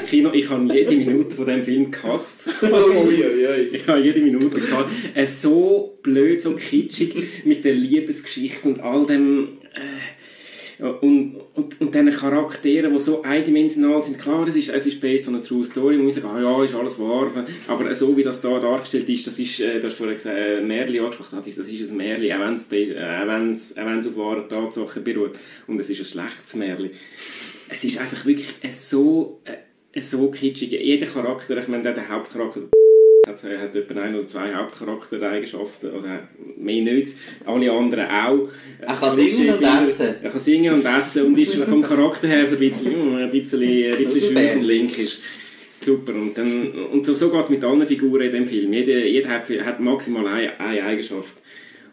Kino. 0.09 0.31
Ich 0.33 0.49
habe 0.49 0.75
jede 0.75 0.97
Minute 0.97 1.35
von 1.35 1.45
diesem 1.45 1.63
Film 1.63 1.91
gehasst. 1.91 2.49
Ich 2.63 3.87
habe 3.87 4.01
jede 4.01 4.21
Minute 4.21 4.59
gehasst. 4.59 4.89
Äh, 5.15 5.27
so 5.27 5.99
blöd, 6.03 6.41
so 6.41 6.53
kitschig 6.53 7.15
mit 7.45 7.67
der 7.67 7.75
Liebesgeschichte 7.75 8.67
und 8.67 8.81
all 8.81 9.05
dem... 9.05 9.59
Äh, 9.75 10.16
und, 10.79 11.37
und, 11.55 11.81
und 11.81 11.95
diesen 11.95 12.11
Charakteren, 12.11 12.93
die 12.93 12.99
so 12.99 13.23
eindimensional 13.23 14.03
sind, 14.03 14.19
klar, 14.19 14.47
es 14.47 14.57
ist, 14.57 14.69
es 14.69 14.87
ist 14.87 15.01
based 15.01 15.27
on 15.29 15.37
a 15.37 15.41
true 15.41 15.65
story, 15.65 15.97
man 15.97 16.05
muss 16.07 16.17
sagen, 16.17 16.29
ah 16.29 16.41
ja, 16.41 16.65
ist 16.65 16.75
alles 16.75 16.99
wahr, 16.99 17.31
aber 17.67 17.95
so 17.95 18.15
wie 18.17 18.23
das 18.23 18.41
da 18.41 18.59
dargestellt 18.59 19.09
ist, 19.09 19.27
das 19.27 19.39
ist, 19.39 19.61
äh, 19.61 19.81
du 19.81 19.87
hast 19.87 19.97
vorhin 19.97 20.17
gesagt, 20.17 20.37
äh, 20.37 20.61
Märchen 20.61 21.01
angesprochen, 21.01 21.39
das 21.39 21.47
ist, 21.47 21.59
das 21.59 21.69
ist 21.69 21.91
ein 21.91 21.97
Märchen, 21.97 22.33
auch 22.33 22.47
wenn 22.47 23.53
es 23.53 23.73
äh, 23.77 23.81
auf 23.81 24.17
wahren 24.17 24.49
Tatsachen 24.49 25.03
beruht. 25.03 25.39
Und 25.67 25.81
es 25.81 25.91
ist 25.91 26.01
ein 26.01 26.05
schlechtes 26.05 26.55
Märchen. 26.57 26.91
Es 27.69 27.85
ist 27.85 27.99
einfach 27.99 28.25
wirklich 28.27 28.53
äh, 28.63 28.71
so, 28.71 29.41
äh, 29.45 30.01
so 30.01 30.31
kitschig. 30.31 30.73
Jeder 30.73 31.07
Charakter, 31.07 31.57
ich 31.57 31.69
meine, 31.69 31.95
der 31.95 32.09
Hauptcharakter 32.09 32.63
hat, 33.27 33.45
er 33.45 33.61
hat 33.61 33.75
etwa 33.75 34.01
ein 34.01 34.15
oder 34.15 34.27
zwei 34.27 34.55
Hauptcharaktereigenschaften, 34.55 35.91
oder 35.91 36.29
mehr 36.57 36.83
nicht. 36.83 37.15
Alle 37.45 37.71
anderen 37.71 38.07
auch. 38.07 38.49
Er 38.81 38.95
kann 38.95 39.15
singen 39.15 39.55
und 39.55 39.63
essen. 39.63 40.15
Er 40.23 40.31
kann 40.31 40.41
singen 40.41 40.75
und 40.75 40.85
essen 40.85 41.27
und 41.27 41.39
ist 41.39 41.55
vom 41.55 41.83
Charakter 41.83 42.29
her 42.29 42.47
so 42.47 42.55
ein 42.55 42.59
bisschen, 42.59 42.93
mm, 42.93 43.17
ein 43.17 43.31
bisschen, 43.31 43.63
ein 43.63 44.05
bisschen 44.05 44.23
schwierig 44.23 44.57
und 44.57 44.63
linkisch. 44.65 45.19
Super. 45.81 46.15
Und, 46.15 46.37
dann, 46.37 46.73
und 46.93 47.05
so, 47.05 47.15
so 47.15 47.31
geht 47.31 47.45
es 47.45 47.51
mit 47.51 47.65
allen 47.65 47.87
Figuren 47.87 48.23
in 48.23 48.33
dem 48.33 48.47
Film. 48.47 48.73
Jeder, 48.73 49.05
jeder 49.05 49.29
hat, 49.29 49.49
hat 49.49 49.81
maximal 49.81 50.27
eine, 50.27 50.59
eine 50.59 50.83
Eigenschaft. 50.83 51.37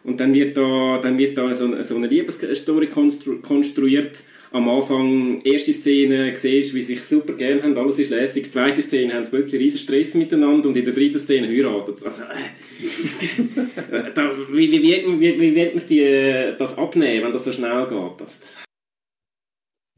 Und 0.04 0.20
dann 0.20 0.34
wird 0.34 0.56
da, 0.56 0.98
dann 1.02 1.16
wird 1.16 1.36
da 1.38 1.54
so, 1.54 1.82
so 1.82 1.96
eine 1.96 2.06
Liebesstory 2.06 2.86
konstru 2.86 3.38
konstruiert. 3.40 4.18
Am 4.54 4.68
Anfang, 4.68 5.40
erste 5.42 5.72
Szene, 5.74 6.32
siehst 6.36 6.70
du, 6.70 6.76
wie 6.76 6.82
sie 6.84 6.94
sich 6.94 7.02
super 7.04 7.32
gern 7.32 7.60
haben, 7.60 7.76
alles 7.76 7.98
ist 7.98 8.10
lässig. 8.10 8.44
Zweite 8.48 8.82
Szene 8.82 9.12
haben 9.12 9.24
sie 9.24 9.30
plötzlich 9.32 9.60
riesen 9.60 9.80
Stress 9.80 10.14
miteinander 10.14 10.68
und 10.68 10.76
in 10.76 10.84
der 10.84 10.94
dritten 10.94 11.18
Szene 11.18 11.48
heiraten 11.48 11.96
sie. 11.98 12.06
Also, 12.06 12.22
äh, 12.22 14.12
da, 14.14 14.30
wie, 14.52 14.70
wie, 14.70 14.80
wird, 14.80 15.08
man- 15.08 15.18
wie, 15.18 15.40
wie 15.40 15.54
wird 15.56 15.74
man 15.74 15.84
die, 15.88 15.98
äh, 16.02 16.56
das 16.56 16.78
abnehmen, 16.78 17.24
wenn 17.24 17.32
das 17.32 17.44
so 17.44 17.50
schnell 17.52 17.88
geht? 17.88 18.20
Das, 18.20 18.38
das, 18.38 18.64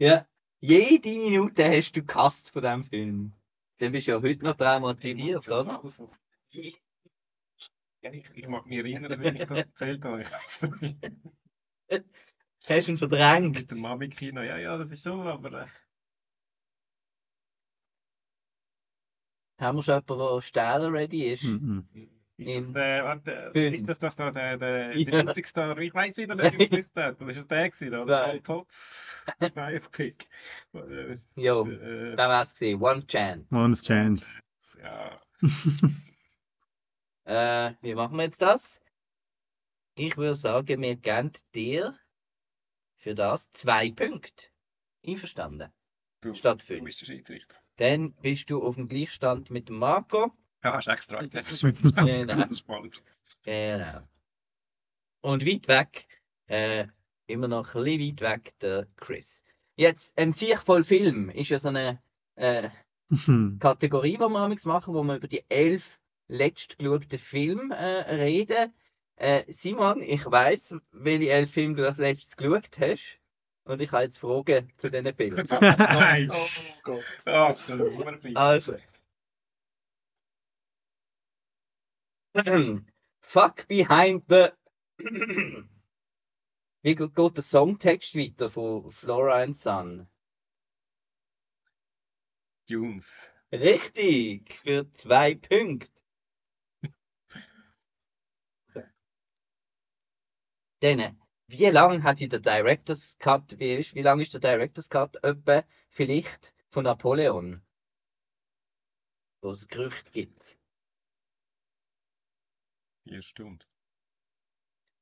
Ja, 0.00 0.26
jede 0.62 1.10
Minute 1.10 1.62
hast 1.62 1.92
du 1.92 2.02
gehasst 2.02 2.50
von 2.50 2.62
diesem 2.62 2.84
Film. 2.84 3.32
Dann 3.78 3.92
bist 3.92 4.06
du 4.06 4.12
ja 4.12 4.22
heute 4.22 4.42
noch 4.42 4.56
traumatisiert, 4.56 5.46
oder? 5.48 5.82
Ja, 8.02 8.10
ich, 8.10 8.24
ich 8.34 8.48
mag 8.48 8.64
mich 8.64 8.78
erinnern, 8.78 9.20
wenn 9.20 9.36
ich 9.36 9.44
das 9.44 9.58
erzählt 9.58 10.02
habe. 10.02 10.24
Hast 12.68 12.88
du 12.88 12.92
ihn 12.92 12.98
verdrängt? 12.98 13.56
Mit 13.56 13.70
dem 13.70 13.80
Mami-Kino, 13.80 14.42
ja, 14.42 14.56
ja, 14.58 14.76
das 14.76 14.90
ist 14.90 15.02
schon, 15.02 15.26
aber... 15.26 15.62
Äh, 15.62 15.66
Haben 19.58 19.78
wir 19.78 19.82
schon 19.82 19.94
jemanden, 20.06 20.34
der 20.34 20.40
Stähler 20.42 20.92
ready 20.92 21.32
ist? 21.32 21.44
Mhm. 21.44 21.86
Ist 22.38 22.66
das 22.68 22.72
der, 22.74 23.04
warte, 23.04 23.50
fünf. 23.54 23.74
ist 23.74 23.88
das, 23.88 23.98
das 23.98 24.16
da 24.16 24.30
der, 24.30 24.58
der, 24.58 24.88
der 24.92 24.98
Ja. 25.14 25.22
Musikstar? 25.24 25.78
Ich 25.78 25.94
weiß 25.94 26.18
wieder 26.18 26.34
nicht, 26.34 26.58
wie 26.58 26.68
das 26.68 26.92
der. 26.92 27.12
Das 27.12 27.36
ist 27.36 27.50
der 27.50 27.70
gewesen, 27.70 27.94
oder? 27.94 28.26
Paul 28.26 28.40
Potts. 28.42 29.24
Nein, 29.54 29.80
Pick. 29.92 30.28
Äh, 30.74 31.16
Jo, 31.36 31.66
äh, 31.66 32.14
da 32.14 32.28
war 32.28 32.42
es 32.42 32.54
gewesen. 32.54 32.82
One 32.82 33.06
Chance. 33.06 33.46
One's 33.50 33.82
Chance. 33.82 34.40
Ja. 34.82 35.20
Äh, 37.28 37.74
wie 37.82 37.96
machen 37.96 38.16
wir 38.18 38.24
jetzt 38.24 38.40
das? 38.40 38.80
Ich 39.96 40.16
würde 40.16 40.36
sagen, 40.36 40.80
wir 40.80 40.94
geben 40.94 41.32
dir 41.56 41.98
für 43.06 43.14
das 43.14 43.52
zwei 43.52 43.92
Punkte. 43.92 44.46
Einverstanden? 45.06 45.70
Du, 46.22 46.34
Statt 46.34 46.62
du 46.62 46.66
fünf. 46.66 46.82
bist 46.86 47.00
der 47.02 47.06
Schiedsrichter. 47.06 47.54
Dann 47.76 48.14
bist 48.14 48.50
du 48.50 48.60
auf 48.60 48.74
dem 48.74 48.88
Gleichstand 48.88 49.48
mit 49.48 49.68
dem 49.68 49.78
Marco. 49.78 50.32
Ja, 50.64 50.72
hast 50.72 50.88
extra 50.88 51.22
Genau. 51.22 52.34
Das 52.34 52.50
ist 52.50 52.58
spannend. 52.58 53.00
Genau. 53.44 54.00
Und 55.20 55.46
weit 55.46 55.68
weg, 55.68 56.08
äh, 56.48 56.88
immer 57.28 57.46
noch 57.46 57.76
ein 57.76 57.84
bisschen 57.84 58.00
weit 58.00 58.20
weg, 58.22 58.54
der 58.58 58.88
Chris. 58.96 59.44
Jetzt, 59.76 60.18
ein 60.18 60.32
Sieg 60.32 60.58
voll 60.58 60.82
Film 60.82 61.30
ist 61.30 61.50
ja 61.50 61.60
so 61.60 61.68
eine 61.68 62.02
äh, 62.34 62.70
Kategorie, 63.60 64.14
die 64.14 64.18
wir 64.18 64.28
manchmal 64.28 64.78
machen, 64.78 64.94
wo 64.94 65.04
wir 65.04 65.14
über 65.14 65.28
die 65.28 65.44
elf 65.48 66.00
letztgeschauten 66.26 67.20
Filme 67.20 67.72
äh, 67.76 68.16
reden. 68.16 68.74
Äh, 69.16 69.50
Simon, 69.50 70.02
ich 70.02 70.24
weiß, 70.24 70.76
welche 70.92 71.30
elf 71.30 71.50
Filme 71.50 71.74
du 71.74 71.86
als 71.86 71.96
letztes 71.96 72.36
geschaut 72.36 72.78
hast. 72.78 73.18
Und 73.64 73.80
ich 73.80 73.90
habe 73.90 74.04
jetzt 74.04 74.18
Fragen 74.18 74.70
zu 74.76 74.90
diesen 74.90 75.12
Filmen. 75.12 75.46
Nein. 75.60 76.30
Oh 76.30 76.46
Gott. 76.84 77.04
Das 77.24 77.60
ist 77.60 77.66
super 77.66 78.18
fies. 78.18 78.36
Also. 78.36 78.76
Fuck 83.20 83.66
behind 83.66 84.24
the. 84.28 84.50
Wie 86.82 86.94
geht 86.94 87.16
der 87.16 87.42
Songtext 87.42 88.14
weiter 88.14 88.50
von 88.50 88.90
Flora 88.90 89.42
and 89.42 89.58
Son? 89.58 90.06
Dunes. 92.68 93.32
Richtig, 93.52 94.54
für 94.54 94.92
zwei 94.92 95.34
Punkte. 95.34 95.90
Dann, 100.80 101.18
wie 101.48 101.66
lang 101.66 102.02
hat 102.02 102.20
der 102.20 102.40
Director's 102.40 103.16
Cut, 103.18 103.58
wie, 103.58 103.76
ist, 103.76 103.94
wie 103.94 104.02
lang 104.02 104.20
ist 104.20 104.34
der 104.34 104.40
Director's 104.40 104.90
Cut 104.90 105.16
etwa 105.24 105.64
vielleicht 105.88 106.52
von 106.68 106.84
Napoleon? 106.84 107.62
Wo 109.42 109.50
es 109.50 109.66
Gerüchte 109.66 110.10
gibt. 110.10 110.58
Vier 113.04 113.22
Stunden. 113.22 113.64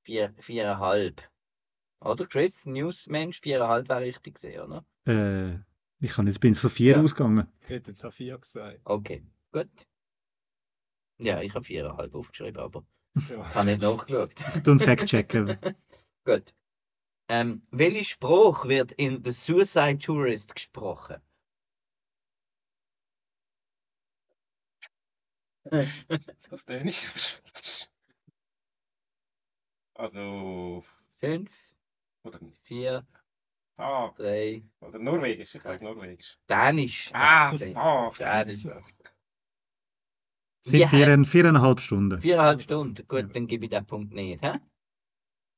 Vier, 0.04 0.34
viereinhalb. 0.38 1.22
Oder 2.00 2.26
Chris, 2.26 2.66
Newsmensch, 2.66 3.40
viereinhalb 3.40 3.88
wäre 3.88 4.00
richtig 4.02 4.34
gesehen, 4.34 4.60
oder? 4.60 4.84
Äh, 5.06 5.58
ich 6.00 6.12
kann 6.12 6.26
jetzt 6.26 6.40
bin 6.40 6.52
jetzt 6.52 6.60
von 6.60 6.70
vier 6.70 6.96
Ja. 6.96 7.02
ausgegangen. 7.02 7.48
Ich 7.62 7.70
hätte 7.70 7.90
jetzt 7.92 8.04
auch 8.04 8.12
vier 8.12 8.38
gesagt. 8.38 8.80
Okay, 8.84 9.24
gut. 9.52 9.70
Ja, 11.18 11.40
ich 11.40 11.54
habe 11.54 11.64
viereinhalb 11.64 12.14
aufgeschrieben, 12.14 12.60
aber 12.60 12.84
Ja. 13.14 13.46
ich 13.48 13.54
habe 13.54 13.66
nicht 13.66 13.82
nachgeschaut. 13.82 14.32
Ich 14.54 14.62
tu 14.62 14.70
einen 14.72 14.80
Fact-checken. 14.80 15.58
Gut. 16.24 16.54
Ähm, 17.28 17.62
welcher 17.70 18.04
Spruch 18.04 18.66
wird 18.66 18.92
in 18.92 19.24
The 19.24 19.32
Suicide 19.32 19.98
Tourist 19.98 20.54
gesprochen? 20.54 21.16
Ist 25.70 26.52
das 26.52 26.64
Dänisch 26.66 27.04
oder 27.04 27.18
Schwedisch? 27.20 27.88
Also. 29.96 30.84
Fünf, 31.20 31.50
Oder 32.24 32.38
nicht? 32.40 32.60
vier, 32.62 33.06
Ah, 33.76 34.12
drei, 34.16 34.62
oder 34.80 34.98
Norwegisch. 34.98 35.54
Ich 35.54 35.62
sage 35.62 35.84
Norwegisch. 35.84 36.38
Dänisch. 36.48 37.10
Ah, 37.12 37.52
Dänisch. 37.52 37.76
ah. 37.76 38.10
Dänisch. 38.18 38.66
Sind 40.64 40.80
Wie 40.80 40.86
vier, 40.86 41.16
he- 41.18 41.24
viereinhalb 41.24 41.80
Stunden. 41.80 42.20
Viereinhalb 42.20 42.62
Stunden. 42.62 43.06
Gut, 43.06 43.34
dann 43.36 43.46
gebe 43.46 43.64
ich 43.66 43.70
den 43.70 43.84
Punkt 43.86 44.12
nicht. 44.14 44.42
Hä? 44.42 44.52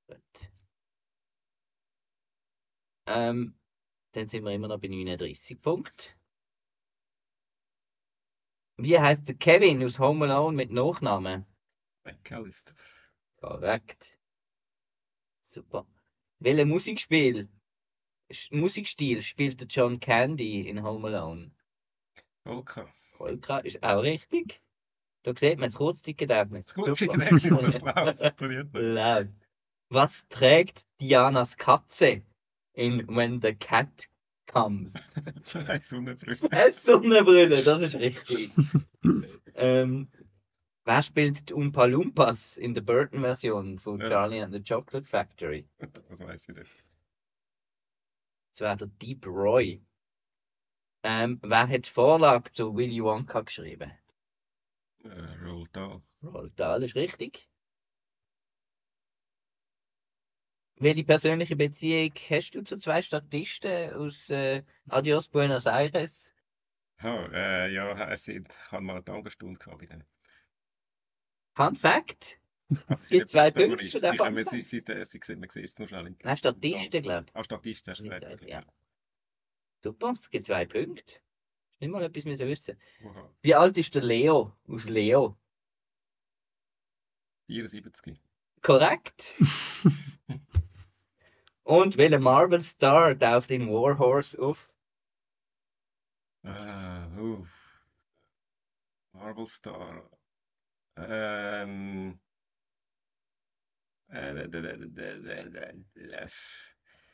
Gut. 0.08 0.50
Ähm, 3.06 3.54
dann 4.12 4.28
sind 4.28 4.44
wir 4.44 4.52
immer 4.52 4.68
noch 4.68 4.80
bei 4.80 4.88
39 4.88 5.60
Punkten. 5.62 6.08
Wie 8.78 8.98
heißt 8.98 9.28
der 9.28 9.36
Kevin 9.36 9.84
aus 9.84 9.98
Home 9.98 10.24
Alone 10.26 10.56
mit 10.56 10.70
Nachnamen? 10.70 11.46
McAllister. 12.04 12.74
Korrekt. 13.40 14.18
Super. 15.40 15.86
Welchen 16.40 16.68
Musikspiel, 16.68 17.48
Musikstil 18.50 19.22
spielt 19.22 19.60
der 19.60 19.68
John 19.68 20.00
Candy 20.00 20.68
in 20.68 20.82
Home 20.82 21.06
Alone? 21.08 21.52
Polka. 22.44 22.92
Polka 23.16 23.58
ist 23.58 23.82
auch 23.82 24.02
richtig. 24.02 24.60
Da 25.26 25.34
sieht 25.34 25.58
man 25.58 25.66
das 25.66 25.74
Kurzzeitgedächtnis. 25.74 26.66
Das 26.66 26.74
Kurzzeitgedächtnis. 26.74 27.80
Laut. 28.72 29.28
Was 29.88 30.28
trägt 30.28 30.86
Dianas 31.00 31.56
Katze 31.56 32.22
in 32.74 33.08
When 33.08 33.42
the 33.42 33.52
Cat 33.52 34.08
Comes? 34.46 34.94
Eine 35.54 35.80
Sonnenbrille. 35.80 36.52
Eine 36.52 36.72
Sonnenbrille, 36.72 37.62
das 37.64 37.82
ist 37.82 37.96
richtig. 37.96 38.52
ähm, 39.56 40.08
wer 40.84 41.02
spielt 41.02 41.48
die 41.48 41.54
Oompa 41.54 41.86
Loompas 41.86 42.56
in 42.56 42.74
der 42.74 42.82
Burton-Version 42.82 43.80
von 43.80 44.00
Ja. 44.00 44.08
Charlie 44.08 44.42
and 44.42 44.54
the 44.54 44.62
Chocolate 44.62 45.08
Factory? 45.08 45.66
Das 45.78 46.20
weiß 46.20 46.48
ich 46.50 46.54
nicht. 46.54 46.84
Das 48.52 48.60
wäre 48.60 48.76
der 48.76 48.86
Deep 48.86 49.26
Roy. 49.26 49.82
Ähm, 51.02 51.40
wer 51.42 51.66
hat 51.68 51.86
die 51.86 51.90
Vorlage 51.90 52.52
zu 52.52 52.76
Willy 52.76 53.02
Wonka 53.02 53.40
geschrieben? 53.40 53.90
Äh, 55.10 55.44
Roald 55.44 55.74
Dahl. 55.76 56.02
Roald 56.22 56.58
Dahl 56.58 56.82
ist 56.82 56.94
richtig. 56.94 57.48
welche 60.78 61.04
persönliche 61.04 61.56
Beziehung 61.56 62.12
hast 62.28 62.50
du 62.50 62.62
zu 62.62 62.76
zwei 62.76 63.00
Statisten 63.00 63.94
aus 63.94 64.28
äh, 64.28 64.62
Adios 64.88 65.28
Buenos 65.28 65.64
Aires? 65.66 66.32
Oh, 67.02 67.28
äh, 67.32 67.72
ja, 67.72 68.10
es 68.12 68.24
sind, 68.24 68.48
ich 68.52 68.72
habe 68.72 68.82
mal 68.84 68.94
eine 68.96 69.04
Tagesstunde 69.04 69.58
gehabt 69.58 69.78
bei 69.78 69.86
denen. 69.86 70.04
Fun 71.54 71.76
Fact. 71.76 72.38
Also, 72.88 72.92
Es 72.94 73.08
gibt 73.08 73.30
zwei 73.30 73.50
Punkte 73.50 73.86
für 73.86 74.00
den 74.00 74.10
Sie, 74.10 74.16
Fun 74.16 74.16
kommen- 74.18 74.36
Fact. 74.44 74.50
sie, 74.50 74.60
sie, 74.62 74.82
sie, 74.86 75.04
sie 75.06 75.20
sehen, 75.24 75.40
man 75.40 75.48
sieht 75.48 75.64
es 75.64 75.78
nur 75.78 75.88
schnell 75.88 76.06
in 76.08 76.18
Nein, 76.22 76.36
Statisten, 76.36 77.02
glaube 77.02 77.26
Ah, 77.32 77.44
Statisten 77.44 77.90
hast 77.92 78.00
du 78.04 78.10
gesagt. 78.10 78.42
Ja. 78.48 78.62
Super, 79.82 80.14
es 80.18 80.28
gibt 80.28 80.46
zwei 80.46 80.66
Punkte. 80.66 81.14
Nicht 81.78 81.90
mal 81.90 82.02
etwas 82.02 82.24
müssen 82.24 82.48
wissen. 82.48 82.78
Wow. 83.02 83.30
Wie 83.42 83.54
alt 83.54 83.76
ist 83.78 83.94
der 83.94 84.02
Leo 84.02 84.56
aus 84.68 84.84
Leo? 84.86 85.36
74. 87.46 88.20
Korrekt. 88.62 89.32
Und 91.62 91.96
welcher 91.96 92.18
Marvel-Star 92.18 93.18
taucht 93.18 93.50
in 93.50 93.68
Warhorse 93.68 94.40
auf? 94.40 94.70
Äh, 96.44 97.18
uh. 97.18 97.44
Marvel 99.12 99.46
Star. 99.46 100.08
Ähm. 100.96 102.20
Äh, 104.08 104.48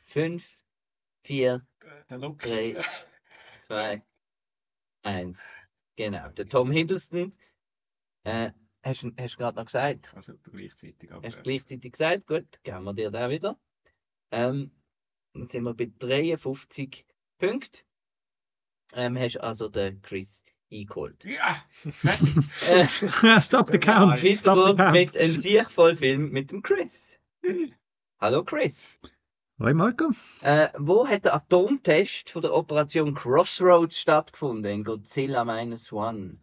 Fünf, 0.05 0.47
vier, 1.23 1.65
Loki. 2.09 2.73
drei, 2.73 2.83
zwei, 3.61 4.03
eins. 5.03 5.55
Genau, 5.95 6.29
der 6.29 6.47
Tom 6.47 6.71
Hiddleston. 6.71 7.33
Äh, 8.23 8.51
hast 8.83 9.03
du 9.03 9.11
gerade 9.13 9.55
noch 9.57 9.65
gesagt? 9.65 10.11
Also 10.15 10.33
gleichzeitig. 10.51 11.11
Aber, 11.11 11.27
Hast 11.27 11.39
du 11.39 11.43
gleichzeitig 11.43 11.91
gesagt? 11.91 12.27
Gut, 12.27 12.63
geben 12.63 12.83
wir 12.83 12.93
dir 12.93 13.11
da 13.11 13.29
wieder. 13.29 13.59
Ähm, 14.31 14.71
dann 15.33 15.47
sind 15.47 15.63
wir 15.63 15.73
bei 15.73 15.91
53 15.99 17.05
Punkten. 17.37 17.81
Ähm, 18.93 19.17
hast 19.17 19.37
also 19.37 19.69
den 19.69 20.01
Chris 20.01 20.43
eingeholt. 20.71 21.23
Ja! 21.25 21.63
Äh, 22.69 22.87
Stop 23.41 23.71
the 23.71 23.79
count. 23.79 24.19
Stop 24.19 24.67
the 24.67 24.75
count. 24.75 24.91
mit 24.91 25.17
einem 25.17 25.37
Siechvollfilm 25.37 26.29
mit 26.29 26.51
dem 26.51 26.61
Chris. 26.61 27.17
Hallo 28.19 28.43
Chris. 28.43 28.99
Hoi 29.59 29.73
Marco. 29.73 30.11
Äh, 30.41 30.69
wo 30.77 31.07
hat 31.07 31.25
der 31.25 31.35
Atomtest 31.35 32.31
von 32.31 32.41
der 32.41 32.53
Operation 32.53 33.13
Crossroads 33.13 33.99
stattgefunden 33.99 34.71
in 34.71 34.83
Godzilla 34.83 35.45
Minus 35.45 35.91
One? 35.91 36.39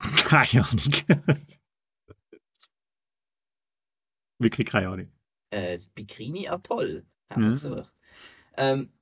Keine 0.24 0.64
Ahnung. 0.66 0.94
Wirklich 4.40 4.68
keine 4.68 4.88
Ahnung. 4.88 5.08
Äh, 5.50 5.74
das 5.74 5.88
Bikini 5.88 6.48
Atoll. 6.48 7.04
Haben 7.30 7.42
wir 7.42 7.48
Ja. 7.48 7.54
gesucht. 7.54 7.92
Ähm, 8.56 8.92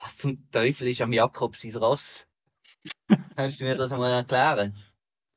was 0.00 0.16
zum 0.18 0.50
Teufel 0.50 0.88
ist 0.88 1.00
am 1.00 1.12
Jakob 1.12 1.56
sein 1.56 1.74
Ross? 1.76 2.26
Kannst 3.36 3.60
du 3.60 3.64
mir 3.64 3.76
das 3.76 3.90
mal 3.90 4.10
erklären? 4.10 4.76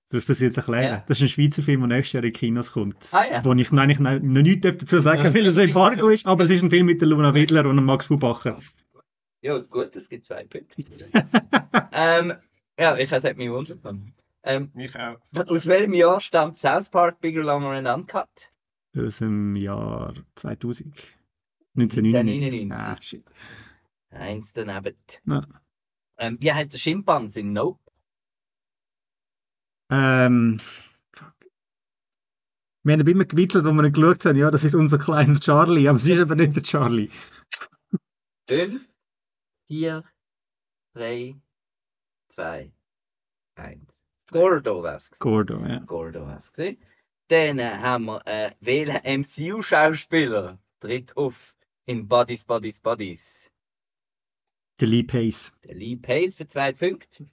Du 0.09 0.17
musst 0.17 0.29
das 0.29 0.39
jetzt 0.39 0.55
erklären. 0.55 0.83
Ja. 0.83 1.03
Das 1.07 1.17
ist 1.17 1.23
ein 1.23 1.27
Schweizer 1.29 1.61
Film, 1.61 1.81
der 1.81 1.97
nächstes 1.97 2.13
Jahr 2.13 2.23
in 2.23 2.31
Kinos 2.31 2.71
kommt. 2.71 2.95
Ah, 3.11 3.25
ja. 3.29 3.43
Wo 3.43 3.53
ich 3.53 3.71
noch, 3.71 3.83
eigentlich 3.83 3.99
noch 3.99 4.19
nichts 4.19 4.61
dazu 4.61 4.99
sagen 4.99 5.23
darf, 5.23 5.33
weil 5.35 5.45
er 5.45 5.51
so 5.51 5.61
Embargo 5.61 6.07
ist, 6.07 6.25
aber 6.25 6.45
es 6.45 6.49
ist 6.49 6.63
ein 6.63 6.69
Film 6.69 6.85
mit 6.85 7.01
der 7.01 7.09
Luna 7.09 7.33
Wedler 7.33 7.65
und 7.65 7.75
dem 7.75 7.85
Max 7.85 8.07
Bubacher. 8.07 8.59
Ja, 9.41 9.57
gut, 9.57 9.95
es 9.95 10.07
gibt 10.07 10.25
zwei 10.25 10.45
Punkte. 10.45 10.83
ähm, 11.91 12.33
ja, 12.79 12.95
ich 12.97 13.11
habe 13.11 13.33
mich 13.35 13.49
wundern. 13.49 14.13
Ähm, 14.43 14.71
Mich 14.73 14.95
auch. 14.95 15.17
aus 15.33 15.67
welchem 15.67 15.93
Jahr 15.93 16.21
stammt 16.21 16.55
South 16.55 16.89
Park 16.89 17.19
Bigger, 17.19 17.43
Longer 17.43 17.71
and 17.71 17.87
Uncut? 17.87 18.49
Aus 18.97 19.17
dem 19.17 19.57
Jahr 19.57 20.13
2000. 20.35 21.17
1999. 21.75 22.63
1999. 22.63 22.71
Ah, 22.71 23.01
shit. 23.01 23.25
Eins 24.09 24.53
daneben. 24.53 24.95
Ja. 25.25 25.45
Ähm, 26.17 26.37
wie 26.39 26.51
heißt 26.51 26.73
der 26.73 26.77
Schimpanse 26.77 27.41
in 27.41 27.51
Nope? 27.51 27.79
Ähm, 29.89 30.59
fuck. 31.13 31.33
wir 32.83 32.93
haben 32.93 33.07
immer 33.07 33.25
gewitzelt, 33.25 33.65
wo 33.65 33.71
wir 33.71 33.83
ihn 33.83 33.93
geschaut 33.93 34.25
haben, 34.25 34.37
ja, 34.37 34.51
das 34.51 34.63
ist 34.63 34.75
unser 34.75 34.97
kleiner 34.97 35.39
Charlie, 35.39 35.87
aber 35.87 35.97
es 35.97 36.07
ist 36.07 36.19
aber 36.19 36.35
nicht 36.35 36.55
der 36.55 36.63
Charlie. 36.63 37.09
Fünf, 38.49 38.85
vier, 39.67 40.03
drei, 40.93 41.35
zwei, 42.29 42.71
eins. 43.55 43.97
Gordo 44.31 44.81
gewesen. 44.81 45.15
Gordo, 45.19 45.65
ja. 45.65 45.79
Gordo 45.79 46.27
wär's 46.27 46.51
gewesen. 46.51 46.77
Dann 47.29 47.59
äh, 47.59 47.77
haben 47.77 48.05
wir 48.05 48.21
äh, 48.25 48.51
welchen 48.61 49.21
MCU-Schauspieler 49.21 50.59
tritt 50.79 51.15
auf 51.15 51.55
in 51.85 52.07
Bodies, 52.07 52.43
Bodies, 52.43 52.79
Bodies? 52.79 53.49
Der 54.79 54.87
Lee 54.87 55.03
Pace. 55.03 55.51
Der 55.63 55.75
Lee 55.75 55.95
Pace 55.95 56.35
für 56.35 56.47
zwei 56.47 56.71
Punkte. 56.71 57.29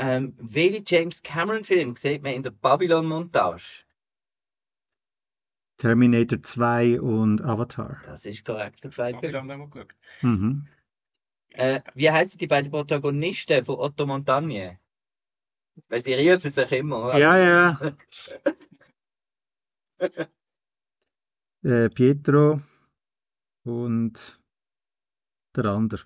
Ähm, 0.00 0.34
welchen 0.38 0.84
James 0.86 1.20
Cameron-Film 1.24 1.96
sieht 1.96 2.22
man 2.22 2.32
in 2.34 2.44
der 2.44 2.52
Babylon-Montage? 2.52 3.84
Terminator 5.76 6.40
2 6.40 7.00
und 7.00 7.42
Avatar. 7.42 8.00
Das 8.06 8.24
ist 8.24 8.44
korrekt, 8.44 8.80
für 8.80 8.90
zwei 8.90 9.12
Babylon 9.12 9.48
Punkte. 9.48 9.80
haben 9.80 9.88
wir. 10.22 10.28
Mhm. 10.28 10.68
Äh, 11.50 11.80
wie 11.94 12.08
heißen 12.08 12.38
die 12.38 12.46
beiden 12.46 12.70
Protagonisten 12.70 13.64
von 13.64 13.80
Otto 13.80 14.06
Montagne? 14.06 14.78
Weil 15.88 16.04
sie 16.04 16.14
rufen 16.14 16.50
sich 16.50 16.72
immer. 16.72 17.18
Ja, 17.18 17.36
ja. 17.36 17.78
Äh, 21.64 21.88
Pietro 21.90 22.62
und 23.64 24.40
der 25.56 25.64
andere. 25.64 26.04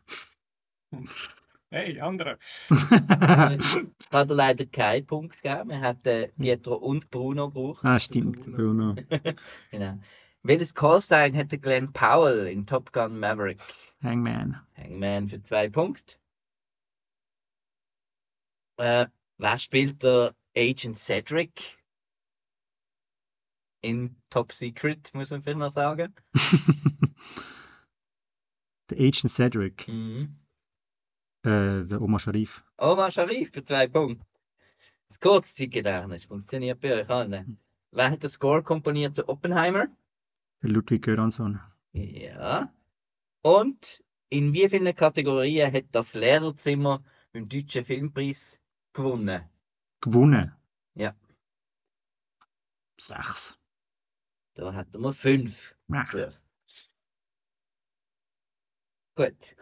Hey, 1.73 1.99
andere. 2.01 2.39
Ich 2.69 4.11
habe 4.13 4.35
leider 4.35 4.67
keinen 4.67 5.07
Punkt 5.07 5.41
gegeben. 5.43 5.71
Wir 5.71 5.81
hätten 5.81 6.31
Pietro 6.37 6.75
und 6.75 7.11
Bruno 7.11 7.49
gebraucht. 7.49 7.83
ah, 7.83 7.99
stimmt, 7.99 8.43
Bruno. 8.45 8.95
Genau. 9.71 9.99
Welches 10.43 10.75
Callsign 10.75 11.33
hätte 11.33 11.59
Glenn 11.59 11.91
Powell 11.95 12.47
in 12.47 12.67
Top 12.67 12.93
Gun 12.93 13.19
Maverick? 13.19 13.59
Hangman. 14.03 14.61
Hangman 14.77 15.29
für 15.29 15.43
zwei 15.43 15.71
Punkte. 15.71 16.17
Äh, 18.77 19.07
wer 19.39 19.59
spielt 19.59 20.03
der 20.03 20.35
Agent 20.55 20.99
Cedric? 20.99 21.79
In 23.81 24.15
Top 24.29 24.53
Secret, 24.53 25.11
muss 25.15 25.31
man 25.31 25.43
vielleicht 25.43 25.59
noch 25.59 25.71
sagen. 25.71 26.15
Der 28.91 28.99
Agent 28.99 29.31
Cedric. 29.31 29.89
Mhm. 29.89 30.37
Äh, 31.45 31.85
der 31.85 32.01
Omar 32.01 32.21
Sharif. 32.21 32.65
Omar 32.79 33.11
Sharif 33.11 33.51
für 33.53 33.65
zwei 33.65 33.89
Punkte. 33.89 34.25
Das 35.09 35.19
Kurzzeitgedächtnis 35.21 36.25
funktioniert 36.25 36.81
bei 36.81 36.95
euch 37.03 37.11
allen. 37.11 37.59
Wer 37.91 38.11
hat 38.11 38.23
den 38.23 38.31
Score 38.31 38.63
komponiert 38.63 39.15
zu 39.17 39.29
Oppenheimer? 39.29 39.87
Ludwig 40.61 41.03
Göransson. 41.03 41.61
Ja. 41.93 42.73
Und 43.43 44.03
in 44.31 44.53
wie 44.53 44.69
vielen 44.69 44.95
Kategorien 44.95 45.73
hat 45.73 45.85
das 45.93 46.15
Lehrerzimmer 46.15 47.03
beim 47.33 47.49
Deutschen 47.49 47.85
Filmpreis 47.85 48.59
gewonnen? 48.93 49.43
Gewonnen. 50.01 50.53
Ja, 50.95 51.15
Sechs. 52.99 53.59
da 54.55 54.73
hatten 54.73 55.01
wir 55.03 55.13
fünf. 55.13 55.75
Gesucht. 55.89 56.41
Gut. 59.17 59.57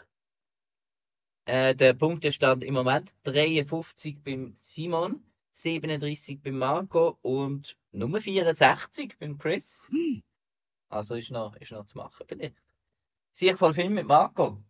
Äh, 1.51 1.75
der 1.75 1.95
Punktestand 1.95 2.63
im 2.63 2.75
Moment 2.75 3.13
53 3.25 4.23
beim 4.23 4.53
Simon, 4.55 5.21
37 5.51 6.41
beim 6.41 6.59
Marco 6.59 7.19
und 7.23 7.77
Nummer 7.91 8.21
64 8.21 9.19
beim 9.19 9.37
Chris. 9.37 9.91
Also 10.91 11.17
ist 11.17 11.33
noch, 11.33 11.57
ist 11.57 11.73
noch 11.73 11.87
zu 11.87 11.99
machen 11.99 12.25
vielleicht. 12.29 12.55
Sicher 13.33 13.57
voll 13.57 13.75
Film 13.75 13.95
mit 13.95 14.07
Marco. 14.07 14.63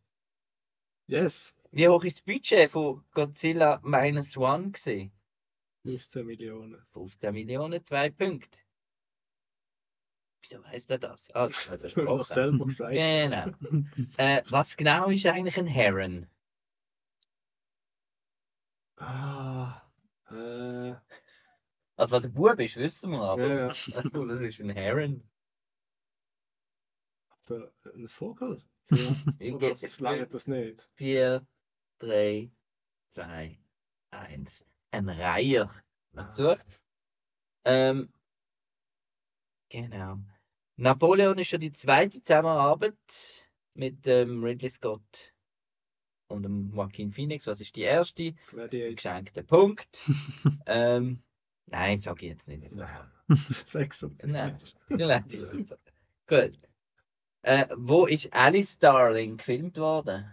Yes. 1.06 1.54
Wie 1.70 1.86
hoch 1.86 2.02
ist 2.04 2.20
das 2.20 2.24
Budget 2.24 2.70
von 2.70 3.04
Godzilla 3.12 3.78
Minus 3.82 4.34
One 4.38 4.70
gesehen? 4.70 5.12
15 5.84 6.24
Millionen. 6.24 6.82
15 6.94 7.34
Millionen, 7.34 7.84
zwei 7.84 8.08
Punkte. 8.08 8.60
Wieso 10.40 10.64
weiß 10.64 10.86
der 10.86 10.98
das? 10.98 11.28
Er 11.28 11.50
Weil 11.50 11.78
er 11.84 12.16
das 12.16 12.28
selber 12.28 12.64
gesagt. 12.64 12.94
Genau. 12.94 13.84
Äh, 14.16 14.42
was 14.48 14.78
genau 14.78 15.10
ist 15.10 15.26
eigentlich 15.26 15.58
ein 15.58 15.66
Heron? 15.66 16.26
Ah, 19.00 19.82
äh, 20.30 20.94
Also 21.96 22.12
was 22.12 22.24
ein 22.24 22.32
Bub 22.34 22.58
ist, 22.60 22.76
wissen 22.76 23.10
wir, 23.12 23.22
aber 23.22 23.46
Ja, 23.48 23.54
ja. 23.66 23.68
das 24.28 24.40
ist 24.42 24.60
ein 24.60 24.70
Heron. 24.70 25.22
so 27.40 27.68
ein 27.94 28.08
Vogel? 28.08 28.62
Ich 29.38 29.54
Oder 29.54 29.76
verlangt 29.76 30.34
das 30.34 30.46
nicht? 30.46 30.90
4, 30.96 31.46
3, 32.00 32.50
2, 33.10 33.58
1. 34.10 34.64
Ein 34.90 35.08
Reiher. 35.08 35.70
Man 36.12 36.28
sucht. 36.28 36.66
Ähm, 37.64 38.12
Genau. 39.68 40.18
Napoleon 40.76 41.38
ist 41.38 41.52
ja 41.52 41.58
die 41.58 41.72
zweite 41.72 42.22
Zusammenarbeit 42.22 42.96
mit 43.74 44.04
ähm, 44.08 44.42
Ridley 44.42 44.68
Scott 44.68 45.32
und 46.30 46.42
dem 46.42 46.72
Joaquin 46.74 47.12
Phoenix. 47.12 47.46
Was 47.46 47.60
ist 47.60 47.76
die 47.76 47.82
erste? 47.82 48.34
Geschenkter 48.70 49.42
Punkt. 49.42 50.00
ähm, 50.66 51.22
nein, 51.66 51.98
sag 51.98 52.22
ich 52.22 52.30
jetzt 52.30 52.48
nicht. 52.48 52.68
So. 53.30 53.36
Sechs 53.64 54.02
und 54.02 54.20
Nein. 54.24 54.56
Gut. 56.26 56.58
Äh, 57.42 57.66
wo 57.76 58.06
ist 58.06 58.34
Alice 58.34 58.76
Darling 58.80 59.36
gefilmt 59.36 59.78
worden? 59.78 60.28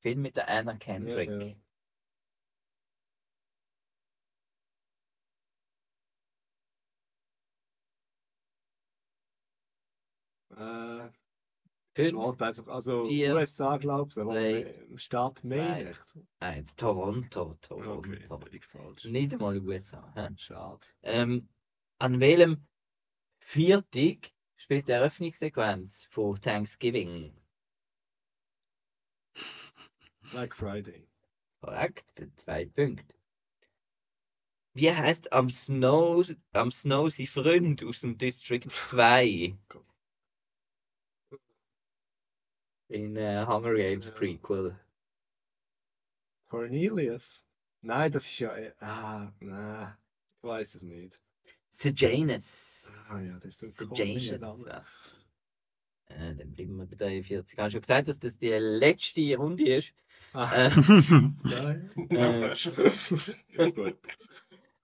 Film 0.00 0.22
mit 0.22 0.36
der 0.36 0.48
Anna 0.48 0.76
Kendrick. 0.76 1.30
Ja, 1.30 1.54
ja. 10.58 11.06
Äh, 11.06 11.10
Steht 11.98 12.14
einfach, 12.14 12.68
also 12.68 13.08
Vier, 13.08 13.34
USA 13.34 13.76
glaubst 13.76 14.18
du, 14.18 14.20
aber 14.20 14.38
im 14.40 14.98
Staat 14.98 15.42
Maine. 15.42 15.96
zwei, 16.04 16.20
eins. 16.38 16.76
Toronto, 16.76 17.58
Toronto. 17.60 18.34
Okay, 18.34 18.60
falsch. 18.60 19.06
Nicht 19.06 19.32
einmal 19.32 19.58
USA. 19.58 20.12
hä? 20.14 20.28
Schade. 20.36 20.86
Ähm, 21.02 21.48
an 21.98 22.20
welchem 22.20 22.68
Viertag 23.40 24.30
spielt 24.54 24.86
die 24.86 24.92
Eröffnungssequenz 24.92 26.06
von 26.12 26.40
Thanksgiving? 26.40 27.34
Black 30.30 30.54
Friday. 30.54 31.08
Korrekt, 31.60 32.12
für 32.14 32.32
zwei 32.36 32.66
Punkte. 32.66 33.16
Wie 34.74 34.92
heißt 34.92 35.32
am 35.32 35.50
Snow, 35.50 36.24
am 36.52 36.70
Snow 36.70 37.10
sein 37.12 37.26
Freund 37.26 37.82
aus 37.82 38.02
dem 38.02 38.16
District 38.16 38.70
2? 38.86 39.58
In 42.88 43.16
äh, 43.16 43.44
Hunger 43.46 43.74
Games 43.74 44.10
Prequel. 44.10 44.74
Cornelius? 46.48 47.44
Nein, 47.82 48.10
das 48.12 48.24
ist 48.24 48.38
ja. 48.38 48.56
äh, 48.56 48.72
Ah, 48.80 49.30
nein. 49.40 49.94
Ich 50.38 50.48
weiß 50.48 50.74
es 50.76 50.82
nicht. 50.82 51.20
Sejanus. 51.70 53.06
Ah 53.10 53.20
ja, 53.20 53.38
das 53.42 53.62
ist 53.62 53.76
so 53.76 53.94
Sejanus. 53.94 54.64
Äh, 56.06 56.34
dann 56.34 56.52
bleiben 56.52 56.76
wir 56.78 56.86
bei 56.86 56.96
43. 56.96 57.58
Hast 57.58 57.66
du 57.66 57.70
schon 57.72 57.80
gesagt, 57.82 58.08
dass 58.08 58.18
das 58.18 58.38
die 58.38 58.48
letzte 58.48 59.36
Runde 59.36 59.64
ist? 59.76 59.92
Ah. 60.32 60.50
Äh, 60.54 60.70
Nein. 61.44 61.90
äh, 62.10 63.70
Gut. 63.70 63.98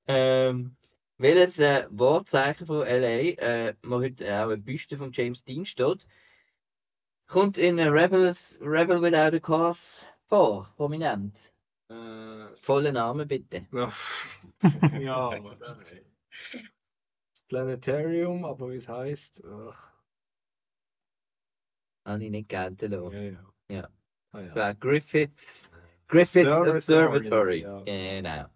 ähm, 0.07 0.77
welches 1.17 1.59
äh, 1.59 1.87
Wortzeichen 1.91 2.67
von 2.67 2.81
LA, 2.87 3.19
äh, 3.39 3.75
wo 3.83 3.97
heute 3.97 4.25
auch 4.27 4.49
eine 4.51 4.59
Büste 4.59 4.99
von 4.99 5.13
James 5.13 5.45
Dean 5.45 5.65
steht, 5.65 6.07
kommt 7.27 7.59
in 7.59 7.79
Rebels, 7.79 8.59
Rebel 8.61 9.01
Without 9.01 9.37
a 9.37 9.41
Cause 9.41 10.07
vor, 10.29 10.73
prominent? 10.77 11.53
Äh, 11.89 12.55
Voller 12.55 12.93
Name 12.93 13.27
bitte. 13.27 13.67
ja, 15.01 15.17
aber 15.17 15.57
das, 15.57 15.95
das 16.53 17.43
Planetarium, 17.49 18.45
aber 18.45 18.71
wie 18.71 18.77
es 18.77 18.89
heißt. 18.89 19.43
Habe 22.05 22.25
ich 22.25 22.31
nicht 22.31 22.49
gelten 22.49 22.91
lassen. 22.91 23.13
Ja, 23.13 23.23
ja. 23.23 23.55
Ja. 23.69 23.89
Ah, 24.33 24.41
ja. 24.41 24.45
Das 24.45 24.55
war 24.57 24.75
Griffith, 24.75 25.71
Griffith 26.09 26.47
Observatory, 26.47 27.63
ja. 27.63 27.83
Genau. 27.85 28.47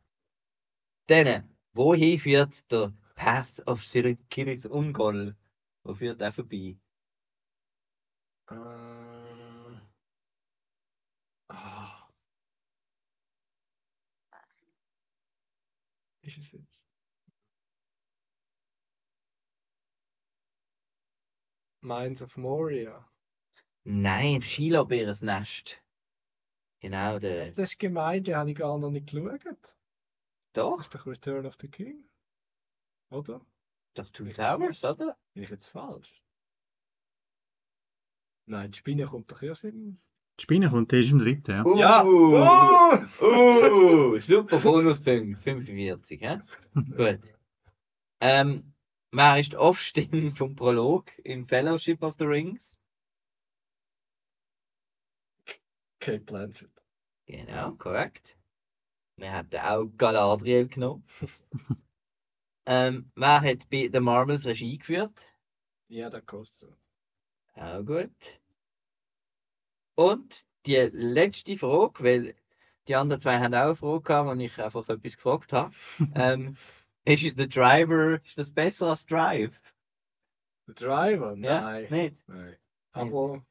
Dann, 1.06 1.48
wohin 1.72 2.18
führt 2.18 2.70
der 2.70 2.92
Path 3.14 3.66
of 3.66 3.82
Kirith 4.28 4.66
Ungol? 4.66 5.34
Wo 5.82 5.94
führt 5.94 6.20
der 6.20 6.32
vorbei? 6.32 6.76
Äh, 8.50 8.54
ah. 11.50 12.08
Ist 16.22 16.38
es 16.38 16.52
jetzt? 16.52 16.84
Mines 21.80 22.22
of 22.22 22.36
Moria. 22.36 23.08
Nein, 23.84 24.42
Skilobeersnest. 24.42 25.80
Genau, 26.80 27.18
der. 27.18 27.52
Das 27.52 27.70
ist 27.72 27.78
Gemeinde, 27.78 28.36
habe 28.36 28.50
ich 28.50 28.56
gar 28.58 28.78
noch 28.78 28.90
nicht 28.90 29.10
geschaut. 29.10 29.76
Doch. 30.52 30.76
Das 30.78 30.86
ist 30.86 30.94
doch 30.94 31.06
Return 31.06 31.46
of 31.46 31.56
the 31.60 31.68
King. 31.68 32.08
Oder? 33.10 33.40
Two 33.94 34.24
Bin 34.24 34.28
ich 34.28 34.36
Towers, 34.36 34.80
jetzt- 34.82 34.84
oder? 34.84 35.16
Bin 35.34 35.42
ich 35.42 35.50
jetzt 35.50 35.66
falsch? 35.66 36.22
Nein, 38.48 38.70
die 38.70 38.78
Spinne 38.78 39.06
kommt 39.06 39.30
doch 39.30 39.42
erst 39.42 39.64
in. 39.64 40.00
Die 40.38 40.42
Spinne 40.42 40.70
kommt 40.70 40.92
erst 40.92 41.10
im 41.10 41.18
dritten, 41.18 41.50
ja. 41.50 41.64
Ja. 41.76 42.04
Uh, 42.04 43.24
uh, 44.14 44.18
super 44.20 44.58
Bonuspunkt, 44.58 45.38
45, 45.42 46.20
hä? 46.22 46.40
Gut. 46.74 47.20
Ähm, 48.20 48.72
wer 49.12 49.38
ist 49.38 49.52
die 49.52 49.56
Off-Stimme 49.56 50.30
vom 50.30 50.56
Prolog 50.56 51.10
in 51.24 51.46
Fellowship 51.46 52.02
of 52.02 52.16
the 52.18 52.24
Rings? 52.24 52.78
Kate 56.00 56.20
Blanchett. 56.20 56.70
Genau, 57.26 57.72
korrekt. 57.72 58.38
Wir 59.16 59.32
hatten 59.32 59.56
auch 59.56 59.86
Galadriel 59.98 60.68
genommen. 60.68 61.04
ähm, 62.66 63.10
wer 63.14 63.40
hat 63.42 63.68
bei 63.68 63.90
The 63.92 64.00
Marvels 64.00 64.46
Regie 64.46 64.78
geführt? 64.78 65.26
Ja, 65.88 66.08
da 66.08 66.22
kostet. 66.22 66.74
Auch 67.58 67.84
gut. 67.84 68.10
Und 69.94 70.44
die 70.66 70.76
letzte 70.76 71.56
Frage, 71.56 72.04
weil 72.04 72.34
die 72.86 72.94
anderen 72.94 73.20
zwei 73.20 73.38
haben 73.38 73.54
auch 73.54 73.66
eine 73.66 73.76
Frage 73.76 74.02
gehabt, 74.02 74.28
wo 74.28 74.32
ich 74.40 74.62
einfach 74.62 74.88
etwas 74.88 75.16
gefragt 75.16 75.52
habe. 75.52 75.74
ähm, 76.14 76.56
ist 77.04 77.22
The 77.22 77.48
Driver, 77.48 78.20
ist 78.24 78.38
das 78.38 78.50
besser 78.50 78.88
als 78.88 79.06
Drive? 79.06 79.60
Der 80.66 80.74
Driver? 80.74 81.34
Ja, 81.36 81.60
Nein. 81.62 81.86
nicht? 81.90 82.28
Nein. 82.28 82.56
Aber. 82.92 83.44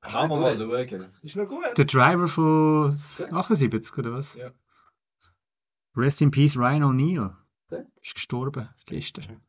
Kann 0.00 0.28
man 0.28 0.40
mal 0.40 0.56
schauen. 0.56 1.12
Ist 1.22 1.36
noch 1.36 1.48
gut. 1.48 1.76
Der 1.76 1.84
Driver 1.84 2.28
von 2.28 2.96
78, 3.30 3.98
oder 3.98 4.12
was? 4.12 4.34
Ja. 4.34 4.52
Rest 5.96 6.20
in 6.22 6.30
Peace, 6.30 6.56
Ryan 6.56 6.84
O'Neill. 6.84 7.36
Gut. 7.68 7.86
Ist 8.02 8.14
gestorben 8.14 8.68
gestern. 8.86 9.40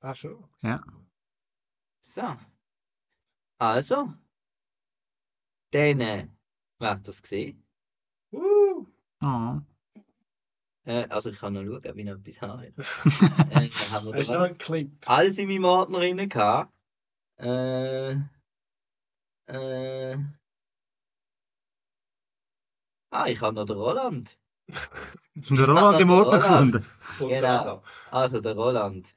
Ah, 0.00 0.14
schon. 0.14 0.42
Ja. 0.62 0.82
So. 2.00 2.36
Also. 3.62 4.12
Dann 5.70 6.00
äh, 6.00 6.26
wär's 6.80 7.00
das 7.04 7.22
gesehen. 7.22 7.64
Uh. 8.32 8.86
Oh. 9.20 9.60
Äh, 10.84 11.06
also 11.08 11.30
ich 11.30 11.38
kann 11.38 11.52
noch 11.52 11.62
schauen, 11.62 11.76
ob 11.76 11.96
ich 11.96 12.04
noch 12.04 12.14
etwas 12.14 12.42
habe. 12.42 12.66
äh, 13.52 13.70
haben 13.92 14.06
wir 14.06 14.14
du 14.14 14.20
doch 14.20 14.28
noch 14.28 14.40
alles, 14.40 14.50
einen 14.50 14.58
Clip? 14.58 14.90
alles 15.06 15.38
in 15.38 15.46
meinem 15.46 15.64
Ordner 15.64 16.00
drin 16.00 16.28
gehabt. 16.28 16.72
Äh, 17.36 18.14
äh, 19.46 20.18
ah, 23.10 23.26
ich 23.28 23.40
habe 23.40 23.54
noch 23.54 23.66
den 23.66 23.76
Roland. 23.76 24.40
Der 25.36 25.68
Roland 25.68 26.00
im 26.00 26.10
Ordner 26.10 26.40
gefunden. 26.40 26.86
Genau. 27.20 27.84
Also 28.10 28.40
der 28.40 28.56
Roland. 28.56 29.14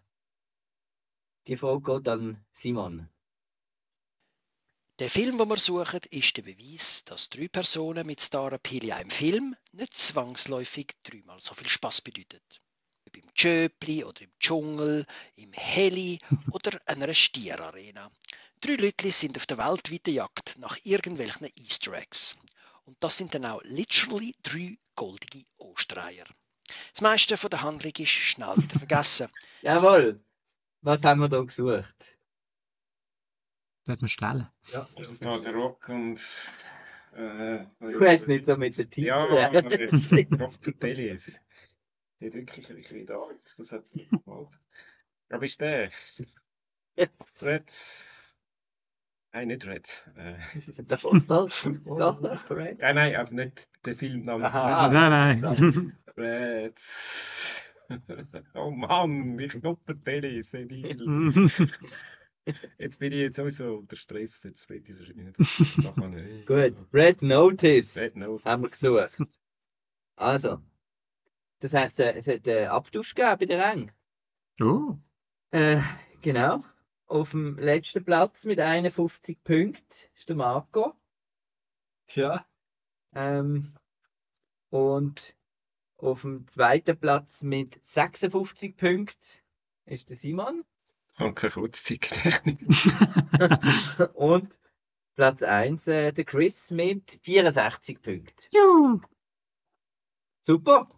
Die 1.47 1.57
Frage 1.57 1.81
geht 1.81 2.07
an 2.07 2.45
Simon. 2.53 3.09
Der 4.99 5.09
Film, 5.09 5.37
den 5.37 5.49
wir 5.49 5.57
suchen, 5.57 5.99
ist 6.09 6.37
der 6.37 6.43
Beweis, 6.43 7.03
dass 7.03 7.29
drei 7.29 7.49
Personen 7.49 8.07
mit 8.07 8.21
Star-Appeal 8.21 8.85
in 8.85 8.91
einem 8.93 9.09
Film 9.09 9.55
nicht 9.73 9.93
zwangsläufig 9.93 10.93
dreimal 11.03 11.37
so 11.41 11.53
viel 11.53 11.67
Spaß 11.67 11.99
bedeutet. 11.99 12.61
Ob 13.05 13.17
im 13.17 13.33
Tschöpli 13.33 14.05
oder 14.05 14.21
im 14.21 14.31
Dschungel, 14.39 15.05
im 15.35 15.51
Heli 15.51 16.19
oder 16.51 16.79
einer 16.85 17.13
Stierarena. 17.13 18.09
Drei 18.61 18.75
Leute 18.75 19.11
sind 19.11 19.35
auf 19.35 19.45
der 19.45 19.57
weltweiten 19.57 20.13
Jagd 20.13 20.55
nach 20.59 20.77
irgendwelchen 20.83 21.49
Easter 21.57 21.91
Eggs. 21.91 22.37
Und 22.85 22.95
das 23.01 23.17
sind 23.17 23.35
dann 23.35 23.43
auch 23.43 23.61
literally 23.65 24.33
drei 24.43 24.77
goldige 24.95 25.45
Ostereier. 25.57 26.25
Das 26.93 27.01
meiste 27.01 27.35
von 27.35 27.49
der 27.49 27.63
Handlung 27.63 27.91
ist 27.97 28.07
schnell 28.07 28.55
wieder 28.55 28.79
vergessen. 28.79 29.27
Jawohl. 29.61 30.23
Was 30.79 31.03
haben 31.03 31.19
wir 31.19 31.27
da 31.27 31.41
gesucht? 31.41 32.14
Sollte 33.85 34.01
man 34.01 34.09
stellen. 34.09 34.47
Ja, 34.73 34.87
Das 34.97 35.11
ist 35.11 35.23
noch 35.23 35.41
der 35.41 35.53
Rock 35.53 35.89
und. 35.89 36.19
Äh, 37.13 37.65
Du 37.79 38.05
hast 38.05 38.27
nicht 38.27 38.45
so 38.45 38.55
mit 38.57 38.77
den 38.77 38.89
Titeln. 38.89 39.07
Ja, 39.07 39.21
Rock 40.39 40.53
Fratelli 40.61 41.07
jetzt. 41.07 41.39
Der 42.19 42.29
hat 42.29 42.35
wirklich 42.35 42.69
ein 42.69 42.75
bisschen 42.77 43.05
da. 43.05 43.21
Das 43.57 43.71
hat 43.71 43.95
mich. 43.95 44.09
Aber 45.29 45.45
ist 45.45 45.61
der? 45.61 45.89
Red. 47.41 47.63
Nein, 49.33 49.47
nicht 49.49 49.67
Red. 49.67 50.11
Äh, 50.15 50.37
doch, 50.83 51.01
doch, 51.27 52.21
doch, 52.21 52.49
Red. 52.49 52.79
Nein, 52.79 52.95
nein, 52.95 53.15
aber 53.15 53.31
nicht 53.33 53.67
der 53.85 53.95
Film 53.95 54.25
namens 54.25 54.53
Aha. 54.53 54.89
Nein, 54.89 55.39
nein. 55.41 55.97
Red. 56.17 56.79
oh 58.55 58.71
Mann, 58.71 59.37
ich 59.37 59.51
knupper 59.51 59.93
Tele, 60.03 60.43
senil. 60.43 61.05
Jetzt 62.77 62.99
bin 62.99 63.11
ich 63.11 63.19
jetzt 63.19 63.37
sowieso 63.37 63.77
unter 63.77 63.95
Stress, 63.95 64.43
jetzt 64.43 64.69
will 64.69 64.83
ich 64.83 64.99
wahrscheinlich 64.99 65.37
nicht. 65.37 65.77
Mach 65.77 65.95
mal 65.95 66.09
nicht. 66.09 66.45
Gut, 66.45 66.75
Red 66.93 67.21
Notice 67.21 67.95
Red 67.95 68.15
Notice. 68.15 68.45
haben 68.45 68.63
wir 68.63 68.69
gesucht. 68.69 69.17
Also, 70.15 70.61
das 71.59 71.73
heißt, 71.73 71.99
äh, 71.99 72.13
es 72.13 72.27
hat 72.27 72.47
einen 72.47 72.69
Abtausch 72.69 73.15
gegeben 73.15 73.37
bei 73.39 73.45
der 73.45 73.59
Rang. 73.59 73.91
Oh. 74.61 74.97
Äh, 75.51 75.81
genau. 76.21 76.63
Auf 77.07 77.31
dem 77.31 77.57
letzten 77.57 78.03
Platz 78.03 78.45
mit 78.45 78.59
51 78.59 79.43
Punkten 79.43 79.83
ist 80.15 80.29
der 80.29 80.35
Marco. 80.35 80.93
Tja. 82.07 82.45
Ähm, 83.13 83.73
und 84.69 85.35
auf 85.97 86.21
dem 86.21 86.47
zweiten 86.47 86.97
Platz 86.97 87.43
mit 87.43 87.81
56 87.83 88.75
Punkten 88.75 89.39
ist 89.85 90.09
der 90.09 90.17
Simon. 90.17 90.63
Und 91.17 91.35
keine 91.35 91.51
Kurzzeitgedächtnis. 91.53 92.89
und 94.15 94.59
Platz 95.15 95.43
1 95.43 95.87
äh, 95.87 96.11
der 96.11 96.25
Chris 96.25 96.71
mit 96.71 97.19
64 97.23 98.01
Punkten. 98.01 98.47
Ja. 98.51 98.99
Super. 100.41 100.89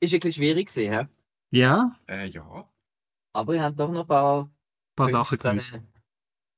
Ist 0.00 0.12
ein 0.12 0.20
bisschen 0.20 0.32
schwierig 0.32 0.68
gewesen, 0.68 0.92
hä? 0.92 1.06
Ja, 1.52 1.98
Äh, 2.08 2.26
ja. 2.26 2.68
aber 3.32 3.54
ihr 3.54 3.62
habt 3.62 3.78
doch 3.78 3.90
noch 3.90 4.02
ein 4.02 4.06
paar, 4.06 4.42
ein 4.44 4.50
paar 4.96 5.08
Punkte 5.08 5.12
Sachen 5.12 5.38
gewusst. 5.38 5.70
können, 5.72 5.92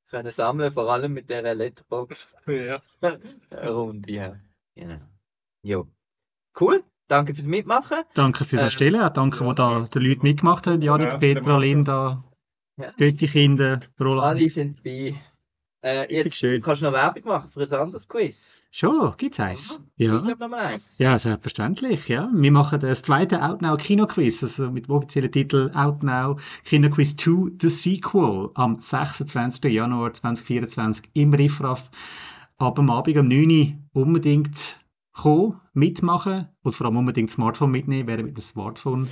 können 0.08 0.30
sammeln, 0.30 0.72
vor 0.72 0.90
allem 0.90 1.12
mit 1.12 1.28
der 1.30 1.54
Letterbox 1.54 2.34
Ja. 2.46 2.82
Runde. 3.52 4.12
Ja. 4.12 4.40
Genau. 4.74 5.00
Jo. 5.64 5.88
Cool. 6.58 6.84
Danke 7.12 7.34
fürs 7.34 7.46
Mitmachen. 7.46 7.98
Danke 8.14 8.44
fürs 8.46 8.60
Ähm, 8.60 8.64
Erstellen, 8.64 9.00
auch 9.02 9.10
danke, 9.10 9.44
wo 9.44 9.52
da 9.52 9.86
die 9.92 9.98
Leute 9.98 10.22
mitgemacht 10.22 10.66
haben. 10.66 10.80
Janik, 10.80 11.08
Ja, 11.08 11.16
Petra, 11.18 11.58
Linda, 11.58 12.24
Ja. 12.78 12.90
Götti 12.96 13.26
Kinder, 13.28 13.80
Roland. 14.00 14.38
Alle 14.38 14.48
sind 14.48 14.78
dabei. 14.78 15.14
Äh, 15.84 16.14
jetzt 16.14 16.36
schön. 16.36 16.62
kannst 16.62 16.80
du 16.80 16.86
noch 16.86 16.92
Werbung 16.94 17.24
machen 17.26 17.50
für 17.50 17.60
ein 17.64 17.72
anderes 17.72 18.08
Quiz. 18.08 18.62
Schon, 18.70 19.12
gibt's 19.18 19.38
eins? 19.40 19.78
Ich 19.96 20.06
Ja. 20.06 20.20
glaube 20.20 20.40
Nummer 20.40 20.56
eins. 20.58 20.96
Ja, 20.98 21.18
selbstverständlich, 21.18 22.08
ja. 22.08 22.30
Wir 22.32 22.52
machen 22.52 22.80
das 22.80 23.02
zweite 23.02 23.42
Outnow 23.44 23.76
Kinoquiz, 23.76 24.42
also 24.42 24.70
mit 24.70 24.86
dem 24.86 24.94
offiziellen 24.94 25.30
Titel 25.32 25.70
Outnow 25.74 26.40
Kinoquiz 26.64 27.14
2 27.16 27.50
The 27.60 27.68
Sequel 27.68 28.48
am 28.54 28.78
26. 28.80 29.64
Januar 29.70 30.14
2024 30.14 31.10
im 31.12 31.34
Riffraff. 31.34 31.90
Ab 32.58 32.76
dem 32.76 32.88
Abend 32.88 33.18
um 33.18 33.28
9 33.28 33.50
Uhr 33.92 34.02
unbedingt 34.02 34.78
kommen, 35.12 35.60
mitmachen 35.74 36.48
und 36.62 36.74
vor 36.74 36.86
allem 36.86 36.96
unbedingt 36.96 37.30
das 37.30 37.34
Smartphone 37.34 37.70
mitnehmen, 37.70 38.08
wer 38.08 38.22
mit 38.22 38.36
dem 38.36 38.40
Smartphone 38.40 39.08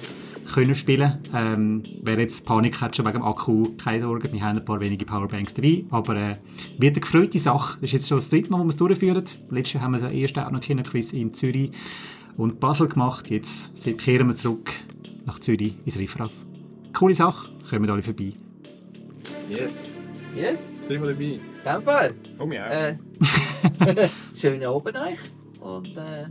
können 0.52 0.74
spielen. 0.74 1.18
Ähm, 1.34 1.82
wer 2.02 2.18
jetzt 2.18 2.46
Panik 2.46 2.80
hat 2.80 2.96
schon 2.96 3.06
wegen 3.06 3.18
dem 3.18 3.24
Akku, 3.24 3.64
keine 3.76 4.00
Sorge, 4.00 4.32
wir 4.32 4.42
haben 4.42 4.58
ein 4.58 4.64
paar 4.64 4.80
wenige 4.80 5.04
Powerbanks 5.04 5.54
dabei, 5.54 5.84
aber 5.90 6.16
äh, 6.16 6.36
wird 6.78 6.96
eine 6.96 7.00
gefreute 7.00 7.38
Sache. 7.38 7.78
Das 7.80 7.88
ist 7.88 7.92
jetzt 7.92 8.08
schon 8.08 8.18
das 8.18 8.30
dritte 8.30 8.50
Mal, 8.50 8.60
wo 8.60 8.64
wir 8.64 8.70
es 8.70 8.76
durchführen. 8.76 9.24
Letztes 9.50 9.74
Jahr 9.74 9.84
haben 9.84 9.92
wir 9.92 10.00
das 10.00 10.12
erste 10.12 10.46
auch 10.46 10.50
noch 10.50 10.60
Kinoquiz 10.60 11.12
in 11.12 11.34
Zürich 11.34 11.72
und 12.36 12.60
Basel 12.60 12.88
gemacht. 12.88 13.28
Jetzt 13.30 13.70
kehren 13.98 14.28
wir 14.28 14.34
zurück 14.34 14.72
nach 15.26 15.38
Zürich 15.38 15.74
ins 15.84 15.98
Riffraff. 15.98 16.32
Coole 16.94 17.14
Sache, 17.14 17.48
kommen 17.68 17.88
alle 17.90 18.02
vorbei. 18.02 18.32
Yes. 19.48 19.94
Yes. 20.34 20.60
Sind 20.86 21.06
wir 21.06 21.38
dabei? 21.64 21.82
Fall. 21.84 22.14
Komm 22.38 22.52
ja. 22.52 22.66
Äh, 22.66 22.96
schönen 24.36 24.64
Abend 24.66 24.96
euch. 24.96 25.18
Und 25.60 25.96
äh, 25.96 26.26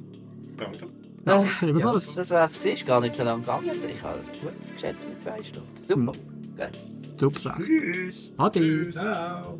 Danke. 0.57 0.87
Ja, 1.25 1.43
äh, 1.61 1.69
ebenfalls. 1.69 2.13
das 2.15 2.29
war's. 2.29 2.57
gewesen. 2.59 2.75
Ist 2.75 2.87
gar 2.87 3.01
nicht 3.01 3.15
so 3.15 3.23
lange 3.23 3.41
gegangen. 3.41 3.69
Ich 3.87 4.03
habe 4.03 4.19
gut 4.41 4.73
geschätzt 4.73 5.07
mit 5.07 5.21
zwei 5.21 5.43
Stunden. 5.43 5.77
Super. 5.77 6.11
Geil. 6.57 6.71
Super 7.17 7.39
Sache. 7.39 7.63
Tschüss. 7.63 8.33
Ade. 8.37 8.89
Ciao. 8.91 9.59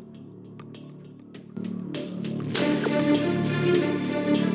Thank 4.32 4.54